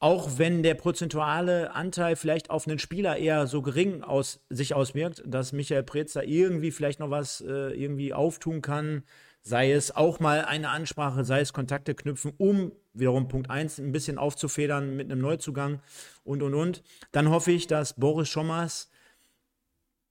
auch 0.00 0.36
wenn 0.36 0.62
der 0.62 0.74
prozentuale 0.74 1.72
Anteil 1.74 2.16
vielleicht 2.16 2.50
auf 2.50 2.66
einen 2.66 2.80
Spieler 2.80 3.16
eher 3.16 3.46
so 3.46 3.62
gering 3.62 4.02
aus, 4.02 4.40
sich 4.50 4.74
auswirkt, 4.74 5.22
dass 5.24 5.52
Michael 5.52 5.84
Preetz 5.84 6.12
da 6.12 6.22
irgendwie 6.22 6.72
vielleicht 6.72 6.98
noch 6.98 7.10
was 7.10 7.40
äh, 7.40 7.70
irgendwie 7.70 8.12
auftun 8.12 8.62
kann, 8.62 9.04
sei 9.42 9.72
es 9.72 9.94
auch 9.94 10.20
mal 10.20 10.44
eine 10.44 10.70
Ansprache, 10.70 11.24
sei 11.24 11.40
es 11.40 11.52
Kontakte 11.52 11.94
knüpfen, 11.94 12.32
um 12.36 12.72
wiederum 12.94 13.28
Punkt 13.28 13.48
1 13.48 13.78
ein 13.78 13.92
bisschen 13.92 14.18
aufzufedern 14.18 14.96
mit 14.96 15.10
einem 15.10 15.20
Neuzugang 15.20 15.80
und 16.24 16.42
und 16.42 16.54
und. 16.54 16.82
Dann 17.12 17.30
hoffe 17.30 17.52
ich, 17.52 17.66
dass 17.66 17.94
Boris 17.94 18.28
Schommers 18.28 18.90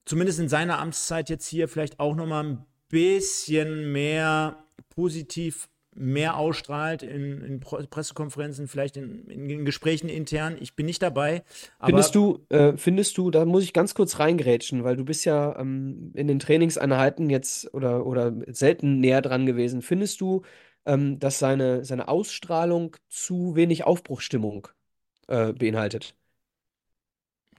zumindest 0.04 0.40
in 0.40 0.48
seiner 0.48 0.78
Amtszeit 0.78 1.30
jetzt 1.30 1.46
hier 1.46 1.68
vielleicht 1.68 2.00
auch 2.00 2.14
noch 2.14 2.26
mal 2.26 2.44
ein 2.44 2.66
bisschen 2.88 3.92
mehr 3.92 4.64
positiv 4.90 5.68
mehr 5.94 6.38
ausstrahlt 6.38 7.02
in, 7.02 7.42
in 7.42 7.60
Pressekonferenzen, 7.60 8.66
vielleicht 8.66 8.96
in, 8.96 9.26
in, 9.28 9.64
Gesprächen 9.64 10.08
intern. 10.08 10.56
Ich 10.58 10.74
bin 10.74 10.86
nicht 10.86 11.02
dabei. 11.02 11.42
findest 11.84 12.14
du, 12.14 12.46
äh, 12.48 12.76
findest 12.76 13.18
du, 13.18 13.30
da 13.30 13.44
muss 13.44 13.64
ich 13.64 13.74
ganz 13.74 13.94
kurz 13.94 14.18
reingrätschen, 14.18 14.84
weil 14.84 14.96
du 14.96 15.04
bist 15.04 15.24
ja 15.26 15.58
ähm, 15.58 16.12
in 16.14 16.28
den 16.28 16.38
Trainingseinheiten 16.38 17.28
jetzt 17.28 17.72
oder, 17.74 18.06
oder 18.06 18.32
selten 18.48 19.00
näher 19.00 19.20
dran 19.20 19.44
gewesen. 19.44 19.82
Findest 19.82 20.22
du, 20.22 20.42
ähm, 20.86 21.18
dass 21.18 21.38
seine, 21.38 21.84
seine 21.84 22.08
Ausstrahlung 22.08 22.96
zu 23.08 23.54
wenig 23.54 23.84
Aufbruchstimmung 23.84 24.68
äh, 25.28 25.52
beinhaltet? 25.52 26.14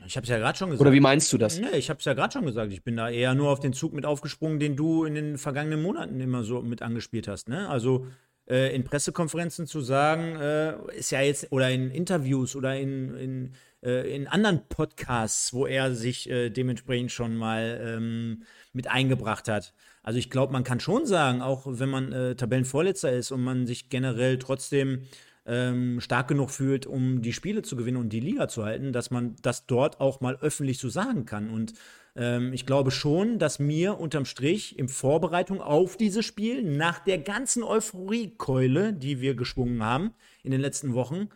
Ich 0.06 0.16
habe 0.16 0.24
es 0.24 0.30
ja 0.30 0.38
gerade 0.38 0.58
schon 0.58 0.70
gesagt. 0.70 0.82
Oder 0.82 0.94
wie 0.94 1.00
meinst 1.00 1.32
du 1.34 1.38
das? 1.38 1.60
Nee, 1.60 1.78
ich 1.78 1.90
habe 1.90 2.00
es 2.00 2.06
ja 2.06 2.14
gerade 2.14 2.34
schon 2.34 2.46
gesagt. 2.46 2.72
Ich 2.72 2.84
bin 2.84 2.96
da 2.96 3.10
eher 3.10 3.34
nur 3.34 3.50
auf 3.50 3.60
den 3.60 3.74
Zug 3.74 3.94
mit 3.94 4.06
aufgesprungen, 4.06 4.60
den 4.60 4.76
du 4.76 5.06
in 5.06 5.16
den 5.16 5.38
vergangenen 5.38 5.82
Monaten 5.82 6.20
immer 6.20 6.44
so 6.44 6.62
mit 6.62 6.82
angespielt 6.82 7.28
hast. 7.28 7.50
Ne? 7.50 7.70
Also 7.70 8.08
äh, 8.48 8.76
in 8.76 8.84
Pressekonferenzen 8.84 9.68
zu 9.68 9.82
sagen, 9.82 10.36
äh, 10.36 10.76
ist 10.98 11.12
ja 11.12 11.22
jetzt, 11.22 11.52
oder 11.52 11.70
in 11.70 11.92
Interviews 11.92 12.56
oder 12.56 12.76
in, 12.76 13.16
in, 13.16 13.54
äh, 13.82 14.14
in 14.16 14.28
anderen 14.28 14.68
Podcasts, 14.68 15.54
wo 15.54 15.66
er 15.66 15.94
sich 15.94 16.30
äh, 16.30 16.50
dementsprechend 16.50 17.12
schon 17.12 17.36
mal 17.36 17.80
ähm, 17.82 18.44
mit 18.74 18.90
eingebracht 18.90 19.48
hat. 19.48 19.74
Also 20.02 20.20
ich 20.20 20.30
glaube, 20.30 20.52
man 20.52 20.66
kann 20.66 20.82
schon 20.82 21.06
sagen, 21.06 21.42
auch 21.42 21.64
wenn 21.66 21.90
man 21.90 22.12
äh, 22.12 22.36
Tabellenvorletzter 22.36 23.12
ist 23.12 23.32
und 23.32 23.42
man 23.42 23.66
sich 23.66 23.90
generell 23.90 24.38
trotzdem 24.38 25.04
ähm, 25.46 26.00
stark 26.00 26.28
genug 26.28 26.52
fühlt, 26.52 26.86
um 26.86 27.22
die 27.22 27.34
Spiele 27.34 27.62
zu 27.62 27.76
gewinnen 27.76 27.98
und 27.98 28.10
die 28.10 28.20
Liga 28.20 28.48
zu 28.48 28.64
halten, 28.64 28.94
dass 28.94 29.12
man 29.12 29.36
das 29.42 29.66
dort 29.66 30.00
auch 30.00 30.22
mal 30.22 30.38
öffentlich 30.42 30.80
so 30.80 30.90
sagen 30.90 31.26
kann. 31.26 31.50
Und 31.50 31.74
ähm, 32.16 32.54
ich 32.54 32.66
glaube 32.66 32.92
schon, 32.92 33.40
dass 33.40 33.60
mir 33.60 34.00
unterm 34.00 34.26
Strich 34.26 34.78
in 34.78 34.88
Vorbereitung 34.88 35.62
auf 35.62 35.98
dieses 35.98 36.26
Spiel, 36.26 36.64
nach 36.64 37.00
der 37.00 37.18
ganzen 37.18 37.64
Euphoriekeule, 37.64 38.94
die 38.94 39.20
wir 39.20 39.36
geschwungen 39.36 39.84
haben 39.84 40.14
in 40.44 40.52
den 40.52 40.62
letzten 40.62 40.94
Wochen, 40.94 41.30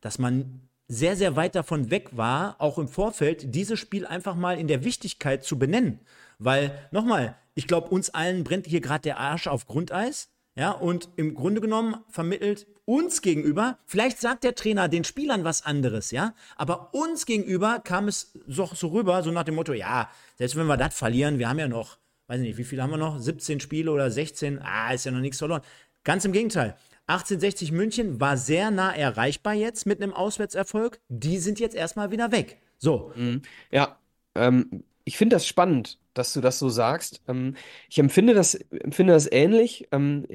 dass 0.00 0.18
man 0.18 0.60
sehr, 0.86 1.16
sehr 1.16 1.34
weit 1.34 1.54
davon 1.54 1.90
weg 1.90 2.10
war, 2.12 2.56
auch 2.60 2.78
im 2.78 2.88
Vorfeld, 2.88 3.54
dieses 3.54 3.80
Spiel 3.80 4.06
einfach 4.06 4.34
mal 4.34 4.58
in 4.58 4.68
der 4.68 4.84
Wichtigkeit 4.84 5.42
zu 5.42 5.58
benennen. 5.58 6.00
Weil, 6.38 6.78
nochmal, 6.90 7.36
ich 7.54 7.66
glaube, 7.66 7.88
uns 7.88 8.10
allen 8.10 8.44
brennt 8.44 8.66
hier 8.66 8.80
gerade 8.80 9.02
der 9.02 9.18
Arsch 9.18 9.46
auf 9.46 9.66
Grundeis. 9.66 10.28
Ja, 10.56 10.70
und 10.70 11.08
im 11.16 11.34
Grunde 11.34 11.60
genommen 11.60 11.96
vermittelt 12.08 12.66
uns 12.84 13.22
gegenüber, 13.22 13.78
vielleicht 13.86 14.20
sagt 14.20 14.44
der 14.44 14.54
Trainer 14.54 14.88
den 14.88 15.02
Spielern 15.02 15.42
was 15.42 15.64
anderes, 15.64 16.10
ja, 16.10 16.34
aber 16.56 16.94
uns 16.94 17.26
gegenüber 17.26 17.80
kam 17.80 18.06
es 18.06 18.32
so, 18.46 18.66
so 18.72 18.88
rüber, 18.88 19.22
so 19.22 19.32
nach 19.32 19.42
dem 19.44 19.56
Motto, 19.56 19.72
ja, 19.72 20.08
selbst 20.36 20.54
wenn 20.54 20.66
wir 20.66 20.76
das 20.76 20.94
verlieren, 20.94 21.38
wir 21.38 21.48
haben 21.48 21.58
ja 21.58 21.66
noch, 21.66 21.98
weiß 22.28 22.40
nicht, 22.40 22.56
wie 22.56 22.64
viele 22.64 22.82
haben 22.82 22.90
wir 22.90 22.98
noch? 22.98 23.18
17 23.18 23.58
Spiele 23.58 23.90
oder 23.90 24.10
16, 24.10 24.60
ah, 24.62 24.92
ist 24.92 25.06
ja 25.06 25.12
noch 25.12 25.20
nichts 25.20 25.38
verloren. 25.38 25.62
Ganz 26.04 26.24
im 26.24 26.32
Gegenteil. 26.32 26.76
1860 27.06 27.72
München 27.72 28.20
war 28.20 28.36
sehr 28.36 28.70
nah 28.70 28.94
erreichbar 28.94 29.54
jetzt 29.54 29.86
mit 29.86 30.02
einem 30.02 30.14
Auswärtserfolg. 30.14 31.00
Die 31.08 31.38
sind 31.38 31.60
jetzt 31.60 31.74
erstmal 31.74 32.10
wieder 32.10 32.32
weg. 32.32 32.58
So. 32.78 33.12
Mhm. 33.14 33.42
Ja, 33.70 33.98
ähm, 34.34 34.84
ich 35.04 35.18
finde 35.18 35.36
das 35.36 35.46
spannend, 35.46 35.98
dass 36.14 36.32
du 36.32 36.40
das 36.40 36.58
so 36.58 36.68
sagst. 36.68 37.22
Ähm, 37.28 37.56
ich 37.88 37.98
empfinde 37.98 38.34
das, 38.34 38.54
empfinde 38.54 39.12
das 39.12 39.30
ähnlich. 39.30 39.88
Ähm, 39.92 40.26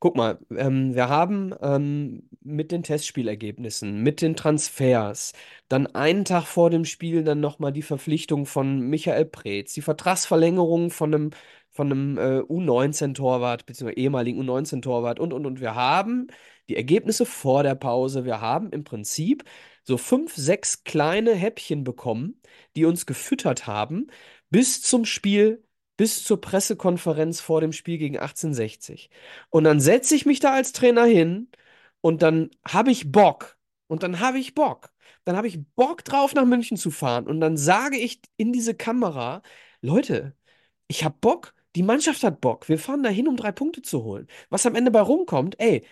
guck 0.00 0.16
mal, 0.16 0.38
ähm, 0.56 0.94
wir 0.94 1.08
haben 1.08 1.54
ähm, 1.62 2.28
mit 2.42 2.72
den 2.72 2.82
Testspielergebnissen, 2.82 4.02
mit 4.02 4.22
den 4.22 4.36
Transfers, 4.36 5.32
dann 5.68 5.86
einen 5.88 6.24
Tag 6.24 6.44
vor 6.44 6.70
dem 6.70 6.84
Spiel 6.84 7.24
dann 7.24 7.40
nochmal 7.40 7.72
die 7.72 7.82
Verpflichtung 7.82 8.46
von 8.46 8.80
Michael 8.80 9.24
Preetz, 9.26 9.72
die 9.74 9.82
Vertragsverlängerung 9.82 10.90
von 10.90 11.14
einem, 11.14 11.30
von 11.70 11.90
einem 11.90 12.18
äh, 12.18 12.40
U19-Torwart, 12.40 13.66
beziehungsweise 13.66 13.98
ehemaligen 13.98 14.40
U19-Torwart 14.42 15.20
und, 15.20 15.32
und, 15.32 15.46
und. 15.46 15.60
Wir 15.60 15.74
haben 15.74 16.28
die 16.68 16.76
Ergebnisse 16.76 17.26
vor 17.26 17.62
der 17.62 17.74
Pause. 17.74 18.24
Wir 18.24 18.40
haben 18.40 18.70
im 18.70 18.84
Prinzip 18.84 19.44
so 19.82 19.96
fünf, 19.96 20.34
sechs 20.36 20.84
kleine 20.84 21.34
Häppchen 21.34 21.82
bekommen, 21.82 22.40
die 22.76 22.84
uns 22.84 23.06
gefüttert 23.06 23.66
haben, 23.66 24.08
bis 24.50 24.82
zum 24.82 25.04
Spiel, 25.04 25.64
bis 25.96 26.22
zur 26.24 26.40
Pressekonferenz 26.40 27.40
vor 27.40 27.60
dem 27.60 27.72
Spiel 27.72 27.98
gegen 27.98 28.18
1860. 28.18 29.10
Und 29.50 29.64
dann 29.64 29.80
setze 29.80 30.14
ich 30.14 30.26
mich 30.26 30.40
da 30.40 30.52
als 30.54 30.72
Trainer 30.72 31.04
hin 31.04 31.50
und 32.00 32.22
dann 32.22 32.50
habe 32.66 32.90
ich 32.90 33.10
Bock. 33.10 33.58
Und 33.88 34.02
dann 34.02 34.20
habe 34.20 34.38
ich 34.38 34.54
Bock. 34.54 34.90
Dann 35.24 35.36
habe 35.36 35.48
ich 35.48 35.58
Bock 35.74 36.04
drauf, 36.04 36.34
nach 36.34 36.44
München 36.44 36.76
zu 36.76 36.90
fahren. 36.90 37.26
Und 37.26 37.40
dann 37.40 37.56
sage 37.56 37.98
ich 37.98 38.20
in 38.36 38.52
diese 38.52 38.74
Kamera, 38.74 39.42
Leute, 39.80 40.36
ich 40.88 41.04
habe 41.04 41.16
Bock. 41.20 41.54
Die 41.76 41.82
Mannschaft 41.82 42.22
hat 42.24 42.40
Bock. 42.40 42.68
Wir 42.68 42.78
fahren 42.78 43.02
da 43.02 43.10
hin, 43.10 43.28
um 43.28 43.36
drei 43.36 43.52
Punkte 43.52 43.82
zu 43.82 44.02
holen. 44.04 44.26
Was 44.50 44.66
am 44.66 44.74
Ende 44.74 44.90
bei 44.90 45.00
rumkommt, 45.00 45.56
ey, 45.60 45.84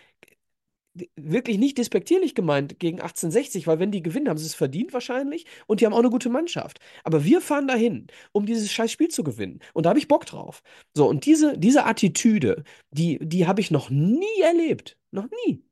wirklich 1.17 1.59
nicht 1.59 1.79
despektierlich 1.79 2.35
gemeint 2.35 2.79
gegen 2.79 3.01
1860, 3.01 3.67
weil 3.67 3.79
wenn 3.79 3.91
die 3.91 4.03
gewinnen, 4.03 4.29
haben 4.29 4.39
sie 4.39 4.47
es 4.47 4.55
verdient 4.55 4.93
wahrscheinlich 4.93 5.47
und 5.67 5.81
die 5.81 5.87
haben 5.87 5.93
auch 5.93 5.99
eine 6.01 6.11
gute 6.11 6.29
Mannschaft. 6.29 6.79
Aber 7.05 7.25
wir 7.25 7.41
fahren 7.41 7.69
dahin, 7.69 8.07
um 8.33 8.47
dieses 8.47 8.73
scheiß 8.73 8.91
Spiel 8.93 9.09
zu 9.09 9.25
gewinnen. 9.25 9.61
Und 9.75 9.87
da 9.87 9.91
habe 9.91 9.99
ich 9.99 10.09
Bock 10.09 10.27
drauf. 10.27 10.63
So, 10.95 11.09
und 11.09 11.27
diese, 11.27 11.59
diese 11.59 11.85
Attitüde, 11.85 12.65
die, 12.91 13.19
die 13.21 13.47
habe 13.47 13.61
ich 13.61 13.71
noch 13.71 13.91
nie 13.91 14.41
erlebt. 14.43 14.97
Noch 15.11 15.27
nie. 15.47 15.66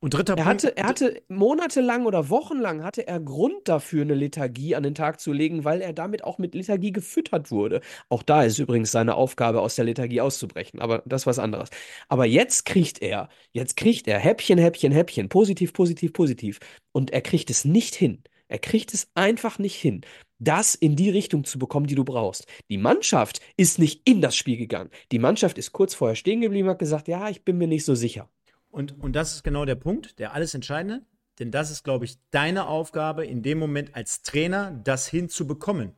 Und 0.00 0.14
dritter 0.14 0.36
Er 0.36 0.44
Punkt. 0.44 0.64
hatte, 0.64 0.76
er 0.76 0.86
hatte 0.86 1.22
monatelang 1.28 2.06
oder 2.06 2.30
wochenlang 2.30 2.82
hatte 2.82 3.06
er 3.06 3.20
Grund 3.20 3.68
dafür, 3.68 4.02
eine 4.02 4.14
Lethargie 4.14 4.74
an 4.74 4.82
den 4.82 4.94
Tag 4.94 5.20
zu 5.20 5.32
legen, 5.32 5.64
weil 5.64 5.82
er 5.82 5.92
damit 5.92 6.24
auch 6.24 6.38
mit 6.38 6.54
Lethargie 6.54 6.92
gefüttert 6.92 7.50
wurde. 7.50 7.82
Auch 8.08 8.22
da 8.22 8.42
ist 8.44 8.58
übrigens 8.58 8.92
seine 8.92 9.14
Aufgabe, 9.16 9.60
aus 9.60 9.74
der 9.74 9.84
Lethargie 9.84 10.22
auszubrechen, 10.22 10.80
aber 10.80 11.02
das 11.04 11.22
ist 11.22 11.26
was 11.26 11.38
anderes. 11.38 11.68
Aber 12.08 12.24
jetzt 12.24 12.64
kriegt 12.64 13.02
er, 13.02 13.28
jetzt 13.52 13.76
kriegt 13.76 14.08
er 14.08 14.18
Häppchen, 14.18 14.58
Häppchen, 14.58 14.92
Häppchen, 14.92 15.28
positiv, 15.28 15.72
positiv, 15.74 16.12
positiv. 16.14 16.60
Und 16.92 17.10
er 17.12 17.20
kriegt 17.20 17.50
es 17.50 17.64
nicht 17.66 17.94
hin. 17.94 18.22
Er 18.48 18.58
kriegt 18.58 18.94
es 18.94 19.08
einfach 19.14 19.58
nicht 19.58 19.76
hin, 19.76 20.00
das 20.38 20.74
in 20.74 20.96
die 20.96 21.10
Richtung 21.10 21.44
zu 21.44 21.58
bekommen, 21.58 21.86
die 21.86 21.94
du 21.94 22.04
brauchst. 22.04 22.46
Die 22.70 22.78
Mannschaft 22.78 23.40
ist 23.56 23.78
nicht 23.78 24.02
in 24.08 24.20
das 24.22 24.34
Spiel 24.36 24.56
gegangen. 24.56 24.90
Die 25.12 25.18
Mannschaft 25.20 25.58
ist 25.58 25.72
kurz 25.72 25.94
vorher 25.94 26.16
stehen 26.16 26.40
geblieben 26.40 26.68
und 26.68 26.72
hat 26.72 26.78
gesagt, 26.80 27.06
ja, 27.08 27.28
ich 27.28 27.44
bin 27.44 27.58
mir 27.58 27.68
nicht 27.68 27.84
so 27.84 27.94
sicher. 27.94 28.28
Und, 28.70 28.98
und 29.00 29.14
das 29.14 29.34
ist 29.34 29.42
genau 29.42 29.64
der 29.64 29.74
Punkt, 29.74 30.18
der 30.18 30.32
alles 30.32 30.54
Entscheidende. 30.54 31.04
Denn 31.38 31.50
das 31.50 31.70
ist, 31.70 31.84
glaube 31.84 32.04
ich, 32.04 32.18
deine 32.30 32.66
Aufgabe 32.66 33.24
in 33.24 33.42
dem 33.42 33.58
Moment 33.58 33.94
als 33.94 34.22
Trainer, 34.22 34.70
das 34.84 35.08
hinzubekommen. 35.08 35.92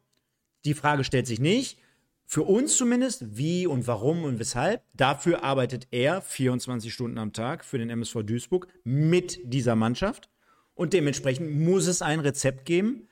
Die 0.64 0.75
Frage 0.75 1.05
stellt 1.05 1.27
sich 1.27 1.41
nicht, 1.41 1.79
für 2.25 2.45
uns 2.45 2.77
zumindest, 2.77 3.37
wie 3.37 3.66
und 3.66 3.87
warum 3.87 4.25
und 4.25 4.39
weshalb. 4.39 4.83
Dafür 4.95 5.43
arbeitet 5.45 5.89
er 5.91 6.23
24 6.23 6.95
Stunden 6.95 7.18
am 7.18 7.33
Tag 7.33 7.64
für 7.64 7.77
den 7.77 7.91
MSV 7.91 8.23
Duisburg 8.23 8.68
mit 8.85 9.39
dieser 9.45 9.77
Mannschaft. 9.77 10.31
Und 10.75 10.95
dementsprechend 10.95 11.51
muss 11.51 11.87
es 11.89 12.01
ein 12.01 12.20
Rezept 12.20 12.64
geben, 12.64 13.09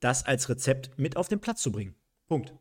das 0.00 0.24
als 0.24 0.48
Rezept 0.48 0.98
mit 0.98 1.16
auf 1.16 1.28
den 1.28 1.40
Platz 1.40 1.60
zu 1.60 1.72
bringen. 1.72 1.94
Punkt. 2.26 2.54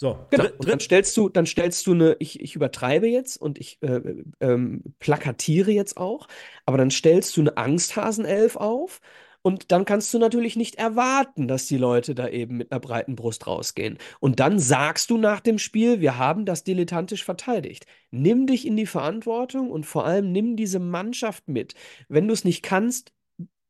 So, 0.00 0.18
genau. 0.30 0.46
Und 0.56 0.66
dann 0.66 0.80
stellst 0.80 1.14
du, 1.18 1.28
dann 1.28 1.44
stellst 1.44 1.86
du 1.86 1.92
eine, 1.92 2.16
ich, 2.20 2.40
ich 2.40 2.56
übertreibe 2.56 3.06
jetzt 3.06 3.36
und 3.36 3.58
ich 3.58 3.76
äh, 3.82 4.00
ähm, 4.40 4.82
plakatiere 4.98 5.72
jetzt 5.72 5.98
auch, 5.98 6.26
aber 6.64 6.78
dann 6.78 6.90
stellst 6.90 7.36
du 7.36 7.42
eine 7.42 7.58
Angsthasenelf 7.58 8.56
auf 8.56 9.02
und 9.42 9.70
dann 9.72 9.84
kannst 9.84 10.14
du 10.14 10.18
natürlich 10.18 10.56
nicht 10.56 10.76
erwarten, 10.76 11.48
dass 11.48 11.66
die 11.66 11.76
Leute 11.76 12.14
da 12.14 12.28
eben 12.28 12.56
mit 12.56 12.72
einer 12.72 12.80
breiten 12.80 13.14
Brust 13.14 13.46
rausgehen. 13.46 13.98
Und 14.20 14.40
dann 14.40 14.58
sagst 14.58 15.10
du 15.10 15.18
nach 15.18 15.40
dem 15.40 15.58
Spiel, 15.58 16.00
wir 16.00 16.16
haben 16.16 16.46
das 16.46 16.64
dilettantisch 16.64 17.22
verteidigt. 17.22 17.84
Nimm 18.10 18.46
dich 18.46 18.66
in 18.66 18.78
die 18.78 18.86
Verantwortung 18.86 19.70
und 19.70 19.84
vor 19.84 20.06
allem 20.06 20.32
nimm 20.32 20.56
diese 20.56 20.78
Mannschaft 20.78 21.46
mit. 21.46 21.74
Wenn 22.08 22.26
du 22.26 22.32
es 22.32 22.44
nicht 22.44 22.62
kannst, 22.62 23.12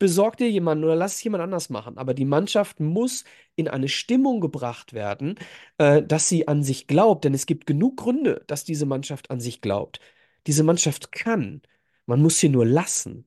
besorg 0.00 0.36
dir 0.38 0.50
jemanden 0.50 0.82
oder 0.82 0.96
lass 0.96 1.16
es 1.16 1.22
jemand 1.22 1.44
anders 1.44 1.70
machen. 1.70 1.96
Aber 1.98 2.14
die 2.14 2.24
Mannschaft 2.24 2.80
muss 2.80 3.24
in 3.54 3.68
eine 3.68 3.88
Stimmung 3.88 4.40
gebracht 4.40 4.92
werden, 4.92 5.36
äh, 5.78 6.02
dass 6.02 6.28
sie 6.28 6.48
an 6.48 6.64
sich 6.64 6.88
glaubt. 6.88 7.24
Denn 7.24 7.34
es 7.34 7.46
gibt 7.46 7.66
genug 7.66 7.98
Gründe, 7.98 8.42
dass 8.48 8.64
diese 8.64 8.86
Mannschaft 8.86 9.30
an 9.30 9.38
sich 9.38 9.60
glaubt. 9.60 10.00
Diese 10.48 10.64
Mannschaft 10.64 11.12
kann. 11.12 11.62
Man 12.06 12.20
muss 12.20 12.38
sie 12.38 12.48
nur 12.48 12.66
lassen. 12.66 13.26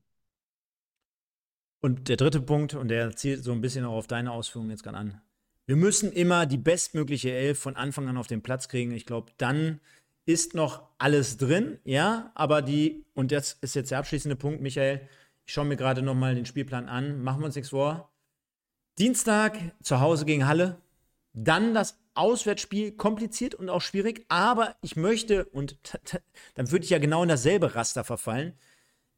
Und 1.80 2.08
der 2.08 2.16
dritte 2.16 2.40
Punkt, 2.40 2.74
und 2.74 2.88
der 2.88 3.14
zielt 3.16 3.44
so 3.44 3.52
ein 3.52 3.60
bisschen 3.60 3.84
auch 3.84 3.94
auf 3.94 4.06
deine 4.06 4.32
Ausführungen 4.32 4.70
jetzt 4.70 4.82
gerade 4.82 4.98
an. 4.98 5.20
Wir 5.66 5.76
müssen 5.76 6.12
immer 6.12 6.44
die 6.44 6.58
bestmögliche 6.58 7.30
Elf 7.32 7.58
von 7.58 7.76
Anfang 7.76 8.08
an 8.08 8.16
auf 8.16 8.26
den 8.26 8.42
Platz 8.42 8.68
kriegen. 8.68 8.92
Ich 8.92 9.06
glaube, 9.06 9.32
dann 9.38 9.80
ist 10.26 10.54
noch 10.54 10.88
alles 10.98 11.36
drin, 11.36 11.78
ja, 11.84 12.32
aber 12.34 12.62
die, 12.62 13.04
und 13.14 13.32
das 13.32 13.58
ist 13.60 13.74
jetzt 13.74 13.90
der 13.90 13.98
abschließende 13.98 14.36
Punkt, 14.36 14.60
Michael, 14.60 15.06
ich 15.46 15.52
schaue 15.52 15.66
mir 15.66 15.76
gerade 15.76 16.02
noch 16.02 16.14
mal 16.14 16.34
den 16.34 16.46
Spielplan 16.46 16.88
an. 16.88 17.22
Machen 17.22 17.40
wir 17.40 17.46
uns 17.46 17.56
nichts 17.56 17.70
vor. 17.70 18.10
Dienstag 18.98 19.58
zu 19.82 20.00
Hause 20.00 20.24
gegen 20.24 20.46
Halle. 20.46 20.80
Dann 21.32 21.74
das 21.74 21.98
Auswärtsspiel, 22.14 22.92
kompliziert 22.92 23.54
und 23.54 23.68
auch 23.68 23.80
schwierig. 23.80 24.24
Aber 24.28 24.76
ich 24.82 24.96
möchte, 24.96 25.44
und 25.46 25.76
dann 26.54 26.70
würde 26.70 26.84
ich 26.84 26.90
ja 26.90 26.98
genau 26.98 27.22
in 27.22 27.28
dasselbe 27.28 27.74
Raster 27.74 28.04
verfallen. 28.04 28.54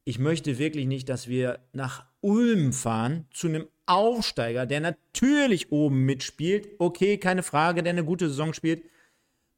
Ich 0.03 0.19
möchte 0.19 0.57
wirklich 0.57 0.87
nicht, 0.87 1.09
dass 1.09 1.27
wir 1.27 1.59
nach 1.73 2.05
Ulm 2.21 2.73
fahren, 2.73 3.27
zu 3.31 3.47
einem 3.47 3.67
Aufsteiger, 3.85 4.65
der 4.65 4.81
natürlich 4.81 5.71
oben 5.71 6.05
mitspielt. 6.05 6.69
Okay, 6.79 7.17
keine 7.17 7.43
Frage, 7.43 7.83
der 7.83 7.91
eine 7.91 8.05
gute 8.05 8.27
Saison 8.27 8.53
spielt. 8.53 8.83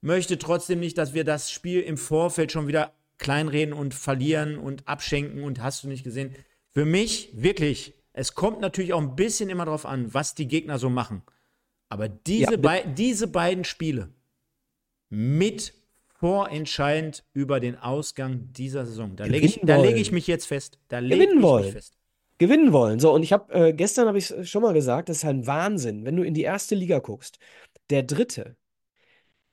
Möchte 0.01 0.37
trotzdem 0.37 0.79
nicht, 0.79 0.97
dass 0.97 1.13
wir 1.13 1.23
das 1.23 1.51
Spiel 1.51 1.81
im 1.81 1.97
Vorfeld 1.97 2.51
schon 2.51 2.67
wieder 2.67 2.93
kleinreden 3.17 3.73
und 3.73 3.93
verlieren 3.93 4.57
und 4.57 4.87
abschenken 4.87 5.43
und 5.43 5.61
hast 5.61 5.83
du 5.83 5.87
nicht 5.87 6.03
gesehen. 6.03 6.35
Für 6.79 6.85
mich 6.85 7.31
wirklich, 7.33 7.93
es 8.13 8.35
kommt 8.35 8.61
natürlich 8.61 8.93
auch 8.93 9.01
ein 9.01 9.17
bisschen 9.17 9.49
immer 9.49 9.65
darauf 9.65 9.85
an, 9.85 10.13
was 10.13 10.33
die 10.33 10.47
Gegner 10.47 10.79
so 10.79 10.89
machen. 10.89 11.23
Aber 11.89 12.07
diese, 12.07 12.53
ja, 12.53 12.57
bei, 12.57 12.83
diese 12.83 13.27
beiden 13.27 13.65
Spiele 13.65 14.13
mit 15.09 15.73
vorentscheidend 16.07 17.25
über 17.33 17.59
den 17.59 17.75
Ausgang 17.75 18.53
dieser 18.53 18.85
Saison. 18.85 19.17
Da 19.17 19.25
lege 19.25 19.45
ich, 19.45 19.61
leg 19.61 19.97
ich 19.97 20.13
mich 20.13 20.25
jetzt 20.25 20.45
fest. 20.45 20.79
Da 20.87 21.01
gewinnen 21.01 21.41
wollen. 21.41 21.77
Gewinnen 22.37 22.71
wollen. 22.71 23.01
So, 23.01 23.13
und 23.13 23.23
ich 23.23 23.33
habe, 23.33 23.53
äh, 23.53 23.73
gestern 23.73 24.07
habe 24.07 24.17
ich 24.17 24.31
es 24.31 24.49
schon 24.49 24.61
mal 24.61 24.73
gesagt, 24.73 25.09
das 25.09 25.17
ist 25.17 25.25
ein 25.25 25.47
Wahnsinn, 25.47 26.05
wenn 26.05 26.15
du 26.15 26.23
in 26.23 26.33
die 26.33 26.43
erste 26.43 26.75
Liga 26.75 26.99
guckst. 26.99 27.39
Der 27.89 28.03
Dritte, 28.03 28.55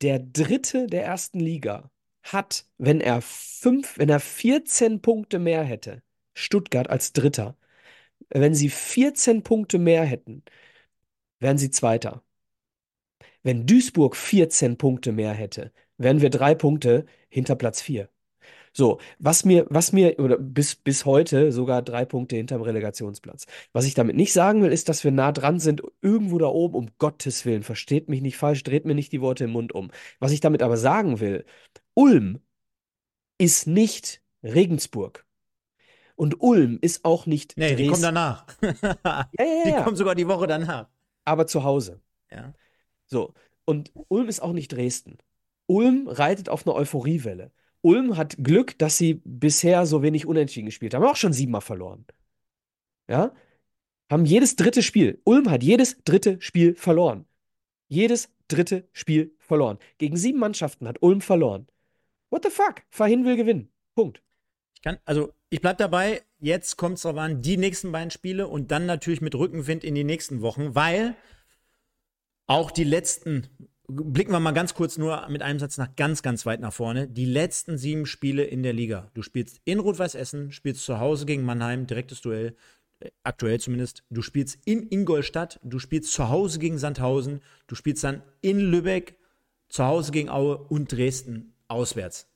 der 0.00 0.20
Dritte 0.20 0.86
der 0.86 1.04
ersten 1.04 1.40
Liga 1.40 1.90
hat, 2.22 2.66
wenn 2.78 3.00
er 3.00 3.20
fünf, 3.20 3.98
wenn 3.98 4.10
er 4.10 4.20
14 4.20 5.02
Punkte 5.02 5.40
mehr 5.40 5.64
hätte, 5.64 6.04
Stuttgart 6.36 6.90
als 6.90 7.12
Dritter, 7.12 7.56
wenn 8.30 8.54
sie 8.54 8.70
14 8.70 9.42
Punkte 9.42 9.78
mehr 9.78 10.04
hätten, 10.04 10.44
wären 11.40 11.58
sie 11.58 11.70
Zweiter. 11.70 12.22
Wenn 13.42 13.66
Duisburg 13.66 14.16
14 14.16 14.76
Punkte 14.76 15.12
mehr 15.12 15.32
hätte, 15.32 15.72
wären 15.98 16.20
wir 16.20 16.30
drei 16.30 16.54
Punkte 16.54 17.06
hinter 17.28 17.56
Platz 17.56 17.80
4. 17.82 18.08
So, 18.72 19.00
was 19.18 19.44
mir, 19.46 19.66
was 19.70 19.92
mir, 19.92 20.18
oder 20.20 20.36
bis, 20.38 20.74
bis 20.76 21.06
heute 21.06 21.52
sogar 21.52 21.82
drei 21.82 22.04
Punkte 22.04 22.36
hinterm 22.36 22.60
Relegationsplatz. 22.62 23.46
Was 23.72 23.86
ich 23.86 23.94
damit 23.94 24.16
nicht 24.16 24.34
sagen 24.34 24.62
will, 24.62 24.72
ist, 24.72 24.88
dass 24.90 25.04
wir 25.04 25.12
nah 25.12 25.32
dran 25.32 25.60
sind, 25.60 25.82
irgendwo 26.02 26.38
da 26.38 26.46
oben, 26.48 26.74
um 26.74 26.90
Gottes 26.98 27.46
Willen. 27.46 27.62
Versteht 27.62 28.08
mich 28.10 28.20
nicht 28.20 28.36
falsch, 28.36 28.62
dreht 28.64 28.84
mir 28.84 28.94
nicht 28.94 29.12
die 29.12 29.22
Worte 29.22 29.44
im 29.44 29.52
Mund 29.52 29.72
um. 29.74 29.90
Was 30.18 30.32
ich 30.32 30.40
damit 30.40 30.62
aber 30.62 30.76
sagen 30.76 31.20
will, 31.20 31.46
Ulm 31.94 32.40
ist 33.38 33.66
nicht 33.66 34.22
Regensburg. 34.42 35.25
Und 36.16 36.40
Ulm 36.40 36.78
ist 36.80 37.04
auch 37.04 37.26
nicht 37.26 37.56
Nee, 37.56 37.68
Dresden. 37.68 37.82
die 37.82 37.88
kommen 37.90 38.02
danach. 38.02 38.46
ja, 38.62 39.28
ja, 39.38 39.44
ja. 39.44 39.64
Die 39.78 39.84
kommen 39.84 39.96
sogar 39.96 40.14
die 40.14 40.26
Woche 40.26 40.46
danach. 40.46 40.88
Aber 41.24 41.46
zu 41.46 41.62
Hause. 41.62 42.00
Ja. 42.30 42.54
So. 43.06 43.34
Und 43.64 43.92
Ulm 44.08 44.28
ist 44.28 44.40
auch 44.40 44.52
nicht 44.52 44.72
Dresden. 44.72 45.18
Ulm 45.66 46.08
reitet 46.08 46.48
auf 46.48 46.66
einer 46.66 46.74
Euphoriewelle. 46.76 47.52
Ulm 47.82 48.16
hat 48.16 48.36
Glück, 48.42 48.78
dass 48.78 48.96
sie 48.96 49.20
bisher 49.24 49.86
so 49.86 50.02
wenig 50.02 50.26
unentschieden 50.26 50.66
gespielt 50.66 50.94
haben. 50.94 51.02
Haben 51.02 51.10
auch 51.10 51.16
schon 51.16 51.32
siebenmal 51.32 51.60
verloren. 51.60 52.06
Ja? 53.08 53.32
Haben 54.10 54.24
jedes 54.24 54.56
dritte 54.56 54.82
Spiel. 54.82 55.20
Ulm 55.24 55.50
hat 55.50 55.62
jedes 55.62 56.02
dritte 56.04 56.40
Spiel 56.40 56.74
verloren. 56.74 57.26
Jedes 57.88 58.30
dritte 58.48 58.88
Spiel 58.92 59.34
verloren. 59.38 59.78
Gegen 59.98 60.16
sieben 60.16 60.38
Mannschaften 60.38 60.88
hat 60.88 61.02
Ulm 61.02 61.20
verloren. 61.20 61.66
What 62.30 62.44
the 62.44 62.50
fuck? 62.50 62.82
Fahin 62.88 63.24
will 63.24 63.36
gewinnen. 63.36 63.70
Punkt. 63.94 64.22
Ich 64.74 64.82
kann, 64.82 64.98
also 65.04 65.32
ich 65.50 65.60
bleib 65.60 65.78
dabei. 65.78 66.22
Jetzt 66.38 66.76
kommt 66.76 66.96
es 66.96 67.02
darauf 67.02 67.18
an, 67.18 67.42
die 67.42 67.56
nächsten 67.56 67.92
beiden 67.92 68.10
Spiele 68.10 68.48
und 68.48 68.70
dann 68.70 68.86
natürlich 68.86 69.20
mit 69.20 69.34
Rückenwind 69.34 69.84
in 69.84 69.94
die 69.94 70.04
nächsten 70.04 70.42
Wochen, 70.42 70.74
weil 70.74 71.16
auch 72.46 72.70
die 72.70 72.84
letzten 72.84 73.48
blicken 73.88 74.32
wir 74.32 74.40
mal 74.40 74.52
ganz 74.52 74.74
kurz 74.74 74.98
nur 74.98 75.28
mit 75.28 75.42
einem 75.42 75.58
Satz 75.58 75.78
nach 75.78 75.94
ganz, 75.96 76.22
ganz 76.22 76.44
weit 76.46 76.60
nach 76.60 76.72
vorne. 76.72 77.08
Die 77.08 77.24
letzten 77.24 77.78
sieben 77.78 78.06
Spiele 78.06 78.44
in 78.44 78.62
der 78.62 78.72
Liga. 78.72 79.10
Du 79.14 79.22
spielst 79.22 79.60
in 79.64 79.78
Rot-Weiß 79.78 80.14
Essen, 80.14 80.50
spielst 80.52 80.84
zu 80.84 80.98
Hause 80.98 81.26
gegen 81.26 81.44
Mannheim, 81.44 81.86
direktes 81.86 82.20
Duell, 82.20 82.56
äh, 83.00 83.10
aktuell 83.22 83.60
zumindest. 83.60 84.04
Du 84.10 84.22
spielst 84.22 84.58
in 84.64 84.88
Ingolstadt, 84.90 85.60
du 85.62 85.78
spielst 85.78 86.12
zu 86.12 86.28
Hause 86.28 86.58
gegen 86.58 86.78
Sandhausen, 86.78 87.40
du 87.66 87.74
spielst 87.74 88.02
dann 88.04 88.22
in 88.40 88.58
Lübeck, 88.58 89.18
zu 89.68 89.84
Hause 89.84 90.12
gegen 90.12 90.28
Aue 90.28 90.58
und 90.58 90.92
Dresden 90.92 91.54
auswärts. 91.66 92.28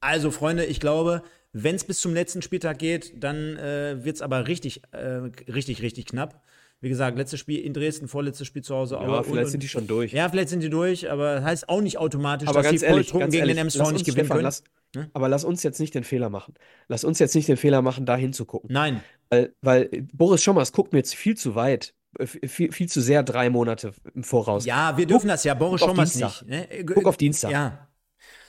Also, 0.00 0.30
Freunde, 0.30 0.66
ich 0.66 0.80
glaube, 0.80 1.22
wenn 1.54 1.76
es 1.76 1.84
bis 1.84 2.00
zum 2.00 2.12
letzten 2.12 2.42
Spieltag 2.42 2.78
geht, 2.78 3.12
dann 3.22 3.56
äh, 3.56 4.04
wird 4.04 4.16
es 4.16 4.22
aber 4.22 4.48
richtig, 4.48 4.82
äh, 4.90 5.30
richtig, 5.50 5.82
richtig 5.82 6.06
knapp. 6.06 6.42
Wie 6.80 6.88
gesagt, 6.88 7.16
letztes 7.16 7.40
Spiel 7.40 7.60
in 7.60 7.72
Dresden, 7.72 8.08
vorletztes 8.08 8.46
Spiel 8.46 8.62
zu 8.62 8.74
Hause. 8.74 8.96
Ja, 8.96 9.22
vielleicht 9.22 9.46
und, 9.46 9.50
sind 9.52 9.62
die 9.62 9.68
schon 9.68 9.86
durch. 9.86 10.12
Ja, 10.12 10.28
vielleicht 10.28 10.48
sind 10.48 10.60
die 10.60 10.68
durch, 10.68 11.10
aber 11.10 11.36
das 11.36 11.44
heißt 11.44 11.68
auch 11.68 11.80
nicht 11.80 11.96
automatisch, 11.96 12.48
aber 12.48 12.58
dass 12.58 12.70
ganz 12.70 12.80
die 12.80 12.86
ehrlich, 12.86 13.12
ganz 13.12 13.30
gegen 13.30 13.40
ehrlich, 13.40 13.54
den 13.54 13.60
MSV 13.60 13.92
nicht 13.92 14.04
gewinnen 14.04 14.26
Stefan, 14.26 14.36
können. 14.36 14.42
Lass, 14.42 14.64
ne? 14.94 15.08
Aber 15.14 15.28
lass 15.28 15.44
uns 15.44 15.62
jetzt 15.62 15.78
nicht 15.78 15.94
den 15.94 16.04
Fehler 16.04 16.28
machen. 16.28 16.54
Lass 16.88 17.04
uns 17.04 17.20
jetzt 17.20 17.34
nicht 17.36 17.48
den 17.48 17.56
Fehler 17.56 17.82
machen, 17.82 18.04
da 18.04 18.16
hinzugucken. 18.16 18.70
Nein. 18.72 19.00
Weil, 19.30 19.54
weil 19.62 19.88
Boris 20.12 20.42
Schommers 20.42 20.72
guckt 20.72 20.92
mir 20.92 20.98
jetzt 20.98 21.14
viel 21.14 21.36
zu 21.36 21.54
weit 21.54 21.94
äh, 22.18 22.26
viel, 22.26 22.72
viel 22.72 22.88
zu 22.88 23.00
sehr 23.00 23.22
drei 23.22 23.48
Monate 23.48 23.94
im 24.12 24.24
Voraus. 24.24 24.66
Ja, 24.66 24.96
wir 24.96 25.06
dürfen 25.06 25.28
guck, 25.28 25.34
das 25.34 25.44
ja, 25.44 25.54
Boris 25.54 25.80
Schommers 25.80 26.16
nicht. 26.16 26.46
Ne? 26.46 26.68
Guck 26.84 27.06
auf 27.06 27.16
Dienstag. 27.16 27.52
Ja. 27.52 27.88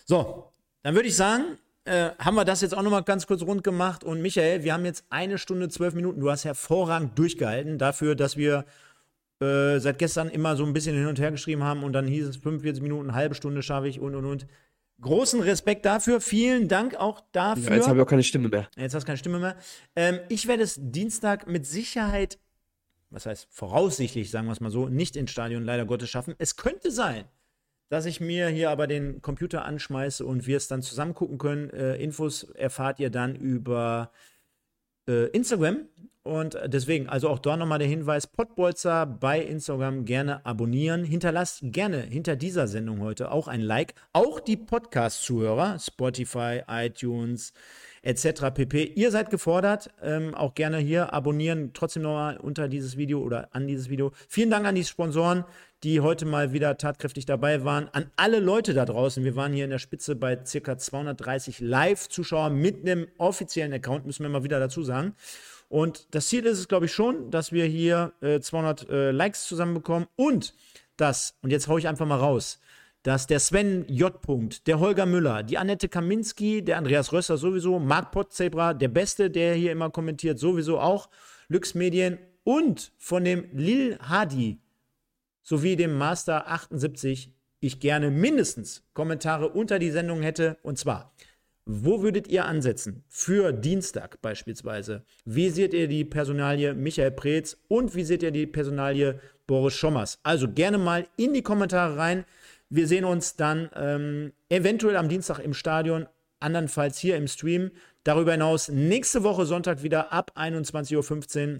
So, 0.06 0.52
dann 0.82 0.95
würde 0.95 1.07
ich 1.07 1.15
sagen, 1.15 1.57
äh, 1.86 2.10
haben 2.20 2.36
wir 2.36 2.45
das 2.45 2.62
jetzt 2.62 2.76
auch 2.76 2.82
nochmal 2.82 3.03
ganz 3.03 3.28
kurz 3.28 3.41
rund 3.44 3.64
gemacht. 3.64 4.03
Und 4.03 4.22
Michael, 4.22 4.64
wir 4.64 4.74
haben 4.74 4.86
jetzt 4.86 5.06
eine 5.10 5.38
Stunde, 5.38 5.70
zwölf 5.70 5.94
Minuten. 5.94 6.20
Du 6.20 6.30
hast 6.30 6.44
hervorragend 6.44 7.18
durchgehalten 7.18 7.78
dafür, 7.78 8.16
dass 8.16 8.38
wir 8.38 8.66
äh, 9.40 9.80
seit 9.80 9.99
gestern 9.99 10.30
immer 10.30 10.56
so 10.56 10.66
ein 10.66 10.74
bisschen 10.74 10.95
hin 10.95 11.07
und 11.07 11.20
her 11.20 11.32
geschrieben 11.32 11.64
haben 11.64 11.84
und 11.84 11.94
dann 11.94 12.07
hieß 12.07 12.28
es 12.28 12.38
45 12.38 12.82
Minuten, 12.82 13.10
eine 13.10 13.18
halbe 13.18 13.36
Stunde 13.36 13.62
schaffe 13.62 13.88
ich 13.88 13.99
und 13.99 14.16
und 14.16 14.26
und. 14.26 14.48
Großen 15.02 15.41
Respekt 15.41 15.86
dafür. 15.86 16.22
Vielen 16.22 16.70
Dank 16.70 16.95
auch 16.95 17.22
dafür. 17.34 17.70
Ja, 17.70 17.76
jetzt 17.76 17.88
habe 17.88 17.99
ich 17.99 18.06
auch 18.06 18.10
keine 18.10 18.24
Stimme 18.24 18.48
mehr. 18.48 18.70
Jetzt 18.78 18.95
hast 18.95 19.03
du 19.03 19.07
keine 19.07 19.18
Stimme 19.18 19.40
mehr. 19.40 19.57
Ähm, 19.95 20.20
ich 20.30 20.48
werde 20.48 20.64
es 20.64 20.80
Dienstag 20.80 21.48
mit 21.48 21.66
Sicherheit, 21.66 22.40
was 23.10 23.26
heißt 23.26 23.48
voraussichtlich, 23.52 24.32
sagen 24.32 24.48
wir 24.48 24.53
es 24.53 24.62
mal 24.62 24.72
so, 24.72 24.88
nicht 24.88 25.18
ins 25.18 25.32
Stadion 25.32 25.64
leider 25.64 25.86
Gottes 25.86 26.10
schaffen. 26.10 26.34
Es 26.38 26.56
könnte 26.56 26.91
sein, 26.91 27.26
dass 27.90 28.06
ich 28.06 28.20
mir 28.20 28.48
hier 28.48 28.72
aber 28.72 28.88
den 28.88 29.22
Computer 29.22 29.66
anschmeiße 29.66 30.26
und 30.26 30.48
wir 30.48 30.57
es 30.57 30.68
dann 30.68 30.82
zusammen 30.82 31.14
gucken 31.14 31.38
können. 31.38 31.70
Äh, 31.70 31.95
Infos 31.98 32.44
erfahrt 32.44 32.99
ihr 32.99 33.10
dann 33.10 33.36
über 33.36 34.12
äh, 35.07 35.28
Instagram. 35.28 35.88
Und 36.24 36.57
deswegen, 36.66 37.07
also 37.07 37.30
auch 37.30 37.38
da 37.38 37.56
nochmal 37.56 37.78
der 37.78 37.88
Hinweis: 37.88 38.26
Podbolzer 38.26 39.06
bei 39.06 39.40
Instagram 39.40 40.06
gerne 40.06 40.44
abonnieren. 40.44 41.03
Hinterlasst 41.03 41.60
gerne 41.66 42.02
hinter 42.02 42.36
dieser 42.36 42.68
Sendung 42.68 43.02
heute 43.02 43.30
auch 43.30 43.48
ein 43.48 43.62
Like. 43.62 43.94
Auch 44.12 44.40
die 44.40 44.57
Podcast-Zuhörer, 44.57 45.78
Spotify, 45.78 46.64
iTunes, 46.68 47.53
etc. 48.02 48.45
pp. 48.56 48.86
Ihr 48.95 49.12
seid 49.12 49.30
gefordert. 49.30 49.91
Ähm, 50.02 50.34
auch 50.34 50.56
gerne 50.56 50.80
hier 50.80 51.14
abonnieren. 51.14 51.74
Trotzdem 51.76 52.02
nochmal 52.02 52.38
unter 52.38 52.70
dieses 52.70 52.98
Video 52.98 53.20
oder 53.22 53.49
an 53.53 53.68
dieses 53.68 53.91
Video. 53.91 54.12
Vielen 54.28 54.49
Dank 54.49 54.66
an 54.66 54.74
die 54.74 54.84
Sponsoren 54.84 55.45
die 55.86 56.02
heute 56.02 56.26
mal 56.26 56.52
wieder 56.52 56.80
tatkräftig 56.80 57.28
dabei 57.28 57.64
waren. 57.64 57.90
An 57.94 58.10
alle 58.16 58.40
Leute 58.40 58.74
da 58.74 58.86
draußen. 58.86 59.24
Wir 59.24 59.36
waren 59.36 59.53
hier 59.53 59.66
in 59.66 59.70
der 59.70 59.78
Spitze 59.78 60.16
bei 60.16 60.44
circa 60.44 60.80
230 60.80 61.60
Live-Zuschauer 61.60 62.49
mit 62.49 62.82
einem 62.82 63.07
offiziellen 63.20 63.72
Account, 63.72 64.07
müssen 64.07 64.24
wir 64.24 64.30
mal 64.30 64.44
wieder 64.44 64.60
dazu 64.60 64.82
sagen. 64.82 65.14
Und 65.70 66.07
das 66.16 66.28
Ziel 66.28 66.44
ist 66.48 66.57
es, 66.57 66.68
glaube 66.68 66.88
ich, 66.88 66.91
schon, 66.91 67.30
dass 67.30 67.52
wir 67.52 67.66
hier 67.66 68.14
äh, 68.22 68.40
200 68.40 68.90
äh, 68.90 69.12
Likes 69.12 69.45
zusammenbekommen 69.45 70.07
und 70.16 70.56
dass, 70.98 71.38
und 71.44 71.52
jetzt 71.52 71.68
haue 71.68 71.80
ich 71.80 71.88
einfach 71.88 72.07
mal 72.07 72.18
raus, 72.18 72.60
dass 73.03 73.28
der 73.28 73.40
Sven 73.40 73.86
J. 73.88 74.12
der 74.66 74.80
Holger 74.80 75.06
Müller, 75.06 75.44
die 75.44 75.60
Annette 75.60 75.88
Kaminski, 75.88 76.64
der 76.64 76.80
Andreas 76.80 77.14
Rösser 77.14 77.38
sowieso, 77.38 77.78
Marc 77.78 78.12
Potzebra, 78.12 78.74
der 78.74 78.88
Beste, 78.88 79.30
der 79.30 79.53
hier 79.53 79.72
immer 79.72 79.91
kommentiert, 79.91 80.40
sowieso 80.40 80.80
auch, 80.80 81.10
Lux 81.48 81.76
Medien 81.76 82.18
und 82.44 82.91
von 82.98 83.24
dem 83.24 83.45
Lil 83.53 83.99
Hadi 83.99 84.65
sowie 85.45 85.77
dem 85.77 85.97
Master 85.97 86.51
78 86.51 87.31
ich 87.61 87.80
gerne 87.80 88.11
mindestens 88.11 88.84
Kommentare 88.93 89.47
unter 89.49 89.80
die 89.80 89.91
Sendung 89.91 90.22
hätte. 90.22 90.57
Und 90.63 90.77
zwar, 90.77 91.13
wo 91.65 92.01
würdet 92.01 92.27
ihr 92.27 92.45
ansetzen? 92.45 93.03
Für 93.07 93.53
Dienstag 93.53 94.22
beispielsweise. 94.22 95.05
Wie 95.23 95.49
seht 95.49 95.73
ihr 95.73 95.88
die 95.88 96.03
Personalie 96.03 96.73
Michael 96.73 97.11
Preetz 97.11 97.57
und 97.69 97.95
wie 97.95 98.03
seht 98.03 98.23
ihr 98.23 98.31
die 98.31 98.47
Personalie 98.47 99.19
Boris 99.47 99.76
Schommers? 99.76 100.19
Also 100.23 100.51
gerne 100.51 100.77
mal 100.77 101.07
in 101.15 101.34
die 101.34 101.43
Kommentare 101.43 101.97
rein. 101.97 102.26
Wir 102.69 102.88
sehen 102.88 103.05
uns 103.05 103.35
dann 103.35 103.69
ähm, 103.76 104.34
eventuell 104.49 104.97
am 104.97 105.07
Dienstag 105.07 105.39
im 105.39 105.53
Stadion, 105.53 106.07
andernfalls 106.39 106.97
hier 106.97 107.15
im 107.15 107.27
Stream. 107.27 107.72
Darüber 108.03 108.34
hinaus 108.34 108.69
nächste 108.69 109.23
Woche 109.23 109.45
Sonntag 109.45 109.84
wieder 109.84 110.11
ab 110.11 110.34
21.15 110.35 111.53
Uhr 111.53 111.59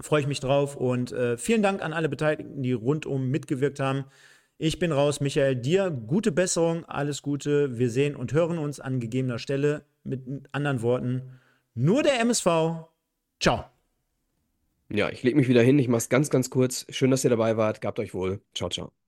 Freue 0.00 0.20
ich 0.20 0.26
mich 0.26 0.40
drauf 0.40 0.76
und 0.76 1.12
äh, 1.12 1.36
vielen 1.36 1.62
Dank 1.62 1.82
an 1.82 1.92
alle 1.92 2.08
Beteiligten, 2.08 2.62
die 2.62 2.72
rundum 2.72 3.30
mitgewirkt 3.30 3.78
haben. 3.80 4.04
Ich 4.58 4.78
bin 4.78 4.92
raus, 4.92 5.20
Michael. 5.20 5.56
Dir 5.56 5.90
gute 5.90 6.32
Besserung, 6.32 6.84
alles 6.84 7.22
Gute. 7.22 7.78
Wir 7.78 7.90
sehen 7.90 8.16
und 8.16 8.32
hören 8.32 8.58
uns 8.58 8.80
an 8.80 9.00
gegebener 9.00 9.38
Stelle. 9.38 9.84
Mit 10.04 10.22
anderen 10.52 10.82
Worten, 10.82 11.40
nur 11.74 12.02
der 12.02 12.20
MSV. 12.20 12.46
Ciao. 13.40 13.64
Ja, 14.90 15.08
ich 15.08 15.22
lege 15.22 15.36
mich 15.36 15.48
wieder 15.48 15.62
hin. 15.62 15.78
Ich 15.78 15.88
mache 15.88 15.98
es 15.98 16.08
ganz, 16.08 16.30
ganz 16.30 16.50
kurz. 16.50 16.86
Schön, 16.90 17.10
dass 17.10 17.24
ihr 17.24 17.30
dabei 17.30 17.56
wart. 17.56 17.80
Gabt 17.80 17.98
euch 17.98 18.14
wohl. 18.14 18.40
Ciao, 18.54 18.68
ciao. 18.68 19.03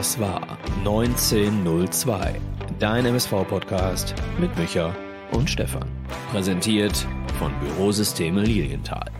Das 0.00 0.18
war 0.18 0.40
1902, 0.78 2.40
dein 2.78 3.04
MSV-Podcast 3.04 4.14
mit 4.38 4.56
Micha 4.56 4.96
und 5.32 5.50
Stefan. 5.50 5.86
Präsentiert 6.32 7.06
von 7.38 7.52
Bürosysteme 7.60 8.40
Lilienthal. 8.40 9.10